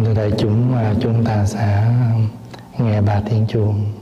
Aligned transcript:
Kính 0.00 0.14
thưa 0.14 0.22
đại 0.22 0.30
chúng, 0.38 0.76
à, 0.76 0.94
chúng 1.00 1.24
ta 1.24 1.46
sẽ 1.46 1.84
nghe 2.78 3.00
bà 3.00 3.20
Thiên 3.20 3.46
chuông. 3.48 3.99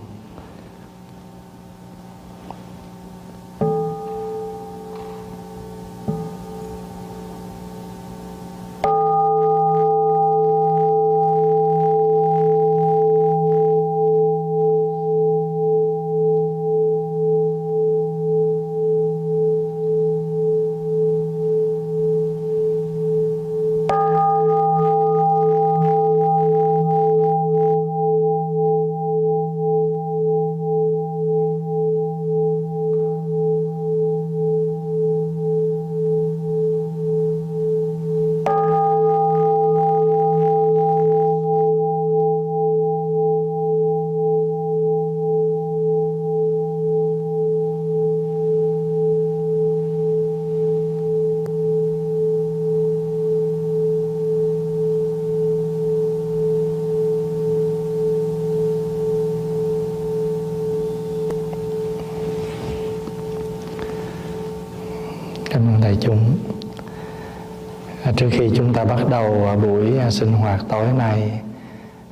Hoạt 70.48 70.68
tối 70.68 70.86
nay, 70.98 71.40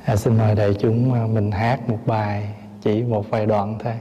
à, 0.05 0.15
xin 0.15 0.37
mời 0.37 0.55
đại 0.55 0.73
chúng 0.73 1.13
à, 1.13 1.27
mình 1.33 1.51
hát 1.51 1.89
một 1.89 1.97
bài, 2.05 2.49
chỉ 2.81 3.03
một 3.03 3.29
vài 3.29 3.45
đoạn 3.45 3.75
thôi. 3.83 3.93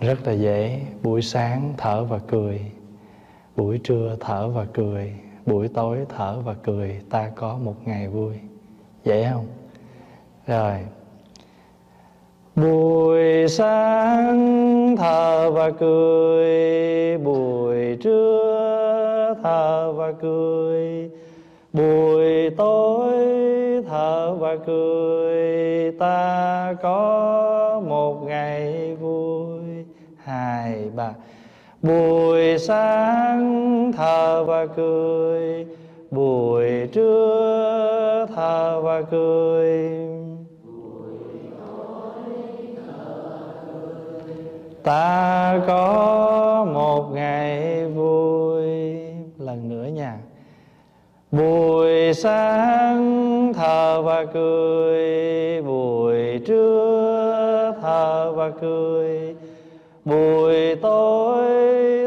Rất 0.00 0.26
là 0.26 0.32
dễ. 0.32 0.80
Buổi 1.02 1.22
sáng 1.22 1.74
thở 1.76 2.04
và 2.04 2.18
cười, 2.18 2.60
buổi 3.56 3.78
trưa 3.78 4.16
thở 4.20 4.48
và 4.48 4.64
cười, 4.74 5.12
buổi 5.46 5.68
tối 5.68 5.98
thở 6.16 6.40
và 6.44 6.54
cười, 6.54 7.00
ta 7.10 7.30
có 7.36 7.58
một 7.64 7.74
ngày 7.84 8.08
vui. 8.08 8.34
Dễ 9.04 9.30
không? 9.32 9.46
Rồi. 10.46 10.78
Buổi 12.56 13.48
sáng 13.48 14.96
thở 14.98 15.50
và 15.50 15.70
cười, 15.70 17.18
buổi 17.18 17.96
trưa 18.02 19.34
thở 19.42 19.92
và 19.92 20.12
cười, 20.12 21.10
buổi 21.72 22.50
tối 22.50 22.87
và 24.48 24.56
cười, 24.66 25.92
ta 25.98 26.74
có 26.82 27.82
một 27.86 28.22
ngày 28.26 28.94
vui. 29.00 29.60
hài 30.16 30.90
bà 30.96 31.12
Buổi 31.82 32.58
sáng 32.58 33.92
thờ 33.96 34.44
và 34.44 34.66
cười, 34.66 35.66
buổi 36.10 36.88
trưa 36.92 38.26
thờ 38.34 38.80
và 38.80 39.02
cười. 39.02 40.08
ta 44.82 45.60
có 45.66 46.66
một 46.72 47.10
ngày 47.14 47.86
vui 47.86 48.62
lần 49.38 49.68
nữa 49.68 49.86
nha 49.86 50.18
buổi 51.30 52.14
sáng 52.14 52.77
và 54.18 54.24
cười 54.24 55.62
buổi 55.62 56.40
trưa 56.46 57.74
thở 57.82 58.32
và 58.32 58.50
cười 58.60 59.34
buổi 60.04 60.74
tối 60.74 61.46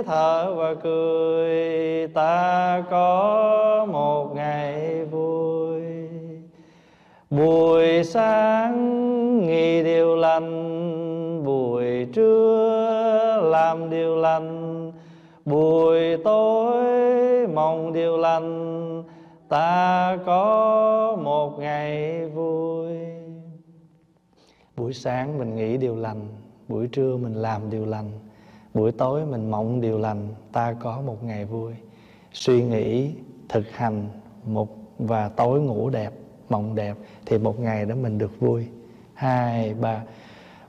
thở 0.05 0.53
và 0.55 0.73
cười 0.83 2.07
ta 2.07 2.83
có 2.89 3.87
một 3.91 4.35
ngày 4.35 5.05
vui. 5.05 5.81
Buổi 7.29 8.03
sáng 8.03 9.47
nghĩ 9.47 9.83
điều 9.83 10.15
lành, 10.15 11.43
buổi 11.45 12.07
trưa 12.13 13.39
làm 13.43 13.89
điều 13.89 14.15
lành. 14.15 14.91
Buổi 15.45 16.17
tối 16.23 16.83
mong 17.53 17.93
điều 17.93 18.17
lành, 18.17 19.03
ta 19.49 20.17
có 20.25 20.60
buổi 24.91 24.95
sáng 24.95 25.39
mình 25.39 25.55
nghĩ 25.55 25.77
điều 25.77 25.95
lành, 25.95 26.27
buổi 26.67 26.87
trưa 26.87 27.17
mình 27.17 27.33
làm 27.33 27.69
điều 27.69 27.85
lành, 27.85 28.11
buổi 28.73 28.91
tối 28.91 29.25
mình 29.25 29.51
mộng 29.51 29.81
điều 29.81 29.99
lành, 29.99 30.27
ta 30.51 30.75
có 30.83 31.01
một 31.05 31.23
ngày 31.23 31.45
vui. 31.45 31.73
Suy 32.33 32.63
nghĩ, 32.63 33.09
thực 33.49 33.71
hành 33.71 34.09
một 34.45 34.67
và 34.99 35.29
tối 35.29 35.61
ngủ 35.61 35.89
đẹp, 35.89 36.11
mộng 36.49 36.75
đẹp 36.75 36.95
thì 37.25 37.37
một 37.37 37.59
ngày 37.59 37.85
đó 37.85 37.95
mình 38.01 38.17
được 38.17 38.39
vui. 38.39 38.65
Hai, 39.13 39.73
ba. 39.73 40.01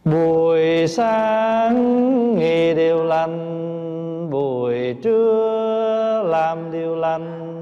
Buổi 0.04 0.88
sáng 0.88 1.74
nghĩ 2.34 2.74
điều 2.74 3.04
lành, 3.04 4.30
buổi 4.30 4.96
trưa 5.02 6.22
làm 6.26 6.72
điều 6.72 6.96
lành 6.96 7.61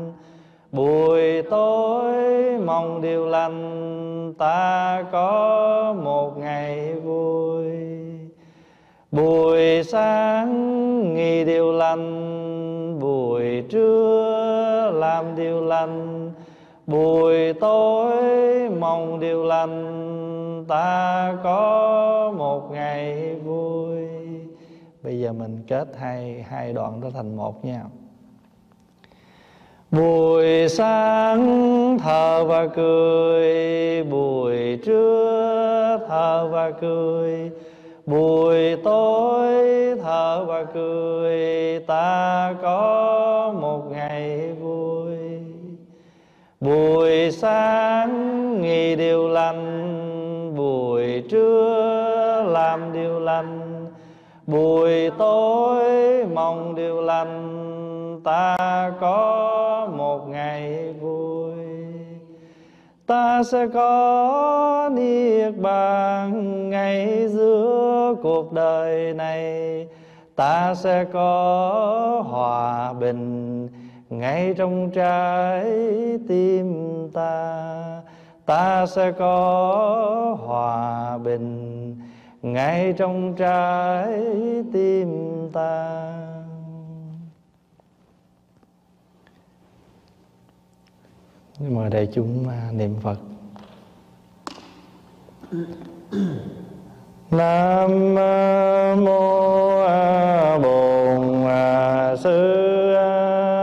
buổi 0.73 1.43
tối 1.43 2.15
mong 2.59 3.01
điều 3.03 3.27
lành, 3.27 4.35
ta 4.39 5.05
có 5.13 5.95
một 6.03 6.39
ngày 6.39 6.95
vui. 6.95 7.67
Buổi 9.13 9.83
sáng 9.85 11.15
nghĩ 11.15 11.45
điều 11.45 11.73
lành, 11.73 12.99
buổi 13.01 13.65
trưa 13.71 14.93
làm 14.95 15.37
điều 15.37 15.65
lành. 15.65 16.31
Buổi 16.87 17.53
tối 17.53 18.13
mong 18.81 19.21
điều 19.21 19.45
lành, 19.45 20.65
ta 20.69 21.37
có 21.45 22.33
một 22.39 22.71
ngày 22.73 23.35
vui. 23.35 23.97
Bây 25.03 25.21
giờ 25.21 25.33
mình 25.33 25.59
kết 25.69 25.89
hai 25.99 26.45
hai 26.49 26.73
đoạn 26.73 27.01
đó 27.01 27.09
thành 27.15 27.37
một 27.37 27.65
nha 27.65 27.83
buổi 29.91 30.69
sáng 30.69 31.99
thở 31.99 32.45
và 32.45 32.67
cười, 32.67 34.03
buổi 34.03 34.79
trưa 34.85 35.99
thở 36.09 36.49
và 36.49 36.71
cười, 36.71 37.51
buổi 38.07 38.77
tối 38.85 39.55
thở 40.03 40.45
và 40.45 40.65
cười, 40.65 41.79
ta 41.87 42.55
có 42.63 43.55
một 43.61 43.83
ngày 43.91 44.53
vui. 44.61 45.17
Buổi 46.61 47.31
sáng 47.31 48.61
nghỉ 48.63 48.97
điều 48.97 49.29
lành, 49.29 50.55
buổi 50.57 51.23
trưa 51.31 52.45
làm 52.49 52.93
điều 52.93 53.21
lành, 53.21 53.87
buổi 54.47 55.11
tối 55.19 55.85
mong 56.35 56.75
điều 56.75 57.01
lành 57.01 57.70
ta 58.25 58.93
có 59.01 59.89
một 59.97 60.29
ngày 60.29 60.93
vui. 61.01 61.53
Ta 63.07 63.43
sẽ 63.43 63.67
có 63.67 64.91
niết 64.93 65.57
bàn 65.59 66.71
ngay 66.71 67.29
giữa 67.29 68.15
cuộc 68.23 68.53
đời 68.53 69.15
này. 69.15 69.87
Ta 70.37 70.75
sẽ 70.75 71.05
có 71.13 72.25
hòa 72.29 72.93
bình 72.93 73.69
ngay 74.11 74.55
trong 74.57 74.91
trái 74.91 75.65
tim 76.29 76.75
ta. 77.13 77.67
Ta 78.47 78.87
sẽ 78.87 79.13
có 79.13 80.37
hòa 80.47 81.19
bình 81.19 81.97
ngay 82.43 82.95
trong 82.99 83.35
trái 83.35 84.23
tim 84.73 85.09
ta. 85.53 86.01
nhưng 91.63 91.77
mà 91.77 91.89
đại 91.89 92.09
chúng 92.13 92.49
à, 92.49 92.71
niệm 92.73 92.97
phật. 93.01 93.19
Nam 97.31 98.15
mô 99.05 99.69
a 99.87 100.59
bổn 100.59 101.45
sư 102.17 102.95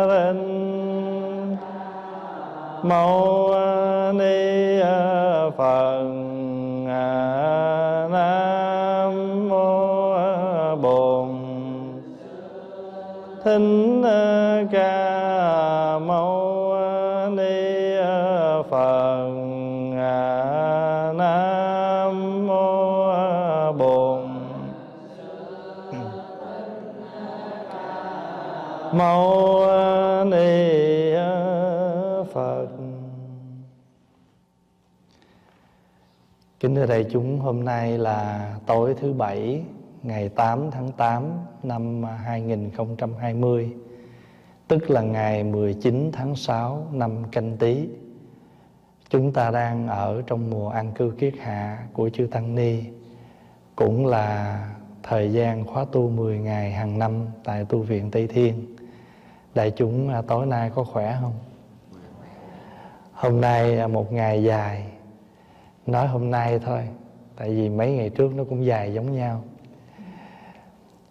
thích. 0.09 0.35
Mâu 2.83 3.49
ni 4.13 4.79
phật 5.57 6.03
nam, 8.11 9.49
mô 9.49 10.75
bổn. 10.75 11.29
Thính 13.43 14.03
à, 14.03 14.63
ca 14.71 14.96
mâu 28.97 29.65
ni 30.25 30.69
phật. 32.33 32.67
Kính 36.59 36.75
thưa 36.75 36.85
đại 36.85 37.05
chúng, 37.11 37.39
hôm 37.39 37.65
nay 37.65 37.97
là 37.97 38.51
tối 38.65 38.95
thứ 39.01 39.13
bảy, 39.13 39.63
ngày 40.03 40.29
8 40.29 40.71
tháng 40.71 40.91
8 40.91 41.23
năm 41.63 42.03
2020 42.03 43.73
tức 44.67 44.89
là 44.89 45.01
ngày 45.01 45.43
19 45.43 46.09
tháng 46.13 46.35
6 46.35 46.87
năm 46.91 47.23
canh 47.31 47.57
tý 47.57 47.87
chúng 49.09 49.33
ta 49.33 49.51
đang 49.51 49.87
ở 49.87 50.21
trong 50.27 50.49
mùa 50.49 50.69
an 50.69 50.91
cư 50.95 51.13
kiết 51.19 51.33
hạ 51.39 51.87
của 51.93 52.09
chư 52.09 52.27
tăng 52.31 52.55
ni, 52.55 52.83
cũng 53.75 54.05
là 54.05 54.61
thời 55.03 55.33
gian 55.33 55.65
khóa 55.65 55.85
tu 55.91 56.09
10 56.09 56.39
ngày 56.39 56.71
hàng 56.71 56.99
năm 56.99 57.25
tại 57.43 57.65
tu 57.65 57.79
viện 57.79 58.11
Tây 58.11 58.27
Thiên 58.27 58.66
đại 59.57 59.71
chúng 59.71 60.09
à, 60.09 60.21
tối 60.21 60.45
nay 60.45 60.71
có 60.75 60.83
khỏe 60.83 61.17
không? 61.21 61.33
Hôm 63.11 63.41
nay 63.41 63.79
à, 63.79 63.87
một 63.87 64.11
ngày 64.11 64.43
dài. 64.43 64.85
Nói 65.85 66.07
hôm 66.07 66.31
nay 66.31 66.59
thôi 66.59 66.81
tại 67.35 67.49
vì 67.49 67.69
mấy 67.69 67.91
ngày 67.91 68.09
trước 68.09 68.33
nó 68.35 68.43
cũng 68.43 68.65
dài 68.65 68.93
giống 68.93 69.15
nhau. 69.15 69.43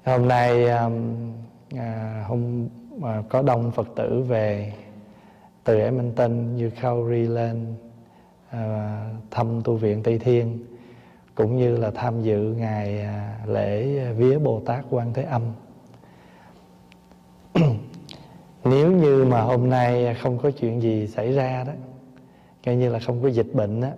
Hôm 0.05 0.29
nay 0.29 0.69
à, 0.69 2.25
hôm 2.29 2.69
à, 3.03 3.23
có 3.29 3.43
đông 3.43 3.71
phật 3.71 3.89
tử 3.97 4.23
về 4.29 4.73
từ 5.65 5.81
Edmonton 5.81 6.57
như 6.57 6.71
Calgary 6.71 7.23
lên 7.23 7.75
à, 8.51 9.01
thăm 9.31 9.63
tu 9.65 9.77
viện 9.77 10.03
Tây 10.03 10.19
Thiên 10.19 10.59
cũng 11.35 11.57
như 11.57 11.77
là 11.77 11.91
tham 11.95 12.23
dự 12.23 12.55
ngày 12.59 13.03
à, 13.03 13.39
lễ 13.47 14.05
vía 14.13 14.39
Bồ 14.39 14.61
Tát 14.67 14.85
Quan 14.91 15.13
Thế 15.15 15.23
Âm. 15.23 15.43
nếu 18.71 18.93
như 18.93 19.25
mà 19.25 19.41
hôm 19.41 19.71
nay 19.71 20.15
không 20.23 20.39
có 20.39 20.51
chuyện 20.51 20.83
gì 20.83 21.07
xảy 21.07 21.33
ra 21.33 21.65
đó 21.65 21.73
coi 22.65 22.77
như 22.77 22.91
là 22.91 22.99
không 22.99 23.23
có 23.23 23.29
dịch 23.29 23.55
bệnh 23.55 23.81
á 23.81 23.91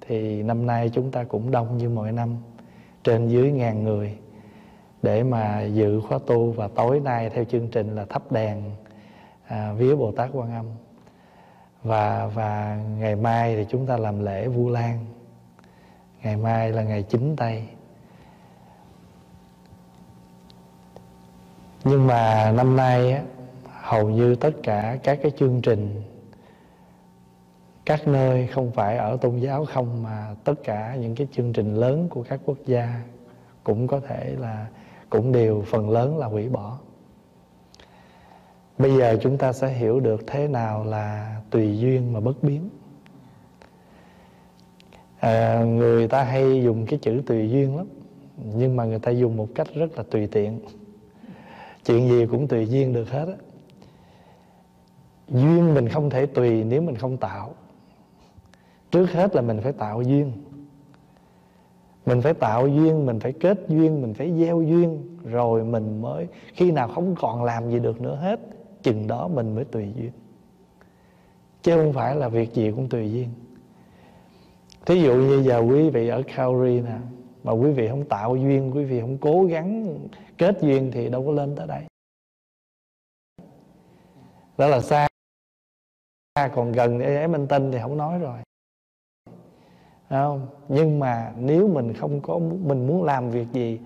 thì 0.00 0.42
năm 0.42 0.66
nay 0.66 0.90
chúng 0.94 1.10
ta 1.10 1.24
cũng 1.24 1.50
đông 1.50 1.76
như 1.78 1.88
mọi 1.88 2.12
năm 2.12 2.36
trên 3.04 3.28
dưới 3.28 3.52
ngàn 3.52 3.84
người 3.84 4.18
để 5.02 5.22
mà 5.22 5.62
dự 5.62 6.00
khóa 6.00 6.18
tu 6.26 6.52
và 6.52 6.68
tối 6.68 7.00
nay 7.00 7.30
theo 7.30 7.44
chương 7.44 7.68
trình 7.68 7.94
là 7.94 8.04
thắp 8.04 8.32
đèn 8.32 8.62
à, 9.50 9.72
vía 9.72 9.94
Bồ 9.94 10.12
Tát 10.12 10.30
Quan 10.32 10.54
Âm. 10.54 10.66
Và 11.82 12.26
và 12.26 12.78
ngày 12.98 13.16
mai 13.16 13.56
thì 13.56 13.66
chúng 13.70 13.86
ta 13.86 13.96
làm 13.96 14.24
lễ 14.24 14.48
Vu 14.48 14.68
Lan. 14.68 15.06
Ngày 16.22 16.36
mai 16.36 16.72
là 16.72 16.82
ngày 16.82 17.02
chính 17.02 17.36
tây. 17.36 17.64
Nhưng 21.84 22.06
mà 22.06 22.52
năm 22.56 22.76
nay 22.76 23.12
á, 23.12 23.22
hầu 23.82 24.10
như 24.10 24.34
tất 24.34 24.52
cả 24.62 24.98
các 25.02 25.18
cái 25.22 25.32
chương 25.38 25.60
trình 25.62 26.02
các 27.84 28.08
nơi 28.08 28.46
không 28.46 28.70
phải 28.72 28.96
ở 28.96 29.16
tôn 29.16 29.36
giáo 29.36 29.64
không 29.64 30.02
mà 30.02 30.34
tất 30.44 30.54
cả 30.64 30.96
những 31.00 31.14
cái 31.14 31.26
chương 31.32 31.52
trình 31.52 31.74
lớn 31.74 32.08
của 32.08 32.22
các 32.22 32.40
quốc 32.44 32.58
gia 32.66 33.02
cũng 33.64 33.86
có 33.86 34.00
thể 34.00 34.36
là 34.38 34.66
cũng 35.10 35.32
đều 35.32 35.62
phần 35.66 35.90
lớn 35.90 36.18
là 36.18 36.26
hủy 36.26 36.48
bỏ. 36.48 36.78
Bây 38.78 38.96
giờ 38.96 39.16
chúng 39.22 39.38
ta 39.38 39.52
sẽ 39.52 39.68
hiểu 39.68 40.00
được 40.00 40.24
thế 40.26 40.48
nào 40.48 40.84
là 40.84 41.36
tùy 41.50 41.78
duyên 41.78 42.12
mà 42.12 42.20
bất 42.20 42.42
biến. 42.42 42.68
À, 45.20 45.64
người 45.64 46.08
ta 46.08 46.24
hay 46.24 46.62
dùng 46.62 46.86
cái 46.86 46.98
chữ 47.02 47.22
tùy 47.26 47.50
duyên 47.50 47.76
lắm 47.76 47.86
nhưng 48.54 48.76
mà 48.76 48.84
người 48.84 48.98
ta 48.98 49.10
dùng 49.10 49.36
một 49.36 49.48
cách 49.54 49.68
rất 49.74 49.96
là 49.96 50.02
tùy 50.10 50.26
tiện. 50.26 50.60
Chuyện 51.84 52.08
gì 52.08 52.26
cũng 52.26 52.48
tùy 52.48 52.66
duyên 52.66 52.92
được 52.92 53.10
hết 53.10 53.26
á 53.28 53.49
duyên 55.30 55.74
mình 55.74 55.88
không 55.88 56.10
thể 56.10 56.26
tùy 56.26 56.64
nếu 56.64 56.82
mình 56.82 56.96
không 56.96 57.16
tạo. 57.16 57.54
Trước 58.90 59.12
hết 59.12 59.36
là 59.36 59.42
mình 59.42 59.60
phải 59.62 59.72
tạo 59.72 60.02
duyên. 60.02 60.32
Mình 62.06 62.22
phải 62.22 62.34
tạo 62.34 62.68
duyên, 62.68 63.06
mình 63.06 63.20
phải 63.20 63.32
kết 63.32 63.58
duyên, 63.68 64.02
mình 64.02 64.14
phải 64.14 64.32
gieo 64.38 64.62
duyên, 64.62 65.18
rồi 65.24 65.64
mình 65.64 66.02
mới, 66.02 66.26
khi 66.54 66.70
nào 66.70 66.88
không 66.88 67.14
còn 67.18 67.44
làm 67.44 67.70
gì 67.70 67.78
được 67.78 68.00
nữa 68.00 68.16
hết, 68.16 68.40
chừng 68.82 69.06
đó 69.06 69.28
mình 69.28 69.54
mới 69.54 69.64
tùy 69.64 69.92
duyên. 69.96 70.10
Chứ 71.62 71.76
không 71.76 71.92
phải 71.92 72.16
là 72.16 72.28
việc 72.28 72.54
gì 72.54 72.70
cũng 72.70 72.88
tùy 72.88 73.12
duyên. 73.12 73.28
Thí 74.86 75.02
dụ 75.02 75.14
như 75.14 75.42
giờ 75.42 75.58
quý 75.58 75.90
vị 75.90 76.08
ở 76.08 76.22
Calgary 76.36 76.80
nè, 76.80 76.98
mà 77.44 77.52
quý 77.52 77.72
vị 77.72 77.88
không 77.88 78.04
tạo 78.04 78.36
duyên, 78.36 78.70
quý 78.74 78.84
vị 78.84 79.00
không 79.00 79.18
cố 79.18 79.44
gắng 79.44 79.98
kết 80.38 80.58
duyên 80.60 80.90
thì 80.92 81.08
đâu 81.08 81.26
có 81.26 81.32
lên 81.32 81.56
tới 81.56 81.66
đây. 81.66 81.82
Đó 84.58 84.66
là 84.66 84.80
xa 86.38 86.48
còn 86.48 86.72
gần 86.72 86.98
để 86.98 87.26
minh 87.26 87.46
tinh 87.46 87.72
thì 87.72 87.78
không 87.82 87.96
nói 87.96 88.18
rồi. 88.18 88.38
Không? 90.10 90.46
nhưng 90.68 90.98
mà 90.98 91.32
nếu 91.38 91.68
mình 91.68 91.92
không 91.94 92.20
có 92.20 92.38
mình 92.38 92.86
muốn 92.86 93.04
làm 93.04 93.30
việc 93.30 93.46
gì 93.52 93.80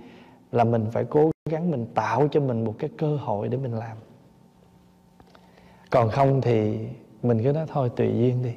là 0.52 0.64
mình 0.64 0.87
phải 0.93 1.05
cố 1.05 1.31
gắng 1.50 1.70
mình 1.70 1.87
tạo 1.94 2.29
cho 2.29 2.41
mình 2.41 2.64
một 2.64 2.75
cái 2.79 2.91
cơ 2.99 3.17
hội 3.17 3.49
để 3.49 3.56
mình 3.56 3.75
làm. 3.75 3.96
Còn 5.91 6.11
không 6.11 6.41
thì 6.41 6.79
mình 7.23 7.43
cứ 7.44 7.52
nói 7.52 7.67
thôi, 7.69 7.91
tùy 7.96 8.08
duyên 8.19 8.43
đi, 8.43 8.55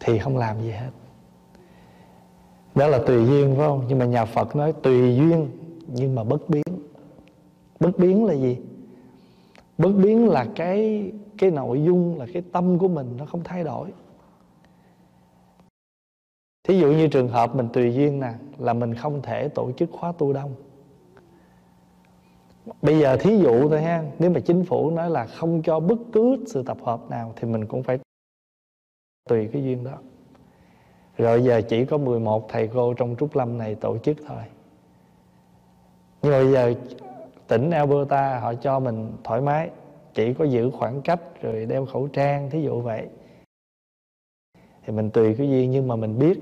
thì 0.00 0.18
không 0.18 0.36
làm 0.36 0.62
gì 0.62 0.70
hết. 0.70 0.90
Đó 2.74 2.86
là 2.86 2.98
tùy 3.06 3.26
duyên, 3.26 3.54
phải 3.56 3.66
không? 3.66 3.84
Nhưng 3.88 3.98
mà 3.98 4.04
nhà 4.04 4.24
phật 4.24 4.56
nói 4.56 4.72
tùy 4.82 5.16
duyên 5.16 5.50
nhưng 5.86 6.14
mà 6.14 6.24
bất 6.24 6.48
biến. 6.48 6.62
Bất 7.80 7.98
biến 7.98 8.24
là 8.24 8.34
gì? 8.34 8.58
Bất 9.78 9.92
biến 9.92 10.28
là 10.28 10.46
cái 10.56 11.12
cái 11.40 11.50
nội 11.50 11.82
dung 11.84 12.18
là 12.18 12.26
cái 12.32 12.42
tâm 12.52 12.78
của 12.78 12.88
mình 12.88 13.14
nó 13.16 13.26
không 13.26 13.44
thay 13.44 13.64
đổi. 13.64 13.92
Thí 16.68 16.78
dụ 16.78 16.92
như 16.92 17.08
trường 17.08 17.28
hợp 17.28 17.54
mình 17.54 17.68
tùy 17.72 17.94
duyên 17.94 18.20
nè, 18.20 18.32
là 18.58 18.72
mình 18.72 18.94
không 18.94 19.22
thể 19.22 19.48
tổ 19.48 19.72
chức 19.72 19.90
khóa 19.92 20.12
tu 20.18 20.32
đông. 20.32 20.54
Bây 22.82 22.98
giờ 22.98 23.16
thí 23.16 23.38
dụ 23.38 23.68
thôi 23.68 23.82
ha, 23.82 24.04
nếu 24.18 24.30
mà 24.30 24.40
chính 24.40 24.64
phủ 24.64 24.90
nói 24.90 25.10
là 25.10 25.26
không 25.26 25.62
cho 25.62 25.80
bất 25.80 25.98
cứ 26.12 26.44
sự 26.46 26.62
tập 26.62 26.76
hợp 26.82 27.10
nào 27.10 27.32
thì 27.36 27.48
mình 27.48 27.66
cũng 27.66 27.82
phải 27.82 27.98
tùy 29.28 29.48
cái 29.52 29.64
duyên 29.64 29.84
đó. 29.84 29.98
Rồi 31.16 31.44
giờ 31.44 31.62
chỉ 31.68 31.84
có 31.84 31.98
11 31.98 32.48
thầy 32.48 32.68
cô 32.74 32.94
trong 32.94 33.16
trúc 33.18 33.36
lâm 33.36 33.58
này 33.58 33.74
tổ 33.74 33.98
chức 33.98 34.16
thôi. 34.26 34.42
Nhưng 36.22 36.32
mà 36.32 36.38
bây 36.38 36.52
giờ 36.52 36.74
tỉnh 37.48 37.70
Alberta 37.70 38.40
họ 38.40 38.54
cho 38.54 38.80
mình 38.80 39.12
thoải 39.24 39.40
mái 39.40 39.70
chỉ 40.14 40.34
có 40.34 40.44
giữ 40.44 40.70
khoảng 40.70 41.02
cách 41.02 41.42
rồi 41.42 41.66
đeo 41.66 41.86
khẩu 41.86 42.08
trang, 42.08 42.50
thí 42.50 42.62
dụ 42.62 42.80
vậy. 42.80 43.06
Thì 44.86 44.92
mình 44.92 45.10
tùy 45.10 45.34
cái 45.34 45.48
duyên 45.48 45.70
nhưng 45.70 45.88
mà 45.88 45.96
mình 45.96 46.18
biết 46.18 46.38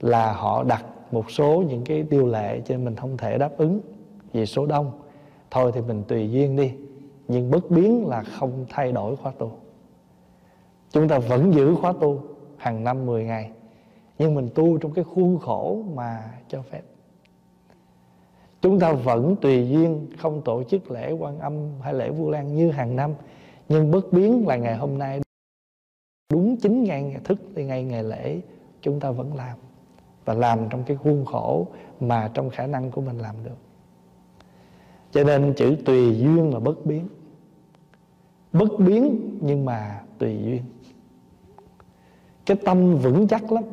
là 0.00 0.32
họ 0.32 0.64
đặt 0.64 0.84
một 1.12 1.30
số 1.30 1.62
những 1.68 1.84
cái 1.84 2.02
điều 2.02 2.26
lệ 2.26 2.60
cho 2.64 2.74
nên 2.74 2.84
mình 2.84 2.96
không 2.96 3.16
thể 3.16 3.38
đáp 3.38 3.56
ứng 3.56 3.80
vì 4.32 4.46
số 4.46 4.66
đông. 4.66 4.92
Thôi 5.50 5.72
thì 5.74 5.80
mình 5.80 6.02
tùy 6.08 6.30
duyên 6.30 6.56
đi, 6.56 6.72
nhưng 7.28 7.50
bất 7.50 7.70
biến 7.70 8.06
là 8.06 8.22
không 8.22 8.66
thay 8.68 8.92
đổi 8.92 9.16
khóa 9.16 9.32
tu. 9.38 9.52
Chúng 10.90 11.08
ta 11.08 11.18
vẫn 11.18 11.54
giữ 11.54 11.74
khóa 11.74 11.92
tu 12.00 12.22
hàng 12.56 12.84
năm 12.84 13.06
10 13.06 13.24
ngày, 13.24 13.50
nhưng 14.18 14.34
mình 14.34 14.48
tu 14.54 14.78
trong 14.78 14.92
cái 14.92 15.04
khuôn 15.04 15.38
khổ 15.38 15.82
mà 15.94 16.30
cho 16.48 16.62
phép 16.62 16.82
chúng 18.66 18.78
ta 18.78 18.92
vẫn 18.92 19.36
tùy 19.40 19.68
duyên, 19.68 20.06
không 20.18 20.42
tổ 20.42 20.62
chức 20.62 20.90
lễ 20.90 21.12
quan 21.12 21.38
âm 21.38 21.52
hay 21.80 21.94
lễ 21.94 22.10
vu 22.10 22.30
lan 22.30 22.54
như 22.54 22.70
hàng 22.70 22.96
năm, 22.96 23.14
nhưng 23.68 23.90
bất 23.90 24.12
biến 24.12 24.46
là 24.46 24.56
ngày 24.56 24.76
hôm 24.76 24.98
nay. 24.98 25.20
Đúng 26.32 26.56
chín 26.56 26.84
ngày 26.84 27.16
thức 27.24 27.38
thì 27.54 27.64
ngày 27.64 27.84
ngày 27.84 28.04
lễ 28.04 28.40
chúng 28.82 29.00
ta 29.00 29.10
vẫn 29.10 29.34
làm, 29.34 29.58
và 30.24 30.34
làm 30.34 30.58
trong 30.70 30.84
cái 30.84 30.96
khuôn 30.96 31.24
khổ 31.24 31.66
mà 32.00 32.30
trong 32.34 32.50
khả 32.50 32.66
năng 32.66 32.90
của 32.90 33.00
mình 33.00 33.18
làm 33.18 33.34
được. 33.44 33.56
Cho 35.10 35.24
nên 35.24 35.54
chữ 35.56 35.76
tùy 35.84 36.18
duyên 36.18 36.54
là 36.54 36.60
bất 36.60 36.86
biến. 36.86 37.08
Bất 38.52 38.78
biến 38.78 39.30
nhưng 39.40 39.64
mà 39.64 40.02
tùy 40.18 40.38
duyên. 40.44 40.62
Cái 42.46 42.56
tâm 42.64 42.96
vững 42.96 43.28
chắc 43.28 43.52
lắm. 43.52 43.64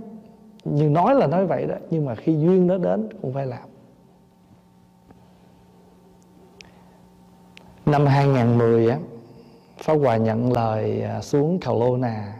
Nhưng 0.63 0.93
nói 0.93 1.15
là 1.15 1.27
nói 1.27 1.45
vậy 1.45 1.65
đó, 1.67 1.75
nhưng 1.89 2.05
mà 2.05 2.15
khi 2.15 2.33
duyên 2.33 2.67
nó 2.67 2.77
đến 2.77 3.09
cũng 3.21 3.33
phải 3.33 3.45
làm. 3.45 3.72
Năm 7.93 8.05
2010 8.05 8.89
á 8.89 8.97
Pháp 9.77 9.93
Hòa 9.93 10.17
nhận 10.17 10.53
lời 10.53 11.01
à, 11.01 11.21
xuống 11.21 11.59
Nà 11.99 12.33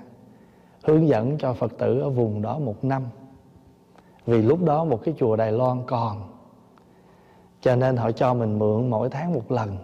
hướng 0.84 1.08
dẫn 1.08 1.38
cho 1.38 1.54
Phật 1.54 1.78
tử 1.78 2.00
ở 2.00 2.10
vùng 2.10 2.42
đó 2.42 2.60
một 2.60 2.84
năm. 2.84 3.04
Vì 4.26 4.42
lúc 4.42 4.64
đó 4.64 4.86
một 4.86 5.00
cái 5.04 5.14
chùa 5.18 5.36
Đài 5.36 5.52
Loan 5.52 5.82
còn 5.88 6.22
cho 7.62 7.76
nên 7.76 7.98
họ 7.98 8.12
cho 8.12 8.34
mình 8.34 8.60
mượn 8.60 8.90
mỗi 8.90 9.10
tháng 9.10 9.34
một 9.34 9.52
lần. 9.52 9.78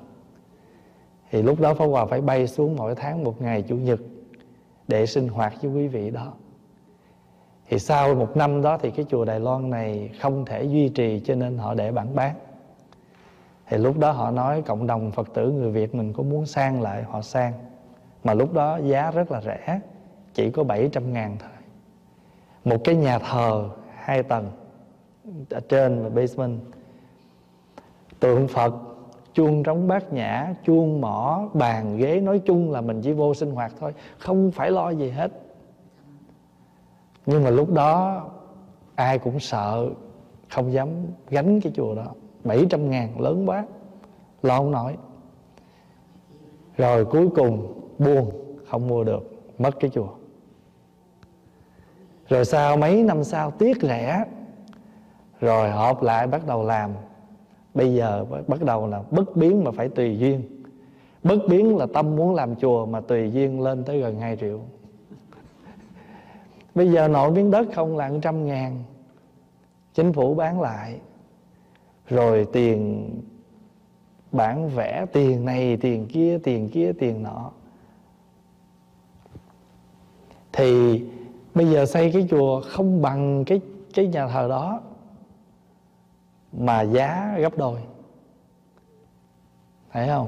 Thì 1.31 1.41
lúc 1.41 1.59
đó 1.59 1.73
Pháp 1.73 1.85
Hòa 1.85 2.05
phải 2.05 2.21
bay 2.21 2.47
xuống 2.47 2.75
mỗi 2.75 2.95
tháng 2.95 3.23
một 3.23 3.41
ngày 3.41 3.61
Chủ 3.61 3.75
nhật 3.75 3.99
để 4.87 5.05
sinh 5.05 5.27
hoạt 5.27 5.53
với 5.61 5.71
quý 5.71 5.87
vị 5.87 6.09
đó. 6.09 6.33
Thì 7.69 7.79
sau 7.79 8.15
một 8.15 8.37
năm 8.37 8.61
đó 8.61 8.77
thì 8.77 8.91
cái 8.91 9.05
chùa 9.09 9.25
Đài 9.25 9.39
Loan 9.39 9.69
này 9.69 10.09
không 10.21 10.45
thể 10.45 10.63
duy 10.63 10.89
trì 10.89 11.21
cho 11.25 11.35
nên 11.35 11.57
họ 11.57 11.73
để 11.73 11.91
bản 11.91 12.15
bán 12.15 12.35
thì 13.69 13.77
lúc 13.77 13.97
đó 13.97 14.11
họ 14.11 14.31
nói 14.31 14.61
cộng 14.61 14.87
đồng 14.87 15.11
Phật 15.11 15.33
tử 15.33 15.51
người 15.51 15.71
Việt 15.71 15.95
mình 15.95 16.13
có 16.13 16.23
muốn 16.23 16.45
sang 16.45 16.81
lại, 16.81 17.03
họ 17.03 17.21
sang. 17.21 17.53
Mà 18.23 18.33
lúc 18.33 18.53
đó 18.53 18.77
giá 18.77 19.11
rất 19.11 19.31
là 19.31 19.41
rẻ, 19.41 19.79
chỉ 20.33 20.51
có 20.51 20.63
700 20.63 21.13
ngàn 21.13 21.37
thôi. 21.39 21.49
Một 22.65 22.77
cái 22.83 22.95
nhà 22.95 23.19
thờ 23.19 23.69
hai 23.95 24.23
tầng 24.23 24.51
ở 25.49 25.59
trên 25.69 26.03
và 26.03 26.09
basement. 26.09 26.59
Tượng 28.19 28.47
Phật, 28.47 28.73
chuông 29.33 29.63
trống 29.63 29.87
bát 29.87 30.13
nhã, 30.13 30.53
chuông 30.65 31.01
mỏ, 31.01 31.49
bàn, 31.53 31.97
ghế, 31.97 32.19
nói 32.19 32.39
chung 32.45 32.71
là 32.71 32.81
mình 32.81 33.01
chỉ 33.01 33.13
vô 33.13 33.33
sinh 33.33 33.51
hoạt 33.51 33.71
thôi, 33.79 33.93
không 34.17 34.51
phải 34.51 34.71
lo 34.71 34.89
gì 34.89 35.09
hết. 35.09 35.31
Nhưng 37.25 37.43
mà 37.43 37.49
lúc 37.49 37.73
đó 37.73 38.23
ai 38.95 39.19
cũng 39.19 39.39
sợ, 39.39 39.89
không 40.49 40.73
dám 40.73 40.89
gánh 41.29 41.61
cái 41.61 41.71
chùa 41.75 41.95
đó. 41.95 42.05
700 42.49 42.89
ngàn 42.89 43.21
lớn 43.21 43.49
quá. 43.49 43.65
Lo 44.41 44.57
không 44.57 44.71
nổi. 44.71 44.97
Rồi 46.77 47.05
cuối 47.05 47.29
cùng, 47.35 47.81
buồn, 47.99 48.31
không 48.67 48.87
mua 48.87 49.03
được, 49.03 49.31
mất 49.57 49.79
cái 49.79 49.91
chùa. 49.93 50.09
Rồi 52.29 52.45
sau 52.45 52.77
mấy 52.77 53.03
năm 53.03 53.23
sau 53.23 53.51
tiếc 53.51 53.81
rẻ, 53.81 54.25
rồi 55.39 55.69
họp 55.69 56.03
lại 56.03 56.27
bắt 56.27 56.47
đầu 56.47 56.63
làm. 56.63 56.91
Bây 57.73 57.95
giờ 57.95 58.25
bắt 58.47 58.63
đầu 58.63 58.87
là 58.87 59.03
bất 59.11 59.35
biến 59.35 59.63
mà 59.63 59.71
phải 59.71 59.89
tùy 59.89 60.17
duyên. 60.19 60.63
Bất 61.23 61.37
biến 61.49 61.77
là 61.77 61.87
tâm 61.93 62.15
muốn 62.15 62.35
làm 62.35 62.55
chùa 62.55 62.85
mà 62.85 63.01
tùy 63.01 63.31
duyên 63.31 63.61
lên 63.61 63.83
tới 63.83 63.99
gần 64.01 64.19
2 64.19 64.37
triệu. 64.37 64.59
Bây 66.75 66.91
giờ 66.91 67.07
nội 67.07 67.31
miếng 67.31 67.51
đất 67.51 67.67
không 67.75 67.97
là 67.97 68.11
trăm 68.21 68.45
ngàn, 68.45 68.83
chính 69.93 70.13
phủ 70.13 70.35
bán 70.35 70.61
lại 70.61 70.99
rồi 72.09 72.47
tiền 72.51 73.09
bản 74.31 74.69
vẽ, 74.69 75.05
tiền 75.13 75.45
này, 75.45 75.77
tiền 75.77 76.07
kia 76.07 76.39
tiền 76.43 76.69
kia, 76.69 76.91
tiền 76.99 77.23
nọ. 77.23 77.51
Thì 80.51 81.03
bây 81.55 81.69
giờ 81.69 81.85
xây 81.85 82.11
cái 82.11 82.27
chùa 82.29 82.61
không 82.61 83.01
bằng 83.01 83.43
cái 83.45 83.61
cái 83.93 84.07
nhà 84.07 84.27
thờ 84.27 84.47
đó, 84.49 84.81
mà 86.51 86.81
giá 86.81 87.37
gấp 87.39 87.57
đôi. 87.57 87.79
Thấy 89.91 90.07
không? 90.07 90.27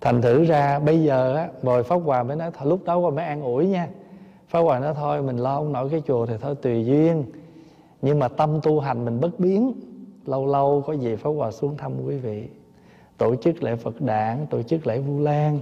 Thành 0.00 0.22
thử 0.22 0.44
ra 0.44 0.78
bây 0.78 1.02
giờ 1.02 1.36
á 1.36 1.48
rồi 1.62 1.82
pháp 1.82 1.96
hòa 1.96 2.22
mới 2.22 2.36
nói 2.36 2.50
thôi 2.58 2.68
lúc 2.68 2.84
đó 2.84 2.98
qua 2.98 3.10
mới 3.10 3.24
an 3.24 3.42
ủi 3.42 3.66
nha. 3.66 3.88
Pháp 4.48 4.60
hòa 4.60 4.78
nói, 4.78 4.94
thôi 4.94 5.22
mình 5.22 5.36
lo 5.36 5.56
không 5.56 5.72
nổi 5.72 5.88
cái 5.90 6.02
chùa 6.06 6.26
thì 6.26 6.34
thôi 6.40 6.54
tùy 6.62 6.86
duyên. 6.86 7.24
Nhưng 8.02 8.18
mà 8.18 8.28
tâm 8.28 8.60
tu 8.62 8.80
hành 8.80 9.04
mình 9.04 9.20
bất 9.20 9.40
biến 9.40 9.72
lâu 10.30 10.46
lâu 10.46 10.84
có 10.86 10.92
gì 10.92 11.16
pháp 11.16 11.30
hòa 11.30 11.50
xuống 11.50 11.76
thăm 11.76 11.92
quý 12.06 12.16
vị. 12.16 12.48
Tổ 13.18 13.36
chức 13.36 13.62
lễ 13.62 13.76
phật 13.76 14.00
đản, 14.00 14.46
tổ 14.50 14.62
chức 14.62 14.86
lễ 14.86 14.98
vu 14.98 15.20
lan. 15.20 15.60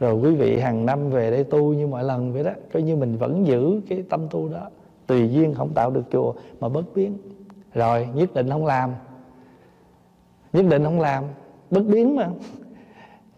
Rồi 0.00 0.14
quý 0.14 0.34
vị 0.34 0.58
hàng 0.58 0.86
năm 0.86 1.10
về 1.10 1.30
đây 1.30 1.44
tu 1.44 1.74
như 1.74 1.86
mọi 1.86 2.04
lần 2.04 2.32
vậy 2.32 2.44
đó. 2.44 2.50
Coi 2.72 2.82
như 2.82 2.96
mình 2.96 3.16
vẫn 3.16 3.46
giữ 3.46 3.80
cái 3.88 4.04
tâm 4.10 4.26
tu 4.30 4.48
đó. 4.48 4.68
Tùy 5.06 5.28
duyên 5.28 5.54
không 5.54 5.72
tạo 5.74 5.90
được 5.90 6.02
chùa 6.12 6.34
mà 6.60 6.68
bất 6.68 6.84
biến. 6.94 7.18
Rồi, 7.74 8.08
nhất 8.14 8.34
định 8.34 8.50
không 8.50 8.66
làm. 8.66 8.90
Nhất 10.52 10.64
định 10.68 10.84
không 10.84 11.00
làm. 11.00 11.24
Bất 11.70 11.82
biến 11.82 12.16
mà. 12.16 12.28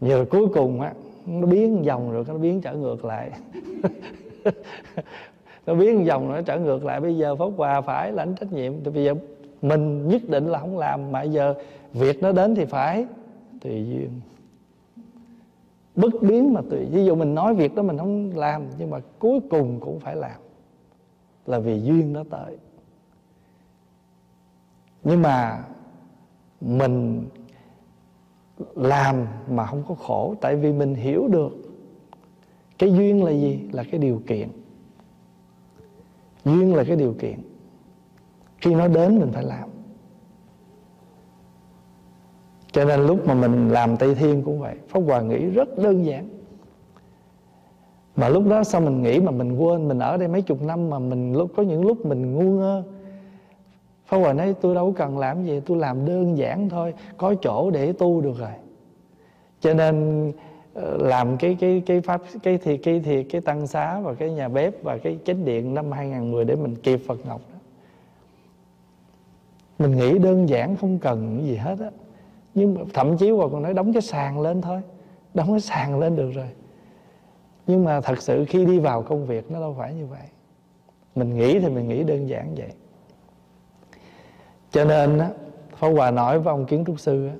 Nhờ 0.00 0.24
cuối 0.30 0.48
cùng 0.54 0.80
á, 0.80 0.92
nó 1.26 1.46
biến 1.46 1.84
dòng 1.84 2.12
rồi 2.12 2.24
nó 2.28 2.34
biến 2.34 2.60
trở 2.60 2.74
ngược 2.74 3.04
lại. 3.04 3.30
Nó 5.66 5.74
biến 5.74 6.06
dòng 6.06 6.28
nó 6.28 6.42
trở 6.42 6.58
ngược 6.58 6.84
lại. 6.84 7.00
Bây 7.00 7.16
giờ 7.16 7.36
pháp 7.36 7.48
hòa 7.56 7.80
phải 7.80 8.12
lãnh 8.12 8.34
trách 8.34 8.52
nhiệm. 8.52 8.72
Thì 8.84 8.90
bây 8.90 9.04
giờ 9.04 9.14
mình 9.62 10.08
nhất 10.08 10.22
định 10.28 10.46
là 10.46 10.58
không 10.58 10.78
làm, 10.78 11.12
mà 11.12 11.22
giờ 11.22 11.54
việc 11.92 12.22
nó 12.22 12.32
đến 12.32 12.54
thì 12.54 12.64
phải. 12.64 13.06
Tùy 13.60 13.86
duyên. 13.88 14.10
Bất 15.96 16.22
biến 16.22 16.52
mà 16.52 16.60
tùy. 16.70 16.86
Ví 16.90 17.04
dụ 17.04 17.14
mình 17.14 17.34
nói 17.34 17.54
việc 17.54 17.74
đó 17.74 17.82
mình 17.82 17.98
không 17.98 18.36
làm, 18.36 18.62
nhưng 18.78 18.90
mà 18.90 19.00
cuối 19.18 19.40
cùng 19.50 19.80
cũng 19.80 20.00
phải 20.00 20.16
làm. 20.16 20.40
Là 21.46 21.58
vì 21.58 21.82
duyên 21.82 22.12
nó 22.12 22.24
tới. 22.30 22.56
Nhưng 25.04 25.22
mà 25.22 25.64
mình 26.60 27.24
làm 28.74 29.26
mà 29.50 29.66
không 29.66 29.82
có 29.88 29.94
khổ, 29.94 30.34
tại 30.40 30.56
vì 30.56 30.72
mình 30.72 30.94
hiểu 30.94 31.28
được 31.28 31.52
cái 32.78 32.92
duyên 32.92 33.24
là 33.24 33.30
gì, 33.30 33.60
là 33.72 33.84
cái 33.90 34.00
điều 34.00 34.22
kiện. 34.26 34.48
Duyên 36.44 36.74
là 36.74 36.84
cái 36.84 36.96
điều 36.96 37.14
kiện 37.18 37.38
khi 38.66 38.74
nó 38.74 38.88
đến 38.88 39.18
mình 39.18 39.32
phải 39.32 39.42
làm. 39.42 39.68
Cho 42.72 42.84
nên 42.84 43.06
lúc 43.06 43.26
mà 43.26 43.34
mình 43.34 43.68
làm 43.68 43.96
tây 43.96 44.14
thiên 44.14 44.42
cũng 44.42 44.60
vậy, 44.60 44.76
pháp 44.88 45.00
hòa 45.06 45.20
nghĩ 45.20 45.46
rất 45.46 45.78
đơn 45.78 46.04
giản. 46.04 46.28
Mà 48.16 48.28
lúc 48.28 48.48
đó 48.48 48.64
sao 48.64 48.80
mình 48.80 49.02
nghĩ 49.02 49.20
mà 49.20 49.30
mình 49.30 49.58
quên, 49.58 49.88
mình 49.88 49.98
ở 49.98 50.16
đây 50.16 50.28
mấy 50.28 50.42
chục 50.42 50.62
năm 50.62 50.90
mà 50.90 50.98
mình 50.98 51.32
lúc, 51.32 51.50
có 51.56 51.62
những 51.62 51.86
lúc 51.86 52.06
mình 52.06 52.34
ngu 52.34 52.58
ngơ. 52.58 52.82
Pháp 54.06 54.16
Hòa 54.16 54.32
nói, 54.32 54.54
tôi 54.60 54.74
đâu 54.74 54.94
cần 54.96 55.18
làm 55.18 55.44
gì, 55.44 55.60
Tôi 55.66 55.78
làm 55.78 56.06
đơn 56.06 56.38
giản 56.38 56.68
thôi, 56.68 56.94
Có 57.16 57.34
chỗ 57.42 57.70
để 57.70 57.92
tu 57.92 58.20
được 58.20 58.38
rồi. 58.38 58.50
Cho 59.60 59.74
nên 59.74 60.32
ờ, 60.74 60.96
làm 60.96 61.36
cái 61.36 61.56
cái 61.60 61.82
cái 61.86 62.00
pháp, 62.00 62.22
cái 62.42 62.58
thì 62.58 62.76
cái 62.76 63.00
thì 63.04 63.22
cái 63.22 63.40
tăng 63.40 63.66
xá 63.66 64.00
và 64.00 64.14
cái 64.14 64.30
nhà 64.30 64.48
bếp 64.48 64.82
và 64.82 64.98
cái 64.98 65.18
chánh 65.24 65.44
điện 65.44 65.74
năm 65.74 65.92
2010 65.92 66.44
để 66.44 66.56
mình 66.56 66.74
kịp 66.74 67.00
Phật 67.06 67.26
ngọc 67.26 67.40
đó. 67.52 67.55
Mình 69.78 69.96
nghĩ 69.96 70.18
đơn 70.18 70.48
giản 70.48 70.76
không 70.76 70.98
cần 70.98 71.42
gì 71.44 71.56
hết 71.56 71.78
á. 71.80 71.90
Nhưng 72.54 72.74
mà 72.74 72.80
thậm 72.94 73.18
chí 73.18 73.30
Hòa 73.30 73.48
còn 73.52 73.62
nói 73.62 73.74
đóng 73.74 73.92
cái 73.92 74.02
sàn 74.02 74.40
lên 74.40 74.60
thôi. 74.60 74.80
Đóng 75.34 75.50
cái 75.50 75.60
sàn 75.60 75.98
lên 75.98 76.16
được 76.16 76.30
rồi. 76.34 76.48
Nhưng 77.66 77.84
mà 77.84 78.00
thật 78.00 78.22
sự 78.22 78.44
khi 78.48 78.66
đi 78.66 78.78
vào 78.78 79.02
công 79.02 79.26
việc 79.26 79.50
nó 79.50 79.60
đâu 79.60 79.74
phải 79.78 79.94
như 79.94 80.06
vậy. 80.06 80.28
Mình 81.14 81.34
nghĩ 81.34 81.60
thì 81.60 81.68
mình 81.68 81.88
nghĩ 81.88 82.04
đơn 82.04 82.28
giản 82.28 82.54
vậy 82.54 82.70
cho 84.76 84.84
nên 84.84 85.18
á 85.18 85.30
Pháp 85.76 85.88
Hòa 85.88 86.10
nói 86.10 86.38
với 86.38 86.52
ông 86.52 86.66
kiến 86.66 86.84
trúc 86.86 87.00
sư 87.00 87.26
á 87.26 87.34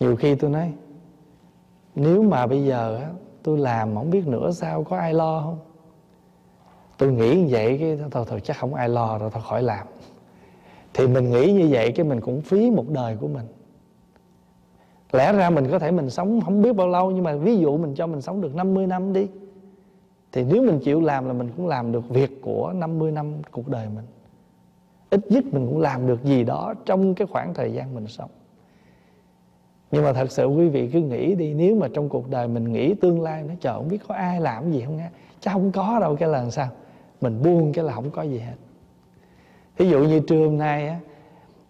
Nhiều 0.00 0.16
khi 0.16 0.34
tôi 0.34 0.50
nói 0.50 0.72
Nếu 1.94 2.22
mà 2.22 2.46
bây 2.46 2.64
giờ 2.64 2.96
á 2.96 3.10
Tôi 3.42 3.58
làm 3.58 3.94
không 3.94 4.10
biết 4.10 4.26
nữa 4.26 4.50
sao 4.52 4.84
Có 4.84 4.96
ai 4.96 5.14
lo 5.14 5.40
không 5.44 5.58
Tôi 6.98 7.12
nghĩ 7.12 7.36
như 7.36 7.46
vậy 7.50 7.76
cái 7.80 7.98
thôi, 8.10 8.24
thôi 8.28 8.40
chắc 8.44 8.56
không 8.56 8.74
ai 8.74 8.88
lo 8.88 9.18
rồi 9.18 9.30
Thôi 9.30 9.42
khỏi 9.46 9.62
làm 9.62 9.86
thì 10.94 11.06
mình 11.06 11.30
nghĩ 11.30 11.52
như 11.52 11.68
vậy 11.70 11.92
cái 11.92 12.06
mình 12.06 12.20
cũng 12.20 12.40
phí 12.40 12.70
một 12.70 12.88
đời 12.88 13.16
của 13.20 13.28
mình. 13.28 13.46
Lẽ 15.12 15.32
ra 15.32 15.50
mình 15.50 15.70
có 15.70 15.78
thể 15.78 15.90
mình 15.90 16.10
sống 16.10 16.40
không 16.40 16.62
biết 16.62 16.72
bao 16.76 16.88
lâu 16.88 17.10
Nhưng 17.10 17.24
mà 17.24 17.36
ví 17.36 17.56
dụ 17.56 17.76
mình 17.76 17.94
cho 17.94 18.06
mình 18.06 18.20
sống 18.20 18.40
được 18.40 18.54
50 18.54 18.86
năm 18.86 19.12
đi 19.12 19.28
Thì 20.32 20.44
nếu 20.44 20.62
mình 20.62 20.80
chịu 20.84 21.00
làm 21.00 21.26
là 21.26 21.32
mình 21.32 21.50
cũng 21.56 21.66
làm 21.66 21.92
được 21.92 22.08
việc 22.08 22.42
của 22.42 22.72
50 22.72 23.12
năm 23.12 23.32
cuộc 23.50 23.68
đời 23.68 23.88
mình. 23.94 24.04
Ít 25.10 25.30
nhất 25.30 25.44
mình 25.52 25.66
cũng 25.66 25.80
làm 25.80 26.06
được 26.06 26.24
gì 26.24 26.44
đó 26.44 26.74
trong 26.84 27.14
cái 27.14 27.26
khoảng 27.26 27.54
thời 27.54 27.72
gian 27.72 27.94
mình 27.94 28.06
sống. 28.06 28.30
Nhưng 29.90 30.04
mà 30.04 30.12
thật 30.12 30.30
sự 30.30 30.46
quý 30.46 30.68
vị 30.68 30.90
cứ 30.92 31.00
nghĩ 31.00 31.34
đi 31.34 31.54
nếu 31.54 31.76
mà 31.76 31.88
trong 31.94 32.08
cuộc 32.08 32.30
đời 32.30 32.48
mình 32.48 32.72
nghĩ 32.72 32.94
tương 32.94 33.22
lai 33.22 33.42
nó 33.42 33.54
chờ 33.60 33.74
không 33.74 33.88
biết 33.88 33.98
có 34.08 34.14
ai 34.14 34.40
làm 34.40 34.72
gì 34.72 34.82
không 34.86 34.98
á, 34.98 35.10
chắc 35.40 35.52
không 35.52 35.72
có 35.72 35.98
đâu 36.00 36.16
cái 36.16 36.28
là 36.28 36.38
làm 36.38 36.50
sao? 36.50 36.68
Mình 37.20 37.42
buông 37.42 37.72
cái 37.72 37.84
là 37.84 37.92
không 37.92 38.10
có 38.10 38.22
gì 38.22 38.38
hết 38.38 38.54
ví 39.76 39.90
dụ 39.90 39.98
như 39.98 40.20
trưa 40.20 40.44
hôm 40.44 40.58
nay 40.58 40.88
á, 40.88 40.98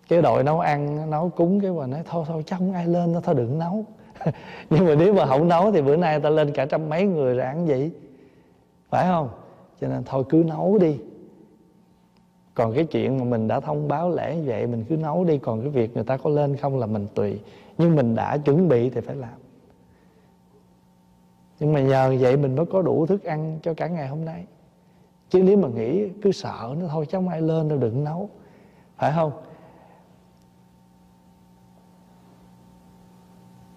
cái 0.08 0.23
đội 0.23 0.44
nấu 0.44 0.61
ăn, 0.61 1.11
nấu 1.11 1.28
cúng, 1.28 1.61
cái 1.61 1.70
mà 1.70 1.87
nói, 1.87 2.02
thôi 2.04 2.25
thôi, 2.28 2.42
chắc 2.46 2.58
không 2.58 2.73
ai 2.73 2.87
lên 2.87 3.12
nó 3.12 3.20
thôi, 3.20 3.34
đừng 3.34 3.58
nấu. 3.58 3.84
Nhưng 4.70 4.87
mà 4.87 4.94
nếu 4.94 5.14
mà 5.14 5.26
không 5.26 5.49
nấu 5.49 5.73
thì 5.73 5.82
bữa 5.82 5.96
nay 5.96 6.20
ta 6.20 6.30
lên 6.30 6.52
cả 6.52 6.66
trăm 6.66 6.88
mấy 6.88 7.04
người 7.04 7.34
rồi 7.34 7.46
ăn 7.46 7.66
gì? 7.66 7.90
Phải 8.90 9.06
không? 9.06 9.28
Cho 9.80 9.88
nên 9.88 10.02
thôi, 10.04 10.25
cứ 10.28 10.44
nấu 10.46 10.78
đi. 10.78 10.99
Còn 12.54 12.75
cái 12.75 12.84
chuyện 12.84 13.18
mà 13.18 13.25
mình 13.25 13.49
đã 13.49 13.61
thông 13.61 13.88
báo 13.88 14.11
lễ 14.11 14.37
như 14.37 14.42
vậy, 14.46 14.66
mình 14.66 14.84
cứ 14.88 14.96
nấu 14.96 15.25
đi. 15.25 15.38
Còn 15.38 15.61
cái 15.61 15.70
việc 15.70 15.94
người 15.94 16.04
ta 16.04 16.16
có 16.16 16.30
lên 16.30 16.56
không 16.56 16.78
là 16.78 16.87
mình 16.87 17.06
tùy. 17.14 17.40
Nhưng 17.78 17.96
mình 17.96 18.14
đã 18.14 18.37
chuẩn 18.37 18.68
bị 18.68 18.90
thì 18.90 19.00
phải 19.00 19.16
làm. 19.16 19.34
Nhưng 21.61 21.73
mà 21.73 21.80
nhờ 21.80 22.16
vậy 22.20 22.37
mình 22.37 22.56
mới 22.56 22.66
có 22.66 22.82
đủ 22.82 23.06
thức 23.06 23.25
ăn 23.25 23.58
cho 23.62 23.75
cả 23.75 23.87
ngày 23.87 24.08
hôm 24.08 24.25
nay 24.25 24.44
chứ 25.34 25.42
nếu 25.42 25.56
mà 25.56 25.68
nghĩ 25.68 26.08
cứ 26.22 26.32
sợ 26.32 26.74
nó 26.80 26.86
thôi 26.88 27.06
chẳng 27.10 27.28
ai 27.28 27.40
lên 27.42 27.68
đâu, 27.68 27.78
đừng 27.78 28.04
nấu. 28.04 28.30
Phải 28.96 29.12
không? 29.14 29.32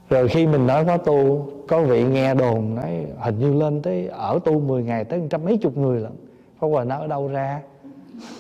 Rồi 0.09 0.27
khi 0.27 0.47
mình 0.47 0.67
nói 0.67 0.85
khóa 0.85 0.97
tu, 0.97 1.49
có 1.67 1.81
vị 1.81 2.03
nghe 2.03 2.35
đồn 2.35 2.75
nói, 2.75 3.05
hình 3.19 3.39
như 3.39 3.53
lên 3.53 3.81
tới, 3.81 4.07
ở 4.07 4.39
tu 4.45 4.59
10 4.59 4.83
ngày 4.83 5.05
tới 5.05 5.21
trăm 5.29 5.45
mấy 5.45 5.57
chục 5.57 5.77
người 5.77 5.99
lận. 5.99 6.11
Không 6.59 6.71
Hòa 6.71 6.83
nó 6.83 6.97
ở 6.97 7.07
đâu 7.07 7.27
ra? 7.27 7.61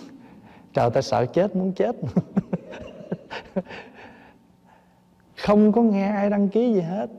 Trời, 0.73 0.89
ta 0.89 1.01
sợ 1.01 1.25
chết, 1.25 1.55
muốn 1.55 1.73
chết. 1.73 1.95
Không 5.37 5.71
có 5.71 5.81
nghe 5.81 6.07
ai 6.07 6.29
đăng 6.29 6.49
ký 6.49 6.73
gì 6.73 6.81
hết. 6.81 7.09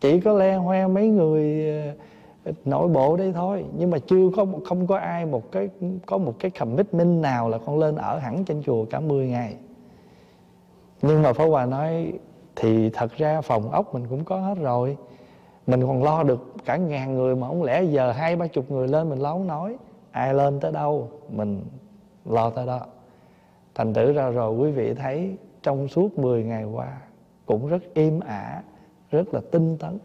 Chỉ 0.00 0.20
có 0.20 0.32
le 0.32 0.56
hoe 0.56 0.86
mấy 0.86 1.08
người 1.08 1.66
nội 2.64 2.88
bộ 2.88 3.16
đây 3.16 3.32
thôi. 3.32 3.64
Nhưng 3.76 3.90
mà 3.90 3.98
chưa 3.98 4.30
có 4.36 4.46
không 4.64 4.86
có 4.86 4.96
ai 4.96 5.26
một 5.26 5.52
cái, 5.52 5.68
có 6.06 6.18
một 6.18 6.34
cái 6.38 6.50
commitment 6.50 7.22
nào 7.22 7.48
là 7.48 7.58
con 7.58 7.78
lên 7.78 7.96
ở 7.96 8.18
hẳn 8.18 8.44
trên 8.44 8.62
chùa 8.62 8.84
cả 8.84 9.00
10 9.00 9.28
ngày. 9.28 9.56
Nhưng 11.02 11.22
mà 11.22 11.32
Pháp 11.32 11.44
Hòa 11.44 11.66
nói 11.66 12.12
thì 12.56 12.90
thật 12.90 13.12
ra 13.16 13.40
phòng 13.40 13.70
ốc 13.70 13.94
mình 13.94 14.06
cũng 14.10 14.24
có 14.24 14.40
hết 14.40 14.58
rồi. 14.58 14.96
Mình 15.66 15.86
còn 15.86 16.02
lo 16.02 16.22
được 16.22 16.54
cả 16.64 16.76
ngàn 16.76 17.14
người 17.14 17.36
mà 17.36 17.48
không 17.48 17.62
lẽ 17.62 17.82
giờ 17.82 18.12
hai, 18.12 18.36
ba 18.36 18.46
chục 18.46 18.70
người 18.70 18.88
lên 18.88 19.08
mình 19.08 19.18
lo 19.18 19.32
không 19.32 19.46
nói. 19.46 19.76
Ai 20.10 20.34
lên 20.34 20.60
tới 20.60 20.72
đâu, 20.72 21.08
mình 21.30 21.62
lo 22.24 22.50
tới 22.50 22.66
đó. 22.66 22.80
Thành 23.74 23.94
tử 23.94 24.12
ra 24.12 24.30
rồi 24.30 24.56
quý 24.56 24.70
vị 24.70 24.94
thấy 24.94 25.36
trong 25.62 25.88
suốt 25.88 26.18
10 26.18 26.44
ngày 26.44 26.64
qua 26.64 27.00
cũng 27.46 27.68
rất 27.68 27.82
im 27.94 28.20
ả, 28.20 28.62
rất 29.10 29.34
là 29.34 29.40
tinh 29.50 29.76
tấn 29.78 29.98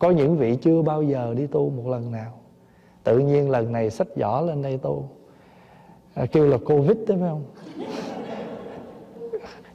có 0.00 0.10
những 0.10 0.36
vị 0.36 0.56
chưa 0.56 0.82
bao 0.82 1.02
giờ 1.02 1.34
đi 1.36 1.46
tu 1.46 1.70
một 1.70 1.86
lần 1.86 2.12
nào. 2.12 2.32
Tự 3.04 3.18
nhiên 3.18 3.50
lần 3.50 3.72
này 3.72 3.90
sách 3.90 4.08
giỏ 4.16 4.40
lên 4.40 4.62
đây 4.62 4.78
tu. 4.78 5.08
À, 6.14 6.26
kêu 6.32 6.46
là 6.46 6.58
covid 6.66 6.96
đó 7.08 7.14
phải 7.20 7.28
không? 7.28 7.44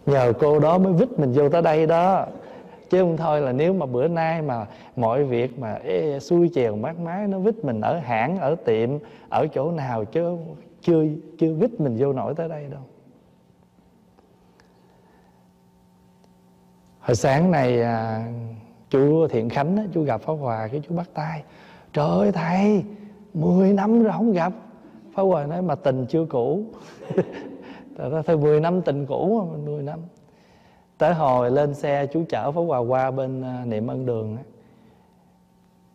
Nhờ 0.06 0.34
cô 0.40 0.60
đó 0.60 0.78
mới 0.78 0.94
vít 0.94 1.20
mình 1.20 1.32
vô 1.32 1.50
tới 1.50 1.62
đây 1.62 1.86
đó. 1.86 2.26
Chứ 2.90 3.02
không 3.02 3.18
thôi 3.18 3.42
là 3.42 3.52
nếu 3.52 3.74
mà 3.74 3.86
bữa 3.86 4.08
nay 4.08 4.42
mà 4.42 4.68
mọi 4.96 5.24
việc 5.24 5.60
mà 5.60 5.74
ê, 5.74 6.20
xui 6.20 6.50
chèo 6.56 6.76
mát 6.76 7.00
mái 7.00 7.28
nó 7.28 7.40
vít 7.40 7.66
mình 7.66 7.82
ở 7.82 7.98
hãng 7.98 8.38
ở 8.38 8.56
tiệm 8.56 8.90
ở 9.30 9.48
chỗ 9.48 9.72
nào 9.72 10.06
chứ 10.06 10.38
chưa 10.82 11.06
chưa 11.40 11.54
vít 11.54 11.80
mình 11.80 11.96
vô 12.00 12.14
nổi 12.14 12.34
tới 12.36 12.50
đây 12.50 12.68
đâu. 12.72 12.82
Hồi 17.00 17.16
sáng 17.16 17.52
này 17.52 17.82
à, 17.82 18.28
chú 18.96 19.28
thiện 19.28 19.50
khánh 19.50 19.78
á, 19.78 19.84
chú 19.94 20.04
gặp 20.04 20.22
pháp 20.22 20.34
hòa 20.34 20.68
cái 20.68 20.82
chú 20.90 20.96
bắt 20.96 21.10
tay. 21.14 21.44
Trời 21.94 22.10
ơi 22.10 22.32
thầy 22.32 22.84
10 23.34 23.74
năm 23.74 24.04
rồi 24.04 24.12
không 24.12 24.32
gặp. 24.32 24.54
Pháp 25.14 25.24
hòa 25.24 25.46
nói 25.46 25.62
mà 25.62 25.76
tình 25.76 26.06
chưa 26.10 26.26
cũ. 26.26 26.64
Tại 27.98 28.10
ra 28.10 28.22
thôi 28.26 28.38
10 28.38 28.60
năm 28.60 28.82
tình 28.82 29.06
cũ 29.06 29.48
mà 29.52 29.58
10 29.66 29.84
năm. 29.84 30.00
Tới 30.98 31.14
hồi 31.14 31.52
lên 31.52 31.74
xe 31.74 32.06
chú 32.14 32.24
chở 32.30 32.52
Pháp 32.52 32.62
Hòa 32.62 32.80
qua 32.80 33.12
bên 33.12 33.42
à, 33.42 33.64
niệm 33.66 33.88
ân 33.88 34.06
đường 34.06 34.38
á. 34.38 34.44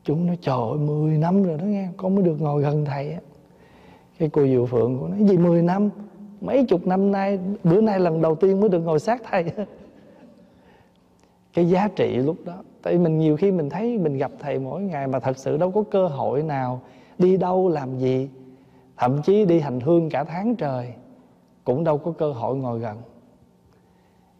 Chú 0.04 0.16
nói 0.16 0.38
trời 0.40 0.57
ơi 0.71 0.78
10 0.78 1.19
năm 1.19 1.42
rồi 1.42 1.59
đó 1.59 1.64
nghe 1.64 1.88
Con 1.97 2.14
mới 2.14 2.25
được 2.25 2.40
ngồi 2.40 2.62
gần 2.62 2.85
thầy 2.85 3.12
á. 3.12 3.21
Cái 4.19 4.28
cô 4.33 4.47
Diệu 4.47 4.66
Phượng 4.66 4.99
của 4.99 5.09
nói 5.09 5.25
gì 5.28 5.37
10 5.37 5.62
năm? 5.62 5.90
Mấy 6.40 6.64
chục 6.64 6.87
năm 6.87 7.12
nay 7.12 7.38
Bữa 7.64 7.80
nay 7.80 8.00
lần 8.00 8.23
đầu 8.23 8.35
tiên 8.35 8.61
mới 8.61 8.69
được 8.69 8.80
ngồi 8.80 8.99
sát 8.99 9.23
thầy. 9.30 9.45
Cái 11.54 11.69
giá 11.71 11.88
trị 11.97 12.16
lúc 12.16 12.37
đó. 12.45 12.62
Tại 12.83 12.99
mình 12.99 13.19
nhiều 13.19 13.37
khi 13.37 13.50
mình 13.50 13.71
thấy 13.71 13.99
mình 13.99 14.16
gặp 14.16 14.30
thầy 14.38 14.59
mỗi 14.59 14.83
ngày 14.83 15.07
Mà 15.07 15.21
thật 15.21 15.38
sự 15.38 15.57
đâu 15.57 15.71
có 15.71 15.83
cơ 15.90 16.07
hội 16.07 16.42
nào 16.42 16.80
Đi 17.19 17.37
đâu 17.37 17.69
làm 17.69 17.99
gì. 17.99 18.28
Thậm 18.97 19.23
chí 19.23 19.45
đi 19.45 19.61
hành 19.61 19.80
hương 19.80 20.11
cả 20.11 20.25
tháng 20.25 20.57
trời 20.57 20.92
Cũng 21.64 21.85
đâu 21.85 21.99
có 21.99 22.12
cơ 22.12 22.33
hội 22.33 22.57
ngồi 22.57 22.78
gần. 22.78 22.97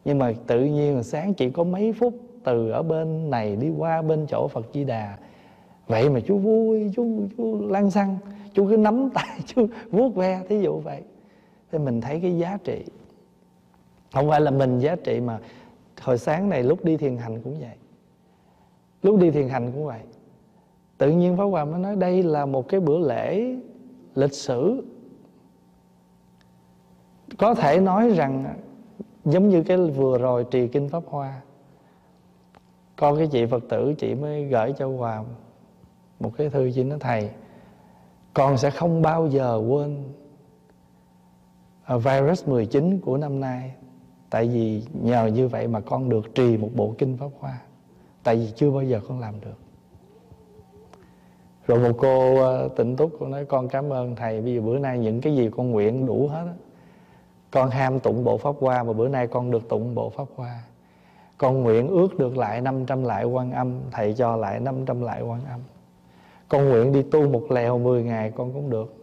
Nhưng 0.05 0.19
mà 0.19 0.33
tự 0.47 0.63
nhiên 0.63 1.03
sáng 1.03 1.33
chỉ 1.33 1.49
có 1.49 1.63
mấy 1.63 1.93
phút 1.93 2.13
từ 2.43 2.69
ở 2.69 2.83
bên 2.83 3.29
này 3.29 3.55
đi 3.55 3.69
qua 3.77 4.01
bên 4.01 4.25
chỗ 4.29 4.47
Phật 4.47 4.65
Di 4.73 4.83
Đà. 4.83 5.17
Vậy 5.87 6.09
mà 6.09 6.19
chú 6.19 6.37
vui 6.37 6.91
chú, 6.95 7.27
chú 7.37 7.67
lăn 7.69 7.91
xăng 7.91 8.17
chú 8.53 8.67
cứ 8.69 8.77
nắm 8.77 9.09
tay 9.13 9.39
chú 9.45 9.67
vuốt 9.91 10.15
ve 10.15 10.41
thí 10.49 10.59
dụ 10.59 10.79
vậy. 10.79 11.01
Thì 11.71 11.79
mình 11.79 12.01
thấy 12.01 12.19
cái 12.19 12.37
giá 12.37 12.57
trị 12.63 12.83
không 14.13 14.29
phải 14.29 14.41
là 14.41 14.51
mình 14.51 14.79
giá 14.79 14.95
trị 15.03 15.19
mà 15.19 15.39
hồi 16.01 16.17
sáng 16.17 16.49
này 16.49 16.63
lúc 16.63 16.85
đi 16.85 16.97
thiền 16.97 17.17
hành 17.17 17.41
cũng 17.41 17.59
vậy. 17.59 17.75
Lúc 19.01 19.19
đi 19.19 19.31
thiền 19.31 19.49
hành 19.49 19.71
cũng 19.71 19.85
vậy. 19.85 20.01
Tự 20.97 21.11
nhiên 21.11 21.37
Pháp 21.37 21.43
Hòa 21.43 21.65
mới 21.65 21.79
nói 21.79 21.95
đây 21.95 22.23
là 22.23 22.45
một 22.45 22.67
cái 22.67 22.79
bữa 22.79 22.97
lễ 22.97 23.55
lịch 24.15 24.33
sử. 24.33 24.83
Có 27.37 27.55
thể 27.55 27.79
nói 27.79 28.09
rằng 28.09 28.55
giống 29.25 29.49
như 29.49 29.63
cái 29.63 29.77
vừa 29.77 30.17
rồi 30.17 30.45
trì 30.51 30.67
kinh 30.67 30.89
pháp 30.89 31.03
hoa 31.07 31.41
con 33.01 33.17
cái 33.17 33.27
chị 33.27 33.45
phật 33.45 33.63
tử 33.69 33.93
chị 33.97 34.15
mới 34.15 34.45
gửi 34.45 34.73
cho 34.77 34.87
hòa 34.87 35.23
một 36.19 36.31
cái 36.37 36.49
thư 36.49 36.71
chị 36.75 36.83
nói 36.83 36.99
thầy, 37.01 37.29
con 38.33 38.57
sẽ 38.57 38.69
không 38.69 39.01
bao 39.01 39.27
giờ 39.27 39.61
quên 39.69 40.03
virus 41.87 42.47
19 42.47 42.99
của 42.99 43.17
năm 43.17 43.39
nay 43.39 43.75
tại 44.31 44.47
vì 44.47 44.83
nhờ 44.93 45.25
như 45.25 45.47
vậy 45.47 45.67
mà 45.67 45.79
con 45.79 46.09
được 46.09 46.35
trì 46.35 46.57
một 46.57 46.69
bộ 46.75 46.95
kinh 46.97 47.17
pháp 47.17 47.29
hoa. 47.39 47.61
Tại 48.23 48.35
vì 48.35 48.51
chưa 48.55 48.71
bao 48.71 48.83
giờ 48.83 49.01
con 49.07 49.19
làm 49.19 49.33
được. 49.41 49.57
Rồi 51.67 51.79
một 51.79 51.95
cô 51.97 52.41
ờ, 52.41 52.69
tịnh 52.75 52.95
túc 52.95 53.11
cô 53.19 53.27
nói, 53.27 53.45
con 53.45 53.67
cảm 53.67 53.89
ơn 53.89 54.15
thầy 54.15 54.41
bây 54.41 54.55
giờ 54.55 54.61
bữa 54.61 54.77
nay 54.79 54.99
những 54.99 55.21
cái 55.21 55.35
gì 55.35 55.49
con 55.57 55.71
nguyện 55.71 56.05
đủ 56.05 56.27
hết 56.27 56.43
á. 56.47 56.53
Con 57.51 57.69
ham 57.69 57.99
tụng 57.99 58.23
bộ 58.23 58.37
pháp 58.37 58.55
hoa 58.59 58.83
mà 58.83 58.93
bữa 58.93 59.07
nay 59.07 59.27
con 59.27 59.51
được 59.51 59.69
tụng 59.69 59.95
bộ 59.95 60.09
pháp 60.09 60.27
hoa. 60.35 60.63
Con 61.37 61.63
nguyện 61.63 61.87
ước 61.87 62.19
được 62.19 62.37
lại 62.37 62.61
500 62.61 63.03
lại 63.03 63.25
quan 63.25 63.51
âm, 63.51 63.79
thầy 63.91 64.13
cho 64.13 64.35
lại 64.35 64.59
500 64.59 65.01
lại 65.01 65.21
quan 65.21 65.45
âm. 65.45 65.59
Con 66.49 66.69
nguyện 66.69 66.93
đi 66.93 67.03
tu 67.03 67.27
một 67.27 67.51
lèo 67.51 67.79
10 67.79 68.03
ngày 68.03 68.31
con 68.35 68.53
cũng 68.53 68.69
được. 68.69 68.93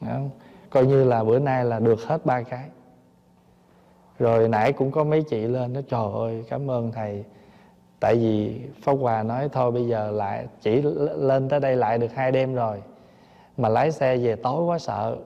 Không? 0.00 0.30
coi 0.70 0.86
như 0.86 1.04
là 1.04 1.24
bữa 1.24 1.38
nay 1.38 1.64
là 1.64 1.80
được 1.80 2.00
hết 2.02 2.26
ba 2.26 2.42
cái 2.42 2.68
rồi 4.22 4.48
nãy 4.48 4.72
cũng 4.72 4.90
có 4.90 5.04
mấy 5.04 5.22
chị 5.22 5.40
lên 5.40 5.72
nói, 5.72 5.82
trời 5.88 6.12
ơi, 6.14 6.44
cảm 6.48 6.70
ơn 6.70 6.92
thầy. 6.92 7.24
Tại 8.00 8.14
vì 8.14 8.60
pháp 8.82 8.92
hòa 8.92 9.22
nói, 9.22 9.48
thôi 9.52 9.70
bây 9.70 9.88
giờ 9.88 10.10
lại, 10.10 10.46
chỉ 10.60 10.82
lên 11.16 11.48
tới 11.48 11.60
đây 11.60 11.76
lại 11.76 11.98
được 11.98 12.12
hai 12.14 12.32
đêm 12.32 12.54
rồi, 12.54 12.82
mà 13.56 13.68
lái 13.68 13.92
xe 13.92 14.16
về 14.16 14.36
tối 14.36 14.64
quá 14.64 14.78
sợ. 14.78 15.16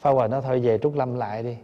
Pháp 0.00 0.10
hòa 0.10 0.26
nói, 0.26 0.42
thôi 0.42 0.60
về 0.60 0.78
trúc 0.78 0.96
lâm 0.96 1.14
lại 1.14 1.42
đi. 1.42 1.56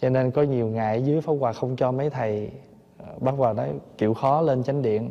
Cho 0.00 0.08
nên 0.08 0.30
có 0.30 0.42
nhiều 0.42 0.66
ngày 0.66 0.96
ở 0.96 1.04
dưới 1.04 1.20
pháp 1.20 1.32
hòa 1.40 1.52
không 1.52 1.76
cho 1.76 1.92
mấy 1.92 2.10
thầy. 2.10 2.50
Bác 2.98 3.14
bắt 3.20 3.34
vào 3.38 3.54
nói 3.54 3.68
chịu 3.98 4.14
khó 4.14 4.40
lên 4.40 4.62
chánh 4.62 4.82
điện, 4.82 5.10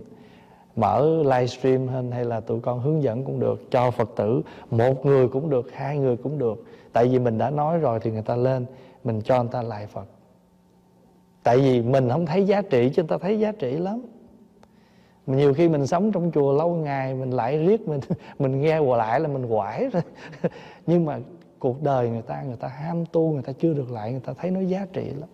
mở 0.76 1.24
livestream 1.24 1.88
hơn 1.88 2.12
hay 2.12 2.26
là 2.26 2.40
tụi 2.40 2.60
con 2.60 2.80
hướng 2.80 3.04
dẫn 3.04 3.24
cũng 3.24 3.40
được, 3.40 3.72
cho 3.72 3.92
phật 3.92 4.10
tử, 4.16 4.42
một 4.72 5.06
người 5.06 5.28
cũng 5.28 5.50
được, 5.50 5.72
hai 5.74 5.98
người 5.98 6.18
cũng 6.18 6.38
được. 6.38 6.64
Tại 6.94 7.08
vì 7.08 7.20
mình 7.20 7.38
đã 7.38 7.50
nói 7.50 7.78
rồi 7.78 8.00
thì 8.00 8.12
người 8.12 8.22
ta 8.22 8.36
lên, 8.36 8.66
mình 9.04 9.22
cho 9.22 9.44
người 9.44 9.52
ta 9.52 9.62
lại 9.62 9.88
phật 9.88 10.06
tại 11.48 11.58
vì 11.58 11.82
mình 11.82 12.10
không 12.10 12.26
thấy 12.26 12.46
giá 12.46 12.62
trị 12.62 12.90
chứ 12.96 13.02
người 13.04 13.10
ta 13.10 13.18
thấy 13.18 13.40
giá 13.40 13.52
trị 13.52 13.72
lắm. 13.72 14.02
Nhiều 15.28 15.54
khi 15.54 15.70
mình 15.70 15.88
sống 15.88 16.12
trong 16.12 16.32
chùa 16.32 16.54
lâu 16.54 16.76
ngày 16.76 17.14
mình 17.14 17.32
lại 17.32 17.58
riết 17.58 17.88
mình 17.88 18.00
mình 18.40 18.62
nghe 18.62 18.78
qua 18.78 18.98
lại 18.98 19.20
là 19.20 19.28
mình 19.28 19.50
quải 19.50 19.90
rồi. 19.90 20.02
Nhưng 20.88 21.06
mà 21.06 21.20
cuộc 21.60 21.82
đời 21.82 22.10
người 22.10 22.22
ta 22.22 22.42
người 22.42 22.56
ta 22.56 22.68
ham 22.68 23.06
tu 23.06 23.32
người 23.32 23.42
ta 23.42 23.54
chưa 23.60 23.74
được 23.74 23.92
lại 23.92 24.12
người 24.12 24.20
ta 24.20 24.34
thấy 24.34 24.52
nó 24.52 24.60
giá 24.60 24.86
trị 24.94 25.10
lắm. 25.20 25.30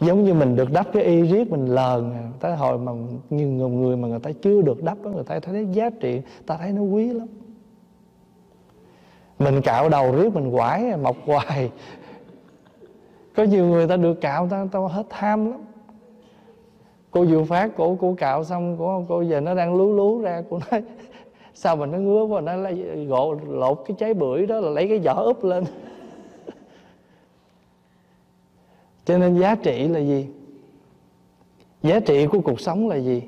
Giống 0.00 0.24
như 0.24 0.34
mình 0.34 0.56
được 0.56 0.72
đắp 0.72 0.86
cái 0.92 1.02
y 1.02 1.22
riết 1.22 1.50
mình 1.50 1.66
lờn 1.66 2.12
tới 2.40 2.56
hồi 2.56 2.78
mà 2.78 2.92
nhiều 3.30 3.48
người, 3.48 3.70
người 3.70 3.96
mà 3.96 4.08
người 4.08 4.20
ta 4.20 4.30
chưa 4.42 4.62
được 4.62 4.82
đắp 4.82 4.98
người 4.98 5.24
ta 5.24 5.40
thấy 5.40 5.66
giá 5.72 5.90
trị 5.90 6.20
ta 6.46 6.56
thấy 6.56 6.72
nó 6.72 6.82
quý 6.82 7.12
lắm. 7.12 7.28
Mình 9.38 9.62
cạo 9.62 9.88
đầu 9.88 10.16
riết 10.16 10.34
mình 10.34 10.50
quải 10.52 10.96
mọc 10.96 11.16
hoài 11.26 11.70
có 13.38 13.44
nhiều 13.44 13.66
người 13.66 13.86
ta 13.86 13.96
được 13.96 14.20
cạo, 14.20 14.48
ta 14.48 14.66
ta 14.72 14.78
hết 14.78 15.06
tham 15.08 15.50
lắm. 15.50 15.60
Cô 17.10 17.24
vừa 17.24 17.44
phát 17.44 17.76
cổ, 17.76 17.96
cô 18.00 18.14
cạo 18.18 18.44
xong, 18.44 18.76
cô 18.78 19.04
cô 19.08 19.22
giờ 19.22 19.40
nó 19.40 19.54
đang 19.54 19.74
lú 19.74 19.92
lú 19.92 20.20
ra, 20.20 20.42
cô 20.50 20.60
nói, 20.70 20.82
sao 21.54 21.76
mà 21.76 21.86
nó 21.86 21.98
ngứa 21.98 22.24
quá, 22.24 22.40
nó 22.40 22.56
lấy 22.56 23.06
gộ, 23.08 23.36
lột 23.48 23.82
cái 23.86 23.96
trái 24.00 24.14
bưởi 24.14 24.46
đó 24.46 24.60
là 24.60 24.70
lấy 24.70 24.88
cái 24.88 24.98
vỏ 24.98 25.12
úp 25.12 25.44
lên. 25.44 25.64
Cho 29.04 29.18
nên 29.18 29.38
giá 29.38 29.54
trị 29.54 29.88
là 29.88 30.00
gì? 30.00 30.28
Giá 31.82 32.00
trị 32.00 32.26
của 32.26 32.40
cuộc 32.40 32.60
sống 32.60 32.88
là 32.88 32.96
gì? 32.96 33.22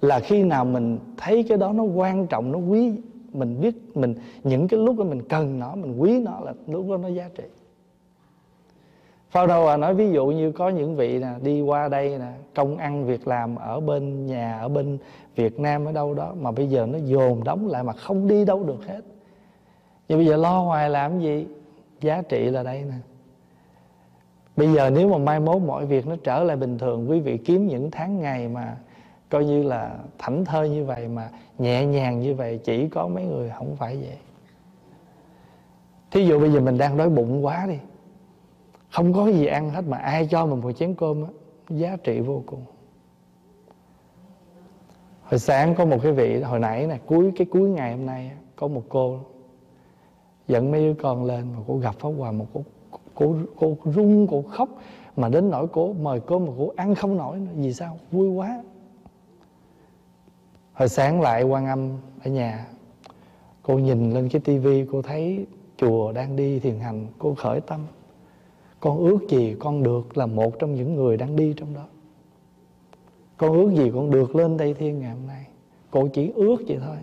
Là 0.00 0.20
khi 0.20 0.42
nào 0.42 0.64
mình 0.64 0.98
thấy 1.16 1.44
cái 1.48 1.58
đó 1.58 1.72
nó 1.72 1.82
quan 1.82 2.26
trọng, 2.26 2.52
nó 2.52 2.58
quý, 2.58 2.92
mình 3.32 3.60
biết 3.60 3.74
mình, 3.94 4.14
những 4.44 4.68
cái 4.68 4.80
lúc 4.80 4.98
đó 4.98 5.04
mình 5.04 5.22
cần 5.28 5.58
nó, 5.58 5.74
mình 5.74 5.98
quý 5.98 6.20
nó 6.20 6.40
là 6.40 6.54
lúc 6.66 6.90
đó 6.90 6.96
nó 6.96 7.08
giá 7.08 7.28
trị. 7.36 7.44
Phao 9.30 9.46
đâu 9.46 9.68
à 9.68 9.76
nói 9.76 9.94
ví 9.94 10.10
dụ 10.10 10.26
như 10.26 10.52
có 10.52 10.68
những 10.68 10.96
vị 10.96 11.18
nè, 11.18 11.28
đi 11.42 11.60
qua 11.60 11.88
đây 11.88 12.18
nè, 12.18 12.32
công 12.54 12.76
ăn 12.76 13.06
việc 13.06 13.28
làm 13.28 13.56
ở 13.56 13.80
bên 13.80 14.26
nhà, 14.26 14.58
ở 14.60 14.68
bên 14.68 14.98
Việt 15.36 15.60
Nam 15.60 15.84
ở 15.84 15.92
đâu 15.92 16.14
đó, 16.14 16.34
mà 16.40 16.50
bây 16.50 16.66
giờ 16.66 16.86
nó 16.86 16.98
dồn 17.04 17.44
đóng 17.44 17.68
lại 17.68 17.82
mà 17.82 17.92
không 17.92 18.28
đi 18.28 18.44
đâu 18.44 18.64
được 18.64 18.86
hết. 18.86 19.00
Nhưng 20.08 20.18
bây 20.18 20.26
giờ 20.26 20.36
lo 20.36 20.58
hoài 20.58 20.90
làm 20.90 21.20
gì? 21.20 21.46
Giá 22.00 22.22
trị 22.28 22.44
là 22.44 22.62
đây 22.62 22.82
nè. 22.82 22.94
Bây 24.56 24.72
giờ 24.72 24.90
nếu 24.90 25.08
mà 25.08 25.18
mai 25.18 25.40
mốt 25.40 25.62
mọi 25.62 25.86
việc 25.86 26.06
nó 26.06 26.16
trở 26.24 26.44
lại 26.44 26.56
bình 26.56 26.78
thường, 26.78 27.10
Quý 27.10 27.20
vị 27.20 27.38
kiếm 27.38 27.66
những 27.66 27.90
tháng 27.90 28.20
ngày 28.20 28.48
mà 28.48 28.76
Coi 29.28 29.44
như 29.44 29.62
là 29.62 29.98
thảnh 30.18 30.44
thơi 30.44 30.68
như 30.68 30.84
vậy, 30.84 31.08
Mà 31.08 31.30
nhẹ 31.58 31.86
nhàng 31.86 32.20
như 32.20 32.34
vậy, 32.34 32.60
Chỉ 32.64 32.88
có 32.88 33.08
mấy 33.08 33.24
người 33.24 33.52
không 33.58 33.76
phải 33.76 33.96
vậy 33.96 34.18
Thí 36.10 36.26
dụ 36.26 36.40
bây 36.40 36.52
giờ 36.52 36.60
mình 36.60 36.78
đang 36.78 36.96
đói 36.96 37.08
bụng 37.08 37.44
quá 37.44 37.66
đi 37.68 37.78
không 38.90 39.12
có 39.12 39.28
gì 39.28 39.46
ăn 39.46 39.70
hết 39.70 39.84
mà 39.88 39.98
ai 39.98 40.28
cho 40.30 40.46
mình 40.46 40.60
một 40.60 40.72
chén 40.72 40.94
cơm 40.94 41.22
á, 41.24 41.30
giá 41.68 41.96
trị 42.04 42.20
vô 42.20 42.42
cùng. 42.46 42.64
Hồi 45.22 45.38
sáng 45.38 45.74
có 45.74 45.84
một 45.84 45.98
cái 46.02 46.12
vị, 46.12 46.42
hồi 46.42 46.58
nãy 46.58 46.86
nè, 46.86 46.98
cuối, 47.06 47.32
cái 47.36 47.46
cuối 47.50 47.68
ngày 47.68 47.96
hôm 47.96 48.06
nay 48.06 48.30
có 48.56 48.68
một 48.68 48.82
cô 48.88 49.20
dẫn 50.48 50.70
mấy 50.70 50.84
đứa 50.84 50.94
con 51.02 51.24
lên 51.24 51.52
mà 51.56 51.62
cô 51.66 51.76
gặp 51.76 51.94
pháp 51.98 52.08
hòa 52.08 52.32
một 52.32 52.46
cô 52.52 52.64
cô 53.14 53.34
cô 53.56 53.76
run, 53.84 54.26
cô 54.30 54.42
khóc. 54.42 54.68
Mà 55.16 55.28
đến 55.28 55.50
nỗi 55.50 55.66
cô 55.72 55.92
mời 55.92 56.20
cơm 56.20 56.46
mà 56.46 56.52
cô 56.58 56.72
ăn 56.76 56.94
không 56.94 57.16
nổi 57.16 57.38
nữa. 57.38 57.50
Vì 57.56 57.72
sao? 57.72 57.98
Vui 58.10 58.28
quá. 58.28 58.62
Hồi 60.72 60.88
sáng 60.88 61.20
lại 61.20 61.42
quan 61.42 61.66
âm 61.66 61.90
ở 62.24 62.30
nhà, 62.30 62.66
cô 63.62 63.78
nhìn 63.78 64.10
lên 64.10 64.28
cái 64.28 64.40
tivi, 64.40 64.84
cô 64.92 65.02
thấy 65.02 65.46
chùa 65.76 66.12
đang 66.12 66.36
đi 66.36 66.60
thiền 66.60 66.80
hành, 66.80 67.06
cô 67.18 67.34
khởi 67.34 67.60
tâm 67.60 67.86
con 68.80 68.98
ước 68.98 69.18
gì 69.28 69.56
con 69.58 69.82
được 69.82 70.16
là 70.16 70.26
một 70.26 70.58
trong 70.58 70.74
những 70.74 70.94
người 70.94 71.16
đang 71.16 71.36
đi 71.36 71.54
trong 71.56 71.74
đó. 71.74 71.86
Con 73.36 73.52
ước 73.52 73.72
gì 73.74 73.90
con 73.94 74.10
được 74.10 74.36
lên 74.36 74.56
đây 74.56 74.74
thiên 74.74 74.98
ngày 74.98 75.10
hôm 75.10 75.26
nay. 75.26 75.46
Cô 75.90 76.08
chỉ 76.08 76.32
ước 76.34 76.56
vậy 76.68 76.78
thôi. 76.86 76.96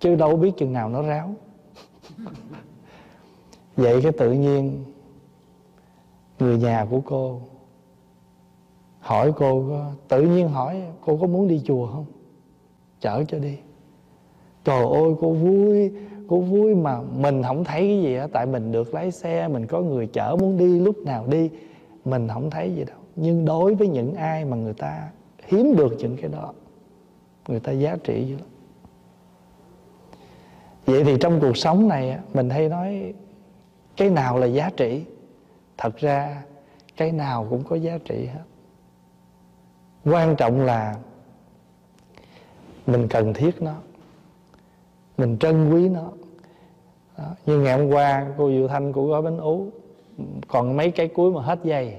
Chứ 0.00 0.14
đâu 0.14 0.36
biết 0.36 0.50
chừng 0.56 0.72
nào 0.72 0.88
nó 0.88 1.02
ráo. 1.02 1.34
Vậy 3.76 4.02
cái 4.02 4.12
tự 4.12 4.32
nhiên, 4.32 4.84
người 6.38 6.58
nhà 6.58 6.86
của 6.90 7.00
cô 7.04 7.40
hỏi 9.00 9.32
cô 9.36 9.64
tự 10.08 10.22
nhiên 10.22 10.48
hỏi 10.48 10.82
cô 11.00 11.18
có 11.20 11.26
muốn 11.26 11.48
đi 11.48 11.62
chùa 11.64 11.86
không? 11.86 12.04
Chở 13.00 13.24
cho 13.28 13.38
đi. 13.38 13.56
Trời 14.64 14.84
ơi, 14.84 15.14
cô 15.20 15.32
vui 15.32 15.92
cô 16.32 16.40
vui 16.40 16.74
mà 16.74 17.00
mình 17.16 17.42
không 17.42 17.64
thấy 17.64 17.80
cái 17.80 18.02
gì 18.02 18.16
á, 18.16 18.26
tại 18.32 18.46
mình 18.46 18.72
được 18.72 18.94
lái 18.94 19.10
xe, 19.10 19.48
mình 19.48 19.66
có 19.66 19.80
người 19.80 20.06
chở 20.06 20.36
muốn 20.40 20.58
đi, 20.58 20.80
lúc 20.80 20.96
nào 20.98 21.26
đi, 21.26 21.50
mình 22.04 22.28
không 22.28 22.50
thấy 22.50 22.74
gì 22.74 22.84
đâu. 22.84 22.96
Nhưng 23.16 23.44
đối 23.44 23.74
với 23.74 23.88
những 23.88 24.14
ai 24.14 24.44
mà 24.44 24.56
người 24.56 24.74
ta 24.74 25.08
hiếm 25.46 25.76
được 25.76 25.96
những 25.98 26.16
cái 26.16 26.30
đó, 26.30 26.52
người 27.48 27.60
ta 27.60 27.72
giá 27.72 27.96
trị 28.04 28.24
dữ 28.28 28.36
lắm 28.36 28.46
vậy 30.86 31.04
thì 31.04 31.16
trong 31.20 31.40
cuộc 31.40 31.56
sống 31.56 31.88
này 31.88 32.18
mình 32.34 32.50
hay 32.50 32.68
nói, 32.68 33.14
cái 33.96 34.10
nào 34.10 34.38
là 34.38 34.46
giá 34.46 34.70
trị? 34.76 35.04
Thật 35.78 35.96
ra, 35.96 36.42
cái 36.96 37.12
nào 37.12 37.46
cũng 37.50 37.64
có 37.64 37.76
giá 37.76 37.98
trị 38.04 38.26
hết. 38.26 38.44
Quan 40.04 40.36
trọng 40.36 40.60
là 40.60 40.96
mình 42.86 43.08
cần 43.08 43.34
thiết 43.34 43.62
nó, 43.62 43.74
mình 45.18 45.38
trân 45.38 45.70
quý 45.70 45.88
nó 45.88 46.10
đó. 47.18 47.24
như 47.46 47.58
ngày 47.58 47.78
hôm 47.78 47.88
qua 47.88 48.26
cô 48.38 48.50
Diệu 48.50 48.68
Thanh 48.68 48.92
cô 48.92 49.06
gói 49.06 49.22
bánh 49.22 49.38
ú 49.38 49.66
còn 50.48 50.76
mấy 50.76 50.90
cái 50.90 51.08
cuối 51.08 51.32
mà 51.32 51.42
hết 51.42 51.58
dây. 51.64 51.96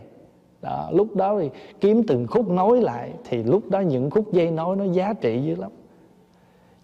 Đó, 0.61 0.89
lúc 0.93 1.15
đó 1.15 1.39
thì 1.39 1.49
kiếm 1.81 2.03
từng 2.07 2.27
khúc 2.27 2.49
nối 2.49 2.81
lại 2.81 3.13
thì 3.29 3.43
lúc 3.43 3.69
đó 3.69 3.79
những 3.79 4.09
khúc 4.09 4.33
dây 4.33 4.51
nối 4.51 4.75
nó 4.75 4.83
giá 4.83 5.13
trị 5.13 5.41
dữ 5.45 5.55
lắm. 5.55 5.71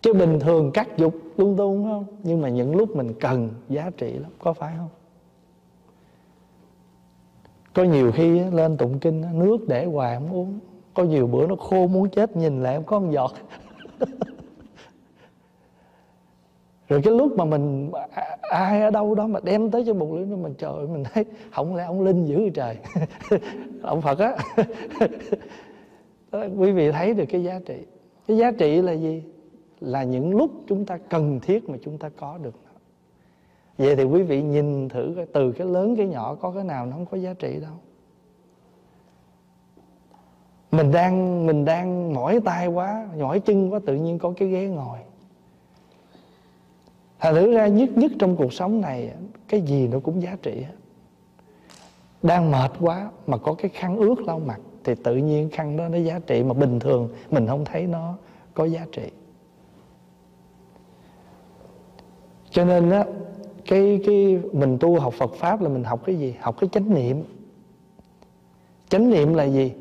Chứ 0.01 0.13
bình 0.13 0.39
thường 0.39 0.71
cắt 0.71 0.97
dục 0.97 1.13
lung 1.37 1.57
tung 1.57 1.83
không? 1.83 2.05
Nhưng 2.23 2.41
mà 2.41 2.49
những 2.49 2.75
lúc 2.75 2.95
mình 2.95 3.13
cần 3.19 3.49
giá 3.69 3.89
trị 3.97 4.13
lắm 4.13 4.31
có 4.39 4.53
phải 4.53 4.73
không? 4.77 4.89
Có 7.73 7.83
nhiều 7.83 8.11
khi 8.11 8.39
lên 8.39 8.77
tụng 8.77 8.99
kinh 8.99 9.23
nước 9.33 9.57
để 9.67 9.85
hoài 9.85 10.15
không 10.15 10.33
uống. 10.33 10.59
Có 10.93 11.03
nhiều 11.03 11.27
bữa 11.27 11.47
nó 11.47 11.55
khô 11.55 11.87
muốn 11.87 12.09
chết 12.09 12.37
nhìn 12.37 12.63
lại 12.63 12.75
không 12.75 12.85
có 12.85 12.99
một 12.99 13.11
giọt. 13.11 13.33
rồi 16.89 17.01
cái 17.03 17.13
lúc 17.13 17.37
mà 17.37 17.45
mình 17.45 17.91
à, 18.09 18.37
ai 18.41 18.81
ở 18.81 18.91
đâu 18.91 19.15
đó 19.15 19.27
mà 19.27 19.39
đem 19.43 19.71
tới 19.71 19.83
cho 19.85 19.93
một 19.93 20.13
lưỡi 20.13 20.25
mình, 20.25 20.53
trời 20.57 20.87
mình 20.87 21.03
thấy 21.13 21.25
không 21.51 21.75
lẽ 21.75 21.83
ông 21.83 22.01
linh 22.01 22.25
dữ 22.25 22.49
trời. 22.49 22.77
Ông 23.81 24.01
phật 24.01 24.19
á. 24.19 24.35
Quý 26.31 26.71
vị 26.71 26.91
thấy 26.91 27.13
được 27.13 27.25
cái 27.29 27.43
giá 27.43 27.59
trị. 27.65 27.85
Cái 28.27 28.37
giá 28.37 28.51
trị 28.51 28.81
là 28.81 28.91
gì? 28.91 29.23
Là 29.79 30.03
những 30.03 30.37
lúc 30.37 30.51
chúng 30.67 30.85
ta 30.85 30.97
cần 31.09 31.39
thiết 31.39 31.69
mà 31.69 31.77
chúng 31.83 31.97
ta 31.97 32.09
có 32.19 32.37
được 32.37 32.53
vậy 33.79 33.95
thì 33.95 34.03
quý 34.03 34.23
vị 34.23 34.41
nhìn 34.41 34.89
thử 34.89 35.25
từ 35.33 35.51
cái 35.51 35.67
lớn 35.67 35.95
cái 35.95 36.07
nhỏ 36.07 36.35
có 36.35 36.51
cái 36.51 36.63
nào 36.63 36.85
nó 36.85 36.91
không 36.91 37.05
có 37.05 37.17
giá 37.17 37.33
trị 37.33 37.59
đâu. 37.61 37.73
Mình 40.71 40.91
đang 40.91 41.45
mình 41.45 41.65
đang 41.65 42.13
mỏi 42.13 42.39
tay 42.45 42.67
quá, 42.67 43.07
mỏi 43.19 43.39
chân 43.39 43.73
quá, 43.73 43.79
tự 43.85 43.95
nhiên 43.95 44.19
có 44.19 44.33
cái 44.37 44.49
ghế 44.49 44.67
ngồi. 44.67 44.99
Thành 47.19 47.35
thử 47.35 47.53
ra 47.53 47.67
nhất 47.67 47.89
nhất 47.95 48.11
trong 48.19 48.35
cuộc 48.35 48.53
sống 48.53 48.81
này, 48.81 49.11
Cái 49.47 49.61
gì 49.61 49.87
nó 49.87 49.99
cũng 49.99 50.21
giá 50.21 50.37
trị 50.41 50.61
hết 50.61 50.75
Đang 52.23 52.51
mệt 52.51 52.71
quá 52.79 53.09
Mà 53.27 53.37
có 53.37 53.53
cái 53.53 53.69
khăn 53.73 53.97
ướt 53.97 54.19
lau 54.19 54.39
mặt, 54.39 54.59
Thì 54.83 54.95
tự 54.95 55.15
nhiên 55.15 55.49
khăn 55.49 55.77
đó 55.77 55.89
nó 55.89 55.97
giá 55.97 56.19
trị 56.19 56.43
Mà 56.43 56.53
bình 56.53 56.79
thường 56.79 57.09
mình 57.31 57.47
không 57.47 57.65
thấy 57.65 57.87
nó 57.87 58.17
có 58.53 58.65
giá 58.65 58.85
trị 58.91 59.09
Cho 62.51 62.65
nên 62.65 62.89
á, 62.89 63.05
cái 63.65 64.01
cái 64.05 64.39
mình 64.53 64.77
tu 64.79 64.99
học 64.99 65.13
Phật 65.13 65.33
pháp 65.33 65.61
là 65.61 65.69
mình 65.69 65.83
học 65.83 66.05
cái 66.05 66.15
gì? 66.15 66.35
Học 66.39 66.55
cái 66.59 66.69
chánh 66.73 66.93
niệm. 66.93 67.23
Chánh 68.89 69.09
niệm 69.09 69.33
là 69.33 69.43
gì? 69.43 69.71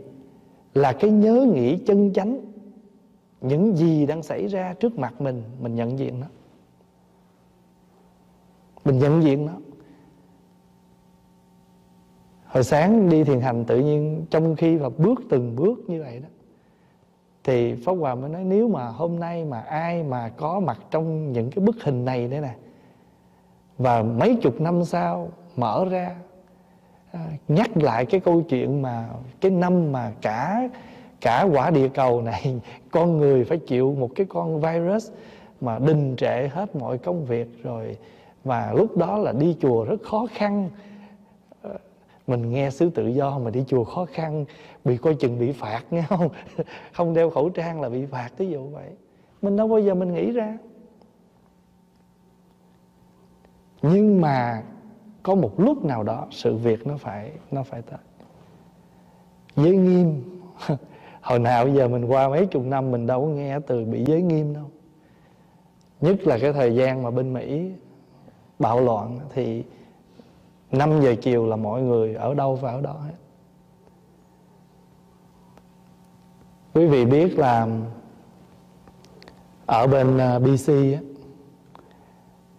Là 0.74 0.92
cái 0.92 1.10
nhớ 1.10 1.46
nghĩ 1.54 1.78
chân 1.86 2.12
chánh, 2.12 2.40
những 3.40 3.76
gì 3.76 4.06
đang 4.06 4.22
xảy 4.22 4.46
ra 4.46 4.74
trước 4.80 4.98
mặt 4.98 5.20
mình 5.20 5.42
mình 5.60 5.74
nhận 5.74 5.98
diện 5.98 6.20
nó 6.20 6.26
mình 8.84 8.98
nhận 8.98 9.22
diện 9.22 9.46
nó. 9.46 9.52
Hồi 12.44 12.64
sáng 12.64 13.08
đi 13.08 13.24
thiền 13.24 13.40
hành 13.40 13.64
tự 13.64 13.78
nhiên 13.78 14.24
trong 14.30 14.56
khi 14.56 14.78
mà 14.78 14.88
bước 14.88 15.20
từng 15.30 15.56
bước 15.56 15.78
như 15.86 16.02
vậy 16.02 16.18
đó, 16.18 16.28
thì 17.44 17.74
pháp 17.74 17.92
hòa 17.92 18.14
mới 18.14 18.30
nói 18.30 18.44
nếu 18.44 18.68
mà 18.68 18.88
hôm 18.88 19.20
nay 19.20 19.44
mà 19.44 19.60
ai 19.60 20.02
mà 20.02 20.28
có 20.28 20.60
mặt 20.60 20.78
trong 20.90 21.32
những 21.32 21.50
cái 21.50 21.64
bức 21.64 21.82
hình 21.82 22.04
này 22.04 22.28
đây 22.28 22.40
nè, 22.40 22.54
và 23.78 24.02
mấy 24.02 24.36
chục 24.42 24.60
năm 24.60 24.84
sau 24.84 25.28
mở 25.56 25.84
ra 25.90 26.16
à, 27.12 27.26
nhắc 27.48 27.76
lại 27.76 28.06
cái 28.06 28.20
câu 28.20 28.42
chuyện 28.42 28.82
mà 28.82 29.08
cái 29.40 29.50
năm 29.50 29.92
mà 29.92 30.12
cả 30.20 30.68
cả 31.20 31.42
quả 31.52 31.70
địa 31.70 31.88
cầu 31.88 32.22
này, 32.22 32.60
con 32.90 33.18
người 33.18 33.44
phải 33.44 33.58
chịu 33.58 33.94
một 33.98 34.10
cái 34.14 34.26
con 34.28 34.60
virus 34.60 35.10
mà 35.60 35.78
đình 35.78 36.14
trệ 36.16 36.48
hết 36.48 36.76
mọi 36.76 36.98
công 36.98 37.24
việc 37.24 37.62
rồi 37.62 37.96
và 38.48 38.72
lúc 38.76 38.96
đó 38.96 39.18
là 39.18 39.32
đi 39.32 39.56
chùa 39.60 39.84
rất 39.84 40.02
khó 40.02 40.26
khăn. 40.30 40.70
Ờ, 41.62 41.78
mình 42.26 42.50
nghe 42.50 42.70
xứ 42.70 42.90
tự 42.90 43.06
do 43.06 43.38
mà 43.38 43.50
đi 43.50 43.64
chùa 43.66 43.84
khó 43.84 44.04
khăn, 44.04 44.44
bị 44.84 44.96
coi 44.96 45.14
chừng 45.14 45.38
bị 45.38 45.52
phạt, 45.52 45.82
nghe 45.90 46.04
không? 46.08 46.28
Không 46.92 47.14
đeo 47.14 47.30
khẩu 47.30 47.48
trang 47.48 47.80
là 47.80 47.88
bị 47.88 48.06
phạt 48.06 48.30
ví 48.36 48.48
dụ 48.48 48.68
vậy. 48.68 48.90
Mình 49.42 49.56
đâu 49.56 49.68
bao 49.68 49.80
giờ 49.80 49.94
mình 49.94 50.14
nghĩ 50.14 50.32
ra. 50.32 50.58
Nhưng 53.82 54.20
mà 54.20 54.62
có 55.22 55.34
một 55.34 55.60
lúc 55.60 55.84
nào 55.84 56.02
đó 56.02 56.26
sự 56.30 56.56
việc 56.56 56.86
nó 56.86 56.96
phải 56.96 57.32
nó 57.50 57.62
phải 57.62 57.82
tới. 57.82 57.98
Giới 59.56 59.76
nghiêm. 59.76 60.22
Hồi 61.20 61.38
nào 61.38 61.68
giờ 61.68 61.88
mình 61.88 62.04
qua 62.04 62.28
mấy 62.28 62.46
chục 62.46 62.64
năm 62.64 62.90
mình 62.90 63.06
đâu 63.06 63.20
có 63.20 63.28
nghe 63.28 63.60
từ 63.60 63.84
bị 63.84 64.04
giới 64.04 64.22
nghiêm 64.22 64.54
đâu. 64.54 64.70
Nhất 66.00 66.26
là 66.26 66.38
cái 66.38 66.52
thời 66.52 66.74
gian 66.74 67.02
mà 67.02 67.10
bên 67.10 67.32
mỹ 67.32 67.72
bạo 68.58 68.80
loạn 68.80 69.18
thì 69.34 69.64
5 70.72 71.00
giờ 71.00 71.14
chiều 71.22 71.46
là 71.46 71.56
mọi 71.56 71.82
người 71.82 72.14
ở 72.14 72.34
đâu 72.34 72.54
và 72.54 72.70
ở 72.70 72.80
đó 72.80 72.92
hết. 72.92 73.14
Quý 76.74 76.86
vị 76.86 77.04
biết 77.04 77.38
là 77.38 77.68
ở 79.66 79.86
bên 79.86 80.18
à, 80.18 80.38
BC 80.38 80.68
á, 80.68 81.00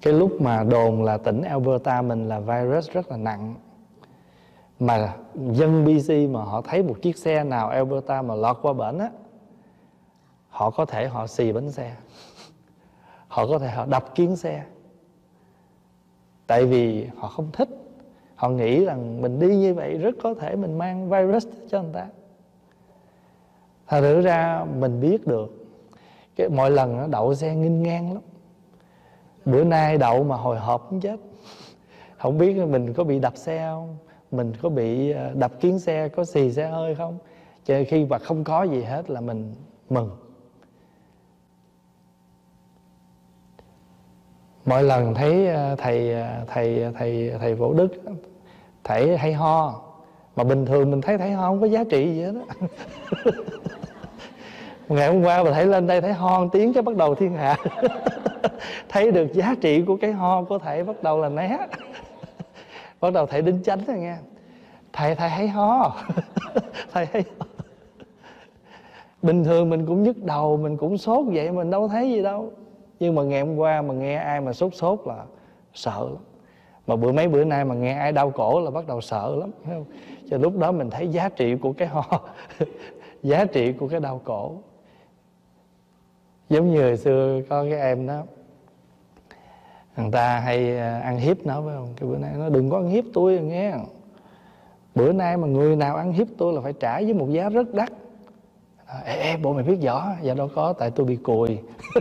cái 0.01 0.13
lúc 0.13 0.41
mà 0.41 0.63
đồn 0.63 1.03
là 1.03 1.17
tỉnh 1.17 1.41
Alberta 1.41 2.01
mình 2.01 2.27
là 2.27 2.39
virus 2.39 2.91
rất 2.91 3.11
là 3.11 3.17
nặng 3.17 3.55
mà 4.79 5.13
dân 5.35 5.85
BC 5.85 6.13
mà 6.29 6.43
họ 6.43 6.61
thấy 6.61 6.83
một 6.83 6.95
chiếc 7.01 7.17
xe 7.17 7.43
nào 7.43 7.69
Alberta 7.69 8.21
mà 8.21 8.35
lọt 8.35 8.57
qua 8.61 8.73
bển 8.73 8.97
á 8.97 9.09
họ 10.49 10.69
có 10.69 10.85
thể 10.85 11.07
họ 11.07 11.27
xì 11.27 11.51
bánh 11.51 11.71
xe 11.71 11.95
họ 13.27 13.47
có 13.47 13.59
thể 13.59 13.69
họ 13.69 13.85
đập 13.85 14.15
kiến 14.15 14.35
xe 14.35 14.65
tại 16.49 16.65
vì 16.65 17.07
họ 17.17 17.27
không 17.27 17.51
thích. 17.53 17.69
Họ 18.35 18.49
nghĩ 18.49 18.85
rằng 18.85 19.21
mình 19.21 19.39
đi 19.39 19.55
như 19.55 19.73
vậy 19.73 19.97
rất 19.97 20.15
có 20.23 20.33
thể 20.33 20.55
mình 20.55 20.77
mang 20.77 21.09
virus 21.09 21.47
cho 21.69 21.81
người 21.81 21.93
ta. 21.93 22.07
Thật 23.87 23.99
sự 24.01 24.21
ra 24.21 24.65
mình 24.79 25.01
biết 25.01 25.27
được, 25.27 25.67
cái 26.35 26.49
mọi 26.49 26.71
lần 26.71 26.97
nó 26.97 27.07
đậu 27.07 27.35
xe 27.35 27.55
nghinh 27.55 27.83
ngang 27.83 28.13
lắm. 28.13 28.21
Bữa 29.45 29.63
nay 29.63 29.97
đậu 29.97 30.23
mà 30.23 30.35
hồi 30.35 30.59
hộp 30.59 30.87
cũng 30.89 30.99
chết. 30.99 31.19
Không 32.17 32.37
biết 32.37 32.55
mình 32.67 32.93
có 32.93 33.03
bị 33.03 33.19
đập 33.19 33.37
xe 33.37 33.67
không? 33.71 33.97
Mình 34.31 34.53
có 34.61 34.69
bị 34.69 35.11
ờ, 35.11 35.31
đập 35.33 35.51
kiến 35.59 35.79
xe, 35.79 36.09
có 36.09 36.25
xì 36.25 36.51
xe 36.51 36.67
hơi 36.67 36.95
không? 36.95 37.17
Cho 37.65 37.75
khi 37.87 38.05
mà 38.05 38.17
không 38.17 38.43
có 38.43 38.63
gì 38.63 38.83
hết 38.83 39.09
là 39.09 39.21
mình 39.21 39.55
mừng. 39.89 40.09
Mỗi 44.65 44.83
lần 44.83 45.13
thấy 45.13 45.47
ờ, 45.47 45.75
thầy 45.75 46.13
ờ, 46.13 46.27
thầy 46.47 46.85
thầy 46.99 47.31
thầy 47.39 47.55
vũ 47.55 47.73
đức 47.73 47.87
thầy 48.83 49.17
hay 49.17 49.33
ho, 49.33 49.81
mà 50.35 50.43
bình 50.43 50.65
thường 50.65 50.91
mình 50.91 51.01
thấy 51.01 51.17
thầy 51.17 51.31
ho 51.31 51.41
không 51.41 51.61
có 51.61 51.67
giá 51.67 51.83
trị 51.89 52.13
gì 52.13 52.21
hết 52.21 52.31
đó 52.31 52.41
ngày 54.89 55.07
hôm 55.07 55.23
qua 55.23 55.43
mà 55.43 55.51
thấy 55.51 55.65
lên 55.65 55.87
đây 55.87 56.01
thấy 56.01 56.13
ho 56.13 56.45
tiếng 56.51 56.73
cái 56.73 56.83
bắt 56.83 56.95
đầu 56.95 57.15
thiên 57.15 57.33
hạ. 57.33 57.57
Thấy 58.89 59.11
được 59.11 59.33
giá 59.33 59.55
trị 59.61 59.81
của 59.81 59.97
cái 59.97 60.11
ho 60.11 60.43
của 60.43 60.57
thầy 60.57 60.83
bắt 60.83 61.03
đầu 61.03 61.21
là 61.21 61.29
né. 61.29 61.57
Bắt 63.01 63.13
đầu 63.13 63.25
thầy 63.25 63.41
đính 63.41 63.63
chánh 63.63 63.79
rồi 63.87 63.97
nghe. 63.97 64.17
Thầy 64.93 65.15
thầy 65.15 65.29
hay 65.29 65.47
ho. 65.47 65.95
Thầy 66.93 67.05
hay 67.05 67.23
ho. 67.39 67.45
Bình 69.21 69.43
thường 69.43 69.69
mình 69.69 69.85
cũng 69.85 70.03
nhức 70.03 70.23
đầu, 70.23 70.57
mình 70.57 70.77
cũng 70.77 70.97
sốt 70.97 71.25
vậy, 71.33 71.51
mình 71.51 71.69
đâu 71.69 71.87
thấy 71.87 72.11
gì 72.11 72.21
đâu 72.21 72.51
nhưng 72.99 73.15
mà 73.15 73.23
ngày 73.23 73.41
hôm 73.41 73.55
qua 73.55 73.81
mà 73.81 73.93
nghe 73.93 74.15
ai 74.15 74.41
mà 74.41 74.53
sốt 74.53 74.75
sốt 74.75 74.99
là 75.05 75.25
sợ 75.73 76.09
lắm. 76.09 76.23
Mà 76.87 76.95
bữa 76.95 77.11
mấy 77.11 77.27
bữa 77.27 77.43
nay 77.43 77.65
mà 77.65 77.75
nghe 77.75 77.93
ai 77.93 78.11
đau 78.11 78.31
cổ 78.31 78.61
là 78.61 78.71
bắt 78.71 78.87
đầu 78.87 79.01
sợ 79.01 79.35
lắm, 79.39 79.51
thấy 79.65 79.75
không? 79.75 79.85
Cho 80.29 80.37
lúc 80.37 80.57
đó 80.57 80.71
mình 80.71 80.89
thấy 80.89 81.07
giá 81.07 81.29
trị 81.29 81.55
của 81.55 81.73
cái 81.73 81.87
ho, 81.87 82.21
giá 83.23 83.45
trị 83.45 83.73
của 83.73 83.87
cái 83.87 83.99
đau 83.99 84.21
cổ. 84.23 84.55
Giống 86.49 86.71
như 86.71 86.81
hồi 86.81 86.97
xưa 86.97 87.41
có 87.49 87.63
cái 87.63 87.79
em 87.79 88.07
đó 88.07 88.23
người 89.97 90.11
ta 90.11 90.39
hay 90.39 90.77
à, 90.77 90.99
ăn 90.99 91.17
hiếp 91.17 91.45
nó, 91.45 91.61
phải 91.61 91.75
không? 91.75 91.93
Cái 91.95 92.09
bữa 92.09 92.17
nay 92.17 92.31
nó, 92.37 92.49
đừng 92.49 92.69
có 92.69 92.77
ăn 92.77 92.87
hiếp 92.89 93.03
tôi, 93.13 93.39
nghe. 93.39 93.73
Bữa 94.95 95.11
nay 95.11 95.37
mà 95.37 95.47
người 95.47 95.75
nào 95.75 95.95
ăn 95.95 96.11
hiếp 96.11 96.27
tôi 96.37 96.53
là 96.53 96.61
phải 96.61 96.73
trả 96.73 97.01
với 97.01 97.13
một 97.13 97.27
giá 97.29 97.49
rất 97.49 97.73
đắt. 97.73 97.89
À, 98.89 99.01
ê, 99.05 99.15
ê 99.15 99.37
bộ 99.37 99.53
mày 99.53 99.63
biết 99.63 99.77
rõ 99.81 100.11
dạ 100.21 100.33
đâu 100.33 100.49
có 100.55 100.73
tại 100.73 100.91
tôi 100.91 101.05
bị 101.05 101.15
cùi. 101.15 101.59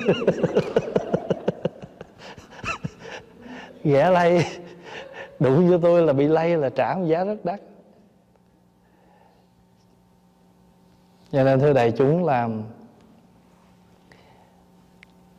Ghẻ 3.85 4.11
lây 4.11 4.45
đụng 5.39 5.67
cho 5.71 5.79
tôi 5.83 6.03
là 6.03 6.13
bị 6.13 6.29
lây 6.29 6.57
là 6.57 6.69
trả 6.69 6.95
một 6.95 7.07
giá 7.07 7.25
rất 7.25 7.45
đắt. 7.45 7.61
Cho 11.33 11.45
nên 11.45 11.61
thưa 11.61 11.73
đại 11.73 11.93
chúng 11.93 12.25
là 12.25 12.49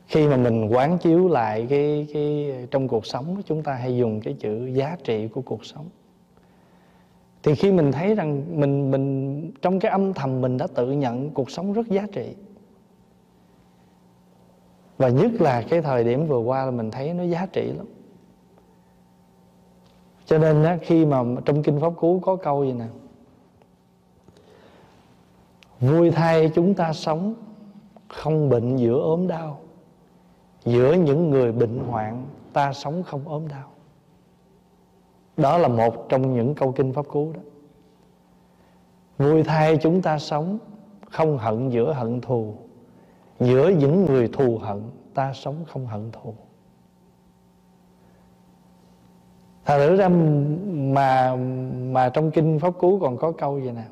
khi 0.07 0.27
mà 0.27 0.37
mình 0.37 0.69
quán 0.73 0.97
chiếu 0.97 1.27
lại 1.27 1.67
cái 1.69 2.07
cái 2.13 2.53
trong 2.71 2.87
cuộc 2.87 3.05
sống 3.05 3.41
chúng 3.45 3.63
ta 3.63 3.73
hay 3.73 3.97
dùng 3.97 4.21
cái 4.21 4.35
chữ 4.39 4.65
giá 4.73 4.97
trị 5.03 5.27
của 5.27 5.41
cuộc 5.41 5.65
sống 5.65 5.85
thì 7.43 7.55
khi 7.55 7.71
mình 7.71 7.91
thấy 7.91 8.15
rằng 8.15 8.59
mình 8.59 8.91
mình 8.91 9.51
trong 9.61 9.79
cái 9.79 9.91
âm 9.91 10.13
thầm 10.13 10.41
mình 10.41 10.57
đã 10.57 10.67
tự 10.67 10.91
nhận 10.91 11.29
cuộc 11.29 11.51
sống 11.51 11.73
rất 11.73 11.87
giá 11.87 12.07
trị. 12.11 12.35
Và 14.97 15.09
nhất 15.09 15.31
là 15.39 15.61
cái 15.61 15.81
thời 15.81 16.03
điểm 16.03 16.27
vừa 16.27 16.39
qua 16.39 16.65
là 16.65 16.71
mình 16.71 16.91
thấy 16.91 17.13
nó 17.13 17.23
giá 17.23 17.45
trị 17.45 17.71
lắm. 17.77 17.85
Cho 20.25 20.37
nên 20.37 20.63
á, 20.63 20.77
khi 20.81 21.05
mà 21.05 21.23
trong 21.45 21.63
kinh 21.63 21.79
pháp 21.81 21.93
cú 21.97 22.19
có 22.19 22.35
câu 22.35 22.65
gì 22.65 22.73
nè? 22.73 22.85
Vui 25.79 26.11
thay 26.11 26.51
chúng 26.55 26.73
ta 26.73 26.93
sống 26.93 27.33
không 28.07 28.49
bệnh 28.49 28.77
giữa 28.77 28.99
ốm 28.99 29.27
đau. 29.27 29.59
Giữa 30.65 30.93
những 30.93 31.29
người 31.29 31.51
bệnh 31.51 31.79
hoạn 31.79 32.25
ta 32.53 32.73
sống 32.73 33.03
không 33.03 33.27
ốm 33.27 33.47
đau 33.47 33.68
đó 35.39 35.57
là 35.57 35.67
một 35.67 36.09
trong 36.09 36.33
những 36.33 36.55
câu 36.55 36.71
kinh 36.71 36.93
pháp 36.93 37.07
cú 37.07 37.31
đó. 37.33 37.41
Vui 39.17 39.43
thay 39.43 39.77
chúng 39.77 40.01
ta 40.01 40.19
sống 40.19 40.57
không 41.09 41.37
hận 41.37 41.69
giữa 41.69 41.93
hận 41.93 42.21
thù. 42.21 42.53
Giữa 43.39 43.69
những 43.69 44.05
người 44.05 44.27
thù 44.27 44.57
hận, 44.57 44.81
ta 45.13 45.33
sống 45.33 45.55
không 45.67 45.85
hận 45.87 46.11
thù. 46.11 46.33
Thật 49.65 49.77
thử 49.77 49.95
ra 49.95 50.09
mà 50.73 51.35
mà 51.91 52.09
trong 52.09 52.31
kinh 52.31 52.59
pháp 52.59 52.73
cú 52.79 52.99
còn 52.99 53.17
có 53.17 53.31
câu 53.31 53.53
vậy 53.53 53.71
nè? 53.71 53.85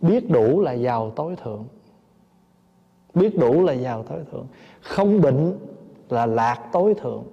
Biết 0.00 0.30
đủ 0.30 0.60
là 0.60 0.72
giàu 0.72 1.10
tối 1.10 1.36
thượng. 1.42 1.64
Biết 3.14 3.38
đủ 3.38 3.64
là 3.64 3.72
giàu 3.72 4.02
tối 4.02 4.18
thượng. 4.32 4.46
Không 4.80 5.20
bệnh 5.20 5.58
là 6.08 6.26
lạc 6.26 6.68
tối 6.72 6.94
thượng 6.94 7.24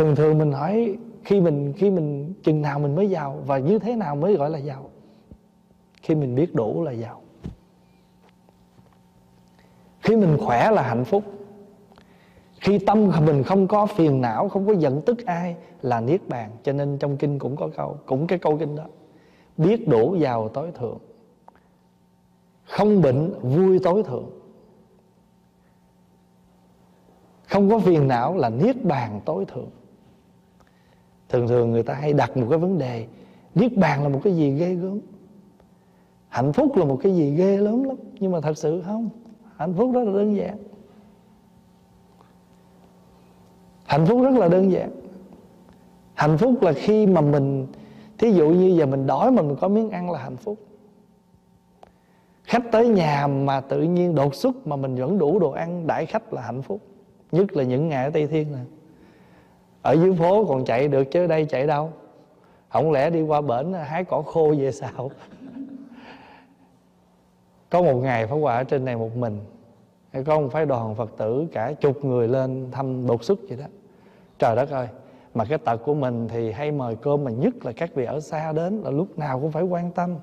thường 0.00 0.16
thường 0.16 0.38
mình 0.38 0.52
hỏi 0.52 0.96
khi 1.24 1.40
mình 1.40 1.72
khi 1.76 1.90
mình, 1.90 2.34
chừng 2.42 2.62
nào 2.62 2.78
mình 2.78 2.94
mới 2.94 3.10
giàu 3.10 3.42
và 3.46 3.58
như 3.58 3.78
thế 3.78 3.96
nào 3.96 4.16
mới 4.16 4.36
gọi 4.36 4.50
là 4.50 4.58
giàu? 4.58 4.90
Khi 6.02 6.14
mình 6.14 6.34
biết 6.34 6.54
đủ 6.54 6.82
là 6.82 6.92
giàu. 6.92 7.22
Khi 10.00 10.16
mình 10.16 10.36
khỏe 10.40 10.70
là 10.70 10.82
hạnh 10.82 11.04
phúc. 11.04 11.24
Khi 12.60 12.78
tâm 12.78 13.10
mình 13.26 13.42
không 13.42 13.66
có 13.66 13.86
phiền 13.86 14.20
não, 14.20 14.48
không 14.48 14.66
có 14.66 14.72
giận 14.72 15.02
tức 15.06 15.26
ai 15.26 15.56
là 15.82 16.00
niết 16.00 16.28
bàn. 16.28 16.50
Cho 16.62 16.72
nên 16.72 16.98
trong 16.98 17.16
kinh 17.16 17.38
cũng 17.38 17.56
có 17.56 17.68
câu, 17.76 17.98
cũng 18.06 18.26
cái 18.26 18.38
câu 18.38 18.58
kinh 18.58 18.76
đó. 18.76 18.84
Biết 19.56 19.88
đủ 19.88 20.16
giàu 20.16 20.48
tối 20.48 20.70
thượng. 20.74 20.98
Không 22.64 23.02
bệnh, 23.02 23.32
vui 23.42 23.78
tối 23.82 24.02
thượng. 24.02 24.30
Không 27.48 27.70
có 27.70 27.78
phiền 27.78 28.08
não 28.08 28.36
là 28.36 28.50
niết 28.50 28.84
bàn 28.84 29.20
tối 29.24 29.44
thượng 29.44 29.68
thường 31.30 31.48
thường 31.48 31.70
người 31.70 31.82
ta 31.82 31.94
hay 31.94 32.12
đặt 32.12 32.36
một 32.36 32.46
cái 32.50 32.58
vấn 32.58 32.78
đề, 32.78 33.06
niết 33.54 33.76
bàn 33.76 34.02
là 34.02 34.08
một 34.08 34.20
cái 34.24 34.36
gì 34.36 34.50
ghê 34.50 34.74
gớm? 34.74 35.00
Hạnh 36.28 36.52
phúc 36.52 36.76
là 36.76 36.84
một 36.84 36.98
cái 37.02 37.16
gì 37.16 37.30
ghê 37.30 37.56
lớn 37.56 37.86
lắm, 37.86 37.96
nhưng 38.20 38.32
mà 38.32 38.40
thật 38.40 38.58
sự 38.58 38.82
không? 38.86 39.10
Hạnh 39.56 39.74
phúc 39.74 39.90
rất 39.94 40.04
là 40.04 40.12
đơn 40.12 40.36
giản. 40.36 40.58
Hạnh 43.84 44.06
phúc 44.06 44.22
rất 44.22 44.34
là 44.34 44.48
đơn 44.48 44.72
giản. 44.72 44.90
Hạnh 46.14 46.38
phúc 46.38 46.62
là 46.62 46.72
khi 46.72 47.06
mà 47.06 47.20
mình, 47.20 47.66
thí 48.18 48.32
dụ 48.32 48.50
như 48.50 48.76
giờ 48.78 48.86
mình 48.86 49.06
đói 49.06 49.30
mà 49.30 49.42
mình 49.42 49.56
có 49.60 49.68
miếng 49.68 49.90
ăn 49.90 50.10
là 50.10 50.18
hạnh 50.18 50.36
phúc. 50.36 50.58
Khách 52.44 52.62
tới 52.72 52.88
nhà 52.88 53.26
mà 53.26 53.60
tự 53.60 53.82
nhiên 53.82 54.14
đột 54.14 54.34
xuất 54.34 54.66
mà 54.66 54.76
mình 54.76 54.94
vẫn 54.94 55.18
đủ 55.18 55.38
đồ 55.38 55.50
ăn 55.50 55.86
đãi 55.86 56.06
khách 56.06 56.32
là 56.32 56.42
hạnh 56.42 56.62
phúc, 56.62 56.80
nhất 57.32 57.52
là 57.52 57.64
những 57.64 57.88
ngày 57.88 58.04
ở 58.04 58.10
tây 58.10 58.26
thiên 58.26 58.52
này 58.52 58.64
ở 59.82 59.92
dưới 59.92 60.14
phố 60.14 60.44
còn 60.44 60.64
chạy 60.64 60.88
được 60.88 61.04
chứ 61.04 61.26
đây 61.26 61.44
chạy 61.44 61.66
đâu? 61.66 61.92
Không 62.68 62.92
lẽ 62.92 63.10
đi 63.10 63.22
qua 63.22 63.40
bển 63.40 63.72
hái 63.72 64.04
cỏ 64.04 64.22
khô 64.22 64.54
về 64.58 64.72
sao? 64.72 65.10
Có 67.70 67.82
một 67.82 67.94
ngày 67.94 68.26
pháp 68.26 68.36
hòa 68.36 68.56
ở 68.56 68.64
trên 68.64 68.84
này 68.84 68.96
một 68.96 69.16
mình. 69.16 69.38
Hay 70.12 70.24
có 70.24 70.40
một 70.40 70.48
phái 70.52 70.66
đoàn 70.66 70.94
phật 70.94 71.10
tử 71.16 71.46
cả 71.52 71.72
chục 71.72 72.04
người 72.04 72.28
lên 72.28 72.70
thăm 72.70 73.06
đột 73.06 73.24
xuất 73.24 73.38
vậy 73.48 73.58
đó. 73.58 73.64
Trời 74.38 74.56
đất 74.56 74.70
ơi, 74.70 74.88
mà 75.34 75.44
cái 75.44 75.58
tật 75.58 75.76
của 75.76 75.94
mình 75.94 76.28
thì 76.28 76.52
hay 76.52 76.72
mời 76.72 76.96
cơm 76.96 77.24
mà 77.24 77.30
nhất 77.30 77.54
là 77.64 77.72
các 77.72 77.94
vị 77.94 78.04
ở 78.04 78.20
xa 78.20 78.52
đến 78.52 78.80
là 78.84 78.90
lúc 78.90 79.18
nào 79.18 79.40
cũng 79.40 79.52
phải 79.52 79.62
quan 79.62 79.90
tâm. 79.90 80.14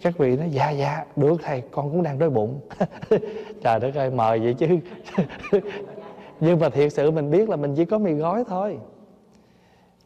Các 0.00 0.18
vị 0.18 0.36
nói 0.36 0.50
dạ 0.50 0.70
dạ 0.70 1.04
được 1.16 1.36
thầy, 1.42 1.62
con 1.70 1.90
cũng 1.90 2.02
đang 2.02 2.18
đói 2.18 2.30
bụng. 2.30 2.60
Trời 3.62 3.80
đất 3.80 3.94
ơi, 3.94 4.10
mời 4.10 4.38
vậy 4.38 4.54
chứ. 4.54 4.78
nhưng 6.40 6.58
mà 6.58 6.68
thiệt 6.68 6.92
sự 6.92 7.10
mình 7.10 7.30
biết 7.30 7.48
là 7.48 7.56
mình 7.56 7.74
chỉ 7.74 7.84
có 7.84 7.98
mì 7.98 8.12
gói 8.12 8.44
thôi. 8.48 8.78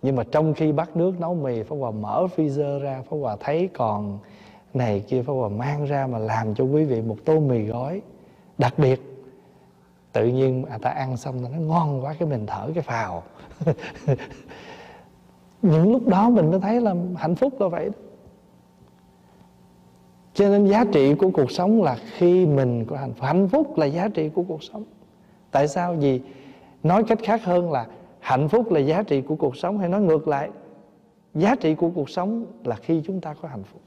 Nhưng 0.03 0.17
mà 0.17 0.25
trong 0.31 0.55
khi 0.55 0.73
bắt 0.73 0.97
nước 0.97 1.21
nấu 1.21 1.35
mì, 1.35 1.63
Pháp 1.63 1.77
Hòa 1.77 1.91
mở 1.91 2.27
freezer 2.37 2.79
ra, 2.79 3.03
Pháp 3.11 3.17
Hòa 3.17 3.37
thấy 3.41 3.69
còn 3.75 4.19
này 4.75 5.05
kia, 5.09 5.23
Pháp 5.23 5.33
Hòa 5.33 5.49
mang 5.49 5.85
ra 5.85 6.07
mà 6.07 6.19
làm 6.19 6.55
cho 6.55 6.65
quý 6.65 6.85
vị 6.85 7.03
một 7.03 7.17
tô 7.25 7.41
mì 7.41 7.65
gói. 7.65 8.03
Đặc 8.59 8.79
biệt, 8.79 9.01
tự 10.13 10.27
nhiên 10.27 10.65
à 10.65 10.79
ta 10.79 10.91
ăn 10.91 11.17
xong 11.17 11.43
nó 11.43 11.49
ngon 11.49 12.05
quá, 12.05 12.15
cái 12.19 12.29
mình 12.29 12.47
thở 12.47 12.71
cái 12.75 12.83
phào. 12.83 13.23
Những 15.63 15.93
lúc 15.93 16.07
đó 16.07 16.31
mình 16.31 16.51
mới 16.51 16.61
thấy 16.61 16.81
là 16.81 16.95
hạnh 17.17 17.35
phúc 17.35 17.61
là 17.61 17.69
vậy 17.69 17.87
đó. 17.87 17.99
Cho 20.35 20.49
nên 20.49 20.67
giá 20.67 20.85
trị 20.93 21.15
của 21.15 21.31
cuộc 21.31 21.51
sống 21.51 21.83
là 21.83 21.97
khi 22.17 22.47
mình 22.47 22.85
có 22.85 22.97
hạnh 22.97 23.13
phúc 23.13 23.25
hạnh 23.27 23.49
phúc 23.49 23.79
là 23.79 23.87
giá 23.87 24.09
trị 24.09 24.29
của 24.29 24.43
cuộc 24.43 24.63
sống 24.63 24.85
tại 25.55 25.69
sao? 25.69 25.95
Vì 25.95 26.21
nói 26.83 27.05
cách 27.05 27.19
khác 27.23 27.45
hơn 27.45 27.73
là 27.73 27.87
hạnh 28.21 28.49
phúc 28.49 28.73
là 28.73 28.81
giá 28.81 29.03
trị 29.03 29.23
của 29.23 29.37
cuộc 29.37 29.57
sống 29.57 29.79
hay 29.79 29.89
nói 29.89 30.01
ngược 30.01 30.29
lại, 30.29 30.51
giá 31.35 31.57
trị 31.57 31.75
của 31.75 31.91
cuộc 31.95 32.11
sống 32.11 32.47
là 32.65 32.77
khi 32.77 33.03
chúng 33.07 33.21
ta 33.21 33.35
có 33.35 33.49
hạnh 33.49 33.65
phúc. 33.65 33.81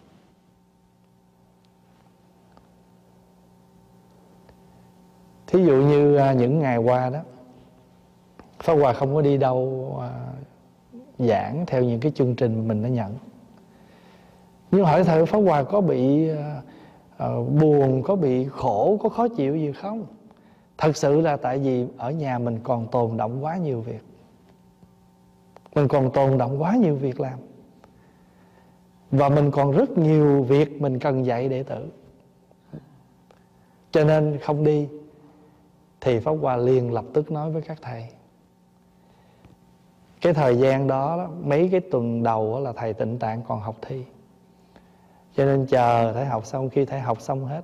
Thí 5.48 5.66
dụ 5.66 5.76
như 5.76 6.16
à, 6.16 6.34
những 6.34 6.60
ngày 6.60 6.78
qua 6.78 7.10
đó, 7.10 7.20
Pháp 8.60 8.74
Hòa 8.74 8.94
không 8.94 9.16
có 9.16 9.22
đi 9.22 9.38
đâu 9.38 9.96
à, 10.02 10.12
giảng 11.20 11.66
theo 11.68 11.84
những 11.84 12.00
cái 12.00 12.12
chương 12.16 12.36
trình 12.36 12.68
mình 12.68 12.84
đã 12.84 12.90
nhận. 12.90 13.16
Nhưng 14.72 14.86
hỏi 14.86 15.04
thử 15.04 15.26
Pháp 15.26 15.40
Hòa 15.40 15.64
có 15.64 15.82
bị 15.82 16.30
à, 17.18 17.28
buồn, 17.62 18.04
có 18.04 18.16
bị 18.16 18.48
khổ, 18.52 18.98
có 19.02 19.10
khó 19.10 19.28
chịu 19.28 19.56
gì 19.56 19.72
không? 19.72 20.06
Thật 20.78 20.98
sự 20.98 21.22
là 21.22 21.38
tại 21.38 21.60
vì 21.60 21.86
ở 21.98 22.12
nhà 22.12 22.40
mình 22.40 22.60
còn 22.64 22.88
tồn 22.88 23.18
động 23.18 23.44
quá 23.44 23.58
nhiều 23.58 23.82
việc. 23.82 24.02
Mình 25.76 25.88
còn 25.88 26.12
tồn 26.12 26.38
động 26.38 26.62
quá 26.62 26.76
nhiều 26.76 26.96
việc 26.96 27.20
làm. 27.20 27.40
Và 29.12 29.30
mình 29.30 29.52
còn 29.52 29.72
rất 29.72 29.90
nhiều 29.90 30.44
việc 30.44 30.82
mình 30.82 31.00
cần 31.00 31.26
dạy 31.26 31.50
đệ 31.50 31.64
tử. 31.64 31.90
Cho 33.92 34.04
nên 34.04 34.40
không 34.44 34.64
đi, 34.64 34.88
thì 36.02 36.20
pháp 36.20 36.32
hòa 36.42 36.58
liền 36.58 36.94
lập 36.94 37.06
tức 37.14 37.32
nói 37.32 37.52
với 37.52 37.62
các 37.62 37.78
thầy. 37.82 38.08
Cái 40.22 40.34
thời 40.34 40.58
gian 40.58 40.88
đó, 40.88 41.30
mấy 41.44 41.70
cái 41.72 41.82
tuần 41.92 42.24
đầu 42.24 42.60
là 42.60 42.74
thầy 42.74 42.94
tịnh 42.94 43.20
tạng 43.20 43.42
còn 43.48 43.60
học 43.60 43.76
thi. 43.82 44.04
Cho 45.36 45.46
nên 45.46 45.66
chờ 45.66 46.14
thầy 46.14 46.26
học 46.26 46.46
xong, 46.46 46.70
khi 46.70 46.86
thầy 46.86 47.00
học 47.00 47.22
xong 47.22 47.46
hết 47.46 47.62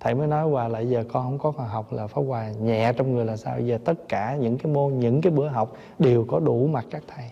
thầy 0.00 0.14
mới 0.14 0.26
nói 0.26 0.50
hòa 0.50 0.68
lại 0.68 0.88
giờ 0.88 1.04
con 1.12 1.24
không 1.24 1.38
có 1.38 1.50
còn 1.50 1.66
học 1.66 1.92
là 1.92 2.06
pháp 2.06 2.22
hòa 2.22 2.50
nhẹ 2.50 2.92
trong 2.92 3.14
người 3.14 3.24
là 3.24 3.36
sao? 3.36 3.60
Giờ 3.60 3.78
tất 3.84 4.08
cả 4.08 4.36
những 4.36 4.58
cái 4.58 4.72
môn, 4.72 4.98
những 4.98 5.20
cái 5.20 5.32
bữa 5.32 5.48
học 5.48 5.76
đều 5.98 6.24
có 6.28 6.40
đủ 6.40 6.66
mặt 6.66 6.86
các 6.90 7.02
thầy. 7.06 7.30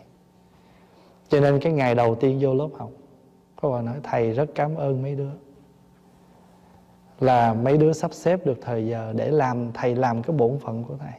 Cho 1.28 1.40
nên 1.40 1.60
cái 1.60 1.72
ngày 1.72 1.94
đầu 1.94 2.14
tiên 2.14 2.38
vô 2.40 2.54
lớp 2.54 2.68
học, 2.78 2.90
pháp 3.60 3.68
hòa 3.68 3.82
nói, 3.82 3.94
thầy 4.02 4.30
rất 4.30 4.50
cảm 4.54 4.74
ơn 4.74 5.02
mấy 5.02 5.14
đứa. 5.14 5.30
Là 7.20 7.54
mấy 7.54 7.78
đứa 7.78 7.92
sắp 7.92 8.12
xếp 8.14 8.46
được 8.46 8.58
thời 8.62 8.86
giờ 8.86 9.12
để 9.16 9.30
làm, 9.30 9.72
thầy 9.72 9.94
làm 9.94 10.22
cái 10.22 10.36
bổn 10.36 10.58
phận 10.58 10.84
của 10.84 10.94
thầy. 10.96 11.12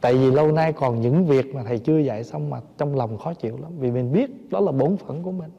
Tại 0.00 0.14
vì 0.14 0.30
lâu 0.30 0.52
nay 0.52 0.72
còn 0.72 1.00
những 1.00 1.26
việc 1.26 1.54
mà 1.54 1.62
thầy 1.62 1.78
chưa 1.78 1.98
dạy 1.98 2.24
xong 2.24 2.50
mà 2.50 2.60
trong 2.78 2.96
lòng 2.96 3.18
khó 3.18 3.34
chịu 3.34 3.58
lắm. 3.62 3.72
Vì 3.78 3.90
mình 3.90 4.12
biết 4.12 4.50
đó 4.50 4.60
là 4.60 4.72
bổn 4.72 4.96
phận 4.96 5.22
của 5.22 5.32
mình, 5.32 5.50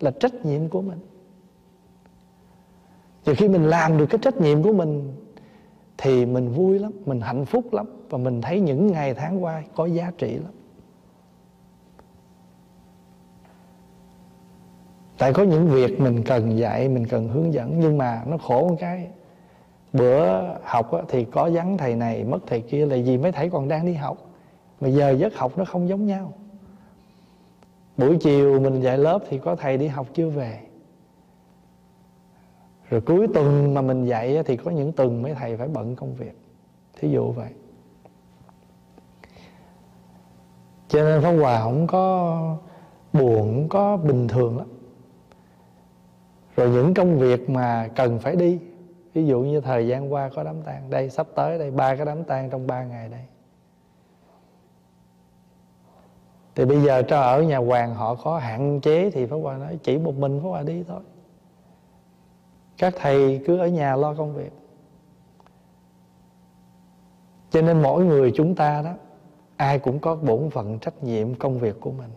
là 0.00 0.10
trách 0.10 0.34
nhiệm 0.34 0.68
của 0.68 0.82
mình 0.82 0.98
và 3.24 3.34
khi 3.34 3.48
mình 3.48 3.64
làm 3.64 3.98
được 3.98 4.06
cái 4.06 4.18
trách 4.22 4.36
nhiệm 4.36 4.62
của 4.62 4.72
mình, 4.72 5.12
thì 5.98 6.26
mình 6.26 6.48
vui 6.48 6.78
lắm, 6.78 6.92
mình 7.06 7.20
hạnh 7.20 7.44
phúc 7.44 7.74
lắm, 7.74 7.86
và 8.10 8.18
mình 8.18 8.40
thấy 8.40 8.60
những 8.60 8.86
ngày 8.86 9.14
tháng 9.14 9.44
qua 9.44 9.62
có 9.74 9.86
giá 9.86 10.12
trị 10.18 10.34
lắm. 10.34 10.52
Tại 15.18 15.32
có 15.32 15.42
những 15.42 15.68
việc 15.68 16.00
mình 16.00 16.22
cần 16.22 16.58
dạy, 16.58 16.88
mình 16.88 17.06
cần 17.06 17.28
hướng 17.28 17.52
dẫn, 17.52 17.80
nhưng 17.80 17.98
mà 17.98 18.22
nó 18.26 18.38
khổ 18.38 18.68
một 18.68 18.76
cái, 18.80 19.08
bữa 19.92 20.42
học 20.64 20.90
thì 21.08 21.24
có 21.24 21.50
vắng 21.52 21.78
thầy 21.78 21.94
này, 21.94 22.24
mất 22.24 22.38
thầy 22.46 22.60
kia, 22.60 22.86
là 22.86 22.96
gì 22.96 23.18
mấy 23.18 23.32
thầy 23.32 23.50
còn 23.50 23.68
đang 23.68 23.86
đi 23.86 23.92
học. 23.92 24.18
Mà 24.80 24.88
giờ 24.88 25.10
giấc 25.10 25.36
học 25.36 25.58
nó 25.58 25.64
không 25.64 25.88
giống 25.88 26.06
nhau. 26.06 26.32
Buổi 27.96 28.16
chiều 28.20 28.60
mình 28.60 28.80
dạy 28.80 28.98
lớp 28.98 29.18
thì 29.28 29.38
có 29.38 29.56
thầy 29.56 29.76
đi 29.76 29.86
học 29.86 30.06
chưa 30.14 30.28
về? 30.28 30.58
Rồi 32.94 33.00
cuối 33.00 33.28
tuần 33.34 33.74
mà 33.74 33.82
mình 33.82 34.04
dạy 34.04 34.42
thì 34.46 34.56
có 34.56 34.70
những 34.70 34.92
tuần 34.92 35.22
mấy 35.22 35.34
thầy 35.34 35.56
phải 35.56 35.68
bận 35.68 35.96
công 35.96 36.14
việc. 36.14 36.38
Thí 36.98 37.10
dụ 37.10 37.32
vậy. 37.32 37.48
Cho 40.88 41.02
nên 41.02 41.22
pháp 41.22 41.30
hòa 41.30 41.60
không 41.62 41.86
có 41.86 42.56
buồn, 43.12 43.54
không 43.54 43.68
có 43.68 43.96
bình 43.96 44.28
thường 44.28 44.58
lắm. 44.58 44.66
Rồi 46.56 46.70
những 46.70 46.94
công 46.94 47.18
việc 47.18 47.50
mà 47.50 47.88
cần 47.96 48.18
phải 48.18 48.36
đi 48.36 48.58
ví 49.14 49.26
dụ 49.26 49.40
như 49.40 49.60
thời 49.60 49.88
gian 49.88 50.12
qua 50.12 50.30
có 50.34 50.42
đám 50.42 50.62
tang 50.62 50.90
đây, 50.90 51.10
sắp 51.10 51.26
tới 51.34 51.58
đây, 51.58 51.70
ba 51.70 51.96
cái 51.96 52.06
đám 52.06 52.24
tang 52.24 52.50
trong 52.50 52.66
ba 52.66 52.84
ngày 52.84 53.08
đây. 53.08 53.24
Thì 56.54 56.64
bây 56.64 56.82
giờ 56.82 57.02
cho 57.08 57.20
ở 57.20 57.42
nhà 57.42 57.58
hoàng 57.58 57.94
họ 57.94 58.14
có 58.14 58.38
hạn 58.38 58.80
chế 58.80 59.10
thì 59.10 59.26
pháp 59.26 59.36
hòa 59.36 59.56
nói 59.56 59.78
chỉ 59.82 59.98
một 59.98 60.14
mình 60.14 60.40
pháp 60.42 60.48
hòa 60.48 60.62
đi 60.62 60.84
thôi 60.88 61.00
các 62.78 62.94
thầy 62.96 63.40
cứ 63.46 63.58
ở 63.58 63.66
nhà 63.66 63.96
lo 63.96 64.14
công 64.14 64.34
việc. 64.34 64.52
Cho 67.50 67.62
nên 67.62 67.82
mỗi 67.82 68.04
người 68.04 68.32
chúng 68.34 68.54
ta 68.54 68.82
đó, 68.82 68.92
ai 69.56 69.78
cũng 69.78 69.98
có 69.98 70.14
bổn 70.14 70.50
phận 70.50 70.78
trách 70.78 71.04
nhiệm 71.04 71.34
công 71.34 71.58
việc 71.58 71.80
của 71.80 71.92
mình. 71.92 72.10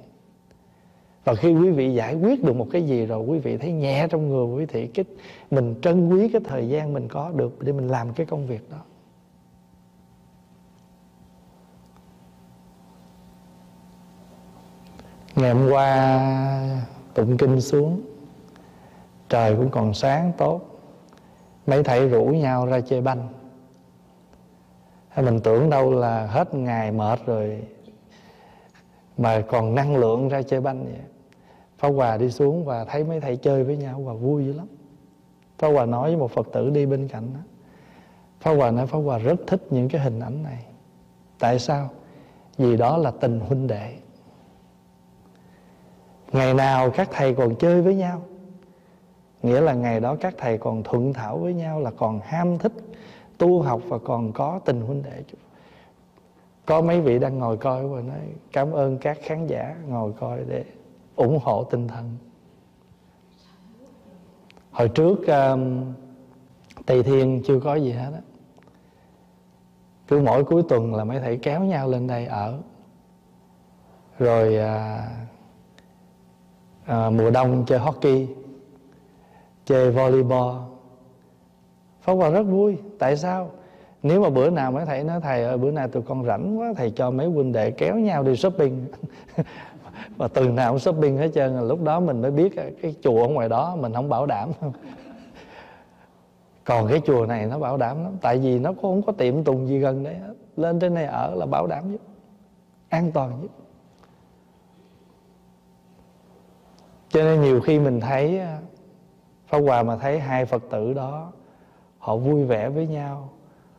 Và 1.24 1.36
khi 1.36 1.54
quý 1.54 1.70
vị 1.70 1.94
giải 1.94 2.16
quyết 2.16 2.44
được 2.44 2.56
một 2.56 2.68
cái 2.72 2.82
gì 2.82 3.06
rồi, 3.06 3.26
quý 3.26 3.40
vị 3.40 3.58
thấy 3.58 3.72
nhẹ 3.72 4.08
trong 4.10 4.30
người, 4.30 4.46
quý 4.46 4.66
vị 4.66 4.88
cái, 4.88 5.06
mình 5.52 5.76
trân 5.82 6.10
quý 6.10 6.30
cái 6.30 6.42
thời 6.46 6.70
gian 6.70 6.94
mình 6.94 7.08
có 7.08 7.32
được 7.36 7.62
để 7.62 7.72
mình 7.72 7.88
làm 7.88 8.14
cái 8.14 8.26
công 8.26 8.48
việc 8.48 8.70
đó. 8.72 8.78
Ngày 15.36 15.54
hôm 15.54 15.72
qua 15.72 16.20
tụng 17.14 17.38
kinh 17.38 17.62
xuống 17.62 18.02
trời 19.30 19.56
cũng 19.56 19.70
còn 19.70 19.94
sáng 19.94 20.32
tốt. 20.38 20.62
Mấy 21.68 21.84
thầy 21.84 22.10
rủ 22.10 22.26
nhau 22.26 22.66
ra 22.66 22.80
chơi 22.82 23.02
banh. 23.02 23.28
Mình 25.18 25.40
tưởng 25.40 25.70
đâu 25.70 25.92
là 25.92 26.26
hết 26.28 26.54
ngày 26.54 26.92
mệt 26.92 27.20
rồi 27.26 27.64
mà 29.18 29.42
còn 29.42 29.76
năng 29.76 29.96
lượng 29.96 30.30
ra 30.30 30.42
chơi 30.42 30.62
banh 30.62 30.84
vậy. 30.86 31.02
Pháp 31.78 31.90
Hòa 31.90 32.18
đi 32.18 32.32
xuống 32.32 32.66
và 32.66 32.86
thấy 32.86 33.04
mấy 33.04 33.20
thầy 33.20 33.38
chơi 33.38 33.64
với 33.64 33.78
nhau 33.78 34.02
và 34.02 34.14
vui 34.14 34.46
dữ 34.46 34.54
lắm. 34.54 34.68
Pháp 35.60 35.68
Hòa 35.68 35.86
nói 35.86 36.10
với 36.10 36.18
một 36.18 36.32
Phật 36.32 36.48
tử 36.54 36.70
đi 36.70 36.86
bên 36.86 37.08
cạnh 37.08 37.34
đó. 37.34 37.40
Pháp 38.40 38.54
Hòa 38.54 38.72
nói 38.72 38.88
Pháp 38.88 39.00
Hòa 39.00 39.18
rất 39.18 39.36
thích 39.48 39.62
những 39.70 39.90
cái 39.90 40.02
hình 40.02 40.20
ảnh 40.20 40.44
này. 40.44 40.66
Tại 41.40 41.60
sao? 41.60 41.90
Vì 42.58 42.78
đó 42.78 42.98
là 42.98 43.12
tình 43.12 43.40
huynh 43.40 43.68
đệ. 43.68 43.96
Ngày 46.32 46.54
nào 46.54 46.90
các 46.90 47.10
thầy 47.12 47.34
còn 47.34 47.56
chơi 47.56 47.82
với 47.82 47.96
nhau 47.96 48.22
Nghĩa 49.48 49.62
là 49.62 49.74
ngày 49.74 50.00
đó 50.00 50.16
các 50.20 50.34
thầy 50.38 50.58
còn 50.58 50.84
thuận 50.84 51.14
thảo 51.14 51.38
với 51.38 51.54
nhau 51.54 51.80
Là 51.80 51.92
còn 51.98 52.20
ham 52.20 52.58
thích 52.58 52.74
tu 53.38 53.62
học 53.62 53.82
và 53.88 53.98
còn 53.98 54.32
có 54.32 54.60
tình 54.66 54.82
huynh 54.82 55.04
đệ 55.04 55.24
Có 56.66 56.82
mấy 56.82 57.02
vị 57.02 57.20
đang 57.20 57.40
ngồi 57.40 57.58
coi 57.58 57.88
và 57.88 58.02
nói 58.02 58.20
Cảm 58.52 58.72
ơn 58.72 58.98
các 58.98 59.18
khán 59.22 59.48
giả 59.48 59.76
ngồi 59.88 60.14
coi 60.20 60.40
để 60.48 60.64
ủng 61.18 61.40
hộ 61.44 61.64
tinh 61.64 61.88
thần. 61.88 62.18
Hồi 64.72 64.90
trước 64.90 65.28
um, 65.28 65.94
Tây 66.86 67.04
Thiên 67.04 67.42
chưa 67.46 67.60
có 67.60 67.76
gì 67.76 67.92
hết 67.92 68.12
á. 68.14 68.22
Cứ 70.08 70.22
mỗi 70.22 70.44
cuối 70.44 70.64
tuần 70.70 70.96
là 70.96 71.04
mấy 71.04 71.20
thầy 71.20 71.38
kéo 71.38 71.64
nhau 71.64 71.90
lên 71.90 72.08
đây 72.08 72.26
ở. 72.26 72.60
Rồi 74.20 74.58
à, 74.58 75.10
à, 76.86 77.10
mùa 77.10 77.30
đông 77.30 77.64
chơi 77.68 77.80
hockey 77.80 78.28
chơi 79.68 79.92
volleyball. 79.92 80.58
Pháp 82.02 82.14
Hòa 82.14 82.30
rất 82.30 82.44
vui. 82.44 82.78
Tại 83.00 83.18
sao? 83.18 83.52
Nếu 84.04 84.22
mà 84.22 84.30
bữa 84.30 84.50
nào 84.50 84.72
mấy 84.72 84.86
thầy 84.86 85.04
nói 85.04 85.20
Thầy 85.24 85.44
ơi, 85.44 85.58
bữa 85.58 85.72
nay 85.72 85.88
tụi 85.88 86.04
con 86.04 86.26
rảnh 86.26 86.60
quá, 86.60 86.74
Thầy 86.78 86.92
cho 86.92 87.12
mấy 87.12 87.28
huynh 87.28 87.52
đệ 87.52 87.72
kéo 87.72 87.96
nhau 87.96 88.24
đi 88.24 88.36
shopping. 88.36 88.86
Và 90.18 90.28
tuần 90.28 90.56
nào 90.56 90.72
cũng 90.72 90.80
shopping 90.80 91.18
hết 91.18 91.30
trơn 91.34 91.58
à. 91.58 91.62
Lúc 91.62 91.84
đó 91.84 92.00
mình 92.00 92.22
mới 92.22 92.32
biết 92.32 92.56
cái 92.82 92.96
chùa 93.02 93.22
ở 93.22 93.28
ngoài 93.28 93.50
đó, 93.50 93.76
Mình 93.76 93.94
không 93.94 94.10
bảo 94.10 94.26
đảm. 94.26 94.52
Còn 96.66 96.88
cái 96.88 97.02
chùa 97.06 97.26
này 97.26 97.46
nó 97.46 97.60
bảo 97.60 97.78
đảm 97.78 98.04
lắm. 98.04 98.12
Tại 98.22 98.38
vì 98.38 98.60
nó 98.60 98.74
cũng 98.74 98.82
không 98.82 99.02
có 99.02 99.12
tiệm 99.12 99.44
tùng 99.44 99.68
gì 99.68 99.80
gần 99.80 100.04
đấy 100.04 100.16
Lên 100.58 100.80
trên 100.80 100.94
này 100.94 101.06
ở 101.06 101.36
là 101.36 101.46
bảo 101.46 101.68
đảm 101.68 101.92
nhất. 101.92 102.02
An 102.90 103.12
toàn 103.12 103.42
nhất. 103.42 103.52
Cho 107.10 107.24
nên 107.24 107.42
nhiều 107.42 107.62
khi 107.62 107.80
mình 107.80 108.00
thấy 108.00 108.42
Pháp 109.48 109.58
Hòa 109.58 109.84
mà 109.84 109.98
thấy 109.98 110.20
hai 110.20 110.46
Phật 110.46 110.64
tử 110.70 110.94
đó, 110.94 111.32
Họ 111.98 112.18
vui 112.18 112.44
vẻ 112.44 112.70
với 112.70 112.88
nhau, 112.88 113.30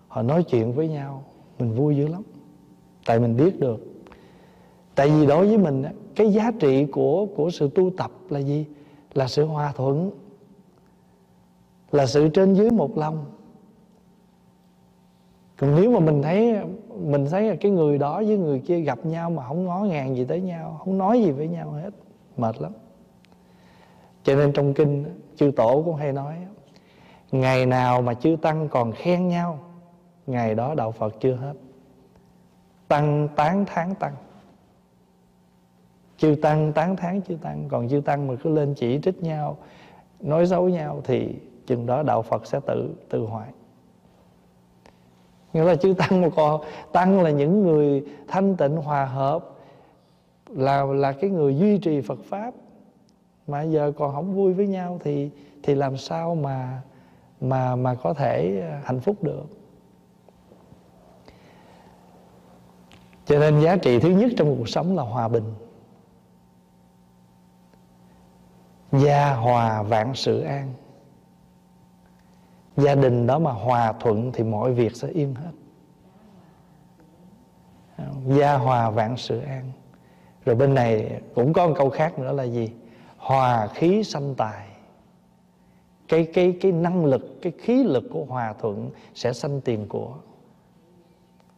Họ 0.08 0.22
nói 0.22 0.42
chuyện 0.42 0.72
với 0.72 0.88
nhau, 0.88 1.22
Mình 1.58 1.74
vui 1.74 1.96
dữ 1.96 2.08
lắm. 2.08 2.22
Tại 3.06 3.20
mình 3.20 3.36
biết 3.36 3.60
được. 3.60 3.80
Tại 4.94 5.10
vì 5.10 5.26
đối 5.26 5.46
với 5.46 5.58
mình 5.58 5.84
Cái 6.16 6.32
giá 6.32 6.50
trị 6.60 6.86
của 6.86 7.26
của 7.36 7.50
sự 7.50 7.70
tu 7.74 7.90
tập 7.96 8.10
là 8.28 8.38
gì? 8.38 8.66
Là 9.14 9.28
sự 9.28 9.44
hòa 9.44 9.72
thuận. 9.76 10.10
Là 11.92 12.06
sự 12.06 12.28
trên 12.28 12.54
dưới 12.54 12.70
một 12.70 12.98
lòng. 12.98 13.24
Còn 15.58 15.74
nếu 15.74 15.90
mà 15.90 16.00
mình 16.00 16.22
thấy 16.22 16.56
mình 16.96 17.26
thấy 17.30 17.42
là 17.42 17.54
cái 17.60 17.72
người 17.72 17.98
đó 17.98 18.22
với 18.26 18.36
người 18.36 18.58
kia 18.58 18.80
gặp 18.80 19.06
nhau 19.06 19.30
mà 19.30 19.48
không 19.48 19.64
ngó 19.64 19.80
ngàng 19.80 20.16
gì 20.16 20.24
tới 20.24 20.40
nhau, 20.40 20.80
không 20.84 20.98
nói 20.98 21.22
gì 21.22 21.30
với 21.30 21.48
nhau 21.48 21.70
hết, 21.70 21.90
mệt 22.36 22.60
lắm. 22.60 22.72
Cho 24.22 24.34
nên 24.36 24.52
trong 24.52 24.74
kinh 24.74 25.04
chư 25.38 25.50
tổ 25.56 25.82
cũng 25.84 25.94
hay 25.94 26.12
nói, 26.12 26.36
ngày 27.32 27.66
nào 27.66 28.02
mà 28.02 28.14
chư 28.14 28.36
tăng 28.42 28.68
còn 28.68 28.92
khen 28.92 29.28
nhau, 29.28 29.58
ngày 30.26 30.54
đó 30.54 30.74
đạo 30.74 30.92
phật 30.92 31.14
chưa 31.20 31.34
hết. 31.34 31.54
Tăng 32.88 33.28
tán 33.36 33.64
tháng 33.66 33.94
tăng. 33.94 34.14
Chư 36.16 36.34
tăng 36.42 36.72
tán 36.72 36.96
tháng 36.96 37.22
chư 37.22 37.36
tăng, 37.42 37.68
còn 37.68 37.88
chư 37.88 38.00
tăng 38.00 38.26
mà 38.26 38.34
cứ 38.42 38.50
lên 38.50 38.74
chỉ 38.74 39.00
trích 39.02 39.22
nhau, 39.22 39.56
nói 40.20 40.46
xấu 40.46 40.68
nhau 40.68 41.00
thì 41.04 41.34
chừng 41.66 41.86
đó 41.86 42.02
đạo 42.02 42.22
phật 42.22 42.46
sẽ 42.46 42.60
tự 42.66 42.94
tự 43.08 43.26
hoại 43.26 43.48
nghĩa 45.52 45.64
là 45.64 45.74
chư 45.74 45.94
tăng 45.98 46.20
mà 46.20 46.28
còn, 46.36 46.60
tăng 46.92 47.20
là 47.22 47.30
những 47.30 47.62
người 47.62 48.04
thanh 48.28 48.56
tịnh 48.56 48.76
hòa 48.76 49.04
hợp, 49.04 49.44
là 50.48 50.84
là 50.84 51.12
cái 51.12 51.30
người 51.30 51.56
duy 51.56 51.78
trì 51.78 52.00
phật 52.00 52.18
pháp 52.24 52.54
mà 53.48 53.62
giờ 53.62 53.92
còn 53.96 54.14
không 54.14 54.34
vui 54.34 54.52
với 54.52 54.66
nhau 54.66 54.98
thì 55.04 55.30
thì 55.62 55.74
làm 55.74 55.96
sao 55.96 56.34
mà 56.34 56.82
mà 57.40 57.76
mà 57.76 57.94
có 57.94 58.14
thể 58.14 58.60
à, 58.70 58.82
hạnh 58.84 59.00
phúc 59.00 59.22
được? 59.22 59.44
Cho 63.26 63.38
nên 63.38 63.60
giá 63.60 63.76
trị 63.76 64.00
thứ 64.00 64.08
nhất 64.08 64.30
trong 64.36 64.56
cuộc 64.58 64.68
sống 64.68 64.96
là 64.96 65.02
hòa 65.02 65.28
bình. 65.28 65.54
Gia 68.92 69.34
hòa 69.34 69.82
vạn 69.82 70.14
sự 70.14 70.40
an. 70.40 70.72
Gia 72.76 72.94
đình 72.94 73.26
đó 73.26 73.38
mà 73.38 73.52
hòa 73.52 73.92
thuận 74.00 74.32
thì 74.32 74.44
mọi 74.44 74.72
việc 74.72 74.96
sẽ 74.96 75.08
yên 75.08 75.34
hết. 75.34 75.52
Gia 78.26 78.54
hòa 78.54 78.90
vạn 78.90 79.16
sự 79.16 79.40
an. 79.40 79.72
Rồi 80.44 80.56
bên 80.56 80.74
này 80.74 81.20
cũng 81.34 81.52
có 81.52 81.66
một 81.66 81.74
câu 81.78 81.90
khác 81.90 82.18
nữa 82.18 82.32
là 82.32 82.44
gì? 82.44 82.72
Hòa 83.18 83.68
khí 83.74 84.04
sanh 84.04 84.34
tài. 84.34 84.66
Cái 86.08 86.24
cái 86.34 86.56
cái 86.60 86.72
năng 86.72 87.04
lực, 87.04 87.42
cái 87.42 87.52
khí 87.58 87.84
lực 87.84 88.04
của 88.12 88.24
hòa 88.24 88.54
thuận 88.60 88.90
sẽ 89.14 89.32
sanh 89.32 89.60
tiền 89.60 89.86
của. 89.88 90.14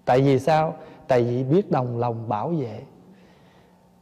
Tại 0.04 0.20
vì 0.20 0.38
sao? 0.38 0.74
Tại 1.08 1.22
vì 1.22 1.44
biết 1.44 1.70
đồng 1.70 1.98
lòng 1.98 2.28
bảo 2.28 2.48
vệ. 2.48 2.80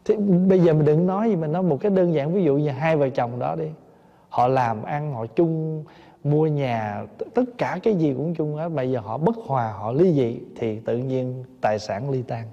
Thế 0.05 0.17
bây 0.49 0.61
giờ 0.61 0.73
mình 0.75 0.85
đừng 0.85 1.07
nói 1.07 1.31
gì, 1.31 1.37
mình 1.37 1.53
nói 1.53 1.63
một 1.63 1.79
cái 1.81 1.91
đơn 1.91 2.15
giản 2.15 2.35
ví 2.35 2.45
dụ 2.45 2.57
như 2.57 2.71
hai 2.71 2.97
vợ 2.97 3.09
chồng 3.09 3.39
đó 3.39 3.57
đi. 3.57 3.69
Họ 4.29 4.49
làm 4.49 4.83
ăn, 4.83 5.13
họ 5.13 5.27
chung, 5.27 5.85
mua 6.25 6.47
nhà 6.47 7.07
tất 7.35 7.45
cả 7.59 7.79
cái 7.83 7.95
gì 7.95 8.15
cũng 8.15 8.35
chung 8.35 8.55
hết. 8.55 8.69
Bây 8.69 8.91
giờ 8.91 9.01
họ 9.01 9.19
bất 9.19 9.37
hòa, 9.37 9.73
họ 9.73 9.93
ly 9.93 10.13
dị, 10.13 10.41
thì 10.57 10.81
tự 10.81 10.97
nhiên 10.97 11.45
tài 11.61 11.79
sản 11.79 12.11
ly 12.11 12.23
tan 12.23 12.45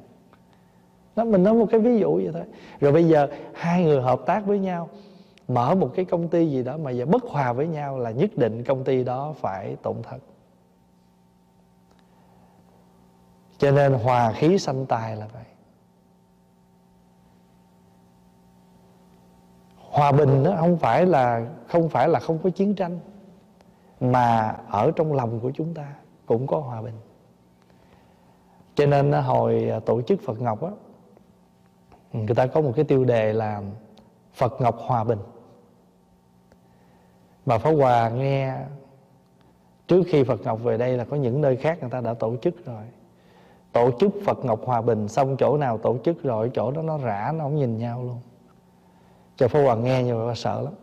đó 1.16 1.24
mình 1.24 1.44
nói 1.44 1.54
một 1.54 1.66
cái 1.72 1.80
ví 1.80 2.00
dụ 2.00 2.16
vậy 2.16 2.30
thôi. 2.34 2.44
Rồi 2.80 2.92
bây 2.92 3.04
giờ 3.04 3.28
hai 3.54 3.84
người 3.84 4.02
hợp 4.02 4.22
tác 4.26 4.46
với 4.46 4.60
nhau, 4.60 4.90
mở 5.48 5.76
một 5.76 5.92
cái 5.96 6.06
công 6.06 6.28
ty 6.28 6.48
gì 6.48 6.64
đó 6.64 6.78
mà 6.78 6.92
giờ 6.92 7.06
bất 7.06 7.24
hòa 7.24 7.54
với 7.54 7.68
nhau 7.68 8.00
là 8.00 8.12
nhất 8.12 8.30
định 8.36 8.64
công 8.64 8.84
ty 8.84 9.04
đó 9.04 9.34
phải 9.38 9.76
tổn 9.82 9.96
thất. 10.04 10.18
Cho 13.58 13.72
nên 13.72 13.94
hòa 13.94 14.32
khí 14.32 14.60
sanh 14.60 14.86
tài 14.86 15.16
là 15.16 15.28
vậy. 15.34 15.44
Hòa 19.78 20.12
bình 20.12 20.44
nó 20.44 20.56
không 20.60 20.78
phải 20.78 21.06
là, 21.06 21.48
không 21.68 21.90
phải 21.90 22.10
là 22.10 22.20
không 22.20 22.40
có 22.44 22.50
chiến 22.50 22.76
tranh, 22.76 23.00
mà 24.00 24.56
ở 24.70 24.92
trong 24.96 25.14
lòng 25.14 25.40
của 25.40 25.52
chúng 25.52 25.74
ta 25.74 25.94
cũng 26.26 26.48
có 26.48 26.60
hòa 26.60 26.82
bình. 26.82 26.96
Cho 28.76 28.86
nên 28.86 29.12
hồi 29.12 29.72
tổ 29.86 30.02
chức 30.02 30.22
Phật 30.22 30.42
Ngọc 30.42 30.64
á 30.64 30.72
Ừ. 32.16 32.20
người 32.26 32.36
ta 32.36 32.48
có 32.48 32.62
một 32.62 32.72
cái 32.76 32.86
tiêu 32.86 33.06
đề 33.06 33.34
là 33.34 33.62
Phật 34.34 34.62
Ngọc 34.62 34.78
Hòa 34.80 35.04
Bình. 35.04 35.20
Mà 37.46 37.58
Pháo 37.58 37.76
Hòa 37.76 38.10
nghe, 38.10 38.56
trước 39.88 40.04
khi 40.08 40.24
Phật 40.24 40.42
Ngọc 40.42 40.64
về 40.64 40.78
đây 40.78 40.98
là 40.98 41.06
có 41.06 41.18
những 41.18 41.42
nơi 41.42 41.56
khác 41.56 41.78
người 41.82 41.90
ta 41.90 42.02
đã 42.02 42.14
tổ 42.14 42.36
chức 42.36 42.66
rồi. 42.66 42.84
Tổ 43.72 43.92
chức 44.00 44.12
Phật 44.26 44.46
Ngọc 44.46 44.66
Hòa 44.66 44.82
Bình, 44.82 45.08
xong 45.08 45.38
chỗ 45.38 45.58
nào 45.58 45.78
tổ 45.78 45.98
chức 46.04 46.24
rồi, 46.24 46.52
chỗ 46.54 46.72
đó 46.72 46.82
nó 46.82 46.98
rã, 46.98 47.32
nó 47.38 47.44
không 47.44 47.56
nhìn 47.56 47.78
nhau 47.78 48.04
luôn. 48.04 48.20
Cho 49.36 49.48
Pháp 49.48 49.60
Hòa 49.60 49.76
nghe 49.76 50.04
như 50.04 50.18
vậy 50.18 50.36
sợ 50.36 50.62
lắm. 50.62 50.74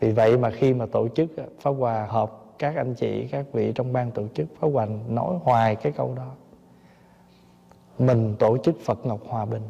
Vì 0.00 0.12
vậy 0.12 0.38
mà 0.38 0.50
khi 0.50 0.74
mà 0.74 0.86
tổ 0.86 1.08
chức 1.08 1.30
Pháp 1.60 1.70
Hòa 1.70 2.06
họp 2.06 2.54
các 2.58 2.76
anh 2.76 2.94
chị, 2.94 3.28
các 3.30 3.46
vị 3.52 3.72
trong 3.74 3.92
ban 3.92 4.10
tổ 4.10 4.22
chức, 4.34 4.46
Pháp 4.60 4.68
Hòa 4.72 4.86
nói 5.08 5.36
hoài 5.42 5.76
cái 5.76 5.92
câu 5.92 6.14
đó. 6.14 6.30
Mình 7.98 8.34
tổ 8.38 8.58
chức 8.58 8.76
Phật 8.84 9.06
Ngọc 9.06 9.20
Hòa 9.28 9.44
Bình 9.44 9.62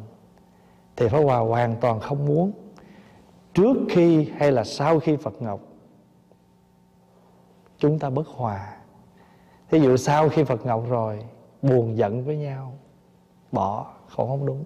thì 0.95 1.07
Pháp 1.07 1.19
Hòa 1.19 1.37
hoàn 1.37 1.75
toàn 1.81 1.99
không 1.99 2.25
muốn. 2.25 2.51
Trước 3.53 3.77
khi 3.89 4.29
hay 4.37 4.51
là 4.51 4.63
sau 4.63 4.99
khi 4.99 5.15
Phật 5.15 5.41
Ngọc, 5.41 5.59
chúng 7.77 7.99
ta 7.99 8.09
bất 8.09 8.27
hòa. 8.27 8.77
Thí 9.71 9.79
dụ 9.79 9.97
sau 9.97 10.29
khi 10.29 10.43
Phật 10.43 10.65
Ngọc 10.65 10.83
rồi, 10.89 11.25
buồn 11.61 11.97
giận 11.97 12.25
với 12.25 12.37
nhau, 12.37 12.73
bỏ, 13.51 13.93
không 14.07 14.27
không 14.27 14.45
đúng. 14.45 14.63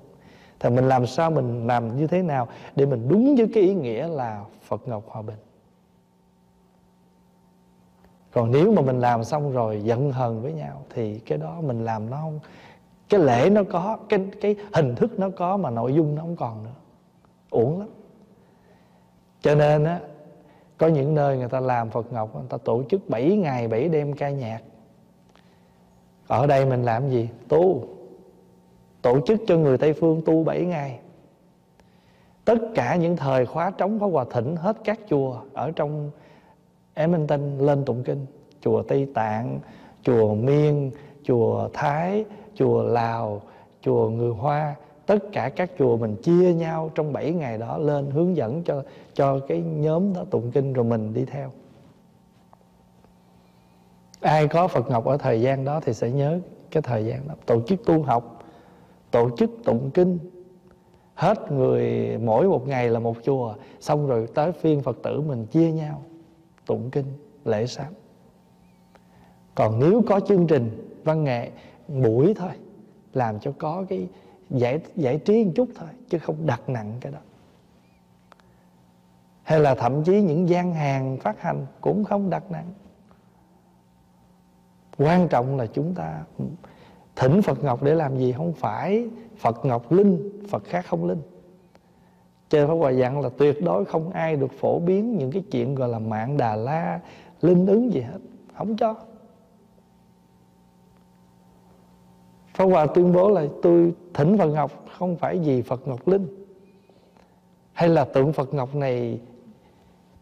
Thì 0.60 0.70
mình 0.70 0.88
làm 0.88 1.06
sao 1.06 1.32
mình 1.32 1.68
làm 1.68 1.98
như 1.98 2.08
thế 2.08 2.22
nào 2.22 2.48
để 2.76 2.86
mình 2.86 3.08
đúng 3.10 3.36
với 3.36 3.50
cái 3.54 3.64
ý 3.64 3.74
nghĩa 3.74 4.08
là 4.08 4.44
Phật 4.62 4.88
Ngọc 4.88 5.04
Hòa 5.08 5.22
Bình? 5.22 5.40
Còn 8.32 8.52
nếu 8.52 8.72
mà 8.72 8.82
mình 8.82 9.00
làm 9.00 9.24
xong 9.24 9.52
rồi 9.52 9.82
giận 9.84 10.12
hờn 10.12 10.42
với 10.42 10.54
nhau, 10.54 10.82
thì 10.90 11.20
cái 11.20 11.38
đó 11.38 11.62
mình 11.62 11.86
làm 11.86 12.10
nó 12.10 12.18
không 12.22 12.40
cái 13.10 13.20
lễ 13.20 13.50
nó 13.50 13.64
có, 13.64 13.98
cái 14.10 14.20
cái 14.42 14.56
hình 14.74 14.96
thức 14.96 15.20
nó 15.20 15.30
có 15.30 15.58
mà 15.58 15.70
nội 15.70 15.94
dung 15.94 16.16
nó 16.16 16.22
không 16.22 16.36
còn 16.36 16.64
nữa. 16.64 16.72
Uổng 17.50 17.80
lắm. 17.80 17.90
Cho 19.42 19.56
nên 19.56 19.84
á, 19.84 20.00
có 20.78 20.88
những 20.88 21.16
nơi 21.16 21.38
người 21.38 21.50
ta 21.50 21.60
làm 21.60 21.90
Phật 21.90 22.14
Ngọc, 22.14 22.36
người 22.36 22.46
ta 22.50 22.58
tổ 22.58 22.84
chức 22.90 23.10
7 23.10 23.38
ngày 23.38 23.68
7 23.68 23.90
đêm 23.90 24.14
ca 24.14 24.30
nhạc. 24.30 24.60
Ở 26.28 26.48
đây 26.48 26.66
mình 26.66 26.84
làm 26.84 27.10
gì? 27.10 27.30
Tu. 27.48 27.88
Tổ 29.02 29.20
chức 29.28 29.42
cho 29.48 29.58
người 29.58 29.78
Tây 29.78 29.94
Phương 29.94 30.22
tu 30.26 30.44
7 30.44 30.66
ngày. 30.66 31.00
Tất 32.46 32.58
cả 32.76 32.96
những 32.96 33.18
thời 33.18 33.46
khóa 33.46 33.72
trống 33.78 34.00
có 34.00 34.08
hòa 34.08 34.26
thỉnh, 34.32 34.56
hết 34.56 34.78
các 34.84 35.00
chùa 35.10 35.42
ở 35.54 35.72
trong 35.72 36.12
Edmonton 36.94 37.58
lên 37.58 37.86
tụng 37.86 38.04
kinh. 38.04 38.26
Chùa 38.62 38.84
Tây 38.84 39.08
Tạng, 39.14 39.60
chùa 40.04 40.34
Miên, 40.34 40.92
chùa 41.24 41.70
Thái 41.74 42.26
chùa 42.58 42.84
Lào, 42.84 43.42
chùa 43.82 44.10
Người 44.10 44.32
Hoa, 44.32 44.76
tất 45.06 45.18
cả 45.32 45.50
các 45.50 45.72
chùa 45.80 45.98
mình 45.98 46.16
chia 46.16 46.54
nhau 46.54 46.92
trong 46.96 47.14
7 47.14 47.32
ngày 47.32 47.58
đó 47.58 47.78
lên 47.78 48.12
hướng 48.12 48.36
dẫn 48.36 48.64
cho 48.64 48.84
cho 49.14 49.40
cái 49.48 49.62
nhóm 49.62 50.14
đó 50.14 50.26
tụng 50.32 50.52
kinh 50.52 50.74
rồi 50.74 50.86
mình 50.86 51.14
đi 51.14 51.26
theo. 51.26 51.52
Ai 54.22 54.48
có 54.48 54.68
Phật 54.68 54.90
Ngọc 54.90 55.06
ở 55.06 55.18
thời 55.18 55.42
gian 55.42 55.66
đó 55.66 55.80
thì 55.86 55.94
sẽ 55.94 56.12
nhớ 56.12 56.40
cái 56.72 56.82
thời 56.82 57.06
gian 57.06 57.28
đó. 57.28 57.34
Tổ 57.46 57.62
chức 57.62 57.86
tu 57.86 58.04
học, 58.04 58.44
tổ 59.12 59.30
chức 59.38 59.52
tụng 59.64 59.92
kinh. 59.94 60.20
Hết 61.14 61.52
người, 61.52 62.18
mỗi 62.18 62.48
một 62.48 62.68
ngày 62.68 62.90
là 62.90 63.00
một 63.00 63.18
chùa. 63.24 63.54
Xong 63.80 64.08
rồi 64.08 64.28
tới 64.34 64.52
phiên 64.52 64.82
Phật 64.82 64.98
tử 65.04 65.22
mình 65.22 65.46
chia 65.46 65.72
nhau 65.72 66.02
tụng 66.66 66.90
kinh, 66.92 67.06
lễ 67.46 67.66
sám. 67.66 67.94
Còn 69.56 69.80
nếu 69.80 70.02
có 70.08 70.20
chương 70.20 70.48
trình 70.48 71.00
văn 71.04 71.24
nghệ 71.24 71.50
buổi 71.88 72.34
thôi, 72.34 72.52
làm 73.14 73.40
cho 73.40 73.52
có 73.58 73.86
cái 73.90 74.08
giải 74.50 74.80
giải 74.96 75.18
trí 75.18 75.46
một 75.46 75.52
chút 75.56 75.70
thôi, 75.76 75.90
chứ 76.10 76.20
không 76.20 76.46
đặt 76.46 76.70
nặng 76.70 76.94
cái 77.02 77.12
đó. 77.12 77.20
Hay 79.44 79.60
là 79.60 79.76
thậm 79.76 80.04
chí 80.04 80.22
những 80.22 80.50
gian 80.50 80.74
hàng 80.74 81.18
phát 81.18 81.42
hành 81.42 81.66
cũng 81.82 82.04
không 82.04 82.30
đặt 82.30 82.52
nặng. 82.52 82.74
Quan 84.98 85.28
trọng 85.28 85.58
là 85.58 85.66
chúng 85.66 85.94
ta 85.94 86.24
thỉnh 87.16 87.42
Phật 87.42 87.64
Ngọc 87.64 87.84
để 87.84 87.96
làm 87.96 88.18
gì? 88.18 88.32
Không 88.32 88.54
phải 88.54 89.08
Phật 89.38 89.66
Ngọc 89.66 89.92
linh, 89.92 90.32
Phật 90.50 90.64
khác 90.66 90.86
không 90.90 91.06
linh. 91.06 91.22
Trên 92.50 92.68
Pháp 92.68 92.74
Hòa 92.74 92.92
dặn 92.92 93.22
là 93.22 93.30
tuyệt 93.38 93.64
đối 93.64 93.86
không 93.86 94.10
ai 94.10 94.36
được 94.36 94.52
phổ 94.60 94.80
biến 94.80 95.18
những 95.18 95.32
cái 95.32 95.44
chuyện 95.52 95.76
gọi 95.76 95.90
là 95.90 96.00
mạng 96.00 96.38
Đà 96.38 96.56
La, 96.56 97.00
linh 97.42 97.66
ứng 97.66 97.94
gì 97.94 98.02
hết. 98.02 98.20
Không 98.58 98.78
cho. 98.78 98.96
Pháp 102.58 102.66
Hòa 102.66 102.88
tuyên 102.88 103.14
bố 103.14 103.30
là 103.30 103.46
tôi 103.62 103.94
thỉnh 104.14 104.38
Phật 104.38 104.48
Ngọc 104.48 104.72
không 104.98 105.16
phải 105.16 105.40
vì 105.40 105.62
Phật 105.62 105.88
Ngọc 105.88 106.08
Linh. 106.08 106.28
Hay 107.74 107.90
là 107.90 108.06
tượng 108.06 108.34
Phật 108.34 108.54
Ngọc 108.54 108.76
này 108.76 109.20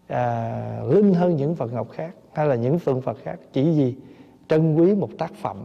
à, 0.08 0.82
linh 0.90 1.14
hơn 1.14 1.36
những 1.36 1.56
Phật 1.56 1.74
Ngọc 1.74 1.92
khác 1.92 2.16
hay 2.34 2.48
là 2.48 2.56
những 2.56 2.80
tượng 2.80 3.02
Phật 3.02 3.18
khác. 3.24 3.40
Chỉ 3.54 3.64
vì 3.64 3.96
trân 4.48 4.76
quý 4.76 4.96
một 4.96 5.10
tác 5.18 5.34
phẩm 5.34 5.58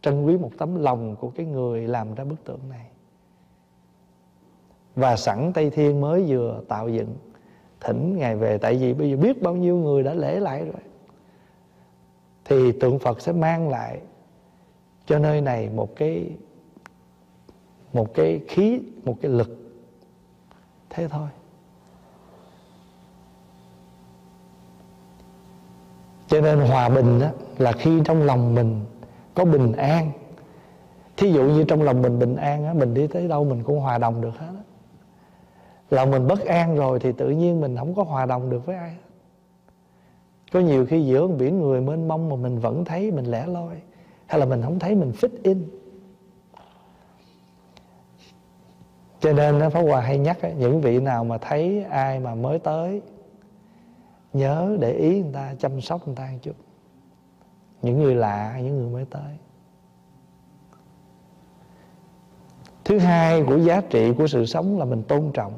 trân 0.00 0.24
quý 0.24 0.38
một 0.38 0.50
tấm 0.58 0.82
lòng 0.82 1.16
của 1.16 1.30
cái 1.30 1.46
người 1.46 1.88
làm 1.88 2.14
ra 2.14 2.24
bức 2.24 2.44
tượng 2.44 2.68
này. 2.68 2.86
Và 4.94 5.16
sẵn 5.16 5.52
Tây 5.54 5.70
Thiên 5.70 6.00
mới 6.00 6.24
vừa 6.28 6.62
tạo 6.68 6.88
dựng 6.88 7.14
thỉnh 7.80 8.16
ngài 8.18 8.36
về. 8.36 8.58
Tại 8.58 8.74
vì 8.74 8.94
bây 8.94 9.10
giờ 9.10 9.16
biết 9.16 9.42
bao 9.42 9.56
nhiêu 9.56 9.76
người 9.76 10.02
đã 10.02 10.14
lễ 10.14 10.40
lại 10.40 10.64
rồi. 10.64 10.82
Thì 12.44 12.72
tượng 12.72 12.98
Phật 12.98 13.20
sẽ 13.20 13.32
mang 13.32 13.68
lại 13.68 14.00
cho 15.10 15.18
nơi 15.18 15.40
này 15.40 15.68
một 15.68 15.96
cái 15.96 16.36
một 17.92 18.14
cái 18.14 18.40
khí, 18.48 18.80
một 19.04 19.16
cái 19.22 19.30
lực. 19.30 19.58
Thế 20.90 21.08
thôi. 21.08 21.28
Cho 26.26 26.40
nên 26.40 26.58
hòa 26.58 26.88
bình 26.88 27.20
đó 27.20 27.28
là 27.58 27.72
khi 27.72 28.00
trong 28.04 28.22
lòng 28.22 28.54
mình 28.54 28.80
có 29.34 29.44
bình 29.44 29.72
an. 29.72 30.10
Thí 31.16 31.32
dụ 31.32 31.42
như 31.42 31.64
trong 31.64 31.82
lòng 31.82 32.02
mình 32.02 32.18
bình 32.18 32.36
an 32.36 32.64
á, 32.64 32.74
mình 32.74 32.94
đi 32.94 33.06
tới 33.06 33.28
đâu 33.28 33.44
mình 33.44 33.62
cũng 33.62 33.80
hòa 33.80 33.98
đồng 33.98 34.20
được 34.20 34.38
hết 34.38 34.52
á. 34.56 34.62
Lòng 35.90 36.10
mình 36.10 36.26
bất 36.26 36.44
an 36.44 36.76
rồi 36.76 37.00
thì 37.00 37.12
tự 37.12 37.30
nhiên 37.30 37.60
mình 37.60 37.76
không 37.76 37.94
có 37.94 38.02
hòa 38.02 38.26
đồng 38.26 38.50
được 38.50 38.66
với 38.66 38.76
ai 38.76 38.96
có 40.52 40.60
nhiều 40.60 40.86
khi 40.86 41.06
giữa 41.06 41.26
biển 41.26 41.60
người 41.60 41.80
mênh 41.80 42.08
mông 42.08 42.28
mà 42.28 42.36
mình 42.36 42.58
vẫn 42.58 42.84
thấy 42.84 43.10
mình 43.10 43.24
lẻ 43.24 43.46
loi 43.46 43.76
hay 44.30 44.40
là 44.40 44.46
mình 44.46 44.62
không 44.62 44.78
thấy 44.78 44.94
mình 44.94 45.12
fit 45.20 45.28
in? 45.42 45.68
Cho 49.20 49.32
nên 49.32 49.70
Pháp 49.70 49.80
Hòa 49.80 50.00
hay 50.00 50.18
nhắc 50.18 50.38
những 50.58 50.80
vị 50.80 51.00
nào 51.00 51.24
mà 51.24 51.38
thấy 51.38 51.84
ai 51.84 52.20
mà 52.20 52.34
mới 52.34 52.58
tới, 52.58 53.02
nhớ 54.32 54.76
để 54.80 54.92
ý 54.92 55.22
người 55.22 55.32
ta, 55.32 55.54
chăm 55.58 55.80
sóc 55.80 56.06
người 56.06 56.16
ta 56.16 56.28
một 56.32 56.38
chút. 56.42 56.54
Những 57.82 58.02
người 58.02 58.14
lạ, 58.14 58.60
những 58.62 58.78
người 58.78 58.88
mới 58.90 59.04
tới. 59.04 59.36
Thứ 62.84 62.98
hai 62.98 63.44
của 63.44 63.58
giá 63.58 63.80
trị 63.80 64.12
của 64.18 64.26
sự 64.26 64.46
sống 64.46 64.78
là 64.78 64.84
mình 64.84 65.02
tôn 65.02 65.30
trọng. 65.34 65.52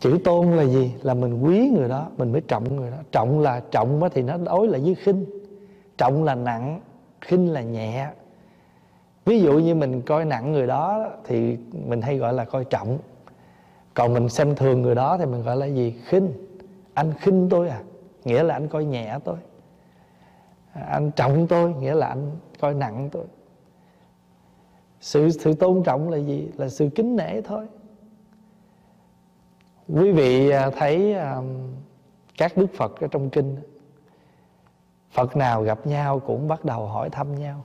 Chữ 0.00 0.18
tôn 0.24 0.56
là 0.56 0.64
gì? 0.64 0.94
Là 1.02 1.14
mình 1.14 1.40
quý 1.42 1.70
người 1.76 1.88
đó, 1.88 2.10
mình 2.16 2.32
mới 2.32 2.40
trọng 2.40 2.76
người 2.76 2.90
đó. 2.90 2.98
Trọng 3.12 3.40
là 3.40 3.62
trọng 3.70 4.00
thì 4.14 4.22
nó 4.22 4.36
đối 4.36 4.68
lại 4.68 4.80
với 4.80 4.94
khinh 4.94 5.43
trọng 5.98 6.24
là 6.24 6.34
nặng, 6.34 6.80
khinh 7.20 7.52
là 7.52 7.62
nhẹ. 7.62 8.08
Ví 9.24 9.40
dụ 9.40 9.58
như 9.58 9.74
mình 9.74 10.02
coi 10.02 10.24
nặng 10.24 10.52
người 10.52 10.66
đó 10.66 11.10
thì 11.24 11.58
mình 11.86 12.02
hay 12.02 12.18
gọi 12.18 12.32
là 12.32 12.44
coi 12.44 12.64
trọng. 12.64 12.98
Còn 13.94 14.14
mình 14.14 14.28
xem 14.28 14.54
thường 14.54 14.82
người 14.82 14.94
đó 14.94 15.18
thì 15.18 15.26
mình 15.26 15.42
gọi 15.42 15.56
là 15.56 15.66
gì? 15.66 16.00
Khinh. 16.04 16.32
Anh 16.94 17.12
khinh 17.20 17.48
tôi 17.48 17.68
à? 17.68 17.82
Nghĩa 18.24 18.42
là 18.42 18.54
anh 18.54 18.68
coi 18.68 18.84
nhẹ 18.84 19.18
tôi. 19.24 19.36
Anh 20.72 21.10
trọng 21.10 21.46
tôi, 21.46 21.74
nghĩa 21.74 21.94
là 21.94 22.06
anh 22.06 22.30
coi 22.60 22.74
nặng 22.74 23.08
tôi. 23.12 23.24
Sự 25.00 25.30
sự 25.30 25.52
tôn 25.52 25.82
trọng 25.82 26.10
là 26.10 26.18
gì? 26.18 26.48
Là 26.56 26.68
sự 26.68 26.88
kính 26.94 27.16
nể 27.16 27.40
thôi. 27.40 27.66
Quý 29.88 30.12
vị 30.12 30.50
à, 30.50 30.70
thấy 30.70 31.14
à, 31.14 31.42
các 32.38 32.56
đức 32.56 32.66
phật 32.74 33.00
ở 33.00 33.06
trong 33.10 33.30
kinh 33.30 33.56
phật 35.14 35.36
nào 35.36 35.62
gặp 35.62 35.86
nhau 35.86 36.18
cũng 36.18 36.48
bắt 36.48 36.64
đầu 36.64 36.86
hỏi 36.86 37.10
thăm 37.10 37.34
nhau. 37.34 37.64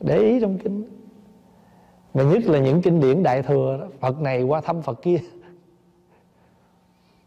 Để 0.00 0.18
ý 0.18 0.40
trong 0.40 0.58
kinh. 0.58 0.84
Mà 2.14 2.22
nhất 2.22 2.42
là 2.44 2.58
những 2.58 2.82
kinh 2.82 3.00
điển 3.00 3.22
đại 3.22 3.42
thừa 3.42 3.78
đó, 3.80 3.86
phật 4.00 4.20
này 4.20 4.42
qua 4.42 4.60
thăm 4.60 4.82
phật 4.82 5.02
kia. 5.02 5.18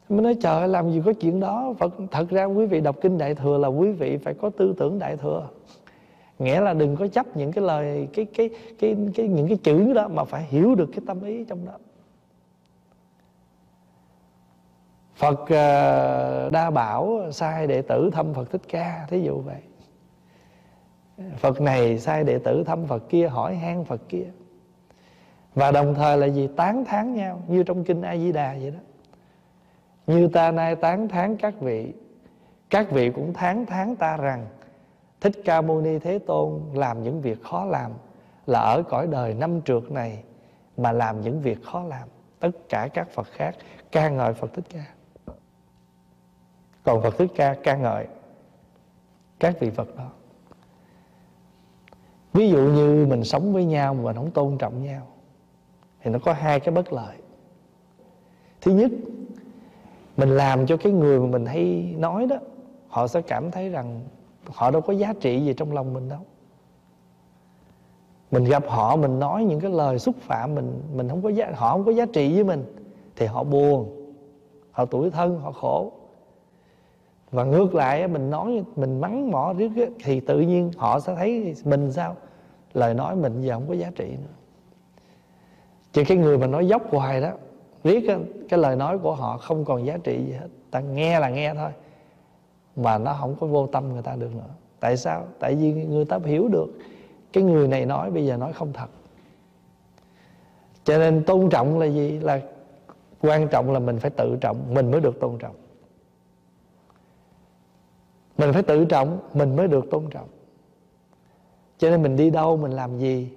Mới 0.09 0.21
nói 0.21 0.35
trời 0.41 0.67
làm 0.67 0.91
gì 0.91 1.01
có 1.05 1.13
chuyện 1.13 1.39
đó. 1.39 1.73
Phật 1.79 1.93
thật 2.11 2.29
ra 2.29 2.45
quý 2.45 2.65
vị 2.65 2.81
đọc 2.81 2.95
kinh 3.01 3.17
đại 3.17 3.35
thừa 3.35 3.57
là 3.57 3.67
quý 3.67 3.91
vị 3.91 4.17
phải 4.17 4.33
có 4.33 4.49
tư 4.49 4.75
tưởng 4.77 4.99
đại 4.99 5.17
thừa. 5.17 5.49
Nghĩa 6.39 6.61
là 6.61 6.73
đừng 6.73 6.95
có 6.95 7.07
chấp 7.07 7.37
những 7.37 7.51
cái 7.51 7.63
lời 7.63 8.07
cái 8.13 8.25
cái 8.25 8.49
cái 8.79 8.95
cái 9.15 9.27
những 9.27 9.47
cái 9.47 9.57
chữ 9.63 9.93
đó 9.93 10.07
mà 10.07 10.23
phải 10.23 10.43
hiểu 10.43 10.75
được 10.75 10.89
cái 10.91 11.01
tâm 11.07 11.23
ý 11.23 11.43
trong 11.43 11.65
đó. 11.65 11.73
Phật 15.15 15.49
ờ, 15.49 16.49
đa 16.49 16.69
bảo 16.69 17.31
sai 17.31 17.67
đệ 17.67 17.81
tử 17.81 18.09
thăm 18.13 18.33
Phật 18.33 18.51
thích 18.51 18.61
ca, 18.69 19.05
thí 19.09 19.21
dụ 19.21 19.41
vậy. 19.41 19.61
Phật 21.37 21.61
này 21.61 21.99
sai 21.99 22.23
đệ 22.23 22.39
tử 22.39 22.63
thăm 22.63 22.85
Phật 22.85 23.09
kia, 23.09 23.27
hỏi 23.27 23.55
han 23.55 23.85
Phật 23.85 24.01
kia. 24.09 24.25
Và 25.53 25.71
đồng 25.71 25.95
thời 25.95 26.17
là 26.17 26.27
gì? 26.27 26.49
Tán 26.55 26.85
thán 26.85 27.13
nhau, 27.13 27.41
như 27.47 27.63
trong 27.63 27.83
kinh 27.83 28.01
A 28.01 28.17
Di 28.17 28.31
Đà 28.31 28.55
vậy 28.61 28.71
đó. 28.71 28.79
Như 30.07 30.27
ta 30.27 30.51
nay 30.51 30.75
tán 30.75 31.07
thán 31.07 31.37
các 31.37 31.53
vị 31.59 31.93
các 32.69 32.91
vị 32.91 33.11
cũng 33.15 33.33
tán 33.33 33.65
thán 33.65 33.95
ta 33.95 34.17
rằng, 34.17 34.45
thích 35.21 35.33
ca 35.45 35.61
mâu 35.61 35.81
ni 35.81 35.99
thế 35.99 36.19
tôn 36.19 36.61
làm 36.73 37.03
những 37.03 37.21
việc 37.21 37.43
khó 37.43 37.65
làm 37.65 37.91
là 38.45 38.59
ở 38.59 38.83
cõi 38.89 39.07
đời 39.07 39.33
năm 39.33 39.61
trượt 39.61 39.91
này 39.91 40.23
mà 40.77 40.91
làm 40.91 41.21
những 41.21 41.41
việc 41.41 41.63
khó 41.63 41.83
làm. 41.83 42.07
Tất 42.39 42.51
cả 42.69 42.87
các 42.93 43.09
phật 43.09 43.27
khác 43.31 43.55
ca 43.91 44.09
ngợi 44.09 44.33
phật 44.33 44.53
thích 44.53 44.65
ca 44.69 44.94
còn 46.85 47.01
phật 47.01 47.17
thích 47.17 47.31
ca 47.35 47.53
ca 47.63 47.75
ngợi 47.75 48.07
các 49.39 49.59
vị 49.59 49.69
phật 49.69 49.95
đó. 49.97 50.09
Ví 52.33 52.49
dụ 52.49 52.57
như 52.57 53.05
mình 53.09 53.23
sống 53.23 53.53
với 53.53 53.65
nhau 53.65 53.93
mà 53.93 54.03
mình 54.03 54.15
không 54.15 54.31
tôn 54.31 54.57
trọng 54.57 54.83
nhau, 54.83 55.07
thì 56.01 56.11
nó 56.11 56.19
có 56.19 56.33
hai 56.33 56.59
cái 56.59 56.75
bất 56.75 56.93
lợi. 56.93 57.17
Thứ 58.61 58.71
nhất, 58.71 58.91
mình 60.17 60.29
làm 60.29 60.65
cho 60.65 60.77
cái 60.77 60.91
người 60.91 61.19
mà 61.19 61.25
mình 61.25 61.45
hay 61.45 61.95
nói 61.97 62.25
đó, 62.25 62.35
họ 62.87 63.07
sẽ 63.07 63.21
cảm 63.21 63.51
thấy 63.51 63.69
rằng 63.69 64.01
họ 64.47 64.71
đâu 64.71 64.81
có 64.81 64.93
giá 64.93 65.13
trị 65.21 65.45
gì 65.45 65.53
trong 65.53 65.73
lòng 65.73 65.93
mình 65.93 66.09
đâu. 66.09 66.19
Mình 68.31 68.43
gặp 68.43 68.63
họ, 68.67 68.95
mình 68.95 69.19
nói 69.19 69.43
những 69.43 69.59
cái 69.59 69.71
lời 69.71 69.99
xúc 69.99 70.15
phạm 70.19 70.55
mình 70.55 70.81
mình 70.93 71.09
không 71.09 71.21
có 71.21 71.29
giá, 71.29 71.51
họ 71.55 71.71
không 71.71 71.85
có 71.85 71.91
giá 71.91 72.05
trị 72.05 72.33
với 72.33 72.43
mình, 72.43 72.65
thì 73.15 73.25
họ 73.25 73.43
buồn, 73.43 74.11
họ 74.71 74.85
tuổi 74.85 75.11
thân, 75.11 75.39
họ 75.39 75.51
khổ 75.51 75.91
và 77.35 77.43
ngược 77.43 77.75
lại 77.75 78.07
mình 78.07 78.29
nói 78.29 78.63
mình 78.75 79.01
mắng 79.01 79.31
mỏ 79.31 79.53
riết 79.57 79.71
thì 80.03 80.19
tự 80.19 80.39
nhiên 80.39 80.71
họ 80.77 80.99
sẽ 80.99 81.15
thấy 81.15 81.55
mình 81.63 81.91
sao? 81.91 82.15
Lời 82.73 82.93
nói 82.93 83.15
mình 83.15 83.41
giờ 83.41 83.53
không 83.53 83.67
có 83.67 83.73
giá 83.73 83.91
trị 83.95 84.07
nữa. 84.07 84.33
Chỉ 85.93 86.03
cái 86.03 86.17
người 86.17 86.37
mà 86.37 86.47
nói 86.47 86.67
dốc 86.67 86.81
hoài 86.91 87.21
đó 87.21 87.31
riết 87.83 88.03
cái, 88.07 88.17
cái 88.49 88.59
lời 88.59 88.75
nói 88.75 88.97
của 88.97 89.15
họ 89.15 89.37
không 89.37 89.65
còn 89.65 89.85
giá 89.85 89.97
trị 90.03 90.23
gì 90.27 90.33
hết. 90.33 90.47
Ta 90.71 90.79
nghe 90.79 91.19
là 91.19 91.29
nghe 91.29 91.53
thôi 91.53 91.69
mà 92.75 92.97
nó 92.97 93.17
không 93.19 93.35
có 93.39 93.47
vô 93.47 93.67
tâm 93.67 93.93
người 93.93 94.01
ta 94.01 94.15
được 94.15 94.35
nữa. 94.35 94.53
Tại 94.79 94.97
sao? 94.97 95.23
Tại 95.39 95.55
vì 95.55 95.73
người 95.73 96.05
ta 96.05 96.19
hiểu 96.25 96.47
được 96.47 96.67
cái 97.33 97.43
người 97.43 97.67
này 97.67 97.85
nói 97.85 98.11
bây 98.11 98.25
giờ 98.25 98.37
nói 98.37 98.53
không 98.53 98.73
thật. 98.73 98.87
Cho 100.83 100.97
nên 100.97 101.23
tôn 101.23 101.49
trọng 101.49 101.79
là 101.79 101.85
gì? 101.85 102.19
Là 102.19 102.41
quan 103.21 103.47
trọng 103.47 103.71
là 103.71 103.79
mình 103.79 103.99
phải 103.99 104.11
tự 104.11 104.37
trọng 104.41 104.57
mình 104.73 104.91
mới 104.91 105.01
được 105.01 105.19
tôn 105.19 105.37
trọng 105.37 105.55
mình 108.37 108.53
phải 108.53 108.63
tự 108.63 108.85
trọng, 108.85 109.19
mình 109.33 109.55
mới 109.55 109.67
được 109.67 109.85
tôn 109.91 110.09
trọng. 110.09 110.27
Cho 111.77 111.89
nên 111.89 112.03
mình 112.03 112.15
đi 112.15 112.29
đâu, 112.29 112.57
mình 112.57 112.71
làm 112.71 112.99
gì, 112.99 113.31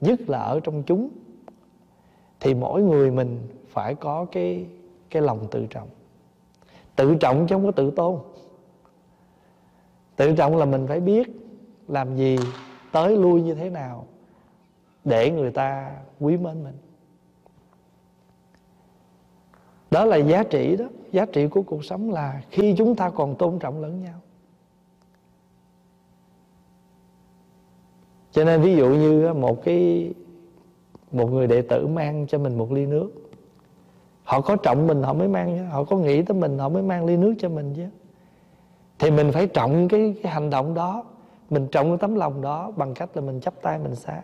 nhất 0.00 0.20
là 0.26 0.38
ở 0.38 0.60
trong 0.60 0.82
chúng, 0.82 1.08
thì 2.40 2.54
mỗi 2.54 2.82
người 2.82 3.10
mình 3.10 3.48
phải 3.68 3.94
có 3.94 4.26
cái 4.32 4.66
cái 5.10 5.22
lòng 5.22 5.46
tự 5.50 5.66
trọng. 5.70 5.88
Tự 6.96 7.14
trọng 7.14 7.46
chứ 7.46 7.54
không 7.54 7.64
có 7.64 7.70
tự 7.70 7.90
tôn. 7.90 8.18
Tự 10.16 10.36
trọng 10.36 10.56
là 10.56 10.64
mình 10.64 10.86
phải 10.86 11.00
biết 11.00 11.28
làm 11.88 12.16
gì, 12.16 12.38
tới 12.92 13.16
lui 13.16 13.42
như 13.42 13.54
thế 13.54 13.70
nào, 13.70 14.06
để 15.04 15.30
người 15.30 15.50
ta 15.50 15.92
quý 16.20 16.36
mến 16.36 16.64
mình. 16.64 16.76
Đó 19.90 20.04
là 20.04 20.16
giá 20.16 20.42
trị 20.42 20.76
đó. 20.76 20.84
Giá 21.12 21.26
trị 21.26 21.48
của 21.48 21.62
cuộc 21.62 21.84
sống 21.84 22.10
là 22.10 22.42
khi 22.50 22.74
chúng 22.78 22.96
ta 22.96 23.10
còn 23.10 23.36
tôn 23.36 23.58
trọng 23.58 23.80
lẫn 23.80 24.02
nhau. 24.02 24.20
Cho 28.36 28.44
nên 28.44 28.60
ví 28.60 28.76
dụ 28.76 28.88
như 28.88 29.32
một 29.32 29.64
cái 29.64 30.10
một 31.12 31.26
người 31.26 31.46
đệ 31.46 31.62
tử 31.62 31.86
mang 31.86 32.26
cho 32.26 32.38
mình 32.38 32.58
một 32.58 32.72
ly 32.72 32.86
nước. 32.86 33.10
Họ 34.24 34.40
có 34.40 34.56
trọng 34.56 34.86
mình 34.86 35.02
họ 35.02 35.12
mới 35.12 35.28
mang 35.28 35.56
chứ 35.56 35.64
họ 35.64 35.84
có 35.84 35.96
nghĩ 35.96 36.22
tới 36.22 36.38
mình 36.38 36.58
họ 36.58 36.68
mới 36.68 36.82
mang 36.82 37.04
ly 37.04 37.16
nước 37.16 37.34
cho 37.38 37.48
mình 37.48 37.74
chứ. 37.76 37.86
Thì 38.98 39.10
mình 39.10 39.32
phải 39.32 39.46
trọng 39.46 39.88
cái, 39.88 40.14
cái 40.22 40.32
hành 40.32 40.50
động 40.50 40.74
đó 40.74 41.04
mình 41.50 41.68
trọng 41.72 41.88
cái 41.88 41.98
tấm 41.98 42.14
lòng 42.14 42.42
đó 42.42 42.72
bằng 42.76 42.94
cách 42.94 43.10
là 43.14 43.22
mình 43.22 43.40
chắp 43.40 43.54
tay 43.62 43.78
mình 43.78 43.94
xá. 43.94 44.22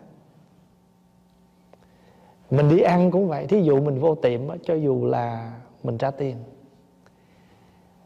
Mình 2.51 2.69
đi 2.69 2.79
ăn 2.79 3.11
cũng 3.11 3.27
vậy 3.27 3.47
thí 3.47 3.61
dụ 3.61 3.81
mình 3.81 3.99
vô 3.99 4.15
tiệm 4.15 4.47
đó, 4.47 4.55
cho 4.63 4.73
dù 4.73 5.05
là 5.05 5.53
mình 5.83 5.97
trả 5.97 6.11
tiền. 6.11 6.35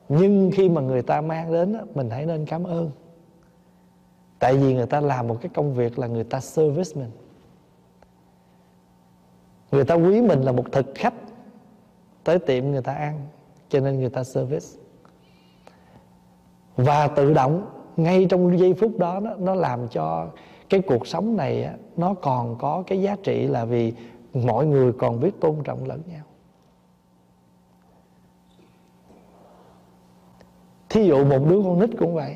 Nhưng 0.09 0.51
khi 0.53 0.69
mà 0.69 0.81
người 0.81 1.01
ta 1.01 1.21
mang 1.21 1.53
đến 1.53 1.73
đó, 1.73 1.79
mình 1.95 2.09
hãy 2.09 2.25
nên 2.25 2.45
cảm 2.45 2.63
ơn 2.63 2.91
tại 4.39 4.57
vì 4.57 4.73
người 4.73 4.85
ta 4.85 4.99
làm 4.99 5.27
một 5.27 5.37
cái 5.41 5.49
công 5.53 5.73
việc 5.73 5.99
là 5.99 6.07
người 6.07 6.23
ta 6.23 6.39
service 6.39 6.91
mình. 6.95 7.11
Người 9.71 9.83
ta 9.83 9.95
quý 9.95 10.21
mình 10.21 10.41
là 10.41 10.51
một 10.51 10.65
thực 10.71 10.85
khách 10.95 11.13
tới 12.23 12.39
tiệm 12.39 12.71
người 12.71 12.81
ta 12.81 12.93
ăn 12.93 13.27
cho 13.69 13.79
nên 13.79 13.99
người 13.99 14.09
ta 14.09 14.23
service. 14.23 14.65
Và 16.75 17.07
tự 17.07 17.33
động 17.33 17.65
ngay 17.97 18.27
trong 18.29 18.59
giây 18.59 18.73
phút 18.73 18.97
đó 18.97 19.19
nó, 19.19 19.35
nó 19.35 19.55
làm 19.55 19.87
cho 19.87 20.27
cái 20.69 20.81
cuộc 20.87 21.07
sống 21.07 21.37
này 21.37 21.69
nó 21.97 22.13
còn 22.13 22.57
có 22.59 22.83
cái 22.87 23.01
giá 23.01 23.15
trị 23.23 23.47
là 23.47 23.65
vì 23.65 23.93
mọi 24.33 24.65
người 24.65 24.93
còn 24.93 25.19
biết 25.19 25.31
tôn 25.41 25.55
trọng 25.63 25.87
lẫn 25.87 26.01
nhau. 26.07 26.23
Thí 30.89 31.05
dụ 31.07 31.25
một 31.25 31.39
đứa 31.49 31.61
con 31.63 31.79
nít 31.79 31.89
cũng 31.99 32.15
vậy 32.15 32.35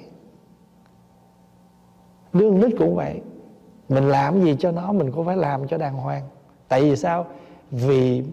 đương 2.34 2.60
nít 2.60 2.76
cũng 2.80 2.96
vậy. 2.96 3.22
Mình 3.90 4.10
làm 4.10 4.42
gì 4.44 4.56
cho 4.60 4.72
nó 4.72 4.92
mình 4.92 5.12
cũng 5.12 5.26
phải 5.26 5.38
làm 5.38 5.68
cho 5.68 5.78
đàng 5.78 5.94
hoàng. 5.94 6.24
Tại 6.68 6.82
vì 6.82 6.96
sao? 6.96 7.26
Vì 7.72 8.24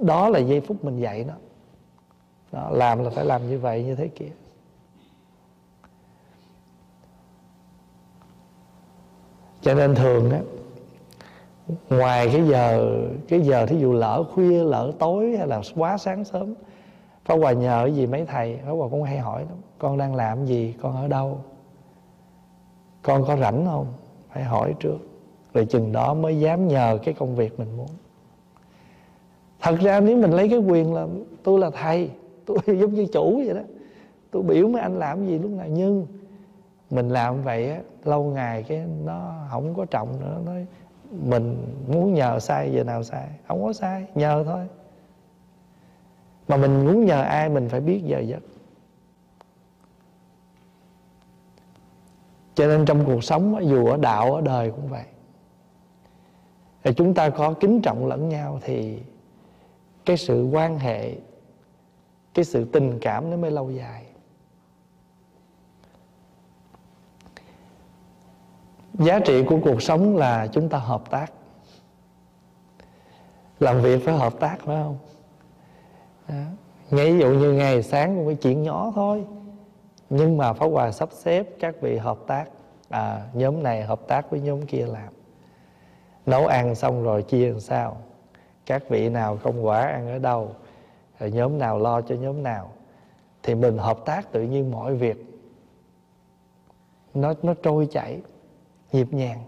đó 0.00 0.28
là 0.28 0.38
giây 0.38 0.60
phút 0.60 0.84
mình 0.84 0.96
dạy 0.96 1.24
nó. 1.24 1.34
Đó, 2.52 2.70
làm 2.70 3.04
là 3.04 3.10
phải 3.10 3.24
làm 3.24 3.48
như 3.50 3.58
vậy 3.58 3.84
như 3.84 3.94
thế 3.94 4.08
kia. 4.08 4.30
Cho 9.62 9.74
nên 9.74 9.94
thường 9.94 10.30
á 10.30 10.40
ngoài 11.90 12.28
cái 12.32 12.46
giờ 12.48 12.96
cái 13.28 13.40
giờ 13.40 13.66
thí 13.66 13.78
dụ 13.78 13.92
lỡ 13.92 14.24
khuya 14.34 14.64
lỡ 14.64 14.92
tối 14.98 15.36
hay 15.36 15.46
là 15.46 15.60
quá 15.76 15.98
sáng 15.98 16.24
sớm 16.24 16.54
Pháp 17.24 17.34
Hòa 17.34 17.52
nhờ 17.52 17.90
gì 17.94 18.06
mấy 18.06 18.24
thầy? 18.24 18.58
Pháp 18.64 18.72
Hòa 18.72 18.88
cũng 18.90 19.02
hay 19.02 19.18
hỏi 19.18 19.44
lắm 19.44 19.56
Con 19.78 19.98
đang 19.98 20.14
làm 20.14 20.46
gì, 20.46 20.74
con 20.82 20.96
ở 20.96 21.08
đâu? 21.08 21.44
Con 23.02 23.24
có 23.26 23.36
rảnh 23.36 23.66
không? 23.66 23.86
Phải 24.32 24.44
hỏi 24.44 24.74
trước. 24.80 24.98
Rồi 25.54 25.64
chừng 25.64 25.92
đó 25.92 26.14
mới 26.14 26.40
dám 26.40 26.68
nhờ 26.68 26.98
cái 27.02 27.14
công 27.14 27.36
việc 27.36 27.58
mình 27.58 27.76
muốn. 27.76 27.88
Thật 29.60 29.76
ra 29.80 30.00
nếu 30.00 30.16
mình 30.16 30.30
lấy 30.30 30.48
cái 30.48 30.58
quyền 30.58 30.94
là 30.94 31.06
tôi 31.42 31.60
là 31.60 31.70
thầy, 31.70 32.10
tôi 32.46 32.58
giống 32.66 32.94
như 32.94 33.06
chủ 33.12 33.42
vậy 33.46 33.54
đó. 33.54 33.62
Tôi 34.30 34.42
biểu 34.42 34.68
mấy 34.68 34.82
anh 34.82 34.98
làm 34.98 35.26
gì 35.26 35.38
lúc 35.38 35.50
nào. 35.50 35.66
Nhưng 35.70 36.06
mình 36.90 37.08
làm 37.08 37.42
vậy 37.42 37.70
á, 37.70 37.80
lâu 38.04 38.24
ngày 38.24 38.62
cái 38.62 38.84
nó 39.04 39.34
không 39.50 39.74
có 39.74 39.84
trọng 39.84 40.20
nữa. 40.20 40.40
Nói, 40.46 40.66
mình 41.10 41.56
muốn 41.88 42.14
nhờ 42.14 42.38
sai, 42.40 42.72
giờ 42.72 42.84
nào 42.84 43.02
sai? 43.02 43.28
Không 43.48 43.64
có 43.64 43.72
sai, 43.72 44.06
nhờ 44.14 44.44
thôi. 44.46 44.66
Mà 46.48 46.56
mình 46.56 46.86
muốn 46.86 47.04
nhờ 47.04 47.22
ai 47.22 47.48
mình 47.48 47.68
phải 47.68 47.80
biết 47.80 48.02
giờ 48.04 48.18
giấc. 48.18 48.42
Cho 52.54 52.66
nên 52.66 52.84
trong 52.84 53.04
cuộc 53.06 53.24
sống 53.24 53.68
dù 53.68 53.86
ở 53.86 53.96
đạo, 53.96 54.34
ở 54.34 54.40
đời 54.40 54.70
cũng 54.70 54.88
vậy. 54.88 55.04
Thì 56.82 56.92
chúng 56.96 57.14
ta 57.14 57.30
có 57.30 57.52
kính 57.52 57.82
trọng 57.82 58.06
lẫn 58.06 58.28
nhau 58.28 58.58
thì 58.62 58.98
cái 60.04 60.16
sự 60.16 60.48
quan 60.52 60.78
hệ, 60.78 61.14
cái 62.34 62.44
sự 62.44 62.64
tình 62.64 62.98
cảm 63.00 63.30
nó 63.30 63.36
mới 63.36 63.50
lâu 63.50 63.70
dài. 63.70 64.06
Giá 68.94 69.20
trị 69.20 69.44
của 69.44 69.58
cuộc 69.64 69.82
sống 69.82 70.16
là 70.16 70.46
chúng 70.46 70.68
ta 70.68 70.78
hợp 70.78 71.10
tác. 71.10 71.32
Làm 73.60 73.82
việc 73.82 74.04
phải 74.04 74.16
hợp 74.16 74.40
tác 74.40 74.56
phải 74.60 74.82
không? 74.82 74.98
Đó. 76.28 76.34
ví 76.90 77.18
dụ 77.18 77.28
như 77.28 77.52
ngày 77.52 77.82
sáng 77.82 78.16
cũng 78.16 78.26
phải 78.26 78.34
chuyện 78.34 78.62
nhỏ 78.62 78.92
thôi 78.94 79.24
nhưng 80.10 80.36
mà 80.36 80.52
Pháp 80.52 80.66
Hòa 80.66 80.92
sắp 80.92 81.08
xếp 81.12 81.46
các 81.60 81.80
vị 81.80 81.96
hợp 81.96 82.18
tác 82.26 82.44
à, 82.88 83.26
nhóm 83.32 83.62
này 83.62 83.82
hợp 83.82 84.00
tác 84.08 84.30
với 84.30 84.40
nhóm 84.40 84.66
kia 84.66 84.86
làm. 84.86 85.12
Nấu 86.26 86.46
ăn 86.46 86.74
xong 86.74 87.02
rồi 87.02 87.22
chia 87.22 87.50
làm 87.50 87.60
sao? 87.60 87.96
Các 88.66 88.88
vị 88.88 89.08
nào 89.08 89.36
không 89.36 89.66
quả 89.66 89.80
ăn 89.80 90.08
ở 90.08 90.18
đâu? 90.18 90.54
Rồi 91.18 91.30
nhóm 91.30 91.58
nào 91.58 91.78
lo 91.78 92.00
cho 92.00 92.14
nhóm 92.14 92.42
nào? 92.42 92.72
Thì 93.42 93.54
mình 93.54 93.78
hợp 93.78 93.98
tác 94.04 94.32
tự 94.32 94.42
nhiên 94.42 94.70
mọi 94.70 94.94
việc. 94.94 95.24
Nó 97.14 97.34
nó 97.42 97.54
trôi 97.62 97.88
chảy 97.90 98.20
nhịp 98.92 99.12
nhàng. 99.12 99.38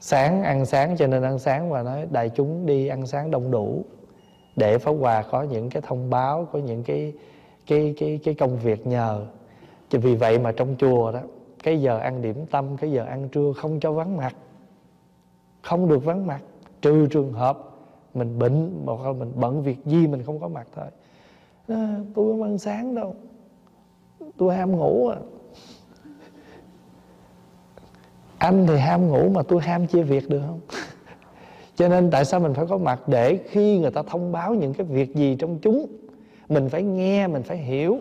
Sáng 0.00 0.42
ăn 0.42 0.66
sáng 0.66 0.96
cho 0.96 1.06
nên 1.06 1.22
ăn 1.22 1.38
sáng 1.38 1.70
và 1.70 1.82
nói 1.82 2.06
đại 2.10 2.28
chúng 2.28 2.66
đi 2.66 2.88
ăn 2.88 3.06
sáng 3.06 3.30
đông 3.30 3.50
đủ. 3.50 3.84
Để 4.56 4.78
pháp 4.78 4.92
hòa 4.92 5.24
có 5.30 5.42
những 5.42 5.70
cái 5.70 5.82
thông 5.86 6.10
báo 6.10 6.48
có 6.52 6.58
những 6.58 6.82
cái 6.82 7.12
cái 7.70 7.94
cái 7.96 8.20
cái 8.24 8.34
công 8.34 8.58
việc 8.58 8.86
nhờ. 8.86 9.26
Cho 9.88 9.98
vì 9.98 10.14
vậy 10.14 10.38
mà 10.38 10.52
trong 10.52 10.76
chùa 10.78 11.12
đó 11.12 11.20
cái 11.62 11.80
giờ 11.80 11.98
ăn 11.98 12.22
điểm 12.22 12.46
tâm 12.50 12.76
cái 12.76 12.92
giờ 12.92 13.04
ăn 13.04 13.28
trưa 13.28 13.52
không 13.56 13.80
cho 13.80 13.92
vắng 13.92 14.16
mặt. 14.16 14.36
Không 15.62 15.88
được 15.88 16.04
vắng 16.04 16.26
mặt. 16.26 16.40
Trừ 16.82 17.06
trường 17.10 17.32
hợp 17.32 17.58
mình 18.14 18.38
bệnh 18.38 18.82
hoặc 18.86 19.06
là 19.06 19.12
mình 19.12 19.32
bận 19.34 19.62
việc 19.62 19.78
gì 19.84 20.06
mình 20.06 20.22
không 20.22 20.40
có 20.40 20.48
mặt 20.48 20.66
thôi. 20.74 20.86
À, 21.68 21.96
tôi 22.14 22.32
không 22.32 22.42
ăn 22.42 22.58
sáng 22.58 22.94
đâu. 22.94 23.14
Tôi 24.36 24.56
ham 24.56 24.76
ngủ 24.76 25.08
à. 25.08 25.16
Anh 28.38 28.66
thì 28.68 28.76
ham 28.76 29.08
ngủ 29.08 29.28
mà 29.28 29.42
tôi 29.42 29.60
ham 29.60 29.86
chia 29.86 30.02
việc 30.02 30.28
được 30.28 30.42
không? 30.46 30.60
Cho 31.76 31.88
nên 31.88 32.10
tại 32.10 32.24
sao 32.24 32.40
mình 32.40 32.54
phải 32.54 32.66
có 32.66 32.78
mặt 32.78 33.08
để 33.08 33.38
khi 33.50 33.78
người 33.78 33.90
ta 33.90 34.02
thông 34.02 34.32
báo 34.32 34.54
những 34.54 34.74
cái 34.74 34.86
việc 34.86 35.14
gì 35.14 35.36
trong 35.38 35.58
chúng? 35.62 35.86
Mình 36.50 36.68
phải 36.68 36.82
nghe, 36.82 37.26
mình 37.26 37.42
phải 37.42 37.56
hiểu. 37.56 37.98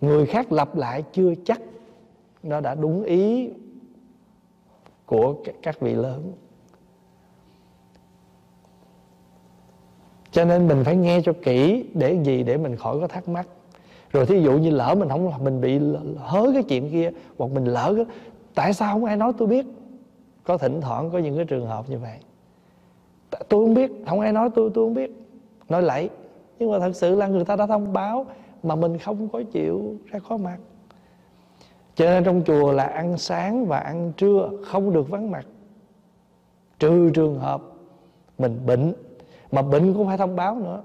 Người 0.00 0.26
khác 0.26 0.52
lặp 0.52 0.76
lại 0.76 1.04
chưa 1.12 1.34
chắc 1.44 1.60
nó 2.42 2.60
đã 2.60 2.74
đúng 2.74 3.02
ý 3.02 3.50
của 5.06 5.34
các 5.62 5.80
vị 5.80 5.94
lớn. 5.94 6.32
Cho 10.30 10.44
nên 10.44 10.68
mình 10.68 10.84
phải 10.84 10.96
nghe 10.96 11.20
cho 11.24 11.32
kỹ 11.42 11.86
để 11.94 12.18
gì 12.24 12.42
để 12.42 12.56
mình 12.56 12.76
khỏi 12.76 13.00
có 13.00 13.06
thắc 13.06 13.28
mắc. 13.28 13.48
Rồi 14.12 14.26
thí 14.26 14.40
dụ 14.42 14.58
như 14.58 14.70
lỡ 14.70 14.94
mình 14.98 15.08
không, 15.08 15.44
mình 15.44 15.60
bị 15.60 15.80
hớ 16.16 16.50
cái 16.52 16.62
chuyện 16.62 16.90
kia, 16.90 17.10
hoặc 17.38 17.50
mình 17.50 17.64
lỡ 17.64 17.92
cái, 17.96 18.04
tại 18.54 18.74
sao 18.74 18.92
không 18.92 19.04
ai 19.04 19.16
nói 19.16 19.32
tôi 19.38 19.48
biết? 19.48 19.66
Có 20.44 20.58
thỉnh 20.58 20.80
thoảng 20.80 21.10
có 21.10 21.18
những 21.18 21.36
cái 21.36 21.44
trường 21.44 21.66
hợp 21.66 21.90
như 21.90 21.98
vậy. 21.98 22.18
Tôi 23.30 23.64
không 23.66 23.74
biết, 23.74 23.90
không 24.06 24.20
ai 24.20 24.32
nói 24.32 24.50
tôi 24.54 24.70
tôi 24.74 24.86
không 24.86 24.94
biết. 24.94 25.10
Nói 25.68 25.82
lẫy 25.82 26.10
nhưng 26.58 26.70
mà 26.70 26.78
thật 26.78 26.92
sự 26.96 27.14
là 27.14 27.26
người 27.26 27.44
ta 27.44 27.56
đã 27.56 27.66
thông 27.66 27.92
báo 27.92 28.26
mà 28.62 28.74
mình 28.74 28.98
không 28.98 29.28
có 29.28 29.42
chịu 29.52 29.96
ra 30.10 30.18
có 30.28 30.36
mặt 30.36 30.58
cho 31.94 32.04
nên 32.04 32.24
trong 32.24 32.42
chùa 32.46 32.72
là 32.72 32.84
ăn 32.84 33.18
sáng 33.18 33.66
và 33.66 33.78
ăn 33.78 34.12
trưa 34.16 34.50
không 34.64 34.92
được 34.92 35.08
vắng 35.08 35.30
mặt. 35.30 35.46
Trừ 36.78 37.10
trường 37.14 37.38
hợp 37.38 37.62
mình 38.38 38.66
bệnh, 38.66 38.92
mà 39.52 39.62
bệnh 39.62 39.94
cũng 39.94 40.06
phải 40.06 40.18
thông 40.18 40.36
báo 40.36 40.54
nữa. 40.54 40.82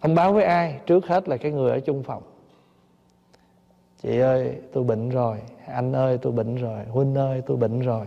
Thông 0.00 0.14
báo 0.14 0.32
với 0.32 0.44
ai? 0.44 0.80
Trước 0.86 1.06
hết 1.06 1.28
là 1.28 1.36
cái 1.36 1.52
người 1.52 1.70
ở 1.70 1.80
chung 1.80 2.02
phòng. 2.02 2.22
Chị 4.02 4.18
ơi, 4.18 4.56
tôi 4.72 4.84
bệnh 4.84 5.08
rồi. 5.08 5.38
Anh 5.66 5.92
ơi, 5.92 6.18
tôi 6.22 6.32
bệnh 6.32 6.56
rồi. 6.56 6.84
Huynh 6.84 7.14
ơi, 7.14 7.42
tôi 7.46 7.56
bệnh 7.56 7.80
rồi. 7.80 8.06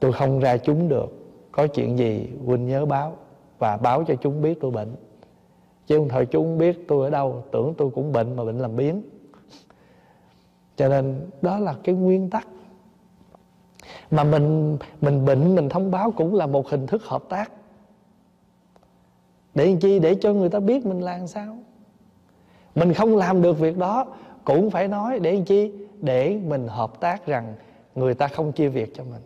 Tôi 0.00 0.12
không 0.12 0.40
ra 0.40 0.56
chúng 0.56 0.88
được. 0.88 1.06
Có 1.52 1.66
chuyện 1.66 1.98
gì, 1.98 2.28
huynh 2.46 2.66
nhớ 2.66 2.86
báo 2.86 3.16
và 3.64 3.76
báo 3.76 4.04
cho 4.04 4.14
chúng 4.14 4.42
biết 4.42 4.60
tôi 4.60 4.70
bệnh. 4.70 4.94
Chứ 5.86 5.98
không 5.98 6.08
thôi, 6.08 6.26
chúng 6.30 6.58
biết 6.58 6.84
tôi 6.88 7.04
ở 7.04 7.10
đâu, 7.10 7.44
tưởng 7.52 7.74
tôi 7.78 7.90
cũng 7.94 8.12
bệnh 8.12 8.36
mà 8.36 8.44
bệnh 8.44 8.58
làm 8.58 8.76
biến 8.76 9.02
cho 10.76 10.88
nên 10.88 11.30
đó 11.42 11.58
là 11.58 11.74
cái 11.84 11.94
nguyên 11.94 12.30
tắc. 12.30 12.46
Mà 14.10 14.24
mình 14.24 14.78
mình 15.00 15.24
bệnh, 15.24 15.54
mình 15.54 15.68
thông 15.68 15.90
báo 15.90 16.10
cũng 16.10 16.34
là 16.34 16.46
một 16.46 16.68
hình 16.68 16.86
thức 16.86 17.04
hợp 17.04 17.22
tác. 17.28 17.52
Để 19.54 19.76
chi? 19.80 19.98
Để 19.98 20.14
cho 20.14 20.32
người 20.32 20.48
ta 20.48 20.60
biết 20.60 20.86
mình 20.86 21.00
làm 21.00 21.26
sao. 21.26 21.56
Mình 22.74 22.92
không 22.92 23.16
làm 23.16 23.42
được 23.42 23.58
việc 23.58 23.78
đó, 23.78 24.06
cũng 24.44 24.70
phải 24.70 24.88
nói 24.88 25.18
để 25.18 25.42
chi? 25.46 25.72
Để 26.00 26.40
mình 26.46 26.68
hợp 26.68 27.00
tác 27.00 27.26
rằng 27.26 27.54
người 27.94 28.14
ta 28.14 28.28
không 28.28 28.52
chia 28.52 28.68
việc 28.68 28.94
cho 28.94 29.04
mình 29.04 29.22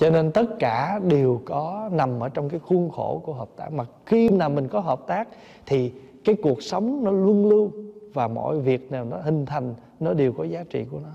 cho 0.00 0.10
nên 0.10 0.32
tất 0.32 0.46
cả 0.58 1.00
đều 1.08 1.42
có 1.44 1.88
nằm 1.92 2.20
ở 2.20 2.28
trong 2.28 2.48
cái 2.48 2.60
khuôn 2.60 2.90
khổ 2.90 3.22
của 3.24 3.32
hợp 3.32 3.48
tác. 3.56 3.72
Mà 3.72 3.84
khi 4.06 4.28
nào 4.28 4.50
mình 4.50 4.68
có 4.68 4.80
hợp 4.80 5.00
tác 5.06 5.28
thì 5.66 5.92
cái 6.24 6.36
cuộc 6.42 6.62
sống 6.62 7.04
nó 7.04 7.10
luân 7.10 7.46
lưu 7.46 7.70
và 8.14 8.28
mọi 8.28 8.60
việc 8.60 8.92
nào 8.92 9.04
nó 9.04 9.16
hình 9.16 9.46
thành 9.46 9.74
nó 10.00 10.14
đều 10.14 10.32
có 10.32 10.44
giá 10.44 10.64
trị 10.70 10.84
của 10.90 10.98
nó 10.98 11.08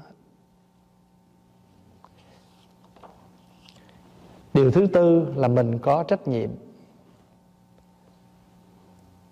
điều 4.54 4.72
thứ 4.72 4.88
tư 4.94 5.34
là 5.36 5.48
mình 5.48 5.80
có 5.80 6.04
trách 6.04 6.28
nhiệm. 6.28 6.50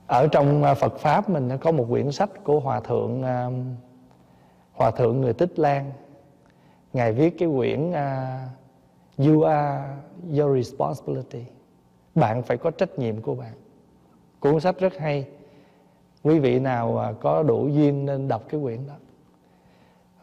Ở 0.07 0.27
trong 0.27 0.63
à, 0.63 0.73
Phật 0.73 0.97
pháp 0.97 1.29
mình 1.29 1.49
có 1.61 1.71
một 1.71 1.85
quyển 1.89 2.11
sách 2.11 2.43
của 2.43 2.59
hòa 2.59 2.79
thượng 2.79 3.23
à, 3.23 3.49
hòa 4.73 4.91
thượng 4.91 5.21
người 5.21 5.33
Tích 5.33 5.59
Lan. 5.59 5.91
Ngài 6.93 7.13
viết 7.13 7.35
cái 7.39 7.49
quyển 7.57 7.89
uh, 7.89 7.95
You 9.17 9.41
are 9.41 9.83
your 10.39 10.57
responsibility. 10.57 11.45
Bạn 12.15 12.43
phải 12.43 12.57
có 12.57 12.71
trách 12.71 12.99
nhiệm 12.99 13.21
của 13.21 13.35
bạn. 13.35 13.53
Cuốn 14.39 14.59
sách 14.59 14.79
rất 14.79 14.97
hay. 14.97 15.27
Quý 16.23 16.39
vị 16.39 16.59
nào 16.59 16.97
à, 16.97 17.13
có 17.21 17.43
đủ 17.43 17.67
duyên 17.67 18.05
nên 18.05 18.27
đọc 18.27 18.43
cái 18.49 18.61
quyển 18.63 18.87
đó. 18.87 18.93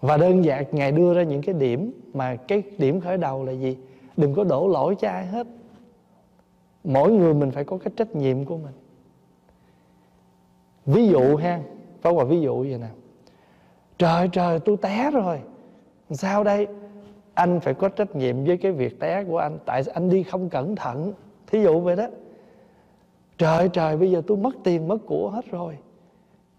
Và 0.01 0.17
đơn 0.17 0.45
giản, 0.45 0.65
ngài 0.73 0.93
đưa 0.93 1.15
ra 1.15 1.23
những 1.23 1.43
cái 1.43 1.55
điểm 1.55 2.01
mà 2.15 2.37
cái 2.37 2.63
điểm 2.79 3.01
khởi 3.01 3.17
đầu 3.17 3.45
là 3.45 3.53
gì? 3.53 3.79
Đừng 4.17 4.35
có 4.35 4.45
đổ 4.45 4.69
lỗi 4.69 4.97
cho 4.99 5.09
ai 5.09 5.27
hết. 5.27 5.47
Mỗi 6.85 7.13
người 7.13 7.35
mình 7.35 7.51
phải 7.51 7.65
có 7.65 7.79
cái 7.79 7.93
trách 7.97 8.17
nhiệm 8.17 8.45
của 8.45 8.57
mình. 8.57 8.75
Ví 10.87 11.09
dụ 11.09 11.37
ha, 11.37 11.61
có 12.03 12.13
hòa 12.13 12.25
ví 12.25 12.41
dụ 12.41 12.61
vậy 12.61 12.79
nè. 12.79 12.89
Trời 13.99 14.29
trời, 14.33 14.61
tôi 14.61 14.77
té 14.77 15.11
rồi. 15.11 15.41
Sao 16.11 16.45
đây? 16.45 16.67
Anh 17.41 17.61
phải 17.61 17.75
có 17.75 17.89
trách 17.89 18.17
nhiệm 18.17 18.45
với 18.45 18.57
cái 18.57 18.73
việc 18.73 19.01
té 19.01 19.25
của 19.25 19.39
anh. 19.39 19.59
Tại 19.67 19.83
anh 19.95 20.11
đi 20.11 20.23
không 20.23 20.49
cẩn 20.49 20.77
thận? 20.77 21.13
Thí 21.47 21.63
dụ 21.63 21.81
vậy 21.81 21.97
đó. 21.97 22.07
Trời 23.39 23.69
trời, 23.69 23.97
bây 23.97 24.11
giờ 24.11 24.23
tôi 24.27 24.37
mất 24.37 24.55
tiền, 24.65 24.89
mất 24.89 24.99
của 25.07 25.31
hết 25.31 25.51
rồi. 25.51 25.79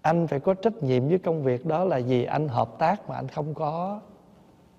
Anh 0.01 0.27
phải 0.27 0.39
có 0.39 0.53
trách 0.53 0.83
nhiệm 0.83 1.07
với 1.07 1.17
công 1.17 1.43
việc 1.43 1.65
đó 1.65 1.83
là 1.83 1.97
gì? 1.97 2.23
Anh 2.23 2.47
hợp 2.47 2.79
tác 2.79 3.09
mà 3.09 3.15
anh 3.15 3.27
không 3.27 3.53
có 3.53 3.99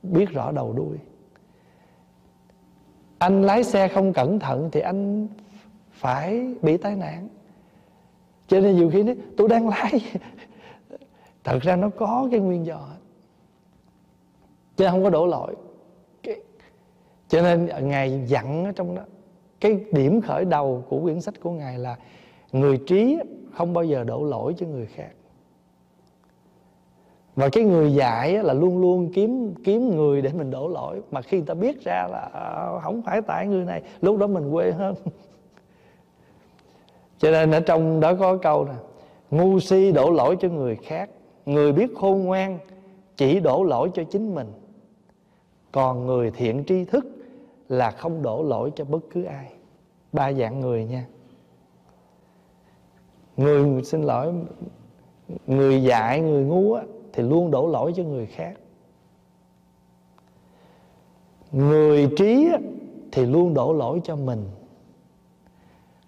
biết 0.03 0.31
rõ 0.31 0.53
đầu 0.53 0.73
đuôi. 0.73 0.97
Anh 3.19 3.43
lái 3.43 3.65
xe 3.65 3.89
không 3.89 4.13
cẩn 4.13 4.39
thận 4.39 4.69
thì 4.73 4.81
anh 4.81 5.29
phải 5.93 6.55
bị 6.63 6.77
tai 6.77 6.97
nạn. 6.97 7.29
Cho 8.47 8.61
nên 8.61 8.77
nhiều 8.77 8.91
khi 8.93 9.03
nói, 9.03 9.17
tôi 9.37 9.49
đang 9.49 9.69
lái. 9.69 9.93
Thật 11.45 11.59
ra 11.63 11.77
nó 11.77 11.89
có 11.89 12.29
cái 12.31 12.41
nguyên 12.41 12.67
do. 12.67 12.89
Chứ 14.77 14.87
không 14.91 15.03
có 15.03 15.11
đổ 15.11 15.27
lỗi 15.27 15.55
cho 17.33 17.43
nên 17.43 17.89
ngài 17.89 18.23
dặn 18.27 18.65
ở 18.65 18.73
trong 18.73 18.95
đó, 18.95 19.03
cái 19.61 19.81
điểm 19.93 20.21
khởi 20.21 20.45
đầu 20.45 20.85
của 20.89 21.01
quyển 21.01 21.21
sách 21.21 21.41
của 21.41 21.51
ngài 21.51 21.79
là 21.79 21.97
người 22.53 22.79
trí 22.87 23.19
không 23.53 23.73
bao 23.73 23.85
giờ 23.85 24.05
đổ 24.05 24.25
lỗi 24.25 24.55
cho 24.59 24.67
người 24.67 24.87
khác. 24.87 25.11
Và 27.37 27.49
cái 27.49 27.65
người 27.65 27.95
dạy 27.95 28.43
là 28.43 28.55
luôn 28.55 28.81
luôn 28.81 29.13
kiếm 29.15 29.55
kiếm 29.65 29.97
người 29.97 30.23
để 30.23 30.31
mình 30.33 30.51
đổ 30.51 30.69
lỗi. 30.69 31.01
Mà 31.11 31.23
khi 31.23 31.37
người 31.37 31.47
ta 31.47 31.55
biết 31.55 31.85
ra 31.85 32.07
là 32.11 32.31
à, 32.33 32.81
không 32.83 33.03
phải 33.03 33.23
tại 33.23 33.47
người 33.47 33.65
này, 33.65 33.83
lúc 34.01 34.19
đó 34.19 34.27
mình 34.27 34.53
quê 34.53 34.73
hơn. 34.73 34.95
Cho 37.19 37.31
nên 37.31 37.51
ở 37.51 37.61
trong 37.61 38.01
đó 38.01 38.15
có 38.15 38.37
câu 38.37 38.65
nè, 38.65 38.75
ngu 39.31 39.61
si 39.61 39.93
đổ 39.93 40.11
lỗi 40.11 40.37
cho 40.41 40.49
người 40.49 40.77
khác. 40.77 41.11
Người 41.47 41.73
biết 41.73 41.91
khôn 41.97 42.25
ngoan 42.25 42.59
chỉ 43.17 43.41
đổ 43.41 43.65
lỗi 43.65 43.91
cho 43.95 44.05
chính 44.05 44.35
mình. 44.35 44.53
Còn 45.73 46.07
người 46.07 46.31
thiện 46.31 46.65
tri 46.67 46.85
thức 46.85 47.07
là 47.69 47.91
không 47.91 48.23
đổ 48.23 48.43
lỗi 48.43 48.73
cho 48.77 48.85
bất 48.85 49.01
cứ 49.11 49.25
ai. 49.25 49.53
Ba 50.13 50.33
dạng 50.33 50.61
người 50.61 50.85
nha. 50.85 51.07
Người 53.37 53.83
xin 53.83 54.03
lỗi 54.03 54.33
người 55.47 55.83
dạy 55.83 56.21
người 56.21 56.45
ngu 56.45 56.75
á, 56.75 56.83
thì 57.13 57.23
luôn 57.23 57.51
đổ 57.51 57.67
lỗi 57.67 57.93
cho 57.97 58.03
người 58.03 58.27
khác. 58.27 58.55
Người 61.53 62.11
trí 62.17 62.49
á, 62.53 62.59
thì 63.13 63.27
luôn 63.27 63.55
đổ 63.55 63.73
lỗi 63.73 64.01
cho 64.05 64.17
mình. 64.17 64.45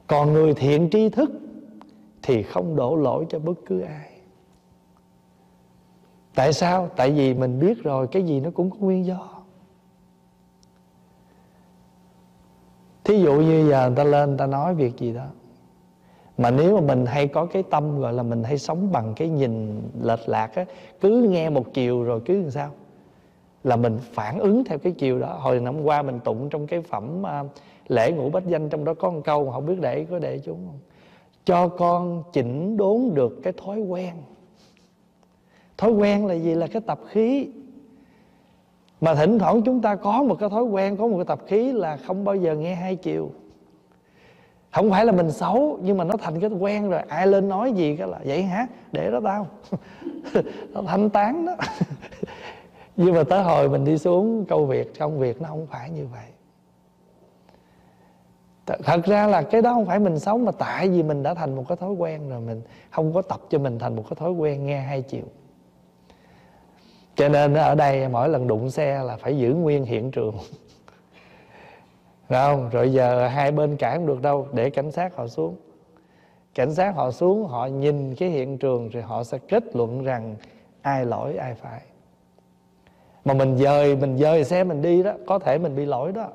Còn 0.07 0.33
người 0.33 0.55
thiện 0.55 0.89
tri 0.93 1.09
thức 1.09 1.31
thì 2.23 2.43
không 2.43 2.77
đổ 2.77 2.97
lỗi 2.97 3.27
cho 3.29 3.39
bất 3.39 3.59
cứ 3.67 3.81
ai. 3.81 4.11
Tại 6.35 6.53
sao? 6.53 6.89
Tại 6.97 7.11
vì 7.11 7.35
mình 7.35 7.61
biết 7.61 7.83
rồi 7.83 8.07
cái 8.07 8.23
gì 8.23 8.41
nó 8.41 8.51
cũng 8.51 8.71
có 8.71 8.77
nguyên 8.81 9.07
do. 9.07 9.34
Thí 13.05 13.21
dụ 13.21 13.35
như 13.35 13.69
giờ 13.71 13.87
người 13.87 13.97
ta 13.97 14.05
lên 14.05 14.29
người 14.29 14.39
ta 14.39 14.47
nói 14.47 14.75
việc 14.75 14.99
gì 14.99 15.13
đó. 15.15 15.27
Mà 16.39 16.51
nếu 16.51 16.75
mà 16.75 16.81
mình 16.81 17.07
hay 17.07 17.29
có 17.29 17.47
cái 17.47 17.63
tâm 17.63 18.01
gọi 18.01 18.13
là 18.13 18.23
mình 18.23 18.45
hay 18.45 18.59
sống 18.59 18.93
bằng 18.93 19.13
cái 19.17 19.29
nhìn 19.29 19.83
lệch 20.03 20.29
lạc 20.29 20.55
á 20.55 20.65
cứ 21.01 21.27
nghe 21.31 21.51
một 21.51 21.75
chiều 21.75 22.03
rồi 22.03 22.21
cứ 22.25 22.41
làm 22.41 22.51
sao? 22.51 22.71
Là 23.65 23.77
mình 23.77 23.99
phản 24.13 24.39
ứng 24.39 24.65
theo 24.65 24.79
cái 24.79 24.93
chiều 24.93 25.19
đó. 25.19 25.37
Hồi 25.41 25.61
năm 25.61 25.83
qua 25.83 26.03
mình 26.03 26.21
tụng 26.21 26.49
trong 26.51 26.67
cái 26.67 26.83
phẩm 26.83 27.23
uh, 27.23 27.51
lễ 27.89 28.13
ngũ 28.13 28.31
bách 28.31 28.47
danh 28.47 28.69
trong 28.69 28.85
đó 28.85 28.95
có 28.95 29.11
một 29.11 29.21
câu 29.25 29.47
mà 29.47 29.53
không 29.53 29.67
biết 29.67 29.81
để 29.81 30.07
có 30.11 30.19
để 30.19 30.39
chúng 30.39 30.59
không? 30.67 30.79
Cho 31.45 31.69
con 31.69 32.23
chỉnh 32.33 32.77
đốn 32.77 33.11
được 33.15 33.41
cái 33.43 33.53
thói 33.53 33.81
quen. 33.81 34.15
Thói 35.77 35.91
quen 35.91 36.27
là 36.27 36.35
gì? 36.35 36.55
Là 36.55 36.67
cái 36.67 36.83
tập 36.87 37.01
khí 37.09 37.49
mà 39.05 39.15
thỉnh 39.15 39.39
thoảng 39.39 39.63
chúng 39.63 39.81
ta 39.81 39.95
có 39.95 40.23
một 40.23 40.35
cái 40.41 40.49
thói 40.49 40.63
quen, 40.63 40.97
có 40.97 41.07
một 41.07 41.17
cái 41.17 41.25
tập 41.25 41.41
khí 41.47 41.73
là 41.73 41.97
không 41.97 42.25
bao 42.25 42.37
giờ 42.37 42.55
nghe 42.55 42.75
hai 42.75 42.97
chiều. 42.97 43.31
Không 44.73 44.91
phải 44.91 45.07
là 45.07 45.13
mình 45.13 45.31
xấu, 45.31 45.79
nhưng 45.83 45.97
mà 45.97 46.05
nó 46.05 46.17
thành 46.17 46.41
cái 46.41 46.51
quen 46.51 46.91
rồi. 46.91 47.01
Ai 47.09 47.27
lên 47.27 47.49
nói 47.49 47.73
gì 47.73 47.97
cái 47.97 48.09
là, 48.09 48.19
vậy 48.25 48.43
hả? 48.43 48.67
Để 48.93 49.11
đó 49.11 49.21
tao. 49.25 49.47
Nó 50.73 50.83
thanh 50.87 51.11
tán 51.11 51.47
đó. 51.47 51.57
Nhưng 52.97 53.15
mà 53.15 53.25
tới 53.25 53.43
hồi 53.43 53.69
mình 53.69 53.85
đi 53.85 53.99
xuống 53.99 54.45
câu 54.49 54.67
việc 54.67 54.99
công 54.99 55.19
việc 55.19 55.43
nó 55.43 55.49
không 55.49 55.67
phải 55.67 55.91
như 55.91 56.07
vậy. 56.13 56.27
Thật 58.85 59.05
ra 59.05 59.27
là 59.27 59.43
cái 59.43 59.63
đó 59.63 59.75
không 59.75 59.87
phải 59.87 59.99
mình 59.99 60.19
xấu, 60.19 60.39
mà 60.39 60.53
tại 60.53 60.89
vì 60.89 61.03
mình 61.03 61.23
đã 61.23 61.35
thành 61.35 61.57
một 61.57 61.65
cái 61.69 61.77
thói 61.77 61.93
quen 61.93 62.31
rồi, 62.31 62.41
mình 62.41 62.63
không 62.91 63.13
có 63.13 63.23
tập 63.23 63.41
cho 63.51 63.59
mình 63.59 63.79
thành 63.79 63.97
một 63.97 64.05
cái 64.11 64.17
thói 64.21 64.33
quen 64.33 64.67
nghe 64.67 64.81
hai 64.81 65.03
chiều 65.03 65.25
cho 67.17 67.29
nên 67.29 67.55
ở 67.55 67.75
đây 67.75 68.09
mỗi 68.09 68.29
lần 68.29 68.47
đụng 68.47 68.71
xe 68.71 69.03
là 69.03 69.17
phải 69.17 69.39
giữ 69.39 69.55
nguyên 69.55 69.85
hiện 69.85 70.11
trường. 70.11 70.35
Không? 72.29 72.69
Rồi 72.71 72.93
giờ 72.93 73.29
hai 73.29 73.53
bên 73.53 73.77
cãi 73.77 73.97
không 73.97 74.07
được 74.07 74.23
đâu, 74.23 74.49
để 74.53 74.71
cảnh 74.71 74.91
sát 74.91 75.17
họ 75.17 75.27
xuống. 75.27 75.57
Cảnh 76.55 76.75
sát 76.75 76.95
họ 76.95 77.11
xuống, 77.11 77.47
họ 77.47 77.67
nhìn 77.67 78.15
cái 78.15 78.29
hiện 78.29 78.59
trường 78.59 78.89
rồi 78.89 79.03
họ 79.03 79.25
sẽ 79.25 79.39
kết 79.49 79.77
luận 79.77 80.05
rằng 80.05 80.37
ai 80.83 81.05
lỗi, 81.05 81.37
ai 81.37 81.55
phải. 81.55 81.81
Mà 83.25 83.35
mình 83.35 83.57
dời 83.57 83.97
mình 83.97 84.19
dời 84.19 84.45
xe 84.45 84.65
mình 84.65 84.83
đi 84.83 85.03
đó, 85.03 85.13
có 85.27 85.39
thể 85.39 85.59
mình 85.59 85.77
bị 85.77 85.85
lỗi 85.85 86.13
đó. 86.13 86.29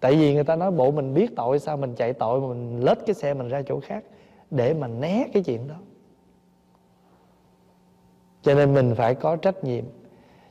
Tại 0.00 0.16
vì 0.16 0.34
người 0.34 0.44
ta 0.44 0.56
nói 0.56 0.70
bộ 0.70 0.90
mình 0.90 1.14
biết 1.14 1.36
tội, 1.36 1.58
sao 1.58 1.76
mình 1.76 1.94
chạy 1.94 2.12
tội 2.12 2.40
mà 2.40 2.46
mình 2.46 2.80
lết 2.84 2.98
cái 3.06 3.14
xe 3.14 3.34
mình 3.34 3.48
ra 3.48 3.62
chỗ 3.66 3.80
khác 3.80 4.04
để 4.50 4.74
mà 4.74 4.86
né 4.86 5.24
cái 5.32 5.42
chuyện 5.42 5.68
đó 5.68 5.74
cho 8.44 8.54
nên 8.54 8.74
mình 8.74 8.94
phải 8.94 9.14
có 9.14 9.36
trách 9.36 9.64
nhiệm. 9.64 9.84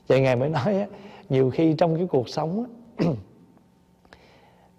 Vậy 0.07 0.21
ngài 0.21 0.35
mới 0.35 0.49
nói 0.49 0.79
á, 0.79 0.87
nhiều 1.29 1.49
khi 1.49 1.73
trong 1.73 1.95
cái 1.95 2.07
cuộc 2.07 2.29
sống 2.29 2.65
á, 2.97 3.05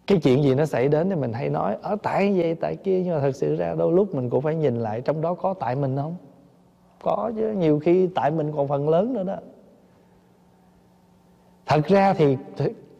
cái 0.06 0.18
chuyện 0.22 0.42
gì 0.42 0.54
nó 0.54 0.66
xảy 0.66 0.88
đến 0.88 1.10
thì 1.10 1.16
mình 1.16 1.32
hay 1.32 1.50
nói 1.50 1.76
ở 1.82 1.96
tại 2.02 2.34
vậy 2.36 2.54
tại 2.54 2.76
kia. 2.76 3.02
Nhưng 3.04 3.14
mà 3.14 3.20
thật 3.20 3.36
sự 3.36 3.56
ra 3.56 3.74
đôi 3.74 3.92
lúc 3.92 4.14
mình 4.14 4.30
cũng 4.30 4.40
phải 4.40 4.54
nhìn 4.54 4.76
lại 4.76 5.00
trong 5.00 5.20
đó 5.20 5.34
có 5.34 5.54
tại 5.54 5.76
mình 5.76 5.96
không? 5.96 6.16
Có 7.02 7.32
chứ 7.36 7.52
nhiều 7.52 7.78
khi 7.78 8.08
tại 8.14 8.30
mình 8.30 8.52
còn 8.56 8.68
phần 8.68 8.88
lớn 8.88 9.12
nữa 9.12 9.24
đó. 9.24 9.36
Thật 11.66 11.86
ra 11.86 12.14
thì 12.14 12.36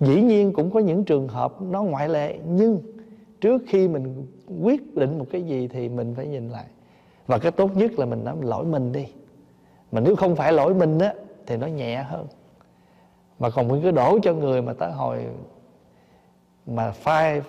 dĩ 0.01 0.23
nhiên 0.23 0.53
cũng 0.53 0.71
có 0.71 0.81
những 0.81 1.05
trường 1.05 1.29
hợp 1.29 1.63
nó 1.63 1.83
ngoại 1.83 2.09
lệ 2.09 2.39
nhưng 2.49 2.79
trước 3.41 3.63
khi 3.67 3.89
mình 3.89 4.27
quyết 4.63 4.95
định 4.97 5.19
một 5.19 5.27
cái 5.31 5.43
gì 5.43 5.69
thì 5.69 5.89
mình 5.89 6.15
phải 6.17 6.27
nhìn 6.27 6.49
lại. 6.49 6.65
Và 7.27 7.39
cái 7.39 7.53
tốt 7.53 7.77
nhất 7.77 7.99
là 7.99 8.07
mình 8.07 8.25
nói 8.25 8.37
lỗi 8.41 8.65
mình 8.65 8.93
đi 8.93 9.07
mà 9.95 10.01
nếu 10.01 10.17
không 10.17 10.37
phải 10.37 10.53
lỗi 10.53 10.75
mình 10.75 10.99
á, 10.99 11.15
thì 11.47 11.57
nó 11.57 11.67
nhẹ 11.67 12.03
hơn. 12.03 12.27
Mà 13.39 13.51
còn 13.51 13.69
mình 13.69 13.83
cứ 13.83 13.91
đổ 13.91 14.19
cho 14.23 14.33
người 14.33 14.63
mà 14.63 14.73
tới 14.73 14.93
hồi 14.93 15.27
mà 16.67 16.91
phai 16.91 17.43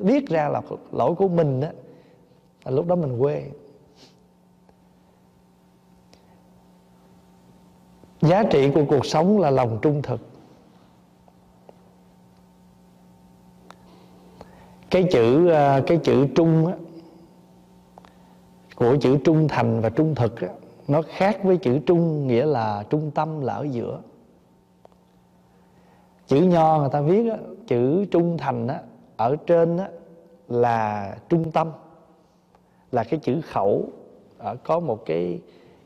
biết 0.00 0.28
ra 0.28 0.48
là 0.48 0.62
lỗi 0.92 1.14
của 1.14 1.28
mình 1.28 1.60
á 1.60 1.72
lúc 2.64 2.86
đó 2.86 2.94
mình 2.94 3.18
quê. 3.20 3.50
Giá 8.20 8.42
trị 8.50 8.70
của 8.74 8.84
cuộc 8.88 9.06
sống 9.06 9.38
là 9.38 9.50
lòng 9.50 9.78
trung 9.82 10.02
thực. 10.02 10.20
Cái 14.90 15.04
chữ 15.12 15.48
ờ, 15.48 15.82
cái 15.86 15.98
chữ 16.04 16.26
trung 16.34 16.66
á, 16.66 16.72
của 18.74 18.96
chữ 19.00 19.18
trung 19.24 19.48
thành 19.48 19.80
và 19.80 19.88
trung 19.88 20.14
thực 20.14 20.40
á 20.40 20.48
nó 20.88 21.02
khác 21.02 21.40
với 21.44 21.56
chữ 21.56 21.78
trung 21.86 22.26
nghĩa 22.26 22.46
là 22.46 22.84
trung 22.90 23.10
tâm 23.10 23.40
là 23.40 23.54
ở 23.54 23.66
giữa. 23.70 24.00
Chữ 26.26 26.40
nho 26.40 26.78
người 26.78 26.88
ta 26.92 27.00
viết 27.00 27.30
á, 27.30 27.38
chữ 27.66 28.04
trung 28.04 28.38
thành 28.38 28.68
á, 28.68 28.82
ở 29.16 29.36
trên 29.46 29.76
á, 29.76 29.88
là 30.48 31.16
trung 31.28 31.50
tâm 31.52 31.72
là 32.92 33.04
cái 33.04 33.20
chữ 33.22 33.40
khẩu 33.40 33.88
ở 34.38 34.56
có 34.56 34.80
một 34.80 35.02
cái 35.06 35.40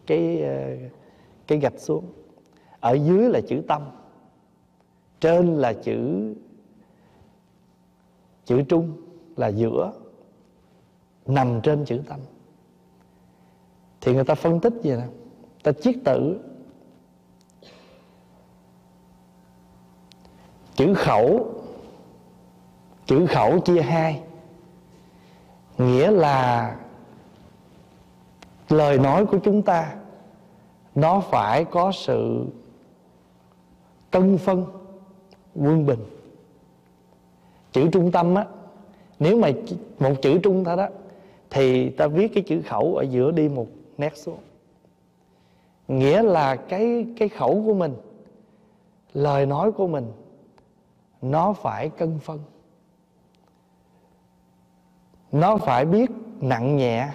cái 0.06 0.42
ờ, 0.42 0.76
cái 1.46 1.58
gạch 1.58 1.78
xuống. 1.78 2.04
Ở 2.80 2.92
dưới 2.92 3.28
là 3.28 3.40
chữ 3.48 3.62
tâm 3.68 3.82
trên 5.20 5.56
là 5.56 5.72
chữ 5.72 6.34
chữ 8.44 8.62
trung 8.62 8.92
là 9.36 9.48
giữa 9.48 9.92
nằm 11.26 11.60
trên 11.62 11.84
chữ 11.84 12.00
tâm 12.08 12.20
thì 14.00 14.14
người 14.14 14.24
ta 14.24 14.34
phân 14.34 14.60
tích 14.60 14.72
gì 14.82 14.90
nè. 14.90 15.06
Ta 15.62 15.72
chiết 15.72 15.96
tử. 16.04 16.40
Chữ 20.74 20.94
khẩu. 20.94 21.54
Chữ 23.06 23.26
khẩu 23.26 23.60
chia 23.60 23.82
hai. 23.82 24.22
Nghĩa 25.78 26.10
là 26.10 26.76
lời 28.68 28.98
nói 28.98 29.26
của 29.26 29.38
chúng 29.38 29.62
ta, 29.62 29.94
nó 30.94 31.20
phải 31.20 31.64
có 31.64 31.92
sự 31.92 32.46
cân 34.10 34.38
phân, 34.38 34.66
quân 35.54 35.86
bình. 35.86 36.04
Chữ 37.72 37.88
trung 37.92 38.12
tâm 38.12 38.34
á, 38.34 38.46
nếu 39.18 39.36
mà 39.36 39.50
một 39.98 40.14
chữ 40.22 40.38
trung 40.42 40.64
thôi 40.64 40.76
đó, 40.76 40.88
thì 41.50 41.90
ta 41.90 42.06
viết 42.06 42.34
cái 42.34 42.42
chữ 42.46 42.62
khẩu 42.62 42.96
ở 42.96 43.02
giữa 43.02 43.30
đi 43.30 43.48
một 43.48 43.66
nét 44.00 44.16
xuống. 44.16 44.38
Nghĩa 45.88 46.22
là 46.22 46.56
cái 46.56 47.06
cái 47.16 47.28
khẩu 47.28 47.62
của 47.66 47.74
mình, 47.74 47.94
lời 49.12 49.46
nói 49.46 49.72
của 49.72 49.86
mình, 49.86 50.12
nó 51.22 51.52
phải 51.52 51.88
cân 51.88 52.18
phân. 52.18 52.38
Nó 55.32 55.56
phải 55.56 55.84
biết 55.84 56.10
nặng 56.40 56.76
nhẹ, 56.76 57.08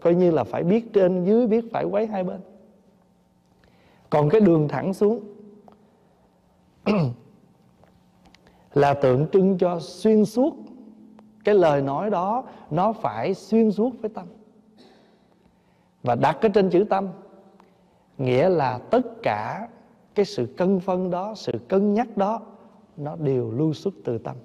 coi 0.00 0.14
như 0.14 0.30
là 0.30 0.44
phải 0.44 0.62
biết 0.62 0.92
trên, 0.92 1.24
dưới 1.24 1.46
biết 1.46 1.64
phải 1.72 1.84
quấy 1.84 2.06
hai 2.06 2.24
bên. 2.24 2.40
Còn 4.10 4.28
cái 4.28 4.40
đường 4.40 4.68
thẳng 4.68 4.94
xuống 4.94 5.20
là 8.74 8.94
tượng 8.94 9.26
trưng 9.32 9.58
cho 9.58 9.80
xuyên 9.80 10.24
suốt. 10.24 10.54
Cái 11.44 11.54
lời 11.54 11.82
nói 11.82 12.10
đó, 12.10 12.44
nó 12.70 12.92
phải 12.92 13.34
xuyên 13.34 13.72
suốt 13.72 13.90
với 14.00 14.10
tâm 14.14 14.26
và 16.02 16.14
đặt 16.14 16.38
cái 16.40 16.50
trên 16.54 16.70
chữ 16.70 16.84
tâm, 16.90 17.08
nghĩa 18.18 18.48
là 18.48 18.78
tất 18.78 19.02
cả 19.22 19.68
cái 20.14 20.24
sự 20.24 20.54
cân 20.56 20.80
phân 20.80 21.10
đó, 21.10 21.34
sự 21.36 21.52
cân 21.68 21.94
nhắc 21.94 22.16
đó, 22.16 22.40
nó 22.96 23.16
đều 23.16 23.50
lưu 23.50 23.72
xuất 23.72 23.94
từ 24.04 24.18
tâm. 24.18 24.36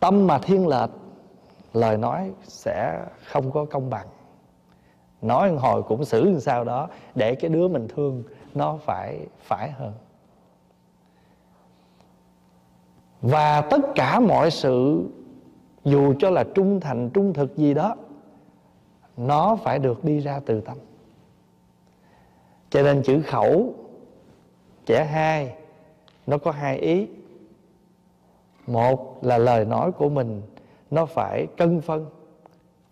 Tâm 0.00 0.26
mà 0.26 0.38
thiên 0.38 0.66
lệch, 0.68 0.90
lời 1.72 1.96
nói 1.96 2.32
sẽ 2.42 3.04
không 3.24 3.50
có 3.50 3.64
công 3.64 3.90
bằng. 3.90 4.06
Nói 5.22 5.52
hồi 5.52 5.82
cũng 5.82 6.04
xử 6.04 6.24
làm 6.24 6.40
sao 6.40 6.64
đó, 6.64 6.88
để 7.14 7.34
cái 7.34 7.50
đứa 7.50 7.68
mình 7.68 7.88
thương 7.88 8.22
nó 8.54 8.76
phải 8.76 9.26
phải 9.40 9.70
hơn. 9.70 9.92
Và 13.22 13.60
tất 13.60 13.80
cả 13.94 14.20
mọi 14.20 14.50
sự, 14.50 15.04
dù 15.84 16.14
cho 16.18 16.30
là 16.30 16.44
trung 16.54 16.80
thành, 16.80 17.10
trung 17.10 17.32
thực 17.32 17.56
gì 17.56 17.74
đó 17.74 17.96
nó 19.16 19.56
phải 19.56 19.78
được 19.78 20.04
đi 20.04 20.20
ra 20.20 20.40
từ 20.46 20.60
tâm. 20.60 20.76
Cho 22.70 22.82
nên 22.82 23.02
chữ 23.02 23.22
khẩu 23.22 23.74
trẻ 24.86 25.04
hai, 25.04 25.54
nó 26.26 26.38
có 26.38 26.50
hai 26.50 26.78
ý. 26.78 27.06
Một 28.66 29.24
là 29.24 29.38
lời 29.38 29.64
nói 29.64 29.92
của 29.92 30.08
mình, 30.08 30.42
nó 30.90 31.06
phải 31.06 31.46
cân 31.56 31.80
phân, 31.80 32.06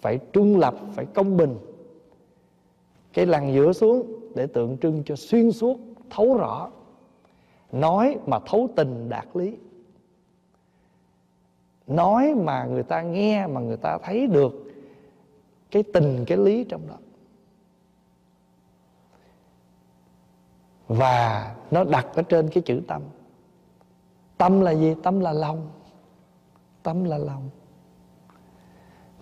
phải 0.01 0.19
trung 0.33 0.59
lập, 0.59 0.75
phải 0.95 1.07
công 1.15 1.37
bình. 1.37 1.59
Cái 3.13 3.27
lằn 3.27 3.53
giữa 3.53 3.73
xuống 3.73 4.07
để 4.35 4.47
tượng 4.47 4.79
trưng 4.79 5.03
cho 5.07 5.17
xuyên 5.17 5.53
suốt, 5.53 5.79
thấu 6.11 6.37
rõ. 6.37 6.71
Nói 7.73 8.17
mà 8.27 8.39
thấu 8.47 8.69
tình 8.77 9.09
đạt 9.09 9.27
lý. 9.35 9.57
Nói 11.87 12.35
mà 12.35 12.65
người 12.65 12.83
ta 12.83 13.03
nghe, 13.03 13.47
mà 13.47 13.61
người 13.61 13.77
ta 13.77 13.99
thấy 14.03 14.27
được 14.27 14.70
cái 15.71 15.83
tình 15.83 16.25
cái 16.27 16.39
lý 16.39 16.65
trong 16.65 16.89
đó. 16.89 16.97
Và 20.89 21.55
nó 21.71 21.85
đặt 21.85 22.07
ở 22.15 22.23
trên 22.23 22.49
cái 22.49 22.63
chữ 22.67 22.81
tâm. 22.89 23.03
Tâm 24.39 24.61
là 24.61 24.71
gì? 24.71 24.95
Tâm 25.03 25.21
là 25.21 25.33
lòng. 25.33 25.71
Tâm 26.83 27.05
là 27.05 27.19
lòng. 27.19 27.51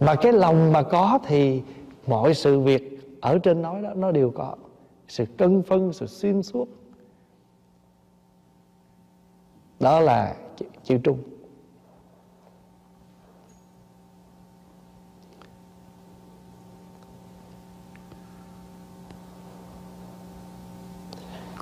Mà 0.01 0.14
cái 0.14 0.32
lòng 0.32 0.72
mà 0.72 0.82
có 0.82 1.18
thì 1.26 1.62
mọi 2.07 2.34
sự 2.34 2.61
việc 2.61 2.99
ở 3.20 3.38
trên 3.38 3.62
nói 3.62 3.82
đó 3.82 3.94
nó 3.94 4.11
đều 4.11 4.30
có. 4.30 4.57
Sự 5.09 5.24
cân 5.38 5.62
phân 5.62 5.92
sự 5.92 6.07
xuyên 6.07 6.42
suốt. 6.42 6.68
Đó 9.80 10.01
là 10.01 10.36
chữ, 10.57 10.66
chữ 10.84 10.99
trung. 11.05 11.18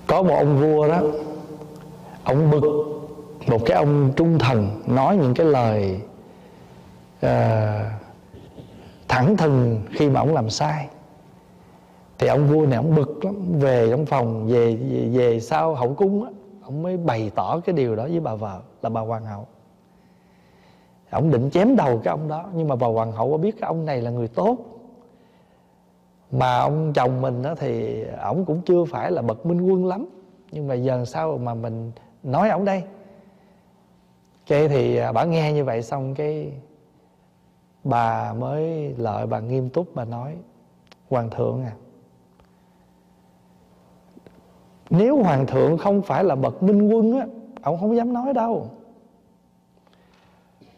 Có 0.07 0.23
một 0.23 0.35
ông 0.37 0.59
vua 0.61 0.89
đó 0.89 1.03
ông 2.25 2.51
bực 2.51 2.63
một 3.47 3.59
cái 3.67 3.77
ông 3.77 4.13
trung 4.17 4.39
thần 4.39 4.83
nói 4.87 5.17
những 5.17 5.35
cái 5.35 5.47
lời 5.47 6.01
uh, 7.27 7.31
thẳng 9.09 9.37
thừng 9.37 9.83
khi 9.93 10.11
mà 10.11 10.21
ông 10.21 10.35
làm 10.35 10.51
sai. 10.51 10.89
Thì 12.19 12.27
ông 12.27 12.47
vua 12.47 12.67
này 12.67 12.77
ông 12.77 12.95
bực 12.95 13.25
lắm 13.25 13.35
về 13.61 13.89
trong 13.91 14.07
phòng 14.07 14.47
về 14.49 14.77
về, 14.77 15.09
về 15.13 15.41
sau 15.41 15.75
hậu 15.75 15.95
cung 15.95 16.25
á 16.25 16.31
ông 16.63 16.83
mới 16.83 16.97
bày 16.97 17.31
tỏ 17.35 17.61
cái 17.61 17.73
điều 17.73 17.97
đó 17.97 18.03
với 18.03 18.21
bà 18.21 18.35
vợ 18.35 18.61
là 18.83 18.89
bà 18.89 19.01
hoàng 19.01 19.27
hậu. 19.27 19.47
Ông 21.11 21.31
định 21.31 21.51
chém 21.51 21.77
đầu 21.77 22.01
cái 22.05 22.11
ông 22.11 22.29
đó 22.29 22.45
nhưng 22.55 22.69
mà 22.69 22.77
bà 22.77 22.87
hoàng 22.87 23.13
hậu 23.13 23.31
có 23.31 23.37
biết 23.37 23.61
cái 23.61 23.69
ông 23.69 23.87
này 23.87 24.01
là 24.01 24.11
người 24.11 24.29
tốt 24.29 24.57
mà 26.31 26.59
ông 26.59 26.93
chồng 26.93 27.20
mình 27.20 27.43
đó 27.43 27.55
thì 27.55 28.03
ổng 28.05 28.45
cũng 28.45 28.61
chưa 28.66 28.85
phải 28.85 29.11
là 29.11 29.22
bậc 29.22 29.47
minh 29.47 29.61
quân 29.61 29.87
lắm. 29.87 30.07
Nhưng 30.51 30.68
mà 30.68 30.74
giờ 30.74 31.05
sao 31.05 31.39
mà 31.39 31.55
mình 31.55 31.93
nói 32.22 32.49
ổng 32.51 32.64
đây? 32.64 32.83
Cái 34.47 34.68
thì 34.68 34.97
à, 34.97 35.12
bà 35.12 35.24
nghe 35.24 35.53
như 35.53 35.64
vậy 35.64 35.83
xong 35.83 36.14
cái 36.14 36.53
bà 37.85 38.33
mới 38.33 38.95
lợi 38.99 39.27
bà 39.27 39.41
nghiêm 39.41 39.68
túc 39.70 39.95
bà 39.95 40.05
nói, 40.05 40.37
hoàng 41.09 41.31
thượng 41.31 41.64
à 41.64 41.72
nếu 44.91 45.22
hoàng 45.22 45.47
thượng 45.47 45.79
không 45.79 46.03
phải 46.03 46.24
là 46.24 46.35
bậc 46.35 46.62
minh 46.62 46.89
quân 46.89 47.18
á 47.18 47.27
ông 47.62 47.79
không 47.81 47.97
dám 47.97 48.12
nói 48.12 48.33
đâu 48.35 48.70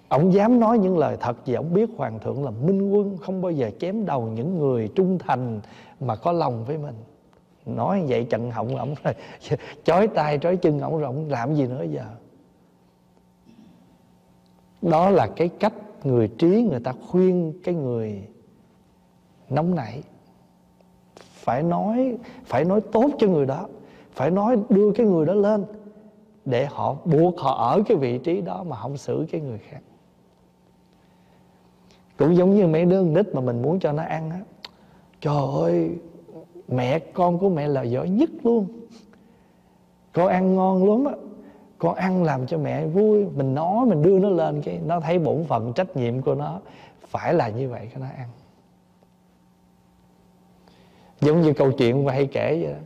ông 0.09 0.33
dám 0.33 0.61
nói 0.61 0.79
những 0.79 0.99
lời 0.99 1.17
thật 1.21 1.37
vì 1.47 1.55
ông 1.55 1.75
biết 1.75 1.91
hoàng 1.97 2.19
thượng 2.19 2.45
là 2.45 2.51
minh 2.51 2.91
quân, 2.91 3.17
không 3.17 3.43
bao 3.43 3.53
giờ 3.53 3.71
chém 3.81 4.07
đầu 4.07 4.23
những 4.23 4.59
người 4.59 4.89
trung 4.95 5.19
thành 5.19 5.61
mà 6.01 6.17
có 6.17 6.33
lòng 6.33 6.65
với 6.65 6.79
mình. 6.79 6.95
Nói 7.67 8.05
vậy 8.09 8.25
trận 8.25 8.51
họng 8.51 8.77
ổng 8.77 8.95
rồi, 9.05 9.15
chói 9.85 10.09
tay 10.09 10.39
trói 10.39 10.57
chân 10.57 10.81
ổng 10.81 10.99
rồi 10.99 11.07
ông 11.07 11.29
làm 11.29 11.55
gì 11.55 11.67
nữa 11.67 11.85
giờ? 11.91 12.05
Đó 14.83 15.11
là 15.11 15.27
cái 15.37 15.49
cách 15.49 15.75
người 16.05 16.29
trí 16.29 16.69
người 16.71 16.81
ta 16.81 16.93
khuyên 17.09 17.53
cái 17.65 17.75
người 17.75 18.23
nóng 19.49 19.75
nảy. 19.75 20.03
Phải 21.17 21.63
nói 21.63 22.17
phải 22.45 22.65
nói 22.65 22.81
tốt 22.93 23.11
cho 23.19 23.27
người 23.27 23.47
đó, 23.47 23.69
phải 24.13 24.31
nói 24.31 24.57
đưa 24.69 24.93
cái 24.93 25.07
người 25.07 25.27
đó 25.27 25.35
lên 25.35 25.65
để 26.45 26.67
họ 26.67 26.97
buộc 27.05 27.39
họ 27.39 27.71
ở 27.71 27.83
cái 27.87 27.97
vị 27.97 28.19
trí 28.19 28.41
đó 28.41 28.63
mà 28.63 28.77
không 28.77 28.97
xử 28.97 29.27
cái 29.31 29.41
người 29.41 29.59
khác 29.59 29.81
cũng 32.19 32.37
giống 32.37 32.55
như 32.55 32.67
mấy 32.67 32.85
đứa 32.85 33.03
nít 33.03 33.35
mà 33.35 33.41
mình 33.41 33.63
muốn 33.63 33.81
cho 33.81 33.93
nó 33.93 34.03
ăn 34.03 34.31
á. 34.31 34.41
Trời 35.21 35.43
ơi, 35.63 35.91
mẹ 36.69 36.99
con 36.99 37.39
của 37.39 37.49
mẹ 37.49 37.69
là 37.69 37.83
giỏi 37.83 38.09
nhất 38.09 38.31
luôn. 38.43 38.67
Con 40.13 40.29
ăn 40.29 40.57
ngon 40.57 40.91
lắm 40.91 41.05
á. 41.05 41.21
Con 41.79 41.95
ăn 41.95 42.25
làm 42.25 42.47
cho 42.47 42.59
mẹ 42.59 42.87
vui. 42.87 43.27
Mình 43.37 43.55
nói, 43.55 43.87
mình 43.87 44.03
đưa 44.03 44.19
nó 44.19 44.29
lên 44.29 44.63
cái, 44.63 44.81
nó 44.87 45.01
thấy 45.01 45.19
bổn 45.19 45.45
phận, 45.45 45.73
trách 45.73 45.97
nhiệm 45.97 46.23
của 46.23 46.35
nó. 46.35 46.61
Phải 47.07 47.35
là 47.35 47.49
như 47.49 47.69
vậy 47.69 47.91
cho 47.95 48.01
nó 48.01 48.07
ăn. 48.17 48.29
Giống 51.21 51.43
như 51.43 51.53
câu 51.53 51.73
chuyện 51.73 52.05
mà 52.05 52.13
hay 52.13 52.27
kể 52.27 52.63
vậy 52.63 52.73
đó. 52.73 52.79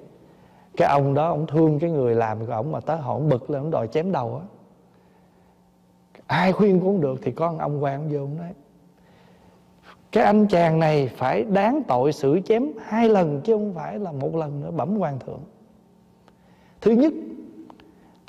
cái 0.76 0.88
ông 0.88 1.14
đó, 1.14 1.28
ông 1.28 1.46
thương 1.46 1.78
cái 1.78 1.90
người 1.90 2.14
làm 2.14 2.46
của 2.46 2.52
ông 2.52 2.72
mà 2.72 2.80
tới 2.80 2.96
họ 2.96 3.14
ông 3.14 3.28
bực 3.28 3.50
lên, 3.50 3.62
ông 3.62 3.70
đòi 3.70 3.88
chém 3.88 4.12
đầu 4.12 4.36
á. 4.36 4.44
Ai 6.26 6.52
khuyên 6.52 6.80
cũng 6.80 7.00
được, 7.00 7.20
thì 7.22 7.32
con 7.32 7.58
ông 7.58 7.82
quan 7.82 8.08
vô 8.12 8.18
ông 8.18 8.36
nói 8.36 8.48
cái 10.12 10.24
anh 10.24 10.46
chàng 10.46 10.78
này 10.78 11.10
phải 11.16 11.44
đáng 11.44 11.82
tội 11.88 12.12
xử 12.12 12.40
chém 12.44 12.66
hai 12.82 13.08
lần 13.08 13.40
chứ 13.44 13.52
không 13.52 13.74
phải 13.74 13.98
là 13.98 14.12
một 14.12 14.36
lần 14.36 14.60
nữa, 14.60 14.70
bẩm 14.70 14.96
hoàng 14.96 15.18
thượng. 15.26 15.40
Thứ 16.80 16.90
nhất 16.90 17.12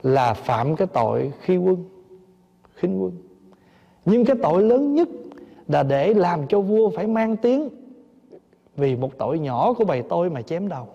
là 0.01 0.33
phạm 0.33 0.75
cái 0.75 0.87
tội 0.93 1.31
khi 1.41 1.57
quân, 1.57 1.85
khinh 2.75 3.03
quân. 3.03 3.11
Nhưng 4.05 4.25
cái 4.25 4.35
tội 4.43 4.63
lớn 4.63 4.95
nhất 4.95 5.09
là 5.67 5.83
để 5.83 6.13
làm 6.13 6.47
cho 6.47 6.61
vua 6.61 6.89
phải 6.89 7.07
mang 7.07 7.37
tiếng 7.37 7.69
vì 8.75 8.95
một 8.95 9.17
tội 9.17 9.39
nhỏ 9.39 9.73
của 9.73 9.85
bầy 9.85 10.01
tôi 10.09 10.29
mà 10.29 10.41
chém 10.41 10.67
đầu. 10.67 10.87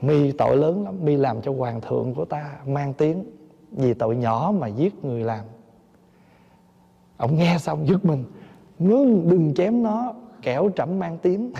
Mi 0.00 0.32
tội 0.32 0.56
lớn 0.56 0.84
lắm, 0.84 0.94
mi 1.04 1.16
làm 1.16 1.42
cho 1.42 1.52
hoàng 1.52 1.80
thượng 1.80 2.14
của 2.14 2.24
ta 2.24 2.50
mang 2.66 2.92
tiếng 2.92 3.24
vì 3.70 3.94
tội 3.94 4.16
nhỏ 4.16 4.52
mà 4.58 4.66
giết 4.66 5.04
người 5.04 5.24
làm 5.24 5.44
ông 7.16 7.36
nghe 7.36 7.58
xong 7.58 7.86
dứt 7.88 8.04
mình. 8.04 8.24
Ngưng 8.78 9.28
đừng 9.28 9.54
chém 9.54 9.82
nó 9.82 10.14
kẻo 10.42 10.70
trẫm 10.76 10.98
mang 10.98 11.18
tiếng 11.18 11.52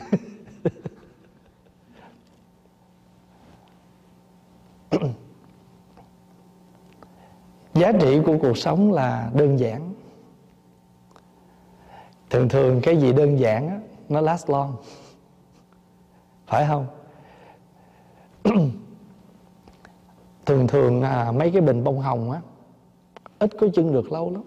giá 7.75 7.93
trị 7.93 8.21
của 8.27 8.39
cuộc 8.43 8.59
sống 8.59 8.93
là 8.93 9.31
đơn 9.35 9.59
giản. 9.59 9.95
Thường 12.31 12.49
thường 12.49 12.81
cái 12.83 12.97
gì 12.97 13.13
đơn 13.13 13.39
giản 13.39 13.69
á, 13.69 13.81
nó 14.09 14.21
last 14.21 14.51
long. 14.51 14.77
Phải 16.47 16.67
không? 16.69 16.87
Thường 20.47 20.67
thường 20.67 21.03
à, 21.03 21.33
mấy 21.33 21.51
cái 21.51 21.61
bình 21.61 21.85
bông 21.85 22.01
hồng 22.01 22.31
á 22.31 22.41
ít 23.39 23.51
có 23.61 23.67
chân 23.75 23.93
được 23.93 24.13
lâu 24.13 24.31
lắm 24.31 24.43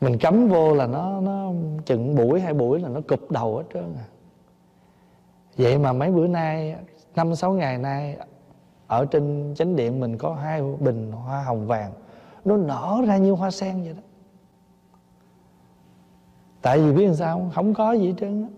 mình 0.00 0.18
cắm 0.18 0.48
vô 0.48 0.74
là 0.74 0.86
nó 0.86 1.20
nó 1.20 1.52
chừng 1.86 2.14
buổi, 2.14 2.40
hai 2.40 2.54
buổi 2.54 2.80
là 2.80 2.88
nó 2.88 3.00
cụp 3.00 3.30
đầu 3.30 3.56
hết 3.56 3.64
trơn 3.74 3.94
à. 3.96 4.06
Vậy 5.56 5.78
mà 5.78 5.92
mấy 5.92 6.10
bữa 6.12 6.26
nay, 6.26 6.76
năm, 7.14 7.34
sáu 7.34 7.52
ngày 7.52 7.78
nay, 7.78 8.16
ở 8.86 9.04
trên 9.04 9.54
chánh 9.56 9.76
điện 9.76 10.00
mình 10.00 10.18
có 10.18 10.34
hai 10.34 10.62
bình 10.80 11.12
hoa 11.12 11.42
hồng 11.42 11.66
vàng. 11.66 11.92
Nó 12.44 12.56
nở 12.56 13.02
ra 13.06 13.16
như 13.16 13.32
hoa 13.32 13.50
sen 13.50 13.82
vậy 13.82 13.92
đó. 13.92 14.02
Tại 16.62 16.78
vì 16.78 16.92
biết 16.92 17.06
làm 17.06 17.14
sao 17.14 17.50
không? 17.54 17.74
Có 17.74 17.92
gì 17.92 18.06
hết 18.06 18.14
trơn 18.20 18.42
á. 18.42 18.48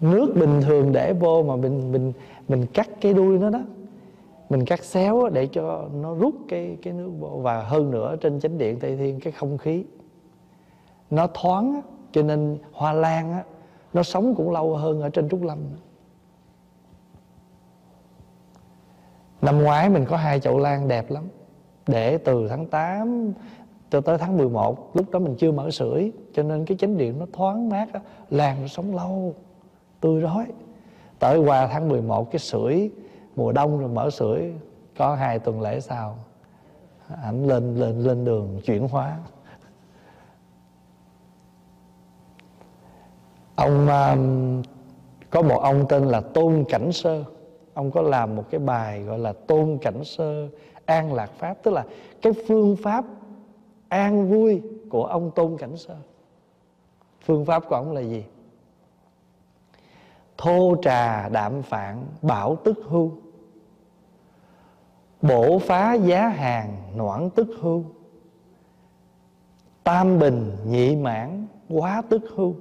Nước 0.00 0.34
bình 0.40 0.60
thường 0.62 0.92
để 0.92 1.12
vô 1.12 1.42
mà 1.42 1.56
mình 1.56 1.92
mình 1.92 2.12
mình 2.48 2.66
cắt 2.74 2.88
cái 3.00 3.14
đuôi 3.14 3.38
nó 3.38 3.50
đó 3.50 3.60
mình 4.50 4.64
cắt 4.64 4.84
xéo 4.84 5.28
để 5.28 5.46
cho 5.46 5.88
nó 5.94 6.14
rút 6.14 6.34
cái 6.48 6.78
cái 6.82 6.92
nước 6.92 7.10
vô 7.18 7.28
và 7.42 7.62
hơn 7.62 7.90
nữa 7.90 8.16
trên 8.20 8.40
chánh 8.40 8.58
điện 8.58 8.78
tây 8.80 8.96
thiên 8.96 9.20
cái 9.20 9.32
không 9.32 9.58
khí. 9.58 9.84
Nó 11.10 11.26
thoáng 11.34 11.80
cho 12.12 12.22
nên 12.22 12.58
hoa 12.72 12.92
lan 12.92 13.32
á 13.32 13.44
nó 13.92 14.02
sống 14.02 14.34
cũng 14.34 14.50
lâu 14.50 14.76
hơn 14.76 15.00
ở 15.00 15.08
trên 15.08 15.28
trúc 15.28 15.42
lâm. 15.42 15.58
Năm 19.42 19.62
ngoái 19.62 19.88
mình 19.88 20.04
có 20.04 20.16
hai 20.16 20.40
chậu 20.40 20.58
lan 20.58 20.88
đẹp 20.88 21.10
lắm 21.10 21.28
để 21.86 22.18
từ 22.18 22.48
tháng 22.48 22.66
8 22.66 23.32
cho 23.90 24.00
tới 24.00 24.18
tháng 24.18 24.36
11 24.36 24.96
lúc 24.96 25.10
đó 25.10 25.18
mình 25.18 25.34
chưa 25.38 25.52
mở 25.52 25.70
sưởi 25.70 26.12
cho 26.32 26.42
nên 26.42 26.64
cái 26.64 26.76
chánh 26.76 26.96
điện 26.96 27.18
nó 27.18 27.26
thoáng 27.32 27.68
mát 27.68 27.92
á, 27.92 28.00
lan 28.30 28.60
nó 28.60 28.66
sống 28.66 28.96
lâu 28.96 29.34
tươi 30.00 30.20
rói. 30.20 30.44
Tới 31.18 31.38
qua 31.38 31.66
tháng 31.66 31.88
11 31.88 32.30
cái 32.30 32.38
sưởi 32.38 32.90
mùa 33.38 33.52
đông 33.52 33.78
rồi 33.78 33.88
mở 33.88 34.10
sưởi 34.10 34.52
có 34.96 35.14
hai 35.14 35.38
tuần 35.38 35.60
lễ 35.60 35.80
sau 35.80 36.16
ảnh 37.22 37.46
lên 37.46 37.74
lên 37.74 38.00
lên 38.00 38.24
đường 38.24 38.60
chuyển 38.64 38.88
hóa. 38.88 39.18
Ông 43.54 43.88
um, 43.88 44.62
có 45.30 45.42
một 45.42 45.60
ông 45.62 45.86
tên 45.88 46.04
là 46.04 46.20
tôn 46.20 46.64
cảnh 46.68 46.92
sơ. 46.92 47.24
Ông 47.74 47.90
có 47.90 48.02
làm 48.02 48.36
một 48.36 48.44
cái 48.50 48.60
bài 48.60 49.02
gọi 49.02 49.18
là 49.18 49.32
tôn 49.32 49.78
cảnh 49.82 50.04
sơ 50.04 50.48
an 50.84 51.12
lạc 51.12 51.30
pháp 51.38 51.54
tức 51.62 51.70
là 51.70 51.84
cái 52.22 52.32
phương 52.48 52.76
pháp 52.82 53.04
an 53.88 54.30
vui 54.30 54.62
của 54.90 55.04
ông 55.04 55.30
tôn 55.30 55.56
cảnh 55.56 55.76
sơ. 55.76 55.96
Phương 57.24 57.44
pháp 57.44 57.62
của 57.68 57.74
ông 57.74 57.92
là 57.92 58.00
gì? 58.00 58.24
Thô 60.36 60.76
trà 60.82 61.28
đạm 61.28 61.62
phạn 61.62 62.06
bảo 62.22 62.56
tức 62.56 62.78
hưu 62.84 63.12
bổ 65.22 65.58
phá 65.58 65.94
giá 65.94 66.28
hàng 66.28 66.76
noãn 66.96 67.30
tức 67.30 67.48
hưu. 67.60 67.84
Tam 69.84 70.18
bình 70.18 70.56
nhị 70.66 70.96
mãn 70.96 71.46
quá 71.68 72.02
tức 72.08 72.22
hưu. 72.34 72.54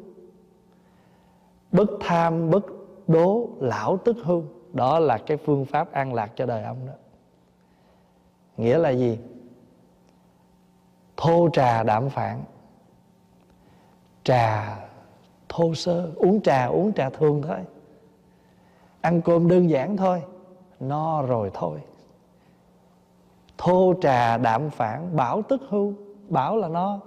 Bất 1.72 1.90
tham 2.00 2.50
bất 2.50 2.66
đố 3.08 3.50
lão 3.60 3.98
tức 3.98 4.18
hưu. 4.24 4.44
Đó 4.74 5.00
là 5.00 5.18
cái 5.18 5.38
phương 5.38 5.66
pháp 5.66 5.92
an 5.92 6.14
lạc 6.14 6.32
cho 6.36 6.46
đời 6.46 6.64
ông 6.64 6.86
đó. 6.88 6.94
Nghĩa 8.58 8.78
là 8.78 8.90
gì? 8.90 9.20
Thô 11.18 11.50
trà 11.54 11.84
đạm 11.84 12.10
phản 12.10 12.44
trà 14.24 14.78
thô 15.50 15.74
sơ. 15.74 16.12
Uống 16.16 16.42
trà 16.42 16.66
uống 16.66 16.94
trà 16.94 17.10
thường 17.10 17.42
thôi. 17.42 17.60
Ăn 19.02 19.22
cơm 19.22 19.48
đơn 19.48 19.70
giản 19.70 19.98
thôi. 19.98 20.24
No 20.80 21.22
rồi 21.22 21.52
thôi 21.54 21.80
thô 23.58 23.94
trà 24.02 24.38
đạm 24.38 24.70
phản 24.70 25.16
bảo 25.16 25.42
tức 25.42 25.62
hưu, 25.70 25.94
bảo 26.30 26.58
là 26.58 26.68
no 26.68 27.00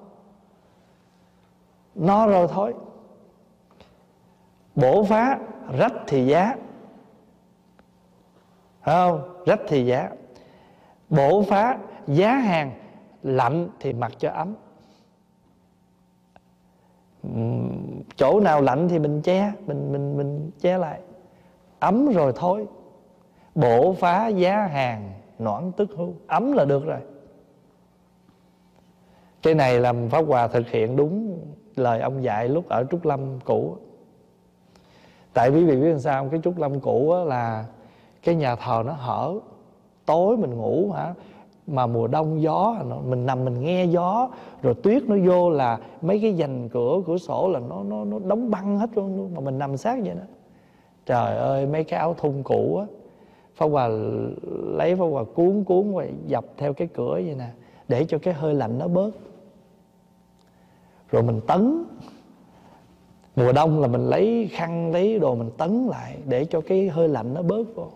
no 1.94 2.26
rồi 2.26 2.48
thôi. 2.48 2.74
Bổ 4.74 5.04
phá, 5.04 5.38
rách 5.78 5.92
thì 6.06 6.26
giá. 6.26 6.56
Không? 8.84 9.42
Rách 9.46 9.60
thì 9.68 9.86
giá. 9.86 10.10
Bổ 11.08 11.42
phá, 11.42 11.78
giá 12.06 12.32
hàng, 12.32 12.72
lạnh 13.22 13.68
thì 13.80 13.92
mặc 13.92 14.12
cho 14.18 14.30
ấm. 14.30 14.54
Chỗ 18.16 18.40
nào 18.40 18.60
lạnh 18.60 18.88
thì 18.88 18.98
mình 18.98 19.22
che, 19.22 19.52
mình 19.66 19.92
mình 19.92 20.16
mình 20.16 20.50
che 20.60 20.78
lại. 20.78 21.00
Ấm 21.80 22.08
rồi 22.12 22.32
thôi. 22.36 22.66
Bổ 23.54 23.92
phá 23.92 24.28
giá 24.28 24.66
hàng 24.66 25.12
noãn 25.40 25.72
tức 25.72 25.90
hưu, 25.96 26.14
ấm 26.26 26.52
là 26.52 26.64
được 26.64 26.86
rồi. 26.86 27.00
Cái 29.42 29.54
này 29.54 29.80
làm 29.80 30.08
pháp 30.08 30.24
hòa 30.26 30.48
thực 30.48 30.68
hiện 30.68 30.96
đúng 30.96 31.38
lời 31.76 32.00
ông 32.00 32.22
dạy 32.22 32.48
lúc 32.48 32.68
ở 32.68 32.84
trúc 32.90 33.04
lâm 33.04 33.20
cũ. 33.44 33.76
Tại 35.32 35.50
quý 35.50 35.64
vị 35.64 35.76
biết 35.76 35.90
làm 35.90 35.98
sao 35.98 36.28
cái 36.30 36.40
trúc 36.44 36.58
lâm 36.58 36.80
cũ 36.80 37.14
là 37.26 37.64
cái 38.22 38.34
nhà 38.34 38.56
thờ 38.56 38.82
nó 38.86 38.92
hở. 38.92 39.34
Tối 40.06 40.36
mình 40.36 40.58
ngủ 40.58 40.90
hả? 40.90 41.14
Mà 41.66 41.86
mùa 41.86 42.06
đông 42.06 42.42
gió, 42.42 42.76
mình 43.04 43.26
nằm 43.26 43.44
mình 43.44 43.60
nghe 43.60 43.84
gió, 43.84 44.30
rồi 44.62 44.74
tuyết 44.74 45.02
nó 45.02 45.16
vô 45.26 45.50
là 45.50 45.78
mấy 46.02 46.20
cái 46.20 46.36
dành 46.36 46.68
cửa 46.68 47.00
cửa 47.06 47.18
sổ 47.18 47.48
là 47.48 47.60
nó 47.60 47.82
nó 47.82 48.04
nó 48.04 48.18
đóng 48.18 48.50
băng 48.50 48.78
hết 48.78 48.90
luôn, 48.94 49.34
mà 49.34 49.40
mình 49.40 49.58
nằm 49.58 49.76
sát 49.76 49.98
vậy 50.04 50.14
đó. 50.14 50.22
Trời 51.06 51.36
ơi, 51.36 51.66
mấy 51.66 51.84
cái 51.84 52.00
áo 52.00 52.14
thun 52.14 52.42
cũ 52.42 52.76
á. 52.76 52.86
Pháp 53.54 53.66
Hòa 53.66 53.88
lấy 54.78 54.96
Pháp 54.96 55.04
Hòa 55.04 55.24
cuốn 55.34 55.64
cuốn 55.64 55.94
và 55.94 56.06
dập 56.26 56.44
theo 56.56 56.72
cái 56.72 56.88
cửa 56.94 57.12
vậy 57.12 57.34
nè, 57.38 57.48
Để 57.88 58.04
cho 58.08 58.18
cái 58.18 58.34
hơi 58.34 58.54
lạnh 58.54 58.78
nó 58.78 58.88
bớt. 58.88 59.10
Rồi 61.10 61.22
mình 61.22 61.40
tấn. 61.46 61.84
Mùa 63.36 63.52
đông 63.52 63.80
là 63.80 63.88
mình 63.88 64.06
lấy 64.06 64.50
khăn, 64.52 64.92
lấy 64.92 65.18
đồ 65.18 65.34
mình 65.34 65.50
tấn 65.58 65.86
lại 65.86 66.18
Để 66.26 66.44
cho 66.44 66.60
cái 66.60 66.88
hơi 66.88 67.08
lạnh 67.08 67.34
nó 67.34 67.42
bớt 67.42 67.64
vô. 67.74 67.88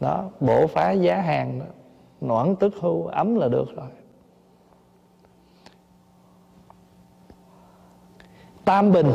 Đó, 0.00 0.30
Bổ 0.40 0.66
phá 0.66 0.92
giá 0.92 1.20
hàng 1.20 1.58
đó. 1.58 1.66
Noãn 2.20 2.56
tức 2.56 2.74
hưu 2.80 3.06
ấm 3.06 3.34
là 3.34 3.48
được 3.48 3.76
rồi. 3.76 3.88
Tam 8.64 8.92
bình. 8.92 9.12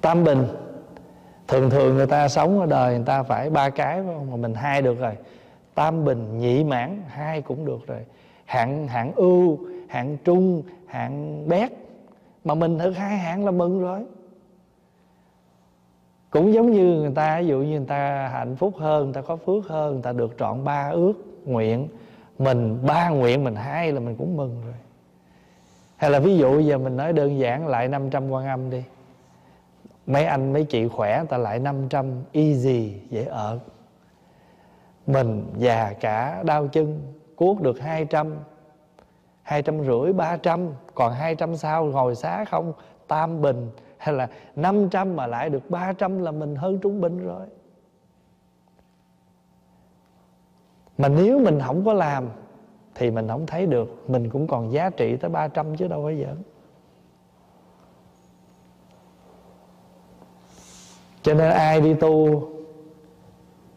Tam 0.00 0.24
bình 0.24 0.46
thường 1.50 1.70
thường 1.70 1.96
người 1.96 2.06
ta 2.06 2.28
sống 2.28 2.60
ở 2.60 2.66
đời 2.66 2.94
người 2.94 3.06
ta 3.06 3.22
phải 3.22 3.50
ba 3.50 3.70
cái, 3.70 4.02
phải 4.02 4.14
không? 4.14 4.30
Mà 4.30 4.36
mình 4.36 4.54
hai 4.54 4.82
được 4.82 4.98
rồi. 4.98 5.12
Tam 5.74 6.04
bình, 6.04 6.38
nhị 6.38 6.64
mãn, 6.64 7.02
hai 7.08 7.42
cũng 7.42 7.64
được 7.64 7.86
rồi. 7.86 7.98
Hạng 8.44 8.88
hạng 8.88 9.12
ưu, 9.12 9.58
hạng 9.88 10.16
trung, 10.24 10.62
hạng 10.86 11.48
bét. 11.48 11.72
Mà 12.44 12.54
mình 12.54 12.78
thử 12.78 12.90
hai 12.90 13.18
hạng 13.18 13.44
là 13.44 13.50
mừng 13.50 13.80
rồi. 13.80 14.00
Cũng 16.30 16.52
giống 16.52 16.70
như 16.70 16.84
người 16.84 17.12
ta, 17.14 17.40
ví 17.40 17.46
dụ 17.46 17.58
như 17.58 17.78
người 17.78 17.88
ta 17.88 18.28
hạnh 18.28 18.56
phúc 18.56 18.74
hơn, 18.78 19.04
người 19.04 19.14
ta 19.14 19.20
có 19.20 19.36
phước 19.36 19.66
hơn, 19.68 19.92
người 19.92 20.02
ta 20.02 20.12
được 20.12 20.34
trọn 20.38 20.64
ba 20.64 20.88
ước 20.88 21.12
nguyện. 21.44 21.88
Mình, 22.38 22.78
ba 22.86 23.08
nguyện 23.08 23.44
mình, 23.44 23.54
hai 23.54 23.92
là 23.92 24.00
mình 24.00 24.16
cũng 24.16 24.36
mừng 24.36 24.62
rồi. 24.64 24.74
Hay 25.96 26.10
là 26.10 26.18
ví 26.18 26.36
dụ 26.36 26.60
giờ 26.60 26.78
mình 26.78 26.96
nói 26.96 27.12
đơn 27.12 27.38
giản 27.38 27.66
lại 27.66 27.88
500 27.88 28.30
quan 28.30 28.46
âm 28.46 28.70
đi 28.70 28.82
mấy 30.12 30.24
anh, 30.24 30.52
mấy 30.52 30.64
chị 30.64 30.88
khỏe 30.88 31.24
ta 31.28 31.38
lại 31.38 31.58
500 31.58 32.22
easy 32.32 32.94
dễ 33.10 33.24
ở. 33.24 33.58
Mình 35.06 35.46
già 35.56 35.92
cả, 36.00 36.42
đau 36.42 36.68
chân, 36.68 37.12
cuốc 37.36 37.60
được 37.60 37.80
200 37.80 38.36
200 39.42 39.84
rưỡi 39.84 40.12
300 40.12 40.68
còn 40.94 41.12
200 41.12 41.56
sao 41.56 41.84
ngồi 41.84 42.14
xá 42.14 42.44
không? 42.44 42.72
Tam 43.08 43.42
bình, 43.42 43.70
hay 43.96 44.14
là 44.14 44.28
500 44.56 45.16
mà 45.16 45.26
lại 45.26 45.50
được 45.50 45.70
300 45.70 46.18
là 46.18 46.30
mình 46.30 46.56
hơn 46.56 46.78
trung 46.78 47.00
bình 47.00 47.26
rồi. 47.26 47.46
Mà 50.98 51.08
nếu 51.08 51.38
mình 51.38 51.60
không 51.66 51.84
có 51.84 51.92
làm, 51.92 52.28
thì 52.94 53.10
mình 53.10 53.28
không 53.28 53.46
thấy 53.46 53.66
được, 53.66 54.04
mình 54.10 54.30
cũng 54.30 54.46
còn 54.46 54.72
giá 54.72 54.90
trị 54.90 55.16
tới 55.16 55.30
300 55.30 55.76
chứ 55.76 55.88
đâu 55.88 56.02
có 56.02 56.12
giỡn. 56.12 56.42
Cho 61.22 61.34
nên 61.34 61.50
ai 61.50 61.80
đi 61.80 61.94
tu, 61.94 62.42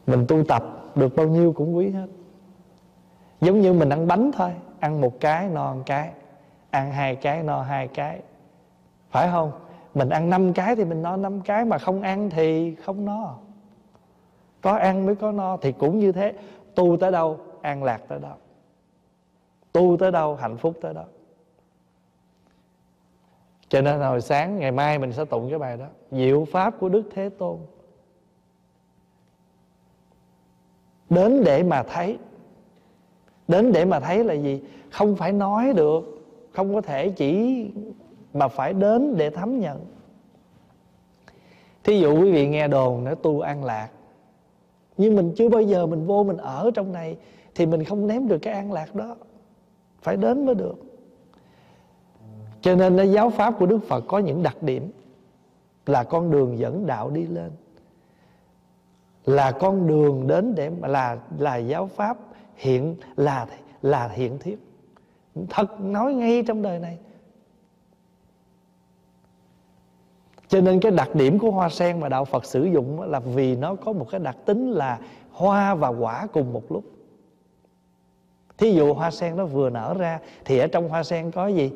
mình 0.07 0.25
tu 0.27 0.43
tập, 0.43 0.63
được 0.95 1.15
bao 1.15 1.27
nhiêu 1.27 1.53
cũng 1.53 1.77
quý 1.77 1.89
hết. 1.89 2.07
Giống 3.41 3.61
như 3.61 3.73
mình 3.73 3.89
ăn 3.89 4.07
bánh 4.07 4.31
thôi, 4.31 4.51
ăn 4.79 5.01
một 5.01 5.19
cái 5.19 5.49
no 5.49 5.73
một 5.73 5.83
cái, 5.85 6.09
ăn 6.69 6.91
hai 6.91 7.15
cái 7.15 7.43
no 7.43 7.61
hai 7.61 7.87
cái. 7.87 8.19
Phải 9.11 9.29
không? 9.31 9.51
Mình 9.93 10.09
ăn 10.09 10.29
năm 10.29 10.53
cái 10.53 10.75
thì 10.75 10.85
mình 10.85 11.01
no 11.01 11.17
năm 11.17 11.41
cái, 11.41 11.65
mà 11.65 11.77
không 11.77 12.01
ăn 12.01 12.29
thì 12.29 12.75
không 12.75 13.05
no. 13.05 13.35
Có 14.61 14.71
ăn 14.71 15.05
mới 15.05 15.15
có 15.15 15.31
no, 15.31 15.57
thì 15.57 15.71
cũng 15.71 15.99
như 15.99 16.11
thế. 16.11 16.33
Tu 16.75 16.97
tới 16.97 17.11
đâu, 17.11 17.37
an 17.61 17.83
lạc 17.83 18.01
tới 18.07 18.19
đâu. 18.19 18.35
Tu 19.71 19.97
tới 19.97 20.11
đâu, 20.11 20.35
hạnh 20.35 20.57
phúc 20.57 20.73
tới 20.81 20.93
đó 20.93 21.03
cho 23.73 23.81
nên 23.81 23.99
hồi 23.99 24.21
sáng, 24.21 24.59
ngày 24.59 24.71
mai 24.71 24.99
mình 24.99 25.13
sẽ 25.13 25.25
tụng 25.25 25.49
cái 25.49 25.59
bài 25.59 25.77
đó. 25.77 25.85
Diệu 26.11 26.45
pháp 26.45 26.79
của 26.79 26.89
đức 26.89 27.03
thế 27.13 27.29
tôn. 27.29 27.57
Đến 31.09 31.43
để 31.43 31.63
mà 31.63 31.83
thấy. 31.83 32.17
Đến 33.47 33.71
để 33.71 33.85
mà 33.85 33.99
thấy 33.99 34.23
là 34.23 34.33
gì? 34.33 34.61
Không 34.91 35.15
phải 35.15 35.31
nói 35.31 35.73
được. 35.73 36.25
Không 36.51 36.73
có 36.73 36.81
thể 36.81 37.09
chỉ 37.09 37.65
mà 38.33 38.47
phải 38.47 38.73
đến 38.73 39.17
để 39.17 39.29
thấm 39.29 39.59
nhận. 39.59 39.85
Thí 41.83 41.99
dụ 41.99 42.21
quý 42.21 42.31
vị 42.31 42.47
nghe 42.47 42.67
đồn 42.67 43.03
nó 43.03 43.15
tu 43.15 43.39
an 43.39 43.63
lạc. 43.63 43.89
Nhưng 44.97 45.15
mình 45.15 45.33
chưa 45.35 45.49
bao 45.49 45.61
giờ 45.61 45.85
mình 45.85 46.05
vô 46.05 46.23
mình 46.23 46.37
ở 46.37 46.71
trong 46.73 46.91
này 46.91 47.17
thì 47.55 47.65
mình 47.65 47.83
không 47.83 48.07
ném 48.07 48.27
được 48.27 48.39
cái 48.41 48.53
an 48.53 48.71
lạc 48.71 48.95
đó. 48.95 49.15
Phải 50.01 50.17
đến 50.17 50.45
mới 50.45 50.55
được 50.55 50.75
cho 52.63 52.75
nên 52.75 52.95
là 52.95 53.03
giáo 53.03 53.29
pháp 53.29 53.53
của 53.59 53.65
đức 53.65 53.79
phật 53.87 54.03
có 54.07 54.19
những 54.19 54.43
đặc 54.43 54.63
điểm 54.63 54.91
là 55.85 56.03
con 56.03 56.31
đường 56.31 56.59
dẫn 56.59 56.85
đạo 56.85 57.09
đi 57.09 57.25
lên, 57.25 57.51
là 59.25 59.51
con 59.51 59.87
đường 59.87 60.27
đến 60.27 60.55
để 60.55 60.69
mà 60.69 60.87
là 60.87 61.17
là 61.37 61.55
giáo 61.55 61.87
pháp 61.87 62.17
hiện, 62.55 62.95
là 63.15 63.47
là 63.81 64.07
hiện 64.07 64.39
thiết 64.39 64.57
thật 65.49 65.81
nói 65.81 66.13
ngay 66.13 66.43
trong 66.47 66.61
đời 66.61 66.79
này. 66.79 66.97
Cho 70.47 70.61
nên 70.61 70.79
cái 70.79 70.91
đặc 70.91 71.15
điểm 71.15 71.39
của 71.39 71.51
hoa 71.51 71.69
sen 71.69 71.99
mà 71.99 72.09
đạo 72.09 72.25
Phật 72.25 72.45
sử 72.45 72.63
dụng 72.63 73.01
là 73.01 73.19
vì 73.19 73.55
nó 73.55 73.75
có 73.75 73.91
một 73.91 74.07
cái 74.11 74.19
đặc 74.19 74.37
tính 74.45 74.71
là 74.71 74.99
hoa 75.31 75.75
và 75.75 75.87
quả 75.87 76.27
cùng 76.33 76.53
một 76.53 76.71
lúc. 76.71 76.83
Thí 78.57 78.71
dụ 78.71 78.93
hoa 78.93 79.11
sen 79.11 79.37
nó 79.37 79.45
vừa 79.45 79.69
nở 79.69 79.95
ra, 79.97 80.19
thì 80.45 80.57
ở 80.57 80.67
trong 80.67 80.89
hoa 80.89 81.03
sen 81.03 81.31
có 81.31 81.47
gì? 81.47 81.71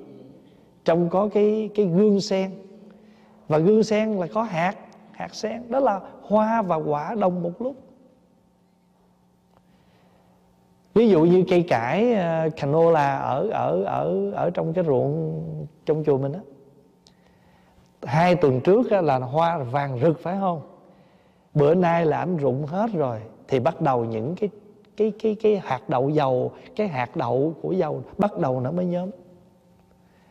Trong 0.88 1.10
có 1.10 1.30
cái 1.34 1.70
cái 1.76 1.86
gương 1.86 2.22
sen. 2.22 2.52
Và 3.48 3.58
gương 3.58 3.84
sen 3.84 4.10
là 4.10 4.28
có 4.34 4.44
hạt 4.44 4.76
hạt 5.12 5.36
sen. 5.36 5.72
Đó 5.72 5.80
là 5.80 6.00
hoa 6.22 6.62
và 6.62 6.76
quả 6.76 7.16
đồng 7.20 7.44
một 7.44 7.62
lúc. 7.62 7.76
Ví 10.94 11.10
dụ 11.10 11.24
như 11.24 11.44
cây 11.50 11.64
cải 11.64 12.14
ờ, 12.14 12.50
canola 12.58 13.18
ở 13.18 13.50
ở 13.50 13.84
ở 13.84 14.32
ở 14.32 14.50
trong 14.50 14.74
cái 14.74 14.84
ruộng, 14.84 15.44
trong 15.86 16.04
chùa 16.04 16.18
mình 16.18 16.32
đó 16.32 16.40
hai 18.04 18.36
tuần 18.36 18.62
trước 18.62 18.92
là 18.92 19.18
hoa 19.18 19.58
vàng 19.58 20.00
rực, 20.02 20.20
phải 20.20 20.38
không? 20.40 20.62
Bữa 21.54 21.76
nay 21.76 22.06
là 22.06 22.18
ảnh 22.18 22.38
rụng 22.38 22.66
hết 22.66 22.90
rồi, 22.94 23.20
thì 23.48 23.60
bắt 23.60 23.82
đầu 23.82 24.06
những 24.06 24.36
cái 24.36 24.50
cái 24.98 25.12
cái 25.20 25.36
cái 25.36 25.62
hạt 25.64 25.90
đậu 25.90 26.10
dầu, 26.10 26.52
cái 26.76 26.88
hạt 26.88 27.16
đậu 27.16 27.54
của 27.62 27.72
dầu 27.72 28.04
bắt 28.18 28.38
đầu 28.38 28.60
nó 28.60 28.72
mới 28.72 28.86
nhóm 28.86 29.10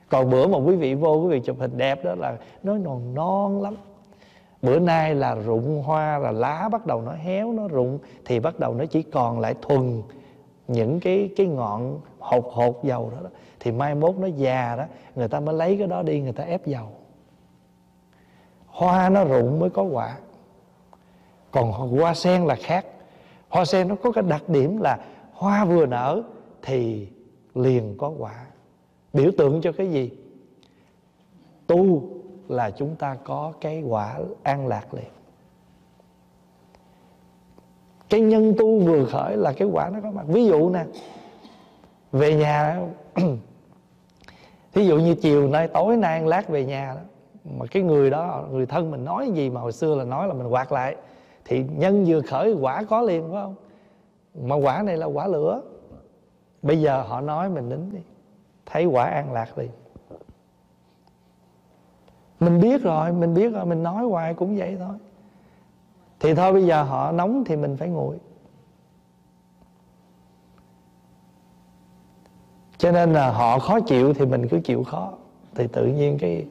còn 0.08 0.30
bữa 0.30 0.46
mà 0.46 0.58
quý 0.58 0.76
vị 0.76 0.94
vô 0.94 1.14
quý 1.14 1.28
vị 1.28 1.40
chụp 1.40 1.56
hình 1.60 1.76
đẹp 1.76 2.04
đó 2.04 2.14
là 2.14 2.36
nó 2.62 2.78
non 2.78 3.14
non 3.14 3.62
lắm. 3.62 3.74
Bữa 4.62 4.78
nay 4.78 5.14
là 5.14 5.34
rụng 5.34 5.82
hoa 5.82 6.18
là 6.18 6.32
lá 6.32 6.68
bắt 6.72 6.86
đầu 6.86 7.02
nó 7.02 7.12
héo 7.12 7.52
nó 7.52 7.68
rụng 7.68 7.98
thì 8.24 8.40
bắt 8.40 8.58
đầu 8.58 8.74
nó 8.74 8.84
chỉ 8.84 9.02
còn 9.02 9.40
lại 9.40 9.54
thuần 9.62 10.02
những 10.68 11.00
cái 11.00 11.30
cái 11.36 11.46
ngọn 11.46 12.00
hột 12.18 12.44
hột 12.52 12.84
dầu 12.84 13.10
đó, 13.14 13.18
đó. 13.22 13.30
Thì 13.60 13.72
mai 13.72 13.94
mốt 13.94 14.16
nó 14.16 14.26
già 14.26 14.76
đó 14.76 14.84
người 15.14 15.28
ta 15.28 15.40
mới 15.40 15.54
lấy 15.54 15.76
cái 15.76 15.86
đó 15.86 16.02
đi 16.02 16.20
người 16.20 16.32
ta 16.32 16.44
ép 16.44 16.66
dầu. 16.66 16.86
Hoa 18.66 19.08
nó 19.08 19.24
rụng 19.24 19.60
mới 19.60 19.70
có 19.70 19.82
quả. 19.82 20.16
Còn 21.50 21.72
hoa 21.72 22.14
sen 22.14 22.44
là 22.44 22.54
khác. 22.54 22.86
Hoa 23.48 23.64
sen 23.64 23.88
nó 23.88 23.94
có 24.02 24.12
cái 24.12 24.24
đặc 24.28 24.48
điểm 24.48 24.80
là 24.80 24.98
hoa 25.32 25.64
vừa 25.64 25.86
nở 25.86 26.22
thì 26.62 27.08
liền 27.54 27.94
có 27.98 28.12
quả 28.18 28.46
biểu 29.16 29.30
tượng 29.38 29.60
cho 29.60 29.72
cái 29.72 29.90
gì? 29.90 30.10
Tu 31.66 32.02
là 32.48 32.70
chúng 32.70 32.96
ta 32.96 33.16
có 33.24 33.52
cái 33.60 33.82
quả 33.82 34.18
an 34.42 34.66
lạc 34.66 34.94
liền. 34.94 35.10
Cái 38.08 38.20
nhân 38.20 38.54
tu 38.58 38.80
vừa 38.80 39.04
khởi 39.04 39.36
là 39.36 39.52
cái 39.52 39.68
quả 39.72 39.90
nó 39.92 40.00
có 40.02 40.10
mặt. 40.10 40.24
Ví 40.28 40.46
dụ 40.46 40.70
nè, 40.70 40.84
về 42.12 42.34
nhà 42.34 42.80
ví 44.72 44.86
dụ 44.88 44.98
như 44.98 45.14
chiều 45.14 45.48
nay, 45.48 45.68
tối 45.68 45.96
nay 45.96 46.22
lát 46.22 46.48
về 46.48 46.64
nhà 46.64 46.94
đó, 46.94 47.00
mà 47.58 47.66
cái 47.70 47.82
người 47.82 48.10
đó, 48.10 48.44
người 48.50 48.66
thân 48.66 48.90
mình 48.90 49.04
nói 49.04 49.30
gì 49.34 49.50
mà 49.50 49.60
hồi 49.60 49.72
xưa 49.72 49.94
là 49.94 50.04
nói 50.04 50.28
là 50.28 50.34
mình 50.34 50.48
quạt 50.48 50.72
lại, 50.72 50.96
thì 51.44 51.64
nhân 51.76 52.04
vừa 52.04 52.20
khởi 52.20 52.52
quả 52.52 52.84
có 52.84 53.02
liền, 53.02 53.22
phải 53.22 53.42
không? 53.42 53.54
Mà 54.48 54.54
quả 54.54 54.82
này 54.82 54.96
là 54.96 55.06
quả 55.06 55.26
lửa. 55.26 55.62
Bây 56.62 56.80
giờ 56.80 57.02
họ 57.02 57.20
nói 57.20 57.50
mình 57.50 57.68
nín 57.68 57.90
đi 57.92 58.00
thấy 58.66 58.84
quả 58.84 59.04
an 59.04 59.32
lạc 59.32 59.58
liền. 59.58 59.70
Mình 62.40 62.60
biết 62.60 62.82
rồi, 62.82 63.12
mình 63.12 63.34
biết 63.34 63.48
rồi, 63.48 63.66
mình 63.66 63.82
nói 63.82 64.04
hoài 64.04 64.34
cũng 64.34 64.56
vậy 64.56 64.76
thôi. 64.78 64.94
Thì 66.20 66.34
thôi 66.34 66.52
bây 66.52 66.66
giờ 66.66 66.82
họ 66.82 67.12
nóng 67.12 67.44
thì 67.44 67.56
mình 67.56 67.76
phải 67.76 67.88
nguội. 67.88 68.16
Cho 72.78 72.92
nên 72.92 73.12
là 73.12 73.30
họ 73.30 73.58
khó 73.58 73.80
chịu 73.80 74.14
thì 74.14 74.26
mình 74.26 74.48
cứ 74.48 74.60
chịu 74.64 74.84
khó. 74.84 75.12
Thì 75.54 75.66
tự 75.66 75.86
nhiên 75.86 76.18
cái 76.18 76.46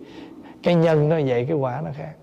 cái 0.63 0.75
nhân 0.75 1.09
nó 1.09 1.15
vậy, 1.15 1.45
cái 1.45 1.57
quả 1.57 1.81
nó 1.81 1.91
khác. 1.95 2.15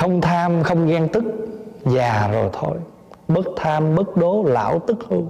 không 0.07 0.21
tham 0.21 0.63
không 0.63 0.87
ghen 0.87 1.09
tức 1.13 1.25
già 1.85 2.29
rồi 2.29 2.51
thôi. 2.53 2.79
Bất 3.29 3.47
tham 3.57 3.95
bất 3.95 4.17
đố 4.17 4.45
lão 4.45 4.79
tức 4.79 4.99
hư. 5.09 5.23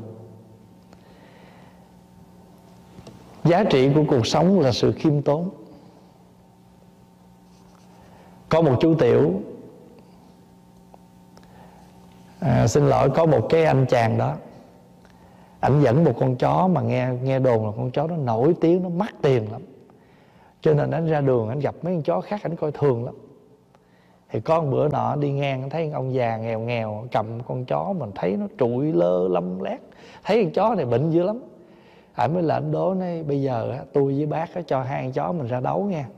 Giá 3.44 3.64
trị 3.64 3.90
của 3.94 4.04
cuộc 4.08 4.26
sống 4.26 4.60
là 4.60 4.72
sự 4.72 4.92
khiêm 4.92 5.22
tốn. 5.22 5.50
Có 8.48 8.62
một 8.62 8.76
chú 8.80 8.94
tiểu. 8.94 9.32
À, 12.40 12.66
xin 12.66 12.88
lỗi 12.88 13.10
có 13.10 13.26
một 13.26 13.46
cái 13.50 13.64
anh 13.64 13.86
chàng 13.88 14.18
đó. 14.18 14.34
Ảnh 15.60 15.82
dẫn 15.82 16.04
một 16.04 16.14
con 16.20 16.36
chó 16.36 16.68
mà 16.68 16.80
nghe 16.80 17.08
nghe 17.22 17.38
đồn 17.38 17.66
là 17.66 17.72
con 17.76 17.90
chó 17.90 18.06
đó 18.06 18.16
nổi 18.16 18.54
tiếng 18.60 18.82
nó 18.82 18.88
mắc 18.88 19.14
tiền 19.22 19.52
lắm. 19.52 19.62
Cho 20.60 20.74
nên 20.74 20.90
anh 20.90 21.06
ra 21.06 21.20
đường 21.20 21.48
anh 21.48 21.60
gặp 21.60 21.74
mấy 21.82 21.94
con 21.94 22.02
chó 22.02 22.20
khác 22.20 22.40
anh 22.42 22.56
coi 22.56 22.72
thường 22.72 23.04
lắm 23.04 23.14
thì 24.36 24.42
có 24.42 24.60
một 24.60 24.68
bữa 24.70 24.88
nọ 24.88 25.16
đi 25.16 25.30
ngang 25.30 25.70
thấy 25.70 25.90
ông 25.90 26.14
già 26.14 26.36
nghèo 26.36 26.60
nghèo 26.60 27.04
cầm 27.12 27.26
con 27.48 27.64
chó 27.64 27.92
mình 27.98 28.10
thấy 28.14 28.36
nó 28.36 28.46
trụi 28.58 28.92
lơ 28.92 29.28
lâm 29.28 29.60
lét. 29.62 29.80
Thấy 30.24 30.44
con 30.44 30.52
chó 30.52 30.74
này 30.74 30.84
bệnh 30.84 31.10
dữ 31.10 31.22
lắm. 31.22 31.42
Ảnh 32.14 32.34
mới 32.34 32.42
lệnh 32.42 32.72
đố 32.72 32.94
nói 32.94 33.22
bây 33.22 33.42
giờ 33.42 33.70
á, 33.70 33.78
tôi 33.92 34.14
với 34.14 34.26
bác 34.26 34.54
á, 34.54 34.62
cho 34.66 34.82
hai 34.82 35.02
con 35.02 35.12
chó 35.12 35.32
mình 35.32 35.46
ra 35.46 35.60
đấu 35.60 35.84
nha. 35.84 36.08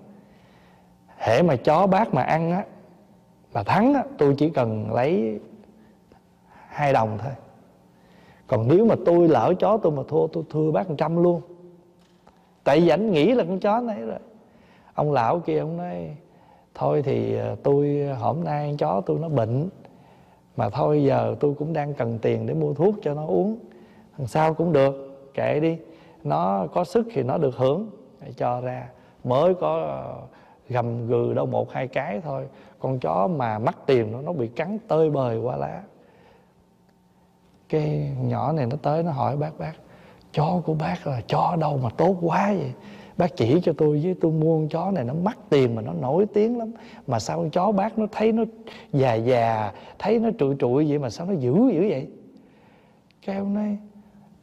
Hễ 1.16 1.42
mà 1.42 1.56
chó 1.56 1.86
bác 1.86 2.14
mà 2.14 2.22
ăn 2.22 2.50
á 2.50 2.64
mà 3.52 3.62
thắng 3.62 3.94
á, 3.94 4.04
tôi 4.18 4.34
chỉ 4.38 4.50
cần 4.50 4.92
lấy 4.92 5.40
hai 6.68 6.92
đồng 6.92 7.18
thôi. 7.22 7.32
Còn 8.46 8.68
nếu 8.68 8.86
mà 8.86 8.94
tôi 9.04 9.28
lỡ 9.28 9.54
chó 9.58 9.76
tôi 9.76 9.92
mà 9.92 10.02
thua 10.08 10.26
tôi 10.26 10.44
thua 10.50 10.72
bác 10.72 10.88
một 10.88 10.94
trăm 10.98 11.22
luôn. 11.22 11.40
Tại 12.64 12.80
vì 12.80 12.88
ảnh 12.88 13.10
nghĩ 13.12 13.32
là 13.32 13.44
con 13.44 13.60
chó 13.60 13.80
này 13.80 14.00
rồi. 14.00 14.18
Ông 14.94 15.12
lão 15.12 15.40
kia 15.40 15.58
ông 15.58 15.76
nói 15.76 16.16
thôi 16.78 17.02
thì 17.02 17.36
ờ, 17.36 17.56
tôi 17.62 18.06
ờ, 18.08 18.14
hôm 18.14 18.44
nay 18.44 18.74
chó 18.78 19.00
tôi 19.06 19.18
nó 19.18 19.28
bệnh, 19.28 19.68
mà 20.56 20.70
thôi 20.70 21.04
giờ 21.04 21.36
tôi 21.40 21.54
cũng 21.58 21.72
đang 21.72 21.94
cần 21.94 22.18
tiền 22.18 22.46
để 22.46 22.54
mua 22.54 22.74
thuốc 22.74 22.94
cho 23.02 23.14
nó 23.14 23.26
uống. 23.26 23.58
Thằng 24.16 24.26
sau 24.26 24.54
cũng 24.54 24.72
được, 24.72 25.24
kệ 25.34 25.60
đi. 25.60 25.78
Nó 26.24 26.66
có 26.74 26.84
sức 26.84 27.06
thì 27.12 27.22
nó 27.22 27.38
được 27.38 27.56
hưởng. 27.56 27.90
Để 28.20 28.32
cho 28.36 28.60
ra. 28.60 28.88
Mới 29.24 29.54
có 29.54 29.82
ờ, 29.82 30.16
gầm 30.68 31.06
gừ 31.06 31.34
đâu 31.34 31.46
một, 31.46 31.72
hai 31.72 31.88
cái 31.88 32.20
thôi. 32.24 32.46
Con 32.78 32.98
chó 32.98 33.28
mà 33.28 33.58
mắc 33.58 33.76
tiền 33.86 34.12
nó 34.12 34.20
nó 34.20 34.32
bị 34.32 34.48
cắn 34.48 34.78
tơi 34.88 35.10
bời 35.10 35.38
qua 35.38 35.56
lá. 35.56 35.82
Cái 37.68 38.12
nhỏ 38.22 38.52
này 38.52 38.66
nó 38.66 38.76
tới 38.82 39.02
nó 39.02 39.10
hỏi 39.10 39.36
bác 39.36 39.58
bác, 39.58 39.72
chó 40.32 40.60
của 40.64 40.74
bác 40.74 41.06
là 41.06 41.20
chó 41.26 41.56
đâu 41.60 41.80
mà 41.82 41.90
tốt 41.96 42.16
quá 42.20 42.54
vậy? 42.58 42.72
Bác 43.18 43.36
chỉ 43.36 43.60
cho 43.62 43.72
tôi 43.72 44.00
với 44.04 44.14
tôi 44.20 44.32
mua 44.32 44.58
con 44.58 44.68
chó 44.68 44.90
này, 44.90 45.04
nó 45.04 45.14
mắc 45.14 45.38
tiền 45.50 45.74
mà 45.74 45.82
nó 45.82 45.92
nổi 45.92 46.26
tiếng 46.34 46.58
lắm. 46.58 46.70
Mà 47.06 47.18
sao 47.18 47.36
con 47.36 47.50
chó 47.50 47.72
bác 47.72 47.98
nó 47.98 48.06
thấy 48.12 48.32
nó 48.32 48.44
già 48.92 49.14
già, 49.14 49.72
thấy 49.98 50.18
nó 50.18 50.30
trụi 50.38 50.56
trụi 50.58 50.88
vậy 50.88 50.98
mà 50.98 51.10
sao 51.10 51.26
nó 51.26 51.32
dữ 51.32 51.54
dữ 51.72 51.80
vậy? 51.88 52.06
Cái 53.26 53.36
ông 53.36 53.54
nói, 53.54 53.76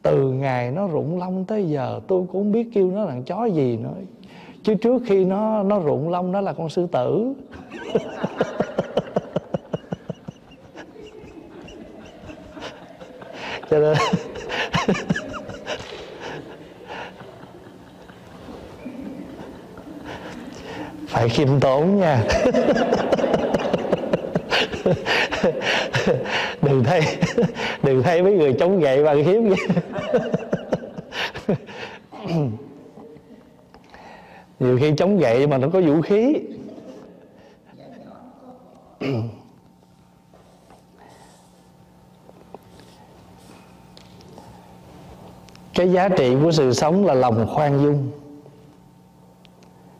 từ 0.02 0.32
ngày 0.32 0.70
nó 0.70 0.86
rụng 0.86 1.18
lông 1.18 1.44
tới 1.44 1.68
giờ 1.68 2.00
tôi 2.06 2.20
cũng 2.20 2.28
không 2.28 2.52
biết 2.52 2.68
kêu 2.74 2.90
nó 2.90 3.04
là 3.04 3.16
chó 3.26 3.44
gì 3.44 3.76
nữa. 3.76 3.94
Chứ 4.62 4.74
trước 4.74 5.02
khi 5.06 5.24
nó 5.24 5.62
nó 5.62 5.78
rụng 5.78 6.08
lông 6.08 6.32
nó 6.32 6.40
là 6.40 6.52
con 6.52 6.68
sư 6.68 6.86
tử. 6.92 7.34
Cho 13.70 13.78
nên 13.78 13.96
phải 21.16 21.28
khiêm 21.28 21.60
tốn 21.60 21.96
nha. 21.96 22.24
Đừng 26.62 26.84
thấy 26.84 27.00
đừng 27.82 28.02
thấy 28.02 28.22
mấy 28.22 28.32
người 28.32 28.52
chống 28.52 28.80
gậy 28.80 29.04
bằng 29.04 29.24
khiếm 29.24 29.48
vậy 29.48 29.58
nhiều 34.60 34.78
khi 34.80 34.92
chống 34.96 35.18
gậy 35.18 35.46
mà 35.46 35.58
nó 35.58 35.68
có 35.72 35.80
vũ 35.80 36.02
khí. 36.02 36.34
Cái 45.74 45.92
giá 45.92 46.08
trị 46.08 46.36
của 46.42 46.52
sự 46.52 46.72
sống 46.72 47.06
là 47.06 47.14
lòng 47.14 47.46
khoan 47.54 47.82
dung 47.82 48.10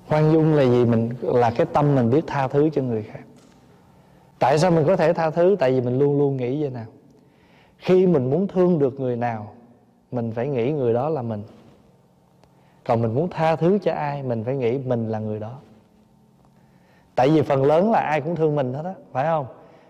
khoan 0.09 0.33
dung 0.33 0.55
là 0.55 0.63
gì? 0.63 0.85
Mình 0.85 1.11
là 1.23 1.51
cái 1.51 1.67
tâm 1.73 1.95
mình 1.95 2.11
biết 2.11 2.25
tha 2.27 2.49
thứ 2.49 2.71
cho 2.73 2.83
người 2.83 3.03
khác. 3.03 3.23
Tại 4.39 4.59
sao 4.59 4.71
mình 4.71 4.87
có 4.87 4.97
thể 4.97 5.13
tha 5.13 5.31
thứ? 5.31 5.57
Tại 5.59 5.73
vì 5.73 5.81
mình 5.81 5.99
luôn 5.99 6.19
luôn 6.19 6.37
nghĩ 6.37 6.63
vậy 6.63 6.71
nào 6.71 6.87
khi 7.79 8.07
mình 8.07 8.31
muốn 8.31 8.49
thương 8.49 8.79
được 8.79 9.01
người 9.01 9.17
nào, 9.17 9.53
mình 10.13 10.33
phải 10.33 10.49
nghĩ 10.49 10.73
người 10.73 10.93
đó 10.93 11.09
là 11.09 11.23
mình. 11.23 11.43
Còn 12.85 13.03
mình 13.03 13.15
muốn 13.15 13.29
tha 13.31 13.57
thứ 13.57 13.79
cho 13.83 13.93
ai, 13.93 14.23
mình 14.23 14.45
phải 14.45 14.57
nghĩ 14.57 14.79
mình 14.79 15.09
là 15.09 15.19
người 15.19 15.41
đó. 15.41 15.59
Tại 17.15 17.29
vì 17.29 17.43
phần 17.43 17.65
lớn 17.65 17.91
là 17.91 18.01
ai 18.01 18.21
cũng 18.21 18.37
thương 18.37 18.57
mình 18.57 18.75
hết 18.75 18.85
á, 18.85 18.95
phải 19.13 19.25
không? 19.25 19.47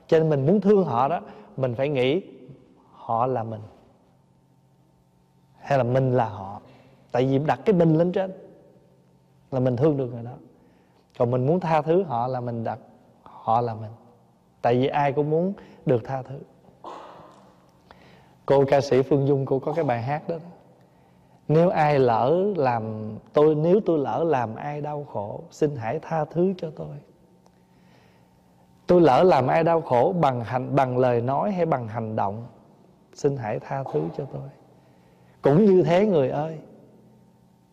Cho 0.06 0.18
nên 0.18 0.30
mình 0.30 0.46
muốn 0.46 0.60
thương 0.60 0.84
họ 0.84 1.08
đó, 1.08 1.20
mình 1.56 1.74
phải 1.74 1.88
nghĩ 1.88 2.22
họ 2.92 3.26
là 3.26 3.42
mình. 3.42 3.60
Hay 5.58 5.78
là 5.78 5.84
mình 5.84 6.12
là 6.12 6.28
họ. 6.28 6.60
Tại 7.12 7.26
vì 7.26 7.38
đặt 7.38 7.60
cái 7.64 7.74
mình 7.74 7.98
lên 7.98 8.12
trên 8.12 8.32
là 9.56 9.60
mình 9.60 9.76
thương 9.76 9.96
được 9.96 10.06
người 10.14 10.22
đó. 10.22 10.34
Còn 11.18 11.30
mình 11.30 11.46
muốn 11.46 11.60
tha 11.60 11.82
thứ, 11.82 12.02
họ 12.02 12.26
là 12.26 12.40
mình 12.40 12.64
đặt, 12.64 12.78
họ 13.22 13.60
là 13.60 13.74
mình. 13.74 13.90
Tại 14.62 14.74
vì 14.74 14.86
ai 14.86 15.12
cũng 15.12 15.30
muốn 15.30 15.52
được 15.86 16.04
tha 16.04 16.22
thứ. 16.22 16.38
Cô 18.46 18.64
ca 18.68 18.80
sĩ 18.80 19.02
phương 19.02 19.26
dung, 19.26 19.46
cô 19.46 19.58
có 19.58 19.72
cái 19.72 19.84
bài 19.84 20.02
hát 20.02 20.28
đó. 20.28 20.36
Nếu 21.48 21.70
ai 21.70 21.98
lỡ 21.98 22.52
làm 22.56 23.12
tôi, 23.32 23.54
nếu 23.54 23.80
tôi 23.86 23.98
lỡ 23.98 24.24
làm 24.26 24.54
ai 24.54 24.80
đau 24.80 25.04
khổ, 25.04 25.40
xin 25.50 25.76
hãy 25.76 25.98
tha 26.02 26.24
thứ 26.24 26.54
cho 26.58 26.70
tôi. 26.76 26.96
Tôi 28.86 29.00
lỡ 29.00 29.22
làm 29.22 29.46
ai 29.46 29.64
đau 29.64 29.80
khổ 29.80 30.14
bằng 30.20 30.44
hành, 30.44 30.76
bằng 30.76 30.98
lời 30.98 31.20
nói 31.20 31.52
hay 31.52 31.66
bằng 31.66 31.88
hành 31.88 32.16
động, 32.16 32.46
xin 33.14 33.36
hãy 33.36 33.58
tha 33.60 33.84
thứ 33.92 34.02
cho 34.16 34.24
tôi. 34.32 34.48
Cũng 35.42 35.64
như 35.64 35.82
thế, 35.82 36.06
người 36.06 36.28
ơi 36.28 36.58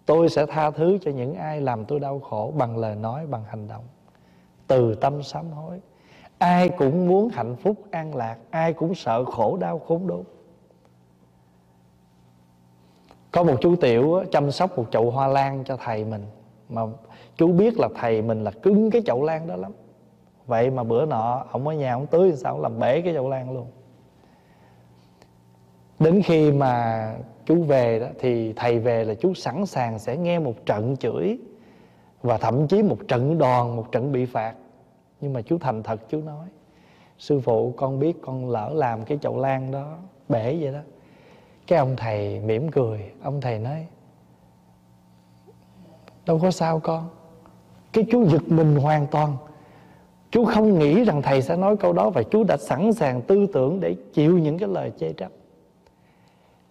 tôi 0.06 0.30
sẽ 0.30 0.46
tha 0.46 0.72
thứ 0.72 0.98
cho 1.02 1.12
những 1.12 1.36
ai 1.36 1.62
làm 1.62 1.86
tôi 1.86 2.00
đau 2.00 2.20
khổ 2.20 2.54
bằng 2.58 2.78
lời 2.78 2.96
nói, 2.96 3.28
bằng 3.28 3.44
hành 3.44 3.68
động. 3.68 3.84
Từ 4.68 4.96
tâm 4.96 5.24
sám 5.24 5.52
hối. 5.52 5.80
Ai 6.38 6.70
cũng 6.70 7.08
muốn 7.08 7.30
hạnh 7.30 7.56
phúc, 7.56 7.76
an 7.92 8.16
lạc, 8.16 8.38
ai 8.50 8.74
cũng 8.74 8.96
sợ 8.96 9.26
khổ, 9.26 9.58
đau, 9.58 9.80
khốn 9.80 10.08
đốn. 10.08 10.24
Có 13.32 13.44
một 13.44 13.56
chú 13.62 13.76
tiểu 13.76 14.24
chăm 14.32 14.52
sóc 14.52 14.78
một 14.78 14.86
chậu 14.92 15.12
hoa 15.12 15.28
lan 15.28 15.64
cho 15.64 15.78
thầy 15.78 16.06
mình, 16.06 16.26
mà 16.70 16.82
chú 17.36 17.54
biết 17.54 17.78
là 17.78 17.90
thầy 17.96 18.22
mình 18.22 18.44
là 18.44 18.52
cứng 18.52 18.92
cái 18.92 19.02
chậu 19.06 19.24
lan 19.24 19.48
đó 19.48 19.56
lắm. 19.56 19.72
Vậy 20.46 20.70
mà 20.70 20.84
bữa 20.84 21.06
nọ, 21.06 21.46
ông 21.52 21.68
ở 21.68 21.74
nhà 21.74 21.94
ông 21.94 22.08
tưới 22.08 22.34
sao 22.36 22.60
làm 22.60 22.80
bể 22.80 23.02
cái 23.02 23.14
chậu 23.14 23.30
lan 23.30 23.52
luôn. 23.52 23.68
Đến 26.00 26.22
khi 26.26 26.52
mà 26.52 27.16
chú 27.45 27.64
về 27.64 27.99
đó, 27.99 28.07
thì 28.20 28.53
thầy 28.53 28.80
về 28.80 29.03
là 29.03 29.14
chú 29.14 29.34
sẵn 29.34 29.65
sàng 29.65 29.99
sẽ 29.99 30.18
nghe 30.18 30.40
một 30.40 30.65
trận 30.65 30.98
chửi 30.98 31.38
và 32.22 32.38
thậm 32.38 32.68
chí 32.68 32.84
một 32.84 32.98
trận 33.07 33.38
đòn, 33.38 33.76
một 33.76 33.91
trận 33.91 34.11
bị 34.11 34.26
phạt. 34.26 34.53
Nhưng 35.22 35.34
mà 35.34 35.41
chú 35.41 35.57
thành 35.57 35.84
thật, 35.84 36.02
chú 36.10 36.22
nói, 36.22 36.48
sư 37.18 37.40
phụ, 37.40 37.74
con 37.78 37.99
biết 37.99 38.18
con 38.22 38.49
lỡ 38.49 38.72
làm 38.74 39.06
cái 39.06 39.18
chậu 39.22 39.40
lan 39.40 39.72
đó, 39.72 39.98
bể 40.30 40.57
vậy 40.61 40.74
đó. 40.74 40.80
Cái 41.68 41.80
ông 41.80 41.95
thầy 41.98 42.40
mỉm 42.40 42.72
cười, 42.72 43.11
ông 43.22 43.41
thầy 43.41 43.60
nói, 43.60 43.88
đâu 46.26 46.40
có 46.40 46.52
sao 46.52 46.80
con. 46.80 47.10
Cái 47.94 48.06
chú 48.11 48.26
giật 48.26 48.41
mình 48.48 48.76
hoàn 48.76 49.07
toàn. 49.07 49.38
Chú 50.32 50.45
không 50.45 50.80
nghĩ 50.80 51.03
rằng 51.03 51.22
thầy 51.22 51.41
sẽ 51.41 51.56
nói 51.56 51.78
câu 51.78 51.94
đó 51.94 52.10
và 52.10 52.24
chú 52.24 52.44
đã 52.44 52.57
sẵn 52.57 52.94
sàng 52.94 53.22
tư 53.22 53.48
tưởng 53.53 53.80
để 53.80 53.95
chịu 54.14 54.38
những 54.38 54.57
cái 54.57 54.70
lời 54.70 54.91
chê 54.99 55.14
trách 55.14 55.32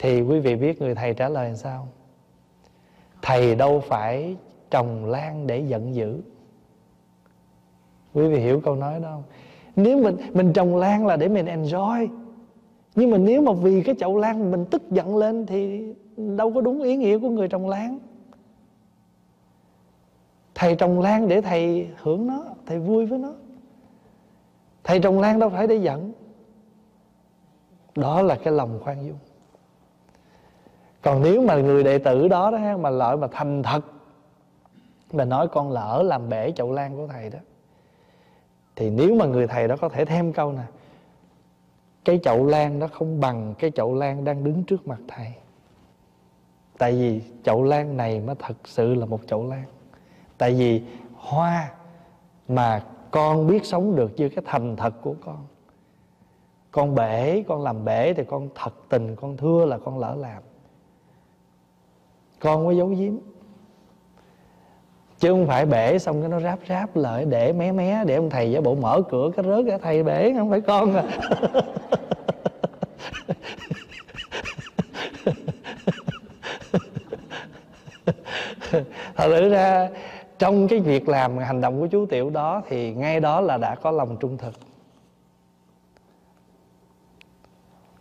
thì 0.03 0.23
quý 0.23 0.41
vị 0.41 0.57
biết 0.57 0.83
người 0.83 0.95
thầy 0.95 1.15
trả 1.15 1.29
lời 1.29 1.47
làm 1.47 1.57
sao? 1.57 1.89
Thầy 3.23 3.55
đâu 3.55 3.81
phải 3.81 4.37
trồng 4.71 5.05
lan 5.05 5.47
để 5.47 5.59
giận 5.59 5.95
dữ. 5.95 6.21
Quý 8.15 8.29
vị 8.29 8.39
hiểu 8.39 8.61
câu 8.61 8.75
nói 8.75 9.01
đó 9.01 9.09
không? 9.11 9.23
Nếu 9.77 10.03
mình 10.03 10.17
mình 10.33 10.53
trồng 10.53 10.77
lan 10.77 11.07
là 11.07 11.17
để 11.17 11.29
mình 11.29 11.47
enjoy. 11.47 12.09
Nhưng 12.95 13.11
mà 13.11 13.19
nếu 13.19 13.43
mà 13.43 13.53
vì 13.53 13.83
cái 13.83 13.95
chậu 13.99 14.19
lan 14.19 14.51
mình 14.51 14.65
tức 14.71 14.83
giận 14.91 15.17
lên 15.17 15.47
thì 15.47 15.95
đâu 16.17 16.53
có 16.53 16.61
đúng 16.61 16.83
ý 16.83 16.97
nghĩa 16.97 17.19
của 17.19 17.29
người 17.29 17.49
trồng 17.49 17.69
lan. 17.69 17.99
Thầy 20.55 20.77
trồng 20.77 21.01
lan 21.01 21.29
để 21.29 21.41
thầy 21.41 21.89
hưởng 21.97 22.27
nó, 22.27 22.45
thầy 22.67 22.79
vui 22.79 23.07
với 23.07 23.19
nó. 23.19 23.35
Thầy 24.85 25.01
trồng 25.01 25.21
lan 25.21 25.39
đâu 25.39 25.51
phải 25.51 25.67
để 25.67 25.77
giận. 25.77 26.13
Đó 27.97 28.23
là 28.23 28.39
cái 28.45 28.53
lòng 28.53 28.81
khoan 28.83 29.07
dung 29.07 29.19
còn 31.03 31.23
nếu 31.23 31.43
mà 31.43 31.57
người 31.57 31.85
đệ 31.85 31.99
tử 31.99 32.29
đó 32.29 32.51
đó 32.51 32.77
mà 32.77 32.91
lợi 32.91 33.17
mà 33.17 33.27
thành 33.33 33.63
thật, 33.63 33.81
mà 35.13 35.25
nói 35.25 35.49
con 35.49 35.71
lỡ 35.71 36.03
làm 36.07 36.29
bể 36.29 36.53
chậu 36.57 36.73
lan 36.73 36.97
của 36.97 37.07
thầy 37.07 37.31
đó, 37.31 37.39
thì 38.77 38.91
nếu 38.91 39.15
mà 39.15 39.27
người 39.27 39.47
thầy 39.47 39.69
đó 39.69 39.77
có 39.81 39.89
thể 39.89 40.05
thêm 40.05 40.33
câu 40.33 40.53
nè, 40.53 40.65
cái 42.05 42.21
chậu 42.23 42.47
lan 42.47 42.79
đó 42.79 42.89
không 42.93 43.21
bằng 43.21 43.55
cái 43.59 43.71
chậu 43.71 43.95
lan 43.95 44.25
đang 44.25 44.45
đứng 44.45 44.65
trước 44.65 44.87
mặt 44.87 44.99
thầy. 45.09 45.27
Tại 46.79 46.93
vì 46.93 47.23
chậu 47.45 47.63
lan 47.63 47.97
này 47.97 48.21
mới 48.21 48.37
thật 48.39 48.55
sự 48.65 48.95
là 48.95 49.07
một 49.07 49.21
chậu 49.27 49.47
lan. 49.47 49.65
Tại 50.39 50.55
vì 50.55 50.83
hoa 51.15 51.71
mà 52.49 52.85
con 53.11 53.47
biết 53.47 53.67
sống 53.67 53.97
được 53.97 54.13
như 54.17 54.29
cái 54.29 54.45
thành 54.47 54.77
thật 54.77 54.95
của 55.03 55.15
con. 55.25 55.47
Con 56.71 56.95
bể, 56.95 57.45
con 57.49 57.63
làm 57.63 57.85
bể 57.85 58.15
thì 58.15 58.25
con 58.25 58.49
thật 58.55 58.75
tình, 58.89 59.17
con 59.17 59.37
thưa 59.37 59.65
là 59.65 59.79
con 59.79 59.99
lỡ 59.99 60.15
làm 60.15 60.43
con 62.43 62.67
có 62.67 62.71
giấu 62.71 62.89
giếm. 62.89 63.13
Chứ 65.19 65.29
không 65.29 65.47
phải 65.47 65.67
bể 65.67 65.99
xong 65.99 66.21
cái 66.21 66.29
nó 66.29 66.41
ráp 66.41 66.59
ráp 66.69 66.97
lại 66.97 67.25
để 67.25 67.53
mé 67.53 67.73
mé, 67.73 68.05
để 68.05 68.15
ông 68.15 68.31
thầy 68.31 68.51
giả 68.51 68.61
bộ 68.61 68.75
mở 68.75 69.03
cửa 69.11 69.31
cái 69.37 69.45
rớt 69.45 69.65
cái 69.69 69.79
thầy 69.79 70.03
bể, 70.03 70.33
không 70.39 70.51
phải 70.51 70.61
con 70.61 70.95
à. 70.95 71.05
Thật 79.17 79.29
sự 79.29 79.49
ra, 79.49 79.89
trong 80.39 80.69
cái 80.69 80.81
việc 80.81 81.09
làm 81.09 81.39
hành 81.39 81.61
động 81.61 81.81
của 81.81 81.87
chú 81.87 82.07
tiểu 82.07 82.31
đó 82.31 82.63
thì 82.69 82.95
ngay 82.95 83.21
đó 83.21 83.41
là 83.41 83.59
đã 83.59 83.75
có 83.75 83.91
lòng 83.91 84.17
trung 84.21 84.39
thực. 84.39 84.55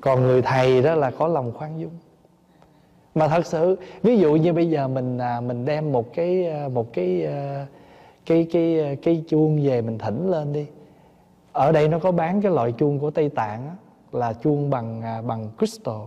Còn 0.01 0.21
người 0.21 0.41
thầy 0.41 0.81
đó 0.81 0.95
là 0.95 1.11
có 1.11 1.27
lòng 1.27 1.51
khoan 1.53 1.79
dung 1.79 1.91
mà 3.15 3.27
thật 3.27 3.45
sự 3.45 3.77
ví 4.03 4.17
dụ 4.17 4.35
như 4.35 4.53
bây 4.53 4.69
giờ 4.69 4.87
mình 4.87 5.17
à, 5.17 5.41
mình 5.41 5.65
đem 5.65 5.91
một 5.91 6.13
cái 6.13 6.47
à, 6.47 6.67
một 6.73 6.93
cái 6.93 7.25
à, 7.25 7.67
cái 8.25 8.47
cái 8.51 8.79
à, 8.79 8.95
cái 9.03 9.23
chuông 9.27 9.59
về 9.63 9.81
mình 9.81 9.97
thỉnh 9.97 10.31
lên 10.31 10.53
đi. 10.53 10.65
Ở 11.51 11.71
đây 11.71 11.87
nó 11.87 11.99
có 11.99 12.11
bán 12.11 12.41
cái 12.41 12.51
loại 12.51 12.71
chuông 12.71 12.99
của 12.99 13.11
tây 13.11 13.29
tạng 13.29 13.67
á, 13.67 13.75
là 14.11 14.33
chuông 14.33 14.69
bằng 14.69 15.01
à, 15.01 15.21
bằng 15.21 15.49
crystal 15.57 16.01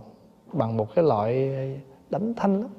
bằng 0.53 0.77
một 0.77 0.95
cái 0.95 1.05
loại 1.05 1.49
đánh 2.09 2.33
thanh 2.37 2.61
lắm. 2.61 2.69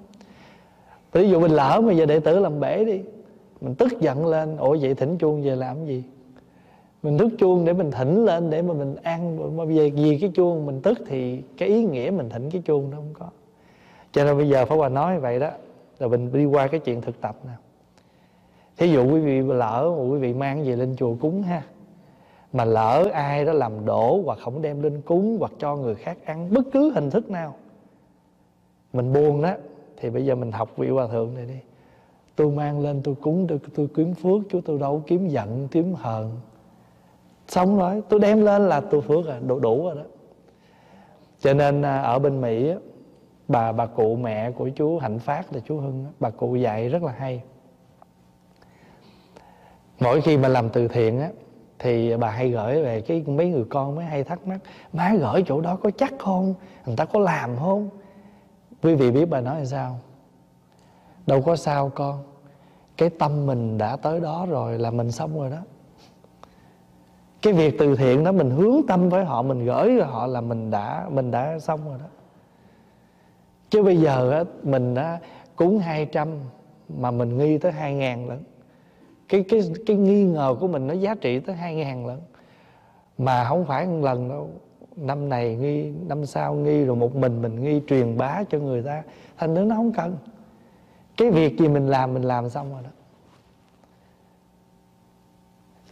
Ví 1.13 1.31
dụ 1.31 1.41
mình 1.41 1.51
lỡ 1.51 1.81
mà 1.85 1.93
giờ 1.93 2.07
đệ 2.07 2.21
tử 2.21 2.41
làm 2.41 2.61
bể 2.61 2.85
đi 2.85 3.01
mình 3.61 3.75
tức 3.75 4.01
giận 4.01 4.27
lên 4.27 4.57
ủa 4.57 4.77
vậy 4.81 4.95
thỉnh 4.95 5.19
chuông 5.19 5.43
về 5.43 5.57
làm 5.57 5.87
gì? 5.87 6.03
Mình 7.03 7.19
thức 7.19 7.29
chuông 7.39 7.65
để 7.65 7.73
mình 7.73 7.91
thỉnh 7.91 8.25
lên 8.25 8.51
để 8.51 8.63
mà 8.63 8.75
mình 8.75 8.97
ăn 9.03 9.57
mà 9.57 9.65
về 9.65 9.91
vì 9.91 10.19
cái 10.21 10.31
chuông 10.35 10.67
mình 10.67 10.81
tức 10.83 10.99
thì 11.07 11.43
cái 11.57 11.69
ý 11.69 11.85
nghĩa 11.85 12.11
mình 12.11 12.29
thỉnh 12.29 12.51
cái 12.51 12.63
chuông 12.65 12.91
nó 12.91 12.97
không 12.97 13.15
có 13.19 13.27
cho 14.17 14.25
nên 14.25 14.37
bây 14.37 14.49
giờ 14.49 14.67
Pháp 14.67 14.77
Hòa 14.77 14.89
nói 14.89 15.19
vậy 15.19 15.39
đó 15.39 15.51
là 15.99 16.09
mình 16.09 16.33
đi 16.33 16.45
qua 16.45 16.67
cái 16.67 16.81
chuyện 16.81 17.01
thực 17.01 17.21
tập 17.21 17.37
nào 17.45 17.57
Thí 18.77 18.93
dụ 18.93 19.13
quý 19.13 19.21
vị 19.21 19.43
lỡ 19.43 19.95
mà 19.97 20.03
quý 20.03 20.19
vị 20.19 20.35
mang 20.35 20.65
về 20.65 20.77
lên 20.77 20.97
chùa 20.97 21.15
cúng 21.21 21.43
ha 21.43 21.63
Mà 22.53 22.65
lỡ 22.65 23.07
ai 23.13 23.45
đó 23.45 23.53
làm 23.53 23.85
đổ 23.85 24.21
Hoặc 24.25 24.39
không 24.43 24.63
đem 24.63 24.83
lên 24.83 25.01
cúng 25.01 25.37
Hoặc 25.41 25.53
cho 25.59 25.77
người 25.77 25.95
khác 25.95 26.19
ăn 26.25 26.55
Bất 26.55 26.63
cứ 26.73 26.93
hình 26.95 27.11
thức 27.11 27.31
nào 27.31 27.55
Mình 28.93 29.13
buồn 29.13 29.43
đó 29.43 29.53
Thì 29.97 30.11
bây 30.11 30.25
giờ 30.25 30.35
mình 30.35 30.53
học 30.53 30.77
vị 30.77 30.89
hòa 30.89 31.07
thượng 31.07 31.35
này 31.35 31.47
đi. 31.47 31.59
Tôi 32.37 32.51
mang 32.51 32.81
lên 32.81 33.01
tôi 33.05 33.15
cúng 33.15 33.47
tôi, 33.47 33.61
tôi 33.75 33.89
kiếm 33.95 34.15
phước 34.15 34.43
Chú 34.51 34.61
tôi 34.65 34.79
đâu 34.79 35.03
kiếm 35.07 35.29
giận 35.29 35.69
kiếm 35.71 35.95
hờn. 35.95 36.31
Xong 37.49 37.79
rồi 37.79 38.03
tôi 38.09 38.21
đem 38.21 38.45
lên 38.45 38.69
là 38.69 38.81
tôi 38.81 39.01
phước 39.01 39.27
rồi 39.27 39.37
đủ, 39.47 39.59
đủ 39.59 39.85
rồi 39.85 39.95
đó. 39.95 40.03
Cho 41.41 41.55
nên 41.55 41.83
à, 41.83 42.03
ở 42.03 42.19
bên 42.19 42.41
Mỹ 42.41 42.69
á 42.69 42.77
bà 43.49 43.73
bà 43.73 43.87
cụ 43.87 44.17
mẹ 44.17 44.51
của 44.51 44.69
chú 44.69 44.99
hạnh 44.99 45.19
phát 45.19 45.53
là 45.53 45.61
chú 45.67 45.79
hưng 45.79 46.07
bà 46.21 46.31
cụ 46.31 46.57
dạy 46.57 46.89
rất 46.89 47.03
là 47.03 47.13
hay. 47.13 47.43
Mỗi 50.01 50.21
khi 50.21 50.37
mà 50.37 50.49
làm 50.49 50.69
từ 50.69 50.89
thiện 50.89 51.21
á, 51.21 51.29
thì 51.79 52.17
bà 52.17 52.31
hay 52.31 52.51
gửi 52.51 52.83
về 52.83 53.01
cái 53.01 53.25
mấy 53.27 53.49
người 53.49 53.65
con 53.71 53.95
mới 53.95 54.05
hay 54.05 54.25
thắc 54.25 54.47
mắc, 54.47 54.59
má 54.93 55.13
gửi 55.21 55.45
chỗ 55.47 55.61
đó 55.61 55.77
có 55.77 55.91
chắc 55.91 56.13
không? 56.19 56.55
Người 56.87 56.97
ta 56.97 57.05
có 57.05 57.19
làm 57.21 57.57
không? 57.59 57.89
Quý 58.83 58.95
vị 58.95 59.11
biết 59.11 59.25
bà 59.31 59.41
nói 59.41 59.59
là 59.59 59.65
sao? 59.65 59.99
Đâu 61.27 61.43
có 61.43 61.57
sao 61.57 61.91
con. 61.95 62.23
Cái 62.97 63.11
tâm 63.11 63.47
mình 63.47 63.79
đã 63.79 63.97
tới 63.97 64.21
đó 64.21 64.47
rồi 64.47 64.79
là 64.79 64.91
mình 64.91 65.13
xong 65.13 65.39
rồi 65.39 65.51
đó. 65.51 65.59
Cái 67.43 67.53
việc 67.53 67.77
từ 67.79 67.97
thiện 67.97 68.25
đó 68.25 68.33
mình 68.33 68.51
hướng 68.51 68.87
tâm 68.89 69.09
với 69.09 69.25
họ, 69.25 69.43
mình 69.43 69.65
gửi 69.65 69.97
cho 69.99 70.07
họ 70.07 70.27
là 70.27 70.41
mình 70.41 70.71
đã 70.71 71.07
mình 71.11 71.31
đã 71.31 71.59
xong 71.59 71.89
rồi 71.89 71.99
đó 71.99 72.16
chứ 73.77 73.83
bây 73.83 73.97
giờ 73.97 74.31
á, 74.31 74.45
mình 74.63 74.95
á, 74.95 75.19
cúng 75.57 75.79
200 75.79 76.29
mà 76.89 77.11
mình 77.11 77.39
nghi 77.39 77.59
tới 77.59 77.73
2 77.73 77.95
ngàn 77.95 78.29
lận. 78.29 78.39
Cái 79.29 79.45
cái 79.49 79.61
cái 79.87 79.97
nghi 79.97 80.25
ngờ 80.25 80.55
của 80.61 80.69
mình 80.69 80.87
nó 80.87 80.95
giá 80.95 81.15
trị 81.15 81.41
tới 81.41 81.57
2 81.57 81.75
ngàn 81.75 82.07
lận. 82.07 82.19
Mà 83.19 83.45
không 83.45 83.65
phải 83.65 83.87
một 83.87 84.01
lần 84.03 84.29
đâu. 84.29 84.51
Năm 84.97 85.29
này 85.29 85.57
nghi 85.57 85.93
năm 86.09 86.27
sau 86.27 86.55
nghi 86.55 86.85
rồi 86.85 86.97
một 86.97 87.17
mình 87.17 87.43
mình 87.43 87.65
nghi 87.65 87.81
truyền 87.87 88.17
bá 88.17 88.43
cho 88.51 88.59
người 88.59 88.83
ta. 88.83 89.03
Thành 89.37 89.55
nữa 89.55 89.65
nó 89.65 89.77
không 89.77 89.93
cần. 89.93 90.17
Cái 91.17 91.31
việc 91.31 91.59
gì 91.59 91.69
mình 91.69 91.89
làm 91.89 92.15
mình 92.15 92.23
làm 92.23 92.49
xong 92.49 92.73
rồi 92.73 92.83
đó. 92.83 92.91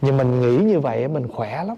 Nhưng 0.01 0.17
mình 0.17 0.41
nghĩ 0.41 0.57
như 0.57 0.79
vậy 0.79 1.07
mình 1.07 1.27
khỏe 1.27 1.63
lắm. 1.63 1.77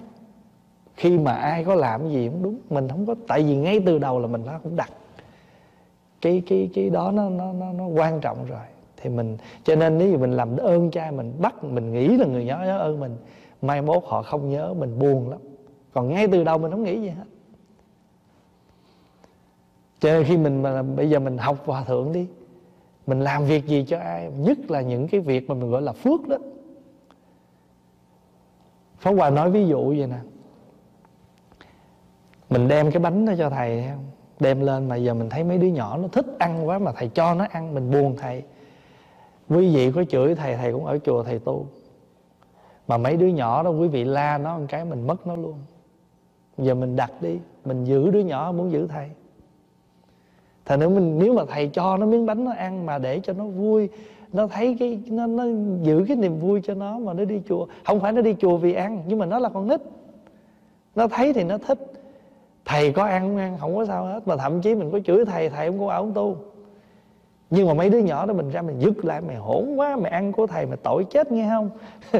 Khi 0.95 1.17
mà 1.17 1.31
ai 1.31 1.63
có 1.63 1.75
làm 1.75 2.09
gì 2.09 2.29
cũng 2.29 2.43
đúng. 2.43 2.59
Mình 2.69 2.87
không 2.89 3.05
có 3.05 3.15
tại 3.27 3.43
vì 3.43 3.55
ngay 3.55 3.79
từ 3.85 3.99
đầu 3.99 4.19
là 4.19 4.27
mình 4.27 4.45
đã 4.45 4.59
không 4.63 4.75
đặt 4.75 4.89
cái 6.21 6.43
cái 6.47 6.69
cái 6.73 6.89
đó 6.89 7.11
nó 7.11 7.29
nó 7.29 7.53
nó, 7.53 7.73
nó 7.73 7.87
quan 7.87 8.21
trọng 8.21 8.45
rồi. 8.45 8.65
Thì 8.97 9.09
mình 9.09 9.37
cho 9.63 9.75
nên 9.75 9.97
nếu 9.97 10.11
như 10.11 10.17
mình 10.17 10.31
làm 10.31 10.57
ơn 10.57 10.91
cha 10.91 11.11
mình 11.11 11.33
bắt 11.39 11.63
mình 11.63 11.93
nghĩ 11.93 12.17
là 12.17 12.25
người 12.25 12.45
nhớ 12.45 12.59
nhớ 12.65 12.79
ơn 12.79 12.99
mình 12.99 13.17
mai 13.61 13.81
mốt 13.81 14.03
họ 14.05 14.21
không 14.21 14.49
nhớ 14.49 14.73
mình 14.73 14.99
buồn 14.99 15.29
lắm. 15.29 15.39
Còn 15.93 16.09
ngay 16.09 16.27
từ 16.27 16.43
đầu 16.43 16.57
mình 16.57 16.71
không 16.71 16.83
nghĩ 16.83 17.01
gì 17.01 17.09
hết. 17.09 17.25
Cho 19.99 20.09
nên 20.09 20.23
khi 20.23 20.37
mình 20.37 20.61
mà 20.61 20.83
bây 20.83 21.09
giờ 21.09 21.19
mình 21.19 21.37
học 21.37 21.57
hòa 21.65 21.83
thượng 21.83 22.13
đi 22.13 22.27
mình 23.07 23.19
làm 23.19 23.45
việc 23.45 23.65
gì 23.67 23.85
cho 23.87 23.99
ai 23.99 24.31
nhất 24.37 24.57
là 24.71 24.81
những 24.81 25.07
cái 25.07 25.21
việc 25.21 25.49
mà 25.49 25.55
mình 25.55 25.71
gọi 25.71 25.81
là 25.81 25.91
phước 25.91 26.27
đó. 26.27 26.37
Pháp 28.99 29.11
Hòa 29.11 29.29
nói 29.29 29.51
ví 29.51 29.67
dụ 29.67 29.87
vậy 29.87 30.07
nè. 30.07 30.19
Mình 32.49 32.67
đem 32.67 32.91
cái 32.91 32.99
bánh 32.99 33.25
đó 33.25 33.33
cho 33.37 33.49
thầy 33.49 33.85
không? 33.89 34.05
Đem 34.39 34.61
lên 34.61 34.87
mà 34.87 34.95
giờ 34.95 35.13
mình 35.13 35.29
thấy 35.29 35.43
mấy 35.43 35.57
đứa 35.57 35.67
nhỏ 35.67 35.97
nó 35.97 36.07
thích 36.07 36.25
ăn 36.39 36.67
quá 36.67 36.79
mà 36.79 36.91
thầy 36.91 37.09
cho 37.09 37.33
nó 37.33 37.45
ăn, 37.51 37.73
mình 37.73 37.91
buồn 37.91 38.15
thầy. 38.17 38.43
Quý 39.49 39.75
vị 39.75 39.91
có 39.91 40.03
chửi 40.03 40.35
thầy 40.35 40.55
thầy 40.55 40.71
cũng 40.71 40.85
ở 40.85 40.97
chùa 41.05 41.23
thầy 41.23 41.39
tu. 41.39 41.65
Mà 42.87 42.97
mấy 42.97 43.17
đứa 43.17 43.27
nhỏ 43.27 43.63
đó, 43.63 43.69
quý 43.69 43.87
vị 43.87 44.03
la 44.03 44.37
nó 44.37 44.57
một 44.57 44.65
cái 44.69 44.85
mình 44.85 45.07
mất 45.07 45.27
nó 45.27 45.35
luôn. 45.35 45.55
Giờ 46.57 46.75
mình 46.75 46.95
đặt 46.95 47.11
đi, 47.21 47.37
mình 47.65 47.83
giữ 47.85 48.09
đứa 48.09 48.19
nhỏ 48.19 48.53
muốn 48.57 48.71
giữ 48.71 48.87
thầy. 48.87 49.09
Thầy 50.65 50.77
nếu 50.77 50.89
mình, 50.89 51.19
nếu 51.19 51.33
mà 51.33 51.43
thầy 51.47 51.69
cho 51.73 51.97
nó 51.97 52.05
miếng 52.05 52.25
bánh 52.25 52.45
nó 52.45 52.53
ăn 52.57 52.85
mà 52.85 52.97
để 52.97 53.19
cho 53.19 53.33
nó 53.33 53.45
vui, 53.45 53.89
nó 54.33 54.47
thấy 54.47 54.75
cái, 54.79 54.99
nó 55.07 55.27
nó 55.27 55.43
giữ 55.81 56.05
cái 56.07 56.17
niềm 56.17 56.39
vui 56.39 56.61
cho 56.63 56.73
nó 56.73 56.99
mà 56.99 57.13
nó 57.13 57.25
đi 57.25 57.41
chùa. 57.49 57.67
Không 57.85 57.99
phải 57.99 58.11
nó 58.11 58.21
đi 58.21 58.35
chùa 58.39 58.57
vì 58.57 58.73
ăn, 58.73 59.03
nhưng 59.07 59.19
mà 59.19 59.25
nó 59.25 59.39
là 59.39 59.49
con 59.49 59.67
nít. 59.67 59.81
Nó 60.95 61.07
thấy 61.07 61.33
thì 61.33 61.43
nó 61.43 61.57
thích 61.57 61.91
thầy 62.67 62.91
có 62.91 63.03
ăn 63.03 63.21
không 63.21 63.37
ăn, 63.37 63.57
không 63.59 63.75
có 63.75 63.85
sao 63.85 64.05
hết. 64.05 64.27
Mà 64.27 64.37
thậm 64.37 64.61
chí 64.61 64.75
mình 64.75 64.91
có 64.91 64.99
chửi 65.05 65.25
thầy 65.25 65.49
thầy 65.49 65.67
không 65.67 65.79
có 65.79 65.89
ảo 65.89 66.11
tu. 66.15 66.37
Nhưng 67.49 67.67
mà 67.67 67.73
mấy 67.73 67.89
đứa 67.89 67.99
nhỏ 67.99 68.25
đó 68.25 68.33
mình 68.33 68.49
ra 68.49 68.61
mình 68.61 68.79
dứt 68.79 69.05
lại, 69.05 69.21
mày 69.21 69.35
hỗn 69.35 69.75
quá, 69.75 69.95
mày 69.95 70.11
ăn 70.11 70.31
của 70.31 70.47
thầy 70.47 70.65
mày 70.65 70.77
tội 70.77 71.05
chết 71.09 71.31
nghe 71.31 71.49
không? 71.49 71.69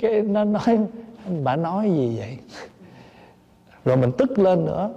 Cái 0.00 0.22
nó 0.22 0.44
nói, 0.44 0.78
bà 1.44 1.56
nói 1.56 1.90
gì 1.90 2.16
vậy? 2.18 2.38
Rồi 3.84 3.96
mình 3.96 4.12
tức 4.18 4.38
lên 4.38 4.64
nữa. 4.64 4.90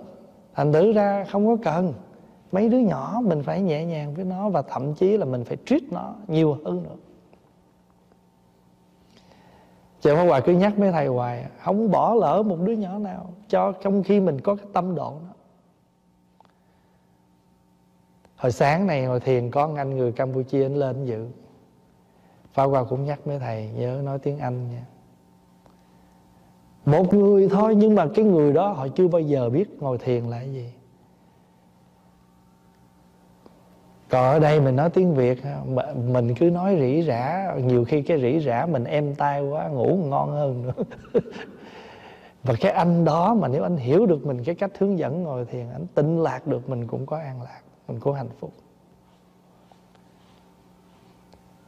Thành 0.55 0.73
thử 0.73 0.93
ra 0.93 1.25
không 1.31 1.47
có 1.47 1.57
cần. 1.63 1.93
Mấy 2.51 2.69
đứa 2.69 2.77
nhỏ 2.77 3.21
mình 3.23 3.43
phải 3.43 3.61
nhẹ 3.61 3.85
nhàng 3.85 4.13
với 4.13 4.25
nó 4.25 4.49
và 4.49 4.61
thậm 4.61 4.93
chí 4.93 5.17
là 5.17 5.25
mình 5.25 5.43
phải 5.43 5.57
treat 5.65 5.81
nó 5.91 6.13
nhiều 6.27 6.57
hơn 6.65 6.83
nữa. 6.83 6.95
Trời 10.01 10.15
Pháp 10.15 10.23
Hòa 10.23 10.39
cứ 10.39 10.53
nhắc 10.53 10.79
mấy 10.79 10.91
thầy 10.91 11.07
hoài, 11.07 11.45
Không 11.63 11.91
bỏ 11.91 12.13
lỡ 12.13 12.43
một 12.43 12.57
đứa 12.65 12.73
nhỏ 12.73 12.99
nào. 12.99 13.29
Cho 13.53 13.71
trong 13.71 14.03
khi 14.03 14.19
mình 14.19 14.41
có 14.41 14.55
cái 14.55 14.65
tâm 14.73 14.95
độ 14.95 15.13
đó. 15.27 15.33
Hồi 18.35 18.51
sáng 18.51 18.87
này 18.87 19.01
ngồi 19.01 19.19
thiền, 19.19 19.51
có 19.51 19.69
anh 19.77 19.97
người 19.97 20.11
Campuchia 20.11 20.65
anh 20.65 20.75
lên 20.75 21.05
dự 21.05 21.27
Pháp 22.53 22.65
qua 22.65 22.83
cũng 22.83 23.05
nhắc 23.05 23.27
mấy 23.27 23.39
thầy, 23.39 23.69
Nhớ 23.77 24.01
nói 24.03 24.19
tiếng 24.19 24.39
Anh 24.39 24.71
nha. 24.71 24.85
Một 26.85 27.13
người 27.13 27.49
thôi, 27.49 27.75
Nhưng 27.75 27.95
mà 27.95 28.07
cái 28.15 28.25
người 28.25 28.53
đó 28.53 28.67
họ 28.69 28.87
chưa 28.87 29.07
bao 29.07 29.21
giờ 29.21 29.49
biết 29.49 29.81
ngồi 29.81 29.97
thiền 29.97 30.23
là 30.23 30.37
cái 30.37 30.53
gì. 30.53 30.73
Còn 34.09 34.23
ở 34.23 34.39
đây 34.39 34.61
mình 34.61 34.75
nói 34.75 34.89
tiếng 34.89 35.13
việt 35.13 35.41
mình 35.95 36.35
cứ 36.35 36.49
nói 36.49 36.77
rỉ 36.79 37.03
rả, 37.07 37.55
nhiều 37.55 37.85
khi 37.85 38.01
cái 38.01 38.21
rỉ 38.21 38.39
rả 38.39 38.65
mình 38.65 38.83
êm 38.83 39.15
tai 39.15 39.41
quá, 39.41 39.67
ngủ 39.67 39.99
ngon 40.05 40.31
hơn 40.31 40.63
nữa. 40.63 40.83
và 42.43 42.53
cái 42.59 42.71
anh 42.71 43.05
đó 43.05 43.33
mà 43.33 43.47
nếu 43.47 43.63
anh 43.63 43.77
hiểu 43.77 44.05
được 44.05 44.25
mình 44.25 44.43
cái 44.43 44.55
cách 44.55 44.71
hướng 44.77 44.99
dẫn 44.99 45.23
ngồi 45.23 45.45
thiền, 45.45 45.65
anh 45.73 45.85
tinh 45.93 46.23
lạc 46.23 46.47
được 46.47 46.69
mình 46.69 46.87
cũng 46.87 47.05
có 47.05 47.17
an 47.17 47.41
lạc, 47.41 47.61
mình 47.87 47.99
cũng 47.99 48.13
hạnh 48.13 48.29
phúc. 48.39 48.51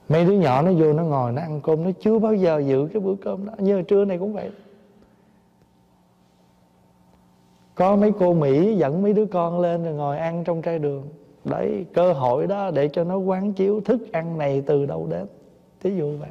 Mấy 0.10 0.26
đứa 0.26 0.34
nhỏ 0.34 0.62
nó 0.62 0.72
vô 0.72 0.94
nó 0.94 1.04
ngồi, 1.04 1.32
nó 1.32 1.42
ăn 1.42 1.62
cơm, 1.62 1.84
nó 1.84 1.90
chưa 2.00 2.20
bao 2.20 2.34
giờ 2.34 2.60
giữ 2.60 2.90
cái 2.94 3.02
bữa 3.02 3.16
cơm 3.16 3.46
đó, 3.46 3.54
như 3.58 3.82
trưa 3.82 4.06
này 4.06 4.18
cũng 4.18 4.34
vậy. 4.34 4.52
Có 7.76 7.96
mấy 7.96 8.12
cô 8.20 8.34
mỹ 8.34 8.76
dẫn 8.78 9.02
mấy 9.02 9.14
đứa 9.14 9.26
con 9.26 9.60
lên 9.60 9.84
rồi 9.84 9.94
ngồi 9.94 10.18
ăn 10.18 10.44
trong 10.44 10.62
trai 10.62 10.80
đường. 10.80 11.08
Đấy, 11.46 11.86
cơ 11.94 12.14
hội 12.14 12.48
đó 12.48 12.72
để 12.72 12.90
cho 12.94 13.04
nó 13.04 13.18
quán 13.18 13.54
chiếu 13.54 13.82
thức 13.82 14.12
ăn 14.12 14.38
này 14.38 14.64
từ 14.66 14.86
đâu 14.86 15.08
đến. 15.10 15.28
Thí 15.82 15.96
dụ 15.98 16.18
vậy. 16.18 16.30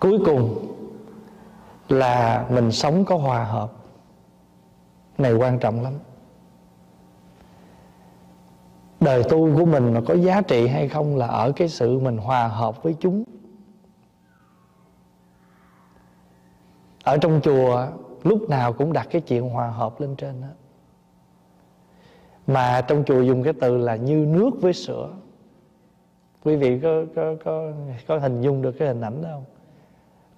Cuối 0.00 0.18
cùng 0.24 0.66
là 1.88 2.46
mình 2.50 2.72
sống 2.72 3.04
có 3.04 3.16
hòa 3.16 3.44
hợp. 3.44 3.72
Này 5.18 5.34
quan 5.34 5.58
trọng 5.58 5.82
lắm. 5.82 5.92
Đời 9.00 9.22
tu 9.22 9.56
của 9.56 9.64
mình 9.64 9.94
mà 9.94 10.00
có 10.06 10.14
giá 10.14 10.40
trị 10.40 10.66
hay 10.66 10.88
không 10.88 11.16
là 11.16 11.26
ở 11.26 11.52
cái 11.56 11.68
sự 11.68 11.98
mình 11.98 12.16
hòa 12.16 12.48
hợp 12.48 12.82
với 12.82 12.96
chúng. 13.00 13.24
Ở 17.04 17.16
trong 17.16 17.40
chùa, 17.42 17.86
lúc 18.22 18.48
nào 18.48 18.72
cũng 18.72 18.92
đặt 18.92 19.06
cái 19.10 19.20
chuyện 19.20 19.48
hòa 19.48 19.68
hợp 19.68 20.00
lên 20.00 20.16
trên 20.16 20.40
đó 20.40 20.48
mà 22.46 22.80
trong 22.88 23.04
chùa 23.06 23.20
dùng 23.20 23.42
cái 23.42 23.52
từ 23.60 23.78
là 23.78 23.96
như 23.96 24.26
nước 24.28 24.50
với 24.60 24.72
sữa. 24.72 25.10
Quý 26.44 26.56
vị 26.56 26.80
có 26.82 27.04
có 27.14 27.34
có 27.44 27.72
có 28.06 28.18
hình 28.18 28.40
dung 28.40 28.62
được 28.62 28.72
cái 28.78 28.88
hình 28.88 29.00
ảnh 29.00 29.22
đó 29.22 29.28
không? 29.32 29.44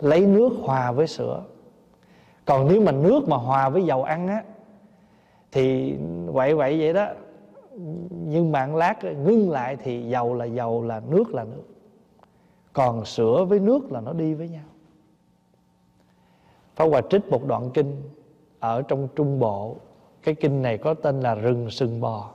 Lấy 0.02 0.26
nước 0.26 0.50
hòa 0.62 0.92
với 0.92 1.06
sữa. 1.06 1.42
Còn 2.44 2.68
nếu 2.68 2.80
mà 2.80 2.92
nước 2.92 3.28
mà 3.28 3.36
hòa 3.36 3.68
với 3.68 3.84
dầu 3.84 4.02
ăn 4.02 4.28
á, 4.28 4.42
thì 5.52 5.96
vậy 6.26 6.54
vậy 6.54 6.78
vậy 6.80 6.92
đó. 6.92 7.06
Nhưng 8.10 8.52
mà 8.52 8.66
lát 8.66 9.04
ngưng 9.04 9.50
lại 9.50 9.76
thì 9.76 10.08
dầu 10.08 10.34
là 10.34 10.44
dầu, 10.44 10.82
là 10.82 11.02
nước 11.10 11.34
là 11.34 11.44
nước. 11.44 11.62
Còn 12.72 13.04
sữa 13.04 13.44
với 13.48 13.60
nước 13.60 13.92
là 13.92 14.00
nó 14.00 14.12
đi 14.12 14.34
với 14.34 14.48
nhau. 14.48 14.64
Pháp 16.76 16.84
Hòa 16.84 17.00
trích 17.10 17.28
một 17.28 17.46
đoạn 17.46 17.70
kinh 17.74 18.02
Ở 18.60 18.82
trong 18.82 19.08
Trung 19.16 19.38
Bộ. 19.38 19.76
Cái 20.22 20.34
kinh 20.34 20.62
này 20.62 20.78
có 20.78 20.94
tên 20.94 21.20
là 21.20 21.34
rừng 21.34 21.70
sừng 21.70 22.00
bò. 22.00 22.30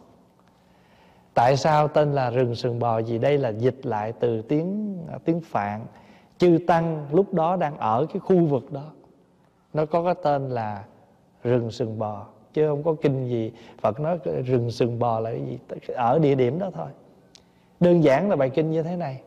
Tại 1.33 1.57
sao 1.57 1.87
tên 1.87 2.13
là 2.13 2.29
rừng 2.29 2.55
sừng 2.55 2.79
bò? 2.79 3.01
Vì 3.01 3.17
đây 3.17 3.37
là 3.37 3.49
dịch 3.49 3.85
lại 3.85 4.13
từ 4.19 4.41
tiếng 4.41 4.97
tiếng 5.25 5.41
Phạn. 5.41 5.81
Chư 6.37 6.59
Tăng 6.67 7.07
lúc 7.11 7.33
đó 7.33 7.55
đang 7.55 7.77
ở 7.77 8.05
cái 8.13 8.19
khu 8.19 8.45
vực 8.45 8.71
đó. 8.71 8.91
Nó 9.73 9.85
có 9.85 10.03
cái 10.03 10.15
tên 10.23 10.49
là 10.49 10.83
rừng 11.43 11.71
sừng 11.71 11.99
bò 11.99 12.25
Chứ 12.53 12.67
không 12.67 12.83
có 12.83 12.95
kinh 13.01 13.27
gì. 13.27 13.51
Phật 13.81 13.99
nói 13.99 14.19
rừng 14.45 14.71
sừng 14.71 14.99
bò 14.99 15.19
là 15.19 15.31
cái 15.31 15.41
gì? 15.41 15.59
Ở 15.95 16.19
địa 16.19 16.35
điểm 16.35 16.59
đó 16.59 16.69
thôi. 16.73 16.87
Đơn 17.79 18.03
giản 18.03 18.29
là 18.29 18.35
bài 18.35 18.49
kinh 18.49 18.71
như 18.71 18.83
thế 18.83 18.95
này. 18.95 19.21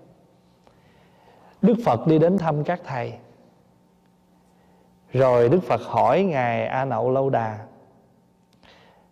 Đức 1.62 1.74
Phật 1.84 2.06
đi 2.06 2.18
đến 2.18 2.38
thăm 2.38 2.64
các 2.64 2.80
thầy. 2.84 3.12
Rồi 5.12 5.48
đức 5.48 5.60
phật 5.62 5.80
hỏi 5.80 6.22
ngài 6.22 6.66
a 6.66 6.84
nậu 6.84 7.10
lâu 7.10 7.30
đà 7.30 7.58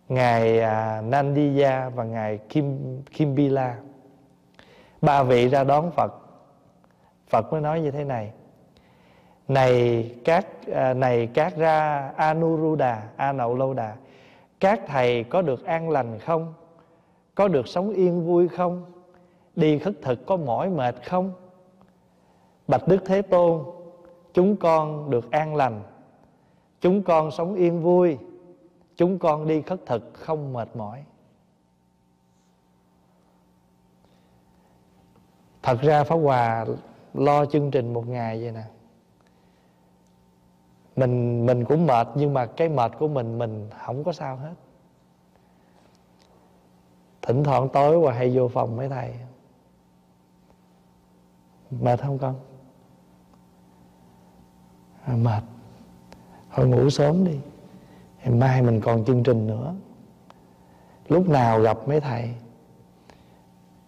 ngài 0.09 0.59
à, 0.59 1.01
nandiya 1.01 1.89
và 1.89 2.03
ngài 2.03 2.37
kim 2.37 2.97
kimbila 3.17 3.75
ba 5.01 5.23
vị 5.23 5.47
ra 5.47 5.63
đón 5.63 5.91
phật 5.91 6.13
phật 7.29 7.51
mới 7.51 7.61
nói 7.61 7.81
như 7.81 7.91
thế 7.91 8.03
này. 8.03 8.31
Này 9.47 10.05
các 10.25 10.47
à, 10.73 10.93
này 10.93 11.27
các 11.33 11.57
ra 11.57 12.09
anuruddha 12.15 13.03
a 13.15 13.33
nậu 13.33 13.55
lâu 13.55 13.73
đà 13.73 13.95
các 14.59 14.81
thầy 14.87 15.23
có 15.23 15.41
được 15.41 15.65
an 15.65 15.89
lành 15.89 16.19
không? 16.19 16.53
Có 17.35 17.47
được 17.47 17.67
sống 17.67 17.89
yên 17.89 18.25
vui 18.25 18.47
không? 18.47 18.85
Đi 19.55 19.79
khất 19.79 19.93
thực 20.01 20.25
có 20.25 20.37
mỏi 20.37 20.69
mệt 20.69 20.95
không? 21.05 21.33
Bạch 22.67 22.87
đức 22.87 22.99
thế 23.05 23.21
tôn 23.21 23.63
chúng 24.33 24.55
con 24.55 25.09
được 25.09 25.31
an 25.31 25.55
lành. 25.55 25.81
Chúng 26.81 27.03
con 27.03 27.31
sống 27.31 27.55
yên 27.55 27.81
vui. 27.81 28.17
Chúng 28.95 29.19
con 29.19 29.47
đi 29.47 29.61
khất 29.61 29.85
thực 29.85 30.13
không 30.13 30.53
mệt 30.53 30.75
mỏi. 30.75 31.03
Thật 35.61 35.77
ra 35.81 36.03
pháp 36.03 36.15
hòa 36.15 36.65
lo 37.13 37.45
chương 37.45 37.71
trình 37.71 37.93
một 37.93 38.07
ngày 38.07 38.41
vậy 38.41 38.51
nè. 38.51 38.63
Mình 40.95 41.45
mình 41.45 41.65
cũng 41.65 41.87
mệt 41.87 42.07
nhưng 42.15 42.33
mà 42.33 42.45
cái 42.45 42.69
mệt 42.69 42.91
của 42.99 43.07
mình 43.07 43.37
mình 43.37 43.69
không 43.85 44.03
có 44.03 44.11
sao 44.11 44.35
hết. 44.37 44.53
Thỉnh 47.21 47.43
thoảng 47.43 47.69
tối 47.69 47.97
qua 47.97 48.13
hay 48.13 48.37
vô 48.37 48.47
phòng 48.47 48.75
mấy 48.77 48.89
thầy. 48.89 49.13
Mệt 51.71 52.01
không 52.01 52.17
con? 52.17 52.35
À, 55.05 55.15
mệt. 55.15 55.43
Thôi 56.51 56.67
ngủ 56.67 56.89
sớm 56.89 57.25
đi. 57.25 57.39
Ngày 58.23 58.33
mai 58.35 58.61
mình 58.61 58.81
còn 58.81 59.05
chương 59.05 59.23
trình 59.23 59.47
nữa. 59.47 59.75
Lúc 61.07 61.29
nào 61.29 61.59
gặp 61.59 61.77
mấy 61.87 61.99
thầy? 61.99 62.33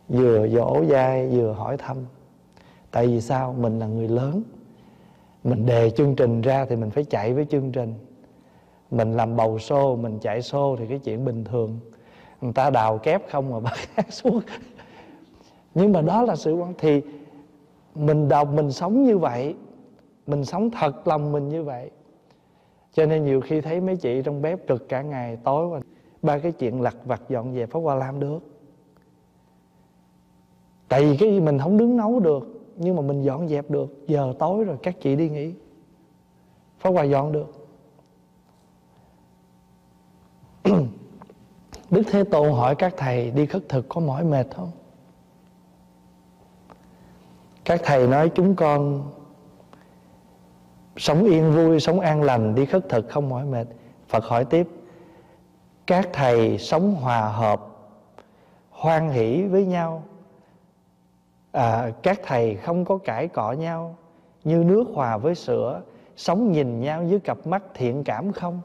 Vừa 0.07 0.48
dỗ 0.48 0.85
dai 0.89 1.27
vừa 1.27 1.53
hỏi 1.53 1.77
thăm 1.77 1.98
tại 2.91 3.07
vì 3.07 3.22
sao? 3.22 3.55
Mình 3.59 3.80
là 3.80 3.88
người 3.88 4.07
lớn. 4.07 4.43
Mình 5.43 5.65
đề 5.65 5.89
chương 5.89 6.15
trình 6.15 6.41
ra 6.41 6.65
thì 6.65 6.76
mình 6.76 6.89
phải 6.89 7.03
chạy 7.03 7.34
với 7.34 7.45
chương 7.45 7.72
trình. 7.72 7.93
Mình 8.91 9.18
làm 9.18 9.35
bầu 9.35 9.59
xô, 9.59 9.95
mình 9.95 10.19
chạy 10.19 10.41
xô 10.41 10.76
thì 10.80 10.85
cái 10.88 10.99
chuyện 10.99 11.26
bình 11.26 11.43
thường. 11.43 11.80
Người 12.41 12.53
ta 12.53 12.69
đào 12.69 12.97
kép 12.97 13.30
không 13.30 13.51
mà 13.51 13.59
bắt 13.69 13.77
hát 13.95 14.13
xuống 14.13 14.41
nhưng 15.76 15.91
mà 15.91 16.01
đó 16.01 16.23
là 16.23 16.35
sự 16.35 16.53
quan, 16.53 16.73
thì 16.77 17.01
mình 17.95 18.30
đọc 18.30 18.49
mình 18.53 18.72
sống 18.72 19.03
như 19.03 19.18
vậy, 19.18 19.55
mình 20.27 20.45
sống 20.45 20.69
thật 20.72 21.07
lòng 21.07 21.31
mình 21.31 21.49
như 21.49 21.63
vậy. 21.63 21.91
Cho 22.93 23.05
nên 23.05 23.26
nhiều 23.26 23.41
khi 23.41 23.61
thấy 23.61 23.81
mấy 23.81 23.95
chị 23.95 24.22
trong 24.22 24.41
bếp 24.41 24.68
cực 24.68 24.89
cả 24.89 25.01
ngày, 25.01 25.38
tối 25.43 25.69
và 25.69 25.81
ba 26.22 26.38
cái 26.38 26.51
chuyện 26.51 26.81
lặt 26.81 26.95
vặt 27.05 27.22
dọn 27.30 27.53
dẹp, 27.55 27.69
Pháp 27.69 27.80
qua 27.80 27.95
làm 27.95 28.19
được. 28.19 28.39
Tại 30.88 31.05
vì 31.05 31.18
cái 31.18 31.30
gì 31.30 31.39
mình 31.39 31.59
không 31.59 31.77
đứng 31.77 31.97
nấu 31.97 32.19
được. 32.19 32.60
Nhưng 32.84 32.95
mà 32.95 33.02
mình 33.02 33.22
dọn 33.22 33.48
dẹp 33.48 33.70
được, 33.70 34.08
Giờ 34.08 34.34
tối 34.40 34.64
rồi 34.64 34.78
các 34.84 34.95
chị 35.02 35.16
đi 35.16 35.30
nghỉ. 35.30 35.53
Pháp 36.80 36.90
Hòa 36.90 37.03
dọn 37.03 37.32
được. 37.32 37.68
Đức 41.91 42.03
Thế 42.12 42.24
Tôn 42.24 42.52
hỏi 42.52 42.76
các 42.76 42.94
thầy 42.98 43.32
đi 43.32 43.45
khất 43.45 43.70
thực 43.70 43.86
có 43.90 44.02
mỏi 44.02 44.24
mệt 44.24 44.48
không? 44.56 44.72
Các 47.66 47.82
thầy 47.84 48.08
nói 48.08 48.32
chúng 48.36 48.56
con 48.56 49.10
sống 50.98 51.24
yên 51.24 51.52
vui, 51.52 51.80
sống 51.80 51.99
an 51.99 52.24
lành, 52.24 52.56
đi 52.56 52.66
khất 52.66 52.90
thực 52.90 53.10
không 53.10 53.30
mỏi 53.30 53.45
mệt. 53.45 53.68
Phật 54.08 54.24
hỏi 54.24 54.45
tiếp, 54.45 54.68
Các 55.88 56.10
thầy 56.14 56.58
sống 56.58 56.95
hòa 56.95 57.28
hợp, 57.28 57.62
Hoan 58.70 59.10
hỷ 59.10 59.44
với 59.44 59.66
nhau 59.66 60.03
à, 61.52 61.91
Các 62.03 62.19
thầy 62.23 62.56
không 62.56 62.86
có 62.86 62.98
cãi 62.98 63.28
cọ 63.28 63.52
nhau 63.52 63.95
Như 64.44 64.64
nước 64.64 64.84
hòa 64.94 65.18
với 65.18 65.36
sữa 65.36 65.82
Sống 66.15 66.52
nhìn 66.52 66.82
nhau 66.82 67.03
với 67.10 67.19
cặp 67.19 67.48
mắt 67.48 67.64
thiện 67.73 68.03
cảm 68.03 68.32
không? 68.32 68.61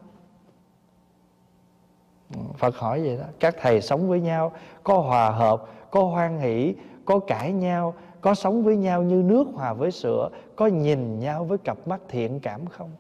Ừ, 2.35 2.41
Phật 2.59 2.77
hỏi 2.77 3.01
vậy 3.01 3.17
đó. 3.17 3.25
Các 3.41 3.55
thầy 3.61 3.81
sống 3.81 4.09
với 4.09 4.21
nhau 4.21 4.53
Có 4.85 4.99
hòa 4.99 5.31
hợp 5.31 5.67
Có 5.91 6.03
hoan 6.03 6.39
hỷ 6.39 6.75
Có 7.05 7.19
cãi 7.19 7.53
nhau 7.53 7.95
Có 8.21 8.35
sống 8.35 8.65
với 8.65 8.77
nhau 8.77 9.03
như 9.03 9.23
nước 9.23 9.45
hòa 9.55 9.73
với 9.73 9.91
sữa 9.91 10.29
Có 10.57 10.67
nhìn 10.67 11.19
nhau 11.19 11.45
với 11.45 11.59
cặp 11.59 11.89
mắt 11.89 12.01
thiện 12.09 12.41
cảm 12.41 12.67
không? 12.67 12.91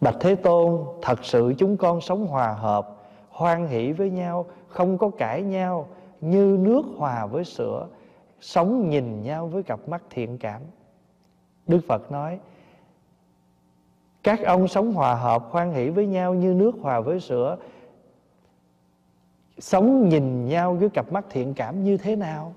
Bạch 0.00 0.16
Thế 0.20 0.34
Tôn 0.34 0.80
Thật 1.02 1.24
sự 1.24 1.54
chúng 1.58 1.76
con 1.76 2.00
sống 2.00 2.26
hòa 2.26 2.52
hợp 2.52 2.96
Hoan 3.30 3.66
hỷ 3.66 3.92
với 3.92 4.10
nhau 4.10 4.46
Không 4.68 4.98
có 4.98 5.10
cãi 5.18 5.42
nhau 5.42 5.88
như 6.22 6.56
nước 6.60 6.82
hòa 6.96 7.26
với 7.26 7.44
sữa, 7.44 7.88
Sống 8.42 8.90
nhìn 8.90 9.22
nhau 9.22 9.46
với 9.46 9.62
cặp 9.62 9.88
mắt 9.88 10.02
thiện 10.10 10.38
cảm. 10.38 10.62
Đức 11.66 11.80
Phật 11.88 12.12
nói, 12.12 12.38
các 14.22 14.40
ông 14.44 14.68
sống 14.68 14.92
hòa 14.92 15.14
hợp 15.14 15.42
hoan 15.50 15.72
hỷ 15.72 15.88
với 15.88 16.06
nhau 16.06 16.34
như 16.34 16.54
nước 16.54 16.72
hòa 16.80 17.00
với 17.00 17.20
sữa. 17.20 17.56
Sống 19.58 20.08
nhìn 20.08 20.46
nhau 20.46 20.74
với 20.74 20.88
cặp 20.88 21.12
mắt 21.12 21.24
thiện 21.30 21.54
cảm 21.54 21.84
như 21.84 21.96
thế 21.96 22.16
nào? 22.16 22.54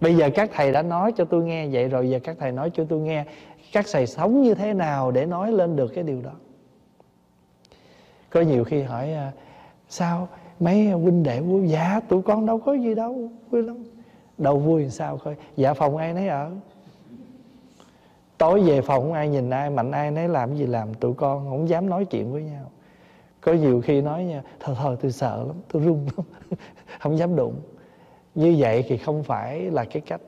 Bây 0.00 0.16
giờ 0.16 0.30
các 0.34 0.50
thầy 0.52 0.72
đã 0.72 0.82
nói 0.82 1.12
cho 1.16 1.24
tôi 1.24 1.44
nghe 1.44 1.68
vậy 1.68 1.88
rồi, 1.88 2.10
giờ 2.10 2.18
các 2.24 2.36
thầy 2.40 2.52
nói 2.52 2.70
cho 2.74 2.84
tôi 2.88 3.00
nghe, 3.00 3.24
các 3.72 3.84
thầy 3.92 4.06
sống 4.06 4.42
như 4.42 4.54
thế 4.54 4.74
nào 4.74 5.10
để 5.10 5.26
nói 5.26 5.52
lên 5.52 5.76
được 5.76 5.92
cái 5.94 6.04
điều 6.04 6.22
đó? 6.22 6.32
Có 8.30 8.40
nhiều 8.40 8.64
khi 8.64 8.82
hỏi 8.82 9.12
à, 9.12 9.32
sao 9.88 10.28
mấy 10.62 10.90
huynh 10.90 11.22
đệ 11.22 11.40
vui 11.40 11.68
dạ 11.68 12.00
tụi 12.08 12.22
con 12.22 12.46
đâu 12.46 12.58
có 12.58 12.72
gì 12.72 12.94
đâu, 12.94 13.30
vui 13.50 13.62
lắm. 13.62 13.84
Đâu 14.38 14.58
vui 14.58 14.82
làm 14.82 14.90
sao 14.90 15.18
coi 15.18 15.36
dạ 15.56 15.74
phòng 15.74 15.96
ai 15.96 16.14
nấy 16.14 16.28
ở. 16.28 16.50
Tối 18.38 18.62
về 18.62 18.80
phòng 18.80 19.02
không 19.02 19.12
ai 19.12 19.28
nhìn 19.28 19.50
ai, 19.50 19.70
mạnh 19.70 19.90
ai 19.90 20.10
nấy 20.10 20.28
làm 20.28 20.56
gì 20.56 20.66
làm, 20.66 20.94
tụi 20.94 21.14
con 21.14 21.50
không 21.50 21.68
dám 21.68 21.90
nói 21.90 22.04
chuyện 22.04 22.32
với 22.32 22.42
nhau. 22.42 22.70
Có 23.40 23.52
nhiều 23.52 23.80
khi 23.80 24.00
nói 24.00 24.24
nha 24.24 24.42
thôi 24.60 24.76
thôi 24.78 24.96
tôi 25.02 25.12
sợ 25.12 25.44
lắm, 25.46 25.56
tôi 25.72 25.82
run 25.82 26.08
lắm, 26.16 26.26
không 27.00 27.18
dám 27.18 27.36
đụng. 27.36 27.54
Như 28.34 28.56
vậy 28.58 28.84
thì 28.88 28.96
không 28.96 29.22
phải 29.22 29.60
là 29.60 29.84
cái 29.84 30.02
cách. 30.06 30.20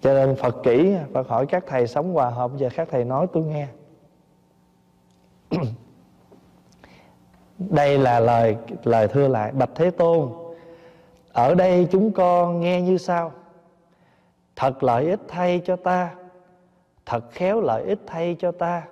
Cho 0.00 0.14
nên 0.14 0.36
Phật 0.36 0.56
kỹ 0.62 0.94
Phật 1.12 1.28
hỏi 1.28 1.46
các 1.46 1.64
thầy 1.66 1.86
sống 1.86 2.12
hòa 2.12 2.30
hợp, 2.30 2.50
Giờ 2.56 2.68
các 2.76 2.88
thầy 2.90 3.04
nói 3.04 3.26
tôi 3.32 3.42
nghe. 3.42 3.68
Đây 7.70 7.98
là 7.98 8.20
lời 8.20 8.56
lời 8.84 9.08
thưa 9.08 9.28
lại. 9.28 9.52
Bạch 9.52 9.70
Thế 9.74 9.90
Tôn, 9.90 10.28
Ở 11.32 11.54
đây 11.54 11.88
chúng 11.90 12.12
con 12.12 12.60
nghe 12.60 12.82
như 12.82 12.98
sau. 12.98 13.32
Thật 14.56 14.82
lợi 14.82 15.10
ích 15.10 15.20
thay 15.28 15.62
cho 15.64 15.76
ta, 15.76 16.14
Thật 17.06 17.30
khéo 17.30 17.60
lợi 17.60 17.82
ích 17.82 17.98
thay 18.06 18.36
cho 18.38 18.52
ta. 18.52 18.82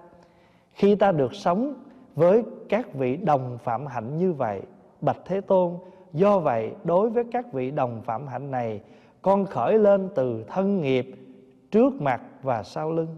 Khi 0.73 0.95
ta 0.95 1.13
được 1.13 1.35
sống 1.35 1.75
với 2.15 2.43
các 2.69 2.95
vị 2.95 3.17
đồng 3.17 3.59
phạm 3.65 3.87
hạnh 3.87 4.19
như 4.19 4.33
vậy, 4.33 4.61
Bạch 5.01 5.19
Thế 5.25 5.41
Tôn, 5.41 5.75
Do 6.13 6.39
vậy 6.39 6.73
đối 6.85 7.11
với 7.11 7.25
các 7.33 7.53
vị 7.53 7.71
đồng 7.71 8.03
phạm 8.05 8.27
hạnh 8.27 8.51
này, 8.51 8.81
Con 9.23 9.47
khởi 9.47 9.79
lên 9.79 10.09
từ 10.15 10.45
thân 10.49 10.81
nghiệp 10.81 11.15
trước 11.71 11.95
mặt 12.01 12.21
và 12.43 12.63
sau 12.63 12.93
lưng. 12.93 13.17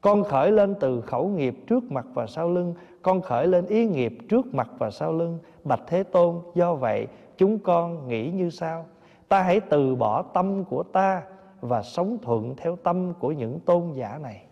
Con 0.00 0.24
khởi 0.24 0.52
lên 0.52 0.74
từ 0.80 1.00
khẩu 1.00 1.28
nghiệp 1.28 1.64
trước 1.66 1.92
mặt 1.92 2.06
và 2.14 2.26
sau 2.26 2.50
lưng. 2.50 2.74
Con 3.02 3.20
khởi 3.20 3.46
lên 3.46 3.66
ý 3.66 3.86
nghiệp 3.86 4.18
trước 4.28 4.54
mặt 4.54 4.70
và 4.78 4.90
sau 4.90 5.12
lưng. 5.12 5.38
Bạch 5.64 5.82
Thế 5.86 6.02
Tôn 6.02 6.40
Do 6.54 6.74
vậy 6.74 7.06
chúng 7.36 7.58
con 7.58 8.08
nghĩ 8.08 8.30
như 8.30 8.50
sau. 8.50 8.86
Ta 9.28 9.42
hãy 9.42 9.60
từ 9.60 9.94
bỏ 9.94 10.22
tâm 10.22 10.64
của 10.64 10.82
ta 10.82 11.22
và 11.60 11.82
sống 11.82 12.18
thuận 12.22 12.54
theo 12.56 12.76
tâm 12.76 13.14
của 13.14 13.32
những 13.32 13.60
tôn 13.60 13.92
giả 13.92 14.18
này. 14.22 14.44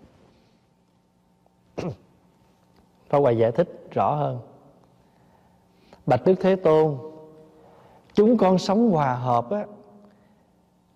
Pháp 3.08 3.18
Hòa 3.18 3.30
giải 3.30 3.52
thích 3.52 3.88
rõ 3.90 4.14
hơn. 4.14 4.38
Bạch 6.06 6.20
Đức 6.24 6.34
Thế 6.40 6.56
Tôn 6.56 6.96
Chúng 8.14 8.38
con 8.38 8.58
sống 8.58 8.90
hòa 8.90 9.14
hợp 9.14 9.50
á, 9.50 9.66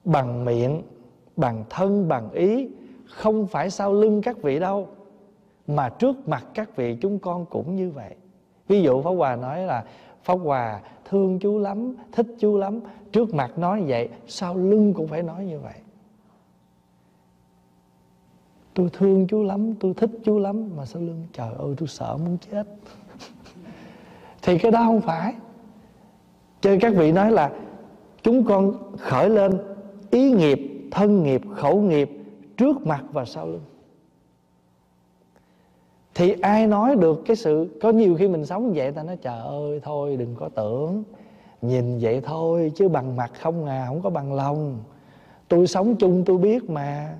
Bằng 0.04 0.44
miệng 0.44 0.82
Bằng 1.36 1.64
thân, 1.70 2.08
bằng 2.08 2.30
ý 2.30 2.68
không 3.10 3.46
phải 3.46 3.70
sau 3.70 3.92
lưng 3.92 4.22
các 4.22 4.42
vị 4.42 4.58
đâu, 4.58 4.88
Mà 5.66 5.88
trước 5.88 6.28
mặt 6.28 6.46
các 6.54 6.76
vị 6.76 6.96
chúng 7.00 7.18
con 7.18 7.46
cũng 7.46 7.76
như 7.76 7.90
vậy. 7.90 8.14
Ví 8.68 8.82
dụ 8.82 9.02
Pháp 9.02 9.10
Hòa 9.10 9.36
nói 9.36 9.62
là, 9.62 9.84
Pháp 10.22 10.34
Hòa 10.34 10.80
thương 11.04 11.38
chú 11.38 11.58
lắm, 11.58 11.94
Thích 12.12 12.26
chú 12.38 12.58
lắm, 12.58 12.80
Trước 13.12 13.34
mặt 13.34 13.58
nói 13.58 13.84
vậy, 13.86 14.08
Sau 14.26 14.56
lưng 14.56 14.94
cũng 14.94 15.08
phải 15.08 15.22
nói 15.22 15.44
như 15.44 15.58
vậy. 15.58 15.74
Tôi 18.74 18.90
thương 18.92 19.26
chú 19.26 19.42
lắm, 19.42 19.74
tôi 19.74 19.94
thích 19.94 20.10
chú 20.24 20.38
lắm, 20.38 20.70
mà 20.76 20.86
sau 20.86 21.02
lưng, 21.02 21.26
trời 21.32 21.48
ơi, 21.58 21.74
tôi 21.76 21.88
sợ 21.88 22.16
muốn 22.16 22.38
chết. 22.50 22.64
Thì 24.42 24.58
cái 24.58 24.72
đó 24.72 24.82
không 24.84 25.00
phải. 25.00 25.34
Cho 26.60 26.76
các 26.80 26.94
vị 26.96 27.12
nói 27.12 27.30
là, 27.32 27.50
chúng 28.22 28.44
con 28.44 28.72
khởi 28.98 29.30
lên 29.30 29.58
ý 30.10 30.30
nghiệp, 30.30 30.58
thân 30.90 31.22
nghiệp, 31.22 31.42
khẩu 31.56 31.80
nghiệp 31.80 32.10
trước 32.60 32.86
mặt 32.86 33.04
và 33.12 33.24
sau 33.24 33.46
lưng. 33.46 33.64
Thì 36.14 36.34
ai 36.42 36.66
nói 36.66 36.96
được 36.96 37.22
cái 37.26 37.36
sự, 37.36 37.78
có 37.82 37.90
nhiều 37.90 38.16
khi 38.18 38.28
mình 38.28 38.46
sống 38.46 38.72
vậy 38.74 38.92
ta 38.92 39.02
nói, 39.02 39.16
trời 39.16 39.40
ơi, 39.40 39.80
thôi 39.82 40.16
đừng 40.16 40.34
có 40.34 40.48
tưởng. 40.48 41.04
Nhìn 41.62 41.98
vậy 42.00 42.20
thôi, 42.20 42.72
chứ 42.74 42.88
bằng 42.88 43.16
mặt 43.16 43.32
không 43.40 43.66
à 43.66 43.84
không 43.88 44.02
có 44.02 44.10
bằng 44.10 44.32
lòng. 44.32 44.78
Tôi 45.48 45.66
sống 45.66 45.96
chung, 45.96 46.24
tôi 46.24 46.38
biết 46.38 46.70
mà. 46.70 47.18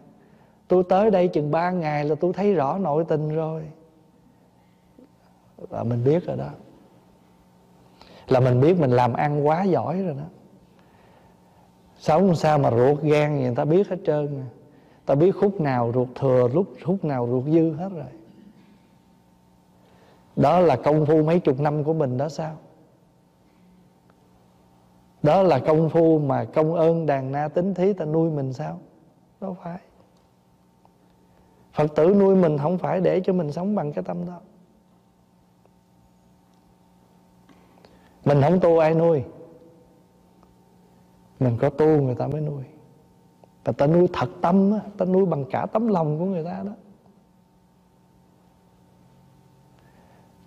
Tôi 0.68 0.82
tới 0.88 1.10
đây 1.10 1.28
chừng 1.28 1.50
ba 1.50 1.70
ngày 1.70 2.04
là 2.04 2.14
tôi 2.14 2.32
thấy 2.32 2.54
rõ 2.54 2.78
nội 2.78 3.04
tình 3.08 3.28
rồi. 3.34 3.62
Là 5.70 5.82
mình 5.82 6.04
biết 6.04 6.26
rồi 6.26 6.36
đó. 6.36 6.50
Là 8.28 8.40
mình 8.40 8.60
biết 8.60 8.80
mình 8.80 8.90
làm 8.90 9.12
ăn 9.12 9.46
quá 9.46 9.64
giỏi 9.64 10.02
rồi 10.02 10.14
đó. 10.14 10.26
Sống 11.98 12.34
sao 12.34 12.58
mà 12.58 12.70
ruột 12.70 13.02
gan 13.02 13.40
người 13.40 13.54
ta 13.54 13.64
biết 13.64 13.88
hết 13.88 13.98
trơn 14.04 14.40
à 14.40 14.59
ta 15.10 15.16
biết 15.16 15.32
khúc 15.32 15.60
nào 15.60 15.90
ruột 15.94 16.08
thừa, 16.14 16.48
lúc 16.48 16.66
khúc 16.84 17.04
nào 17.04 17.28
ruột 17.30 17.44
dư 17.44 17.72
hết 17.72 17.88
rồi. 17.88 18.10
Đó 20.36 20.60
là 20.60 20.76
công 20.76 21.06
phu 21.06 21.22
mấy 21.22 21.40
chục 21.40 21.60
năm 21.60 21.84
của 21.84 21.94
mình 21.94 22.18
đó 22.18 22.28
sao? 22.28 22.56
Đó 25.22 25.42
là 25.42 25.58
công 25.58 25.90
phu 25.90 26.18
mà 26.18 26.44
công 26.44 26.74
ơn 26.74 27.06
đàn 27.06 27.32
na 27.32 27.48
tính 27.48 27.74
thí 27.74 27.92
ta 27.92 28.04
nuôi 28.04 28.30
mình 28.30 28.52
sao? 28.52 28.80
Đâu 29.40 29.56
phải. 29.62 29.78
Phật 31.72 31.94
tử 31.94 32.14
nuôi 32.18 32.36
mình 32.36 32.58
không 32.58 32.78
phải 32.78 33.00
để 33.00 33.20
cho 33.24 33.32
mình 33.32 33.52
sống 33.52 33.74
bằng 33.74 33.92
cái 33.92 34.04
tâm 34.04 34.26
đó. 34.26 34.40
Mình 38.24 38.40
không 38.42 38.60
tu 38.60 38.78
ai 38.78 38.94
nuôi. 38.94 39.22
Mình 41.40 41.56
có 41.60 41.70
tu 41.70 41.86
người 41.86 42.14
ta 42.14 42.26
mới 42.26 42.40
nuôi. 42.40 42.64
Và 43.64 43.72
ta 43.72 43.86
nuôi 43.86 44.08
thật 44.12 44.28
tâm 44.40 44.72
á, 44.72 44.80
Ta 44.96 45.04
nuôi 45.04 45.26
bằng 45.26 45.44
cả 45.50 45.66
tấm 45.72 45.88
lòng 45.88 46.18
của 46.18 46.24
người 46.24 46.44
ta 46.44 46.62
đó. 46.66 46.72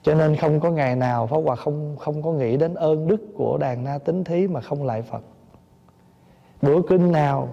Cho 0.01 0.15
nên 0.15 0.35
không 0.35 0.59
có 0.59 0.71
ngày 0.71 0.95
nào 0.95 1.27
Pháp 1.27 1.37
Hòa 1.37 1.55
không 1.55 1.95
không 1.99 2.21
có 2.21 2.31
nghĩ 2.31 2.57
đến 2.57 2.73
ơn 2.73 3.07
đức 3.07 3.21
của 3.35 3.57
đàn 3.57 3.83
na 3.83 3.97
tính 3.97 4.23
thí 4.23 4.47
mà 4.47 4.61
không 4.61 4.83
lại 4.83 5.01
Phật. 5.01 5.21
Bữa 6.61 6.81
kinh 6.89 7.11
nào 7.11 7.49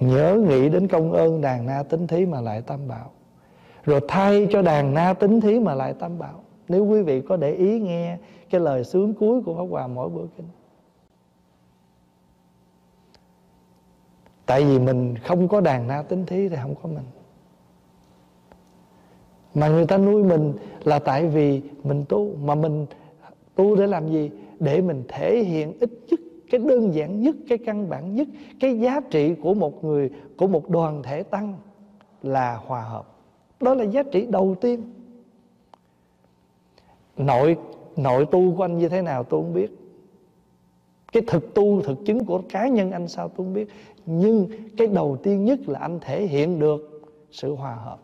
Nhớ 0.00 0.44
nghĩ 0.48 0.68
đến 0.68 0.88
công 0.88 1.12
ơn 1.12 1.40
đàn 1.40 1.66
na 1.66 1.82
tính 1.82 2.06
thí 2.06 2.26
mà 2.26 2.40
lại 2.40 2.62
tam 2.62 2.88
bảo. 2.88 3.10
Rồi 3.84 4.00
thay 4.08 4.48
cho 4.50 4.62
đàn 4.62 4.94
na 4.94 5.12
tính 5.12 5.40
thí 5.40 5.60
mà 5.60 5.74
lại 5.74 5.94
tam 5.94 6.18
bảo. 6.18 6.40
Nếu 6.68 6.86
quý 6.86 7.02
vị 7.02 7.20
có 7.20 7.36
để 7.36 7.52
ý 7.52 7.80
nghe 7.80 8.18
Cái 8.50 8.60
lời 8.60 8.84
sướng 8.84 9.14
cuối 9.14 9.42
của 9.42 9.54
Pháp 9.54 9.66
Hòa 9.70 9.86
mỗi 9.86 10.08
bữa 10.08 10.26
kinh. 10.36 10.46
Tại 14.48 14.64
vì 14.64 14.78
mình 14.78 15.14
không 15.24 15.48
có 15.48 15.60
đàn 15.60 15.88
na 15.88 16.02
tính 16.02 16.26
thí 16.26 16.48
thì 16.48 16.56
không 16.62 16.74
có 16.82 16.88
mình. 16.88 17.04
Mà 19.54 19.68
người 19.68 19.86
ta 19.86 19.98
nuôi 19.98 20.22
mình 20.22 20.52
là 20.84 20.98
tại 20.98 21.26
vì 21.26 21.62
mình 21.84 22.04
tu, 22.08 22.36
Mà 22.36 22.54
mình 22.54 22.86
tu 23.54 23.76
để 23.76 23.86
làm 23.86 24.08
gì? 24.08 24.30
Để 24.60 24.80
mình 24.80 25.02
thể 25.08 25.44
hiện 25.44 25.72
ít 25.80 25.90
nhất 26.10 26.20
cái 26.50 26.60
đơn 26.60 26.94
giản 26.94 27.22
nhất, 27.22 27.36
cái 27.48 27.58
căn 27.58 27.88
bản 27.88 28.14
nhất, 28.14 28.28
cái 28.60 28.78
giá 28.80 29.00
trị 29.10 29.34
của 29.34 29.54
một 29.54 29.84
người, 29.84 30.10
của 30.36 30.46
một 30.46 30.70
đoàn 30.70 31.02
thể 31.02 31.22
tăng 31.22 31.56
là 32.22 32.56
hòa 32.66 32.82
hợp. 32.82 33.06
Đó 33.60 33.74
là 33.74 33.84
giá 33.84 34.02
trị 34.02 34.26
đầu 34.26 34.56
tiên. 34.60 34.82
Nội 37.16 37.56
nội 37.96 38.26
tu 38.30 38.56
của 38.56 38.64
anh 38.64 38.78
như 38.78 38.88
thế 38.88 39.02
nào 39.02 39.24
tôi 39.24 39.42
không 39.42 39.54
biết. 39.54 39.78
Cái 41.12 41.22
thực 41.26 41.54
tu, 41.54 41.82
thực 41.82 41.98
chứng 42.06 42.24
của 42.24 42.42
cá 42.48 42.68
nhân 42.68 42.90
anh 42.90 43.08
sao 43.08 43.28
tôi 43.28 43.36
không 43.36 43.54
biết 43.54 43.68
nhưng 44.10 44.48
cái 44.76 44.86
đầu 44.86 45.18
tiên 45.22 45.44
nhất 45.44 45.58
là 45.66 45.78
anh 45.78 46.00
thể 46.00 46.26
hiện 46.26 46.58
được 46.58 47.10
sự 47.30 47.54
hòa 47.54 47.74
hợp. 47.74 47.98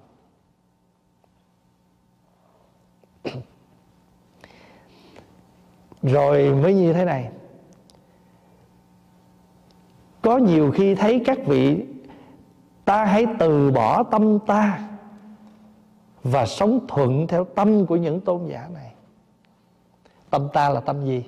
Rồi 6.03 6.55
mới 6.55 6.75
như 6.75 6.93
thế 6.93 7.05
này. 7.05 7.31
Có 10.23 10.39
nhiều 10.39 10.73
khi 10.75 10.95
thấy 10.95 11.23
các 11.27 11.39
vị 11.47 11.85
ta 12.85 13.05
hãy 13.05 13.27
từ 13.39 13.71
bỏ 13.71 14.03
tâm 14.03 14.39
ta 14.47 14.89
và 16.23 16.47
sống 16.47 16.81
thuận 16.89 17.27
theo 17.27 17.45
tâm 17.45 17.87
của 17.87 17.97
những 17.97 18.21
tôn 18.21 18.47
giả 18.47 18.69
này. 18.75 18.95
Tâm 20.31 20.49
ta 20.53 20.69
là 20.69 20.81
tâm 20.81 21.05
gì? 21.05 21.25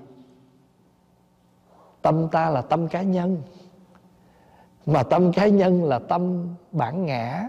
Tâm 2.03 2.28
ta 2.32 2.51
là 2.51 2.62
tâm 2.62 2.89
cá 2.89 3.03
nhân 3.03 3.43
mà 4.87 5.03
tâm 5.03 5.33
cá 5.33 5.47
nhân 5.47 5.85
là 5.85 5.99
tâm 5.99 6.49
bản 6.73 7.07
ngã. 7.07 7.49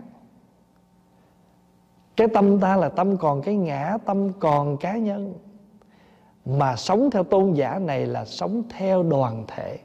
Cái 2.15 2.27
tâm 2.33 2.59
ta 2.59 2.75
là 2.75 2.89
tâm 2.89 3.17
còn 3.17 3.41
cái 3.41 3.55
ngã, 3.55 3.97
tâm 4.05 4.33
còn 4.39 4.77
cá 4.77 4.97
nhân. 4.97 5.33
Mà 6.45 6.75
sống 6.75 7.09
theo 7.11 7.23
tôn 7.23 7.53
giả 7.53 7.79
này 7.79 8.05
là 8.05 8.25
sống 8.25 8.63
theo 8.69 9.03
đoàn 9.03 9.43
thể. 9.47 9.79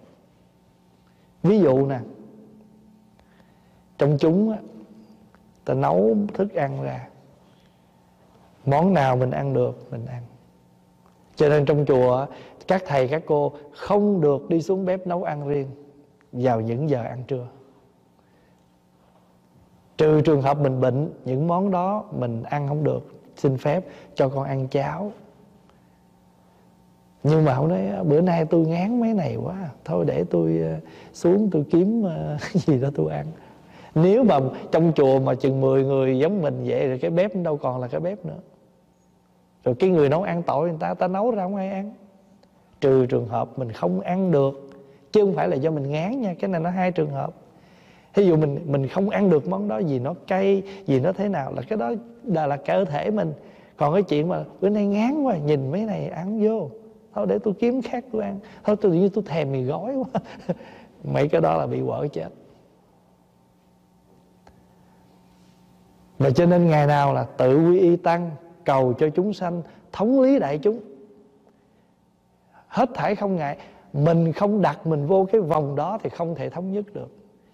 Ví 1.42 1.60
dụ 1.60 1.86
nè, 1.86 2.00
trong 3.98 4.16
chúng 4.18 4.50
á, 4.50 4.58
ta 5.64 5.74
nấu 5.74 6.16
thức 6.34 6.54
ăn 6.54 6.82
ra. 6.82 7.08
Món 8.66 8.94
nào 8.94 9.16
mình 9.16 9.30
ăn 9.30 9.54
được, 9.54 9.86
mình 9.90 10.06
ăn. 10.06 10.22
Cho 11.36 11.48
nên 11.48 11.64
trong 11.64 11.84
chùa 11.86 12.26
các 12.68 12.82
thầy, 12.86 13.08
các 13.08 13.22
cô 13.26 13.52
không 13.76 14.20
được 14.20 14.48
đi 14.48 14.62
xuống 14.62 14.84
bếp 14.84 15.06
nấu 15.06 15.24
ăn 15.24 15.48
riêng 15.48 15.70
vào 16.32 16.60
những 16.60 16.90
giờ 16.90 17.02
ăn 17.02 17.22
trưa. 17.26 17.46
Trừ 19.98 20.20
trường 20.20 20.42
hợp 20.42 20.58
mình 20.58 20.80
bệnh, 20.80 21.10
những 21.24 21.46
món 21.46 21.70
đó 21.70 22.04
mình 22.18 22.42
ăn 22.42 22.68
không 22.68 22.84
được, 22.84 23.06
xin 23.36 23.58
phép 23.58 23.84
cho 24.14 24.28
con 24.28 24.44
ăn 24.44 24.68
cháo. 24.68 25.12
Nhưng 27.22 27.44
mà 27.44 27.54
ông 27.54 27.68
nói 27.68 28.04
bữa 28.04 28.20
nay 28.20 28.44
tôi 28.44 28.66
ngán 28.66 29.00
mấy 29.00 29.14
này 29.14 29.36
quá, 29.36 29.68
thôi 29.84 30.04
để 30.04 30.24
tôi 30.30 30.58
ờ, 30.58 30.78
xuống 31.12 31.48
tôi 31.52 31.64
kiếm 31.70 32.02
ờ, 32.02 32.36
gì 32.52 32.80
đó 32.80 32.88
tôi 32.94 33.12
ăn. 33.12 33.26
Nếu 33.94 34.24
mà 34.24 34.38
trong 34.72 34.92
chùa 34.96 35.20
mà 35.20 35.34
chừng 35.34 35.60
10 35.60 35.84
người 35.84 36.18
giống 36.18 36.42
mình 36.42 36.62
vậy 36.66 36.88
rồi 36.88 36.98
cái 36.98 37.10
bếp 37.10 37.36
đâu 37.36 37.56
còn 37.56 37.80
là 37.80 37.88
cái 37.88 38.00
bếp 38.00 38.24
nữa. 38.24 38.38
Rồi 39.64 39.74
cái 39.74 39.90
người 39.90 40.08
nấu 40.08 40.22
ăn 40.22 40.42
tội 40.42 40.68
người 40.68 40.78
ta 40.80 40.94
ta 40.94 41.08
nấu 41.08 41.30
ra 41.30 41.42
không 41.42 41.56
ai 41.56 41.70
ăn. 41.70 41.92
Trừ 42.80 43.06
trường 43.06 43.26
hợp 43.28 43.58
mình 43.58 43.72
không 43.72 44.00
ăn 44.00 44.30
được 44.30 44.71
chứ 45.12 45.20
không 45.20 45.34
phải 45.34 45.48
là 45.48 45.56
do 45.56 45.70
mình 45.70 45.90
ngán 45.90 46.20
nha 46.20 46.34
cái 46.34 46.50
này 46.50 46.60
nó 46.60 46.70
hai 46.70 46.92
trường 46.92 47.10
hợp. 47.10 47.34
Ví 48.14 48.26
dụ 48.26 48.36
mình 48.36 48.64
mình 48.66 48.88
không 48.88 49.10
ăn 49.10 49.30
được 49.30 49.48
món 49.48 49.68
đó 49.68 49.80
vì 49.86 49.98
nó 49.98 50.14
cay 50.26 50.62
vì 50.86 51.00
nó 51.00 51.12
thế 51.12 51.28
nào 51.28 51.52
là 51.52 51.62
cái 51.62 51.78
đó 51.78 51.92
là, 52.24 52.46
là 52.46 52.56
cơ 52.56 52.84
thể 52.84 53.10
mình. 53.10 53.32
Còn 53.76 53.94
cái 53.94 54.02
chuyện 54.02 54.28
mà 54.28 54.44
bữa 54.60 54.68
nay 54.68 54.86
ngán 54.86 55.22
quá 55.22 55.36
nhìn 55.36 55.70
mấy 55.70 55.84
này 55.84 56.08
ăn 56.08 56.40
vô. 56.42 56.70
Thôi 57.14 57.26
để 57.28 57.38
tôi 57.38 57.54
kiếm 57.54 57.82
khác 57.82 58.04
tôi 58.12 58.22
ăn. 58.22 58.38
Thôi 58.64 58.76
tôi 58.80 58.92
như 58.92 59.08
tôi 59.08 59.24
thèm 59.26 59.52
mì 59.52 59.62
gói 59.62 59.94
quá. 59.96 60.20
Mấy 61.04 61.28
cái 61.28 61.40
đó 61.40 61.56
là 61.56 61.66
bị 61.66 61.80
quở 61.86 62.08
chết. 62.12 62.28
Và 66.18 66.30
cho 66.30 66.46
nên 66.46 66.68
ngày 66.68 66.86
nào 66.86 67.14
là 67.14 67.24
tự 67.36 67.68
quy 67.68 67.80
y 67.80 67.96
tăng 67.96 68.30
cầu 68.64 68.92
cho 68.92 69.08
chúng 69.08 69.32
sanh 69.32 69.62
thống 69.92 70.20
lý 70.20 70.38
đại 70.38 70.58
chúng. 70.58 70.80
Hết 72.68 72.90
thảy 72.94 73.14
không 73.14 73.36
ngại 73.36 73.56
mình 73.92 74.32
không 74.32 74.62
đặt 74.62 74.86
mình 74.86 75.06
vô 75.06 75.26
cái 75.32 75.40
vòng 75.40 75.76
đó 75.76 75.98
thì 76.02 76.10
không 76.10 76.34
thể 76.34 76.50
thống 76.50 76.72
nhất 76.72 76.84
được. 76.94 77.08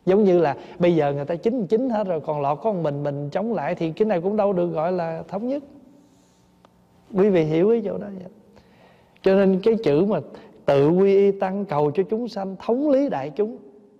Giống 0.06 0.24
như 0.24 0.38
là 0.38 0.56
bây 0.78 0.96
giờ 0.96 1.12
người 1.12 1.24
ta 1.24 1.34
chín 1.34 1.66
chín 1.66 1.90
hết 1.90 2.06
rồi, 2.06 2.20
còn 2.20 2.40
lọt 2.40 2.58
có 2.62 2.72
một 2.72 2.82
mình 2.82 3.02
mình 3.02 3.30
chống 3.30 3.54
lại 3.54 3.74
thì 3.74 3.92
cái 3.92 4.06
này 4.06 4.20
cũng 4.20 4.36
đâu 4.36 4.52
được 4.52 4.66
gọi 4.66 4.92
là 4.92 5.22
thống 5.28 5.48
nhất. 5.48 5.62
Quý 7.14 7.28
vị 7.28 7.44
hiểu 7.44 7.68
cái 7.70 7.82
chỗ 7.84 7.98
đó 7.98 8.06
vậy 8.18 8.30
cho 9.22 9.34
nên 9.34 9.60
cái 9.62 9.74
chữ 9.84 10.04
mà 10.04 10.20
tự 10.64 10.90
quy 10.90 11.16
y 11.16 11.32
tăng 11.32 11.64
cầu 11.64 11.90
cho 11.90 12.02
chúng 12.02 12.28
sanh, 12.28 12.56
thống 12.58 12.90
lý 12.90 13.08
đại 13.08 13.30
chúng, 13.30 13.58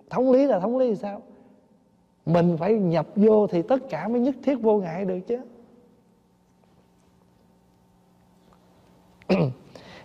thống 0.09 0.31
lý 0.31 0.45
là 0.45 0.59
thống 0.59 0.77
lý 0.77 0.89
thì 0.89 0.95
sao? 0.95 1.21
Mình 2.25 2.57
phải 2.57 2.73
nhập 2.73 3.07
vô 3.15 3.47
thì 3.47 3.61
tất 3.61 3.89
cả 3.89 4.07
mới 4.07 4.19
nhất 4.19 4.35
thiết 4.43 4.55
vô 4.61 4.77
ngại 4.77 5.05
được 5.05 5.19
chứ. 5.27 5.39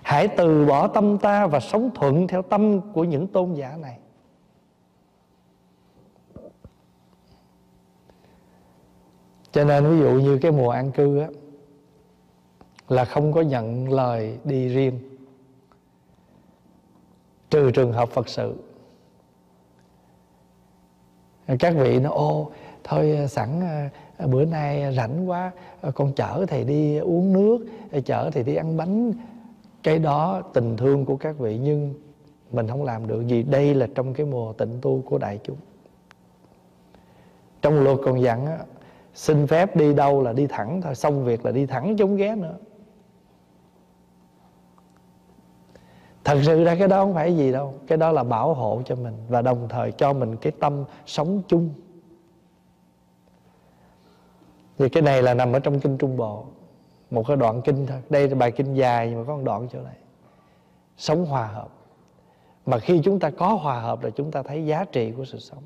hãy 0.05 0.29
từ 0.29 0.67
bỏ 0.67 0.89
tâm 0.89 1.19
ta 1.19 1.47
và 1.47 1.61
sống 1.61 1.91
thuận 1.95 2.27
theo 2.27 2.43
tâm 2.43 2.93
của 2.93 3.05
những 3.05 3.27
tôn 3.27 3.55
giả 3.55 3.77
này. 3.77 3.99
Cho 9.53 9.65
nên 9.65 9.91
ví 9.91 9.99
dụ 9.99 10.11
như 10.11 10.39
cái 10.39 10.53
mùa 10.53 10.71
an 10.71 10.93
cư 10.93 11.21
á, 11.21 11.29
là 12.89 13.05
không 13.05 13.33
có 13.33 13.41
nhận 13.41 13.93
lời 13.93 14.39
đi 14.45 14.69
riêng. 14.69 14.99
Trừ 17.51 17.71
trường 17.71 17.93
hợp 17.93 18.09
phật 18.09 18.29
sự. 18.29 18.55
Các 21.59 21.75
vị 21.77 22.01
nó 22.01 22.11
ô, 22.11 22.51
thôi 22.85 23.27
sẵn 23.29 23.61
ờ, 24.17 24.27
bữa 24.27 24.45
nay 24.45 24.95
rảnh 24.97 25.29
quá 25.29 25.51
ờ, 25.81 25.93
con 25.95 26.13
chở 26.13 26.47
thầy 26.49 26.65
đi 26.65 26.99
uống 26.99 27.33
nước, 27.33 27.67
chở 28.05 28.31
thầy 28.31 28.43
đi 28.43 28.55
ăn 28.55 28.77
bánh 28.77 29.13
cái 29.85 29.99
đó 29.99 30.43
tình 30.53 30.77
thương 30.77 31.05
của 31.05 31.17
các 31.17 31.39
vị 31.39 31.59
nhưng 31.59 31.95
mình 32.51 32.69
không 32.69 32.85
làm 32.85 33.07
được 33.07 33.27
gì. 33.27 33.43
Đây 33.43 33.75
là 33.75 33.87
trong 33.95 34.15
cái 34.15 34.27
mùa 34.27 34.53
tịnh 34.53 34.79
tu 34.83 35.03
của 35.07 35.19
đại 35.19 35.41
chúng. 35.43 35.57
Trong 37.63 37.83
luật 37.83 37.99
còn 38.05 38.23
dặn 38.23 38.47
á, 38.47 38.59
xin 39.15 39.47
phép 39.47 39.77
đi 39.77 39.95
đâu 39.95 40.23
là 40.23 40.33
đi 40.33 40.47
thẳng 40.47 40.81
thôi 40.83 40.95
xong 40.95 41.25
việc 41.25 41.45
là 41.45 41.51
đi 41.53 41.67
thẳng 41.67 41.97
chống 41.97 42.17
ghé 42.17 42.35
nữa. 42.37 42.57
Thật 46.25 46.41
sự 46.43 46.65
ra 46.65 46.77
cái 46.79 46.89
đó 46.89 47.05
không 47.05 47.15
phải 47.15 47.37
gì 47.37 47.53
đâu. 47.53 47.75
Cái 47.87 47.99
đó 47.99 48.13
là 48.13 48.25
bảo 48.25 48.55
hộ 48.55 48.83
cho 48.85 48.95
mình 48.95 49.15
và 49.29 49.43
đồng 49.43 49.69
thời 49.69 49.93
cho 49.93 50.13
mình 50.13 50.37
cái 50.37 50.53
tâm 50.61 50.85
sống 51.07 51.43
chung. 51.49 51.71
Thì 54.79 54.89
cái 54.89 55.03
này 55.03 55.23
là 55.23 55.35
nằm 55.35 55.53
ở 55.53 55.59
trong 55.59 55.81
kinh 55.81 55.99
trung 55.99 56.17
bộ 56.17 56.47
một 57.15 57.25
cái 57.29 57.37
đoạn 57.37 57.63
kinh 57.63 57.87
thôi. 57.87 57.99
Đây 58.11 58.29
là 58.29 58.35
bài 58.35 58.53
kinh 58.53 58.75
dài 58.75 59.09
nhưng 59.09 59.19
mà 59.19 59.25
có 59.27 59.37
một 59.37 59.43
đoạn 59.45 59.69
chỗ 59.73 59.81
này. 59.81 59.97
Sống 60.97 61.27
hòa 61.27 61.47
hợp. 61.47 61.69
Mà 62.67 62.79
khi 62.79 63.01
chúng 63.05 63.21
ta 63.21 63.31
có 63.31 63.49
hòa 63.49 63.81
hợp 63.81 64.03
là 64.03 64.11
chúng 64.11 64.31
ta 64.31 64.43
thấy 64.43 64.67
giá 64.67 64.85
trị 64.85 65.13
của 65.17 65.25
sự 65.25 65.39
sống. 65.39 65.63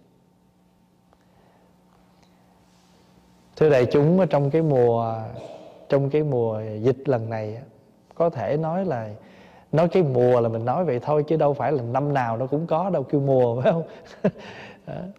Thưa 3.57 3.71
đại 3.71 3.87
chúng 3.87 4.27
trong 4.31 4.51
cái 4.51 4.63
mùa, 4.63 5.15
trong 5.89 6.11
cái 6.11 6.23
mùa 6.23 6.61
dịch 6.81 7.09
lần 7.09 7.31
này 7.31 7.59
có 8.15 8.31
thể 8.31 8.57
nói 8.57 8.85
là, 8.85 9.11
nói 9.73 9.89
cái 9.89 10.03
mùa 10.03 10.41
là 10.41 10.49
mình 10.49 10.65
nói 10.65 10.85
vậy 10.85 11.01
thôi 11.03 11.25
chứ 11.29 11.37
đâu 11.37 11.55
phải 11.55 11.73
là 11.73 11.83
năm 11.83 12.15
nào 12.15 12.37
nó 12.37 12.47
cũng 12.47 12.67
có 12.67 12.91
đâu, 12.91 13.03
kêu 13.03 13.21
mùa, 13.21 13.61
phải 13.63 13.73
không? 13.73 13.83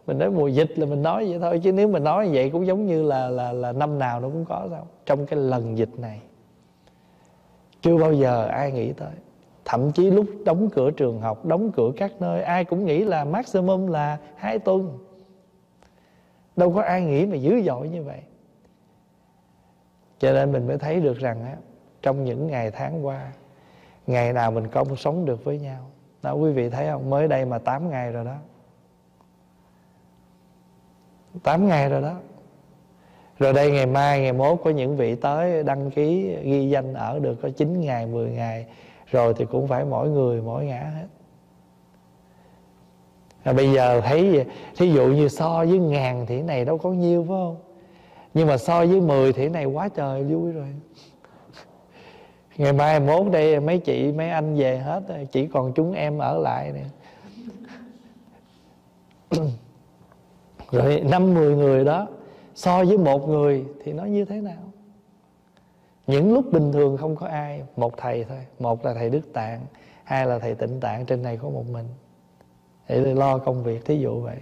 mình 0.07 0.17
nói 0.17 0.29
mùa 0.29 0.47
dịch 0.47 0.79
là 0.79 0.85
mình 0.85 1.01
nói 1.01 1.25
vậy 1.29 1.39
thôi, 1.39 1.59
chứ 1.63 1.71
nếu 1.71 1.87
mình 1.87 2.03
nói 2.03 2.29
vậy 2.31 2.49
cũng 2.49 2.65
giống 2.65 2.85
như 2.85 3.03
là 3.03 3.29
là 3.29 3.51
là 3.51 3.71
năm 3.71 3.99
nào 3.99 4.19
nó 4.19 4.29
cũng 4.29 4.45
có 4.45 4.67
sao. 4.71 4.87
Trong 5.05 5.25
cái 5.25 5.39
lần 5.39 5.77
dịch 5.77 5.99
này, 5.99 6.21
chưa 7.81 7.97
bao 7.97 8.13
giờ 8.13 8.45
ai 8.45 8.71
nghĩ 8.71 8.93
tới. 8.93 9.11
Thậm 9.65 9.91
chí 9.91 10.11
lúc 10.11 10.25
đóng 10.45 10.69
cửa 10.69 10.91
trường 10.91 11.21
học, 11.21 11.45
đóng 11.45 11.71
cửa 11.71 11.91
các 11.97 12.11
nơi, 12.19 12.43
ai 12.43 12.65
cũng 12.65 12.85
nghĩ 12.85 13.03
là 13.03 13.25
maximum 13.25 13.87
là 13.87 14.17
hai 14.35 14.59
tuần. 14.59 14.97
Đâu 16.55 16.73
có 16.73 16.81
ai 16.81 17.01
nghĩ 17.01 17.25
mà 17.25 17.35
dữ 17.35 17.61
dội 17.61 17.89
như 17.89 18.03
vậy. 18.03 18.19
Cho 20.19 20.33
nên 20.33 20.51
mình 20.51 20.67
mới 20.67 20.77
thấy 20.77 21.01
được 21.01 21.17
rằng 21.17 21.45
á, 21.45 21.55
trong 22.01 22.23
những 22.23 22.47
ngày 22.47 22.71
tháng 22.71 23.05
qua, 23.05 23.31
ngày 24.07 24.33
nào 24.33 24.51
mình 24.51 24.67
không 24.67 24.95
sống 24.95 25.25
được 25.25 25.43
với 25.43 25.59
nhau. 25.59 25.89
Đó, 26.21 26.33
quý 26.33 26.51
vị 26.51 26.69
thấy 26.69 26.87
không? 26.87 27.09
Mới 27.09 27.27
đây 27.27 27.45
mà 27.45 27.57
8 27.57 27.89
ngày 27.89 28.11
rồi 28.11 28.25
đó. 28.25 28.35
8 31.43 31.68
ngày 31.68 31.89
rồi 31.89 32.01
đó. 32.01 32.15
Rồi 33.39 33.53
đây 33.53 33.72
ngày 33.72 33.85
mai 33.85 34.22
ngày 34.22 34.34
mốt 34.34 34.60
có 34.64 34.69
những 34.69 34.97
vị 34.97 35.15
tới 35.15 35.64
đăng 35.64 35.91
ký 35.91 36.35
ghi 36.43 36.69
danh 36.69 36.93
ở 36.93 37.19
được 37.19 37.35
có 37.41 37.49
9 37.49 37.81
ngày 37.81 38.06
10 38.06 38.31
ngày. 38.31 38.65
Rồi 39.11 39.34
thì 39.38 39.45
cũng 39.45 39.68
phải 39.68 39.85
mỗi 39.85 40.10
người 40.10 40.41
mỗi 40.41 40.65
ngã 40.65 40.91
hết. 40.95 41.07
À, 43.43 43.53
bây 43.53 43.72
giờ 43.72 44.01
thấy 44.01 44.45
thí 44.77 44.91
dụ 44.91 45.07
như 45.07 45.27
so 45.27 45.65
với 45.65 45.80
ngàn 45.80 46.26
thì 46.26 46.41
này 46.41 46.65
đâu 46.65 46.77
có 46.77 46.89
nhiêu 46.89 47.26
phải 47.27 47.30
không? 47.30 47.57
Nhưng 48.34 48.47
mà 48.47 48.57
so 48.57 48.85
với 48.85 49.01
10 49.01 49.34
thì 49.34 49.49
này 49.49 49.65
quá 49.65 49.89
trời 49.89 50.23
vui 50.23 50.51
rồi. 50.51 50.68
Ngày 52.57 52.73
mai 52.73 52.99
mốt 52.99 53.31
đây 53.31 53.60
mấy 53.60 53.77
chị 53.80 54.11
mấy 54.11 54.30
anh 54.30 54.56
về 54.56 54.77
hết 54.77 55.03
chỉ 55.31 55.47
còn 55.47 55.73
chúng 55.73 55.93
em 55.93 56.18
ở 56.18 56.38
lại 56.38 56.72
nè. 56.72 56.84
rồi 60.71 60.99
năm 60.99 61.33
mười 61.33 61.55
người 61.55 61.85
đó 61.85 62.07
so 62.55 62.83
với 62.83 62.97
một 62.97 63.29
người 63.29 63.65
thì 63.83 63.93
nó 63.93 64.03
như 64.03 64.25
thế 64.25 64.41
nào? 64.41 64.63
Những 66.07 66.33
lúc 66.33 66.45
bình 66.51 66.71
thường 66.71 66.97
không 66.97 67.15
có 67.15 67.27
ai 67.27 67.63
một 67.75 67.97
thầy 67.97 68.23
thôi. 68.23 68.45
Một 68.59 68.85
là 68.85 68.93
thầy 68.93 69.09
đức 69.09 69.33
tạng 69.33 69.61
hai 70.03 70.25
là 70.25 70.39
thầy 70.39 70.55
tịnh 70.55 70.79
tạng 70.79 71.05
trên 71.05 71.23
này 71.23 71.37
có 71.37 71.49
một 71.49 71.65
mình. 71.71 71.85
Để 72.87 72.99
lo 73.13 73.37
công 73.37 73.63
việc 73.63 73.85
thí 73.85 73.99
dụ 73.99 74.21
vậy. 74.21 74.37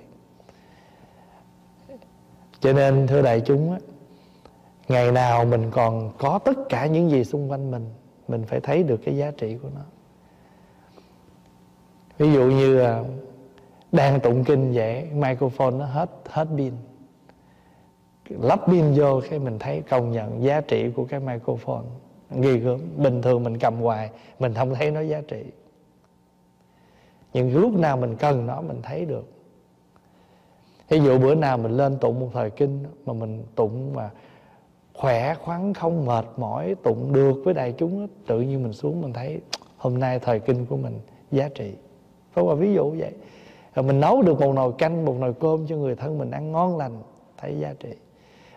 Cho 2.59 2.73
nên 2.73 3.07
thưa 3.07 3.21
đại 3.21 3.41
chúng 3.41 3.71
á, 3.71 3.77
ngày 4.87 5.11
nào 5.11 5.45
mình 5.45 5.71
còn 5.71 6.11
có 6.17 6.39
tất 6.39 6.57
cả 6.69 6.85
những 6.85 7.09
gì 7.09 7.23
xung 7.23 7.51
quanh 7.51 7.71
mình 7.71 7.85
mình 8.27 8.43
phải 8.47 8.59
thấy 8.59 8.83
được 8.83 8.99
cái 9.05 9.17
giá 9.17 9.31
trị 9.31 9.57
của 9.61 9.69
nó. 9.75 9.81
Ví 12.17 12.33
dụ 12.33 12.43
như 12.43 12.83
đang 13.91 14.19
tụng 14.19 14.43
kinh 14.43 14.71
vậy, 14.73 15.09
microphone 15.13 15.71
nó 15.71 15.85
hết 15.85 16.09
hết 16.29 16.47
pin. 16.57 16.73
Lắp 18.29 18.59
pin 18.67 18.93
vô 18.95 19.21
cái 19.29 19.39
mình 19.39 19.59
thấy 19.59 19.81
công 19.89 20.11
nhận 20.11 20.43
giá 20.43 20.61
trị 20.61 20.91
của 20.95 21.05
cái 21.05 21.19
microphone. 21.19 21.85
Ghi 22.31 22.57
gớm. 22.57 22.79
Bình 22.97 23.21
thường 23.21 23.43
mình 23.43 23.57
cầm 23.57 23.75
hoài, 23.75 24.09
mình 24.39 24.53
không 24.53 24.75
thấy 24.75 24.91
nó 24.91 25.01
giá 25.01 25.21
trị. 25.27 25.43
Nhưng 27.33 27.55
lúc 27.55 27.73
nào 27.73 27.97
mình 27.97 28.15
cần 28.15 28.45
nó, 28.47 28.61
mình 28.61 28.79
thấy 28.83 29.05
được. 29.05 29.31
Ví 30.89 30.99
dụ 30.99 31.19
bữa 31.19 31.35
nào 31.35 31.57
mình 31.57 31.71
lên 31.71 31.97
tụng 31.97 32.19
một 32.19 32.29
thời 32.33 32.49
kinh 32.49 32.83
mà 33.05 33.13
mình 33.13 33.43
tụng 33.55 33.93
mà 33.95 34.09
khỏe, 34.93 35.33
khoắn, 35.33 35.73
không 35.73 36.05
mệt 36.05 36.25
mỏi, 36.37 36.75
tụng 36.83 37.13
được 37.13 37.41
với 37.45 37.53
đại 37.53 37.73
chúng 37.77 38.07
tự 38.27 38.41
nhiên 38.41 38.63
mình 38.63 38.73
xuống 38.73 39.01
mình 39.01 39.13
thấy 39.13 39.41
hôm 39.77 39.99
nay 39.99 40.19
thời 40.19 40.39
kinh 40.39 40.65
của 40.65 40.77
mình 40.77 40.99
giá 41.31 41.49
trị. 41.55 41.73
Phải 42.31 42.43
qua 42.43 42.55
ví 42.55 42.73
dụ 42.73 42.95
vậy 42.97 43.13
rồi 43.77 43.83
mình 43.83 43.99
nấu 43.99 44.21
được 44.21 44.39
một 44.39 44.53
nồi 44.53 44.73
canh, 44.77 45.05
một 45.05 45.15
nồi 45.19 45.33
cơm 45.39 45.67
cho 45.67 45.75
người 45.75 45.95
thân 45.95 46.17
mình 46.17 46.31
ăn 46.31 46.51
ngon 46.51 46.77
lành, 46.77 47.01
thấy 47.37 47.59
giá 47.59 47.73
trị. 47.79 47.89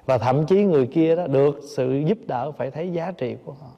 Và 0.07 0.19
thậm 0.19 0.47
chí 0.47 0.65
người 0.65 0.87
kia 0.87 1.17
đó 1.17 1.27
được 1.27 1.61
sự 1.77 2.03
giúp 2.07 2.19
đỡ 2.27 2.53
phải 2.53 2.71
thấy 2.71 2.93
giá 2.93 3.13
trị 3.13 3.37
của 3.45 3.53
họ. 3.53 3.71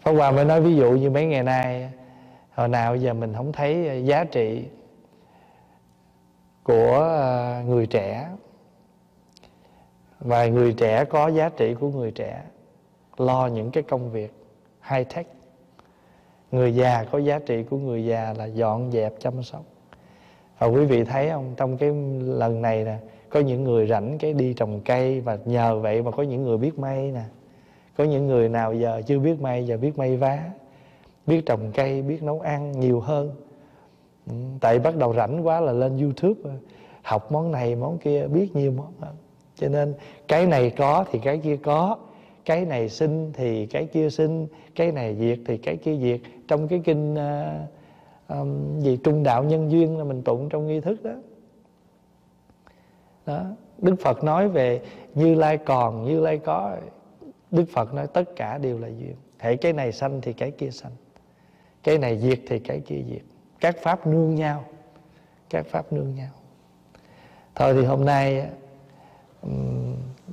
Pháp 0.00 0.12
Hòa 0.12 0.30
mới 0.30 0.44
nói 0.44 0.60
ví 0.60 0.76
dụ 0.76 0.90
như 0.90 1.10
mấy 1.10 1.26
ngày 1.26 1.42
nay, 1.42 1.92
Hồi 2.54 2.68
nào 2.68 2.96
giờ 2.96 3.14
mình 3.14 3.34
không 3.34 3.52
thấy 3.52 4.02
giá 4.04 4.24
trị 4.24 4.64
Của 6.62 7.18
à, 7.20 7.62
người 7.66 7.86
trẻ. 7.86 8.30
Và 10.20 10.46
người 10.46 10.72
trẻ 10.72 11.04
có 11.04 11.28
giá 11.28 11.48
trị 11.48 11.74
của 11.80 11.88
người 11.88 12.10
trẻ. 12.10 12.42
Lo 13.16 13.46
những 13.46 13.70
cái 13.70 13.82
công 13.82 14.10
việc 14.10 14.32
high 14.90 15.08
tech. 15.14 15.37
Người 16.52 16.74
già 16.74 17.04
có 17.04 17.18
giá 17.18 17.38
trị 17.38 17.62
của 17.62 17.76
người 17.76 18.04
già 18.04 18.34
là 18.38 18.44
dọn 18.44 18.92
dẹp 18.92 19.14
chăm 19.20 19.42
sóc. 19.42 19.62
Và 20.58 20.66
quý 20.66 20.84
vị 20.84 21.04
thấy 21.04 21.28
không, 21.30 21.54
trong 21.56 21.76
cái 21.76 21.90
lần 22.20 22.62
này 22.62 22.84
nè, 22.84 22.96
có 23.28 23.40
những 23.40 23.64
người 23.64 23.86
rảnh 23.86 24.18
cái 24.18 24.32
đi 24.32 24.54
trồng 24.54 24.80
cây 24.84 25.20
và 25.20 25.38
nhờ 25.44 25.78
vậy 25.78 26.02
mà 26.02 26.10
có 26.10 26.22
những 26.22 26.42
người 26.42 26.58
biết 26.58 26.78
may 26.78 27.10
nè. 27.12 27.22
Có 27.96 28.04
những 28.04 28.26
người 28.26 28.48
nào 28.48 28.74
giờ 28.74 29.02
chưa 29.06 29.18
biết 29.18 29.40
may, 29.40 29.66
giờ 29.66 29.76
biết 29.76 29.98
may 29.98 30.16
vá, 30.16 30.42
biết 31.26 31.46
trồng 31.46 31.72
cây, 31.74 32.02
biết 32.02 32.22
nấu 32.22 32.40
ăn 32.40 32.72
nhiều 32.80 33.00
hơn. 33.00 33.30
Ừ, 34.26 34.32
tại 34.60 34.78
bắt 34.78 34.96
đầu 34.96 35.14
rảnh 35.14 35.46
quá 35.46 35.60
là 35.60 35.72
lên 35.72 35.98
youtube 35.98 36.40
ờ, 36.44 36.50
học 37.02 37.32
món 37.32 37.52
này, 37.52 37.76
món 37.76 37.98
kia, 37.98 38.26
biết 38.26 38.56
nhiều 38.56 38.72
món 38.76 38.92
hơn. 39.00 39.16
Cho 39.56 39.68
nên 39.68 39.94
cái 40.28 40.46
này 40.46 40.70
có 40.70 41.04
thì 41.10 41.18
cái 41.18 41.38
kia 41.38 41.56
có 41.56 41.96
cái 42.48 42.64
này 42.64 42.88
sinh 42.88 43.32
thì 43.32 43.66
cái 43.66 43.86
kia 43.86 44.10
sinh 44.10 44.46
cái 44.74 44.92
này 44.92 45.16
diệt 45.18 45.38
thì 45.46 45.58
cái 45.58 45.76
kia 45.76 45.96
diệt. 45.96 46.20
Trong 46.48 46.68
cái 46.68 46.80
kinh 46.84 47.14
uh, 47.14 47.18
um, 48.28 48.80
gì 48.80 48.98
trung 49.04 49.22
đạo 49.22 49.44
nhân 49.44 49.70
duyên 49.70 49.98
là 49.98 50.04
mình 50.04 50.22
tụng 50.22 50.48
trong 50.48 50.66
nghi 50.66 50.80
thức 50.80 51.02
đó. 51.02 51.12
Đó 53.26 53.44
đức 53.78 53.96
phật 54.00 54.24
nói 54.24 54.48
về 54.48 54.80
như 55.14 55.34
lai 55.34 55.58
còn 55.58 56.04
như 56.04 56.20
lai 56.20 56.38
có. 56.38 56.76
Đức 57.50 57.64
phật 57.72 57.94
nói 57.94 58.06
tất 58.06 58.36
cả 58.36 58.58
đều 58.58 58.78
là 58.78 58.88
duyên. 58.88 59.14
Hễ 59.38 59.56
cái 59.56 59.72
này 59.72 59.92
sanh 59.92 60.20
thì 60.20 60.32
cái 60.32 60.50
kia 60.50 60.70
sanh. 60.70 60.92
Cái 61.82 61.98
này 61.98 62.18
diệt 62.18 62.40
thì 62.48 62.58
cái 62.58 62.80
kia 62.80 63.02
diệt. 63.10 63.22
Các 63.60 63.76
pháp 63.82 64.06
nương 64.06 64.34
nhau. 64.34 64.64
Các 65.50 65.66
pháp 65.66 65.92
nương 65.92 66.14
nhau. 66.14 66.30
Thôi 67.54 67.74
thì 67.74 67.84
hôm 67.84 68.04
nay 68.04 68.46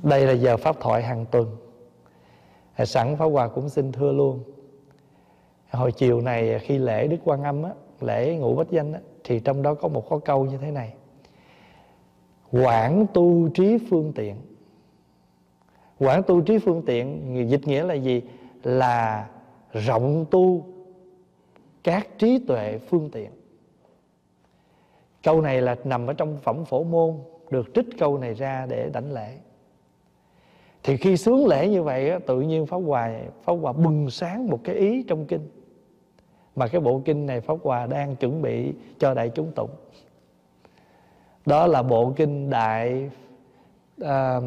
đây 0.02 0.26
là 0.26 0.32
giờ 0.32 0.56
pháp 0.56 0.80
thoại 0.80 1.02
hàng 1.02 1.26
tuần 1.30 1.56
sẵn 2.84 3.16
pháp 3.16 3.26
hòa 3.26 3.48
cũng 3.48 3.68
xin 3.68 3.92
thưa 3.92 4.12
luôn. 4.12 4.40
Hồi 5.70 5.92
chiều 5.92 6.20
này 6.20 6.58
khi 6.58 6.78
lễ 6.78 7.06
đức 7.06 7.16
quan 7.24 7.42
âm 7.42 7.62
á 7.62 7.70
lễ 8.00 8.36
ngũ 8.36 8.54
bách 8.54 8.70
danh 8.70 8.92
á, 8.92 9.00
thì 9.24 9.40
trong 9.40 9.62
đó 9.62 9.74
có 9.74 9.88
một 9.88 10.08
có 10.08 10.18
câu 10.18 10.44
như 10.44 10.58
thế 10.58 10.70
này. 10.70 10.94
Quảng 12.52 13.06
tu 13.14 13.48
trí 13.48 13.78
phương 13.90 14.12
tiện. 14.14 14.36
Quảng 15.98 16.22
tu 16.22 16.40
trí 16.40 16.58
phương 16.58 16.82
tiện 16.86 17.34
dịch 17.50 17.68
nghĩa 17.68 17.84
là 17.84 17.94
gì? 17.94 18.22
Là 18.62 19.28
rộng 19.72 20.24
tu 20.30 20.66
các 21.84 22.08
trí 22.18 22.38
tuệ 22.38 22.78
phương 22.78 23.10
tiện. 23.10 23.30
Câu 25.22 25.40
này 25.40 25.62
là 25.62 25.76
nằm 25.84 26.06
ở 26.06 26.12
trong 26.12 26.38
phẩm 26.42 26.64
phổ 26.64 26.84
môn 26.84 27.14
được 27.50 27.66
trích 27.74 27.86
câu 27.98 28.18
này 28.18 28.34
ra 28.34 28.66
để 28.66 28.90
đảnh 28.92 29.12
lễ 29.12 29.38
thì 30.86 30.96
khi 30.96 31.16
sướng 31.16 31.46
lễ 31.46 31.68
như 31.68 31.82
vậy 31.82 32.12
tự 32.26 32.40
nhiên 32.40 32.66
pháp 32.66 32.76
hòa 32.76 33.12
pháp 33.44 33.52
hòa 33.52 33.72
bừng 33.72 34.10
sáng 34.10 34.48
một 34.48 34.60
cái 34.64 34.74
ý 34.74 35.02
trong 35.02 35.26
kinh. 35.26 35.48
Mà 36.56 36.68
cái 36.68 36.80
bộ 36.80 37.02
kinh 37.04 37.26
này 37.26 37.40
pháp 37.40 37.56
hòa 37.62 37.86
đang 37.86 38.16
chuẩn 38.16 38.42
bị 38.42 38.72
cho 38.98 39.14
đại 39.14 39.28
chúng 39.34 39.52
tụng. 39.52 39.70
Đó 41.46 41.66
là 41.66 41.82
bộ 41.82 42.12
kinh 42.16 42.50
đại 42.50 43.10
uh, 44.02 44.44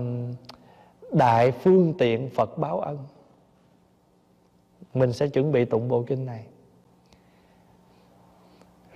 đại 1.12 1.52
phương 1.52 1.94
tiện 1.98 2.30
phật 2.30 2.58
báo 2.58 2.80
ân. 2.80 2.98
Mình 4.94 5.14
sẽ 5.14 5.28
chuẩn 5.28 5.52
bị 5.52 5.66
tụng 5.66 5.88
bộ 5.88 6.04
kinh 6.08 6.26
này. 6.26 6.46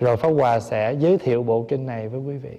Rồi 0.00 0.16
pháp 0.16 0.28
hòa 0.28 0.60
sẽ 0.60 0.92
giới 0.92 1.18
thiệu 1.18 1.42
bộ 1.42 1.66
kinh 1.68 1.86
này 1.86 2.08
với 2.08 2.20
quý 2.20 2.36
vị. 2.36 2.58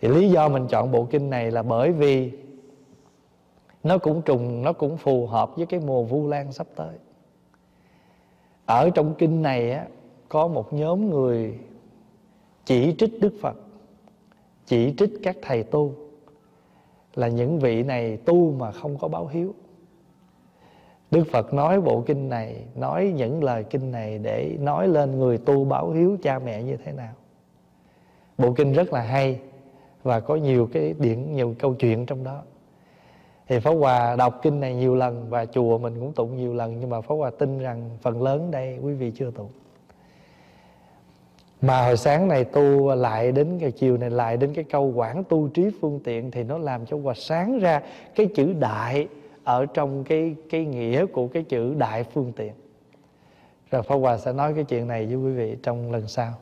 Thì 0.00 0.08
lý 0.08 0.30
do 0.30 0.48
mình 0.48 0.66
chọn 0.68 0.92
bộ 0.92 1.06
kinh 1.10 1.30
này 1.30 1.50
là 1.50 1.62
bởi 1.62 1.92
vì 1.92 2.32
nó 3.84 3.98
cũng 3.98 4.22
trùng 4.22 4.62
nó 4.62 4.72
cũng 4.72 4.96
phù 4.96 5.26
hợp 5.26 5.56
với 5.56 5.66
cái 5.66 5.80
mùa 5.80 6.02
vu 6.02 6.28
lan 6.28 6.52
sắp 6.52 6.66
tới. 6.76 6.96
Ở 8.66 8.90
trong 8.90 9.14
kinh 9.18 9.42
này 9.42 9.72
á, 9.72 9.86
có 10.28 10.48
một 10.48 10.72
nhóm 10.72 11.10
người 11.10 11.58
chỉ 12.64 12.94
trích 12.98 13.20
Đức 13.20 13.32
Phật 13.40 13.56
chỉ 14.66 14.94
trích 14.98 15.10
các 15.22 15.36
thầy 15.42 15.62
tu 15.62 15.94
là 17.14 17.28
những 17.28 17.58
vị 17.58 17.82
này 17.82 18.16
tu 18.16 18.52
mà 18.52 18.72
không 18.72 18.98
có 18.98 19.08
báo 19.08 19.26
hiếu. 19.26 19.54
Đức 21.10 21.24
Phật 21.32 21.54
nói 21.54 21.80
bộ 21.80 22.02
kinh 22.06 22.28
này 22.28 22.64
Nói 22.74 23.12
những 23.16 23.44
lời 23.44 23.64
kinh 23.64 23.90
này 23.90 24.18
Để 24.18 24.56
nói 24.60 24.88
lên 24.88 25.18
người 25.18 25.38
tu 25.38 25.64
báo 25.64 25.90
hiếu 25.90 26.16
cha 26.22 26.38
mẹ 26.38 26.62
như 26.62 26.76
thế 26.84 26.92
nào. 26.92 27.14
Bộ 28.38 28.52
kinh 28.52 28.72
rất 28.72 28.92
là 28.92 29.00
hay 29.00 29.40
Và 30.02 30.20
có 30.20 30.36
nhiều 30.36 30.68
cái 30.72 30.94
điển 30.98 31.34
Nhiều 31.34 31.54
câu 31.58 31.74
chuyện 31.74 32.06
trong 32.06 32.24
đó 32.24 32.42
thì 33.50 33.58
Pháp 33.58 33.70
Hòa 33.70 34.16
đọc 34.16 34.38
kinh 34.42 34.60
này 34.60 34.74
nhiều 34.74 34.94
lần 34.94 35.26
và 35.30 35.46
chùa 35.46 35.78
mình 35.78 35.94
cũng 36.00 36.12
tụng 36.12 36.36
nhiều 36.36 36.54
lần 36.54 36.80
nhưng 36.80 36.90
mà 36.90 37.00
Pháp 37.00 37.14
Hòa 37.14 37.30
tin 37.38 37.58
rằng 37.58 37.90
phần 38.02 38.22
lớn 38.22 38.50
đây 38.50 38.78
quý 38.82 38.94
vị 38.94 39.12
chưa 39.16 39.30
tụng. 39.30 39.48
Mà 41.62 41.84
hồi 41.86 41.96
sáng 41.96 42.28
này 42.28 42.44
tu 42.44 42.94
lại 42.94 43.32
đến 43.32 43.58
cái 43.60 43.70
chiều 43.70 43.96
này 43.96 44.10
lại 44.10 44.36
đến 44.36 44.54
cái 44.54 44.64
câu 44.64 44.92
quảng 44.94 45.24
tu 45.24 45.48
trí 45.48 45.70
phương 45.80 46.00
tiện 46.04 46.30
thì 46.30 46.42
nó 46.42 46.58
làm 46.58 46.86
cho 46.86 46.98
Hòa 46.98 47.14
sáng 47.16 47.58
ra 47.58 47.82
cái 48.14 48.26
chữ 48.34 48.52
đại 48.52 49.08
ở 49.44 49.66
trong 49.66 50.04
cái 50.04 50.34
cái 50.50 50.64
nghĩa 50.64 51.06
của 51.06 51.26
cái 51.26 51.42
chữ 51.42 51.74
đại 51.78 52.04
phương 52.04 52.32
tiện. 52.36 52.52
Rồi 53.70 53.82
Pháp 53.82 53.96
Hòa 53.96 54.18
sẽ 54.18 54.32
nói 54.32 54.54
cái 54.54 54.64
chuyện 54.64 54.88
này 54.88 55.06
với 55.06 55.16
quý 55.16 55.32
vị 55.32 55.56
trong 55.62 55.92
lần 55.92 56.08
sau. 56.08 56.32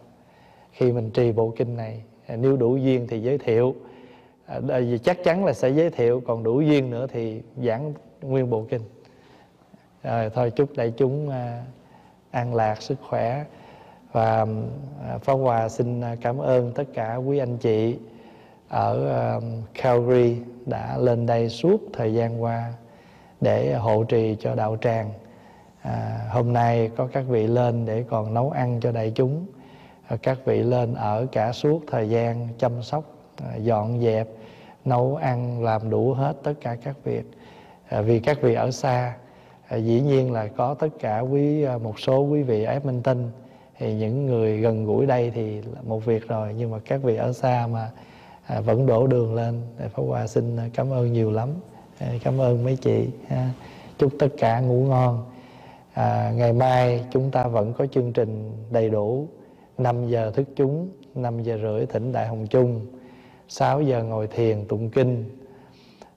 Khi 0.72 0.93
mình 0.93 1.10
trì 1.10 1.32
bộ 1.32 1.52
kinh 1.56 1.76
này, 1.76 2.02
nếu 2.36 2.56
đủ 2.56 2.76
duyên 2.76 3.06
thì 3.10 3.22
giới 3.22 3.39
thiệu 3.39 3.74
à, 4.49 4.81
chắc 5.03 5.25
chắn 5.25 5.45
là 5.45 5.53
sẽ 5.53 5.69
giới 5.69 5.91
thiệu 5.91 6.23
còn 6.27 6.43
đủ 6.43 6.61
duyên 6.61 6.91
nữa 6.91 7.07
thì 7.12 7.43
giảng 7.65 7.93
nguyên 8.23 8.51
bộ 8.51 8.66
kinh. 8.70 8.83
Rồi 10.03 10.31
thôi 10.35 10.51
chúc 10.51 10.77
đại 10.77 10.93
chúng 10.97 11.31
à, 11.31 11.65
an 12.31 12.55
lạc 12.55 12.83
sức 12.83 12.99
khỏe. 13.09 13.45
Và 14.12 14.47
à, 15.09 15.19
Pháp 15.19 15.35
Hòa 15.35 15.69
xin 15.69 16.01
à, 16.01 16.16
cảm 16.20 16.39
ơn 16.39 16.73
tất 16.73 16.85
cả 16.95 17.16
quý 17.16 17.39
anh 17.39 17.57
chị 17.57 17.99
ở 18.69 19.09
à, 19.09 19.41
Calgary 19.75 20.37
đã 20.66 20.99
lên 20.99 21.27
đây 21.27 21.49
suốt 21.49 21.81
thời 21.93 22.15
gian 22.15 22.43
qua 22.43 22.73
để 23.41 23.75
hộ 23.75 24.05
trì 24.05 24.37
cho 24.41 24.55
đạo 24.55 24.77
tràng. 24.81 25.11
À, 25.83 26.27
hôm 26.31 26.53
nay 26.53 26.91
có 26.97 27.09
các 27.12 27.25
vị 27.29 27.47
lên 27.47 27.87
để 27.87 28.05
còn 28.11 28.35
nấu 28.35 28.51
ăn 28.51 28.81
cho 28.81 28.93
đại 28.93 29.12
chúng. 29.15 29.47
Các 30.23 30.39
vị 30.45 30.62
lên 30.62 30.95
ở 30.95 31.27
cả 31.33 31.53
suốt 31.53 31.83
thời 31.87 32.09
gian 32.09 32.49
chăm 32.59 32.83
sóc 32.83 33.05
à, 33.37 33.57
dọn 33.57 34.01
dẹp 34.01 34.29
nấu 34.84 35.16
ăn 35.16 35.62
làm 35.62 35.90
đủ 35.90 36.12
hết 36.12 36.36
tất 36.42 36.55
cả 36.60 36.76
các 36.84 36.96
việc. 37.05 37.24
À, 37.88 38.00
vì 38.00 38.20
các 38.20 38.42
vị 38.42 38.55
ở 38.55 38.70
xa 38.70 39.14
à, 39.68 39.76
dĩ 39.76 40.00
nhiên 40.00 40.32
là 40.32 40.46
có 40.46 40.74
tất 40.74 40.88
cả 41.00 41.20
quý 41.20 41.62
à, 41.62 41.78
một 41.78 42.00
số 42.00 42.20
quý 42.20 42.42
vị 42.42 42.64
ở 42.64 42.80
minh 42.84 43.02
tinh. 43.02 43.30
Thì 43.78 43.94
những 43.94 44.26
người 44.26 44.60
gần 44.60 44.86
gũi 44.86 45.06
đây 45.06 45.30
thì 45.34 45.60
một 45.84 46.05
việc 46.05 46.28
rồi 46.28 46.55
nhưng 46.56 46.70
mà 46.70 46.78
các 46.84 47.02
vị 47.02 47.16
ở 47.16 47.32
xa 47.32 47.66
mà 47.66 47.90
à, 48.46 48.60
vẫn 48.60 48.86
đổ 48.86 49.06
đường 49.06 49.34
lên. 49.34 49.62
Pháp 49.78 50.02
Hòa 50.02 50.26
xin 50.26 50.56
à, 50.56 50.68
cảm 50.74 50.92
ơn 50.92 51.12
nhiều 51.12 51.30
lắm. 51.30 51.48
À, 51.98 52.12
cảm 52.24 52.40
ơn 52.40 52.64
mấy 52.64 52.76
chị 52.76 53.09
ha. 53.28 53.50
chúc 53.98 54.12
tất 54.18 54.28
cả 54.38 54.60
ngủ 54.60 54.84
ngon. 54.84 55.24
À, 55.92 56.32
ngày 56.36 56.52
mai 56.52 57.05
chúng 57.10 57.30
ta 57.30 57.46
vẫn 57.46 57.72
có 57.72 57.86
chương 57.86 58.12
trình 58.12 58.52
đầy 58.70 58.90
đủ. 58.90 59.28
5 59.78 60.09
giờ 60.09 60.30
thức 60.30 60.48
chúng 60.56 60.88
5 61.14 61.42
giờ 61.42 61.59
rưỡi 61.62 61.86
thỉnh 61.86 62.12
đại 62.12 62.28
hồng 62.28 62.46
chung. 62.46 62.86
6 63.49 63.83
giờ 63.83 64.03
ngồi 64.03 64.27
thiền 64.27 64.65
tụng 64.65 64.91
kinh. 64.91 65.25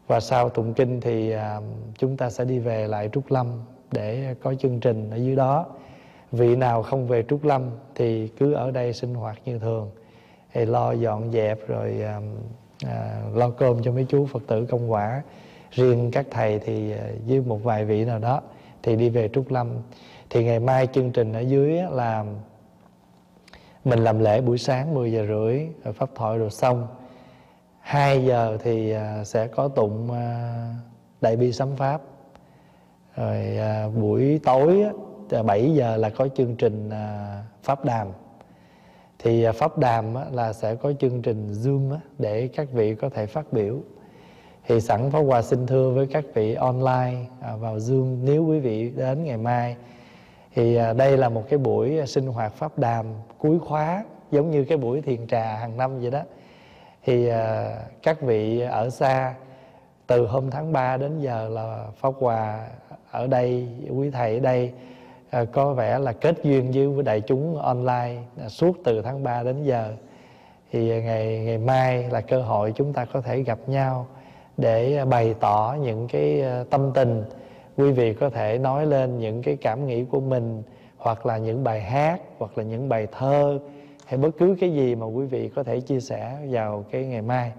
Và 0.08 0.20
sau 0.20 0.50
tụng 0.50 0.74
kinh 0.74 1.02
thì 1.02 1.32
à, 1.32 1.60
chúng 1.98 2.18
ta 2.18 2.30
sẽ 2.30 2.46
đi 2.46 2.60
về 2.60 2.88
lại 2.88 3.10
Trúc 3.14 3.32
Lâm 3.32 3.48
để 3.92 4.36
có 4.44 4.54
chương 4.54 4.80
trình 4.80 5.10
ở 5.10 5.16
dưới 5.16 5.36
đó. 5.36 5.66
Vị 6.32 6.56
nào 6.56 6.84
không 6.84 7.08
về 7.08 7.24
Trúc 7.30 7.44
Lâm 7.44 7.70
thì 7.96 8.28
cứ 8.28 8.54
ở 8.54 8.72
đây 8.72 8.94
sinh 8.94 9.14
hoạt 9.14 9.38
như 9.46 9.60
thường. 9.60 9.92
Thì 10.54 10.66
lo 10.66 10.92
dọn 10.92 11.32
dẹp 11.32 11.68
rồi 11.68 12.02
à, 12.02 12.22
à 12.86 13.22
lo 13.34 13.50
cơm 13.50 13.84
cho 13.84 13.92
mấy 13.92 14.06
chú 14.10 14.26
Phật 14.26 14.44
tử 14.48 14.66
công 14.66 14.92
quả. 14.92 15.24
Riêng 15.72 16.12
các 16.12 16.26
thầy 16.32 16.60
thì 16.60 16.92
à, 16.92 17.08
với 17.28 17.42
một 17.42 17.64
vài 17.64 17.86
vị 17.86 18.06
nào 18.06 18.20
đó 18.20 18.42
thì 18.84 18.96
đi 18.96 19.10
về 19.10 19.30
Trúc 19.34 19.52
Lâm. 19.52 19.68
Thì 20.30 20.44
ngày 20.44 20.60
mai 20.60 20.88
chương 20.88 21.12
trình 21.12 21.34
ở 21.34 21.40
dưới 21.40 21.82
là 21.92 22.26
mình 23.86 24.00
làm 24.00 24.20
lễ 24.20 24.42
buổi 24.42 24.58
sáng 24.58 24.94
10 24.94 25.12
giờ 25.12 25.26
rưỡi 25.28 25.60
rồi 25.84 25.94
pháp 25.94 26.10
thoại 26.16 26.38
rồi 26.38 26.50
xong. 26.50 26.88
2 27.82 28.26
giờ 28.26 28.58
thì 28.64 28.92
à, 28.92 29.24
sẽ 29.24 29.48
có 29.48 29.68
tụng 29.68 30.12
à, 30.12 30.54
đại 31.22 31.36
bi 31.36 31.52
sấm 31.52 31.76
pháp. 31.76 32.02
Rồi 33.16 33.58
à, 33.58 33.88
buổi 34.00 34.40
tối 34.44 34.84
7 35.46 35.74
giờ 35.74 35.98
là 35.98 36.10
có 36.10 36.28
chương 36.36 36.56
trình 36.56 36.90
pháp 37.64 37.86
đàm. 37.86 38.08
Thì 39.20 39.46
pháp 39.56 39.78
đàm 39.78 40.16
là 40.32 40.54
sẽ 40.54 40.76
có 40.76 40.94
chương 41.00 41.22
trình 41.22 41.52
zoom 41.52 41.98
để 42.20 42.48
các 42.48 42.72
vị 42.72 42.96
có 42.96 43.10
thể 43.10 43.26
phát 43.26 43.54
biểu. 43.54 43.78
Thì 44.68 44.82
sẵn 44.82 45.12
Pháp 45.12 45.20
Hòa 45.20 45.42
xin 45.42 45.68
thưa 45.68 45.90
với 45.90 46.08
các 46.08 46.26
vị 46.34 46.54
online 46.54 47.26
vào 47.60 47.78
Zoom 47.78 48.18
nếu 48.24 48.46
quý 48.46 48.60
vị 48.60 48.92
đến 48.96 49.24
ngày 49.24 49.38
mai. 49.38 49.76
Thì 50.56 50.80
đây 50.98 51.18
là 51.18 51.30
một 51.30 51.44
cái 51.50 51.60
buổi 51.60 52.08
sinh 52.08 52.28
hoạt 52.28 52.54
pháp 52.54 52.80
đàm 52.80 53.06
cuối 53.38 53.60
khóa, 53.60 54.04
giống 54.32 54.52
như 54.52 54.66
cái 54.66 54.78
buổi 54.78 55.02
thiền 55.02 55.28
trà 55.28 55.56
hàng 55.56 55.78
năm 55.78 56.00
vậy 56.00 56.12
đó 56.12 56.22
thì 57.06 57.28
à, 57.28 57.76
các 58.04 58.22
vị 58.22 58.60
ở 58.60 58.90
xa 58.90 59.34
từ 60.08 60.28
hôm 60.28 60.50
tháng 60.52 60.74
3 60.74 60.98
đến 60.98 61.20
giờ 61.20 61.50
là 61.50 61.86
Pháp 61.96 62.14
Hòa 62.20 62.68
ở 63.12 63.28
đây 63.28 63.68
quý 63.90 64.10
thầy 64.10 64.34
ở 64.34 64.40
đây 64.40 64.72
à, 65.30 65.46
có 65.52 65.74
vẻ 65.74 66.00
là 66.00 66.12
kết 66.12 66.44
duyên 66.44 66.96
với 66.96 67.04
đại 67.04 67.22
chúng 67.22 67.58
online 67.58 68.16
à, 68.42 68.50
suốt 68.50 68.78
từ 68.84 69.02
tháng 69.02 69.24
3 69.24 69.44
đến 69.44 69.64
giờ. 69.64 69.94
Thì 70.72 70.92
à, 70.92 71.00
ngày 71.00 71.40
ngày 71.46 71.58
mai 71.58 72.10
là 72.10 72.22
cơ 72.22 72.42
hội 72.42 72.74
chúng 72.76 72.94
ta 72.94 73.06
có 73.06 73.22
thể 73.22 73.42
gặp 73.42 73.60
nhau 73.68 74.08
để 74.58 75.06
bày 75.06 75.36
tỏ 75.40 75.76
những 75.82 76.08
cái 76.08 76.42
à, 76.42 76.64
tâm 76.70 76.92
tình. 76.94 77.24
Quý 77.78 77.92
vị 77.92 78.14
có 78.14 78.30
thể 78.30 78.58
nói 78.58 78.86
lên 78.86 79.20
những 79.20 79.42
cái 79.42 79.58
cảm 79.62 79.88
nghĩ 79.88 80.06
của 80.06 80.20
mình 80.20 80.64
hoặc 80.98 81.26
là 81.26 81.38
những 81.38 81.64
bài 81.64 81.82
hát 81.82 82.22
hoặc 82.38 82.58
là 82.58 82.64
những 82.64 82.90
bài 82.90 83.08
thơ 83.12 83.60
hay 84.12 84.18
bất 84.18 84.38
cứ 84.38 84.56
cái 84.60 84.74
gì 84.74 84.96
mà 84.96 85.06
quý 85.06 85.26
vị 85.26 85.50
có 85.56 85.64
thể 85.64 85.82
chia 85.82 86.00
sẻ 86.00 86.38
vào 86.50 86.86
cái 86.92 87.06
ngày 87.06 87.22
mai. 87.22 87.52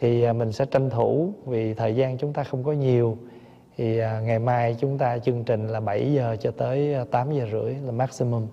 Thì 0.00 0.22
à, 0.22 0.32
mình 0.32 0.52
sẽ 0.52 0.64
tranh 0.64 0.90
thủ, 0.90 1.32
vì 1.44 1.74
thời 1.74 1.96
gian 1.96 2.18
chúng 2.18 2.32
ta 2.32 2.44
không 2.44 2.64
có 2.64 2.72
nhiều, 2.72 3.18
thì 3.76 3.98
à, 3.98 4.20
ngày 4.20 4.38
mai 4.38 4.76
chúng 4.78 4.98
ta 4.98 5.18
chương 5.18 5.44
trình 5.44 5.68
là 5.68 5.80
7 5.80 6.12
giờ 6.12 6.36
cho 6.40 6.50
tới 6.50 6.94
à, 6.94 7.04
8 7.10 7.32
giờ 7.32 7.46
rưỡi 7.52 7.74
là 7.74 7.92
maximum. 7.92 8.46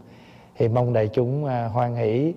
Thì 0.55 0.67
mong 0.67 0.93
đại 0.93 1.07
chúng 1.07 1.43
hoan 1.43 1.95
hỷ 1.95 2.33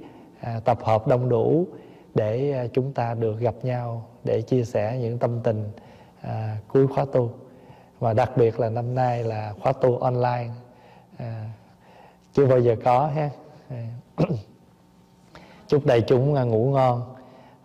tập 0.64 0.78
hợp 0.82 1.06
đông 1.08 1.28
đủ 1.28 1.66
để 2.14 2.68
chúng 2.72 2.92
ta 2.92 3.14
được 3.14 3.40
gặp 3.40 3.54
nhau 3.62 4.06
để 4.24 4.42
chia 4.42 4.64
sẻ 4.64 4.98
những 5.00 5.18
tâm 5.18 5.40
tình 5.42 5.64
cuối 6.68 6.86
khóa 6.86 7.04
tu. 7.12 7.30
Và 7.98 8.12
đặc 8.12 8.30
biệt 8.36 8.60
là 8.60 8.70
năm 8.70 8.94
nay 8.94 9.24
là 9.24 9.54
khóa 9.60 9.72
tu 9.72 9.98
online 9.98 10.48
chưa 12.32 12.46
bao 12.46 12.60
giờ 12.60 12.76
có 12.84 13.06
ha. 13.06 13.30
Dạ 13.70 14.26
chúc 15.68 15.86
đại 15.86 16.00
chúng 16.00 16.34
à, 16.34 16.42
ngủ 16.42 16.70
ngon 16.70 17.02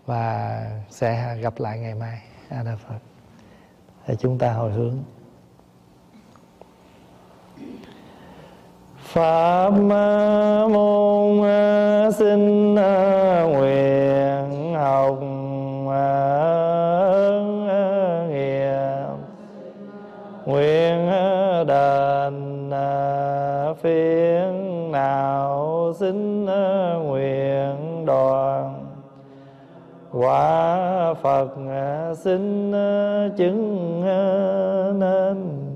và 0.05 0.65
sẽ 0.89 1.37
gặp 1.41 1.53
lại 1.57 1.79
ngày 1.79 1.95
mai. 1.95 2.21
A 2.49 2.63
đà 2.63 2.75
phật. 2.87 2.99
Để 4.07 4.15
chúng 4.15 4.37
ta 4.37 4.53
hồi 4.53 4.71
hướng. 4.71 4.97
Pháp 8.97 9.69
môn 10.69 11.43
à, 11.43 12.11
xin 12.11 12.75
à, 12.75 13.41
nguyện 13.41 14.73
học 14.73 15.19
nghiệp. 18.29 19.07
Nguyện 20.45 21.09
đền 21.67 22.71
phiền 23.81 24.91
nào 24.91 25.93
xin 25.99 26.45
nguyện 27.03 27.80
đoàn. 28.05 28.85
Quả 30.13 31.13
phật 31.13 31.47
xin 32.15 32.71
ờ, 32.71 33.29
chứng 33.37 34.01
ờ, 34.05 34.93
nên. 34.97 35.70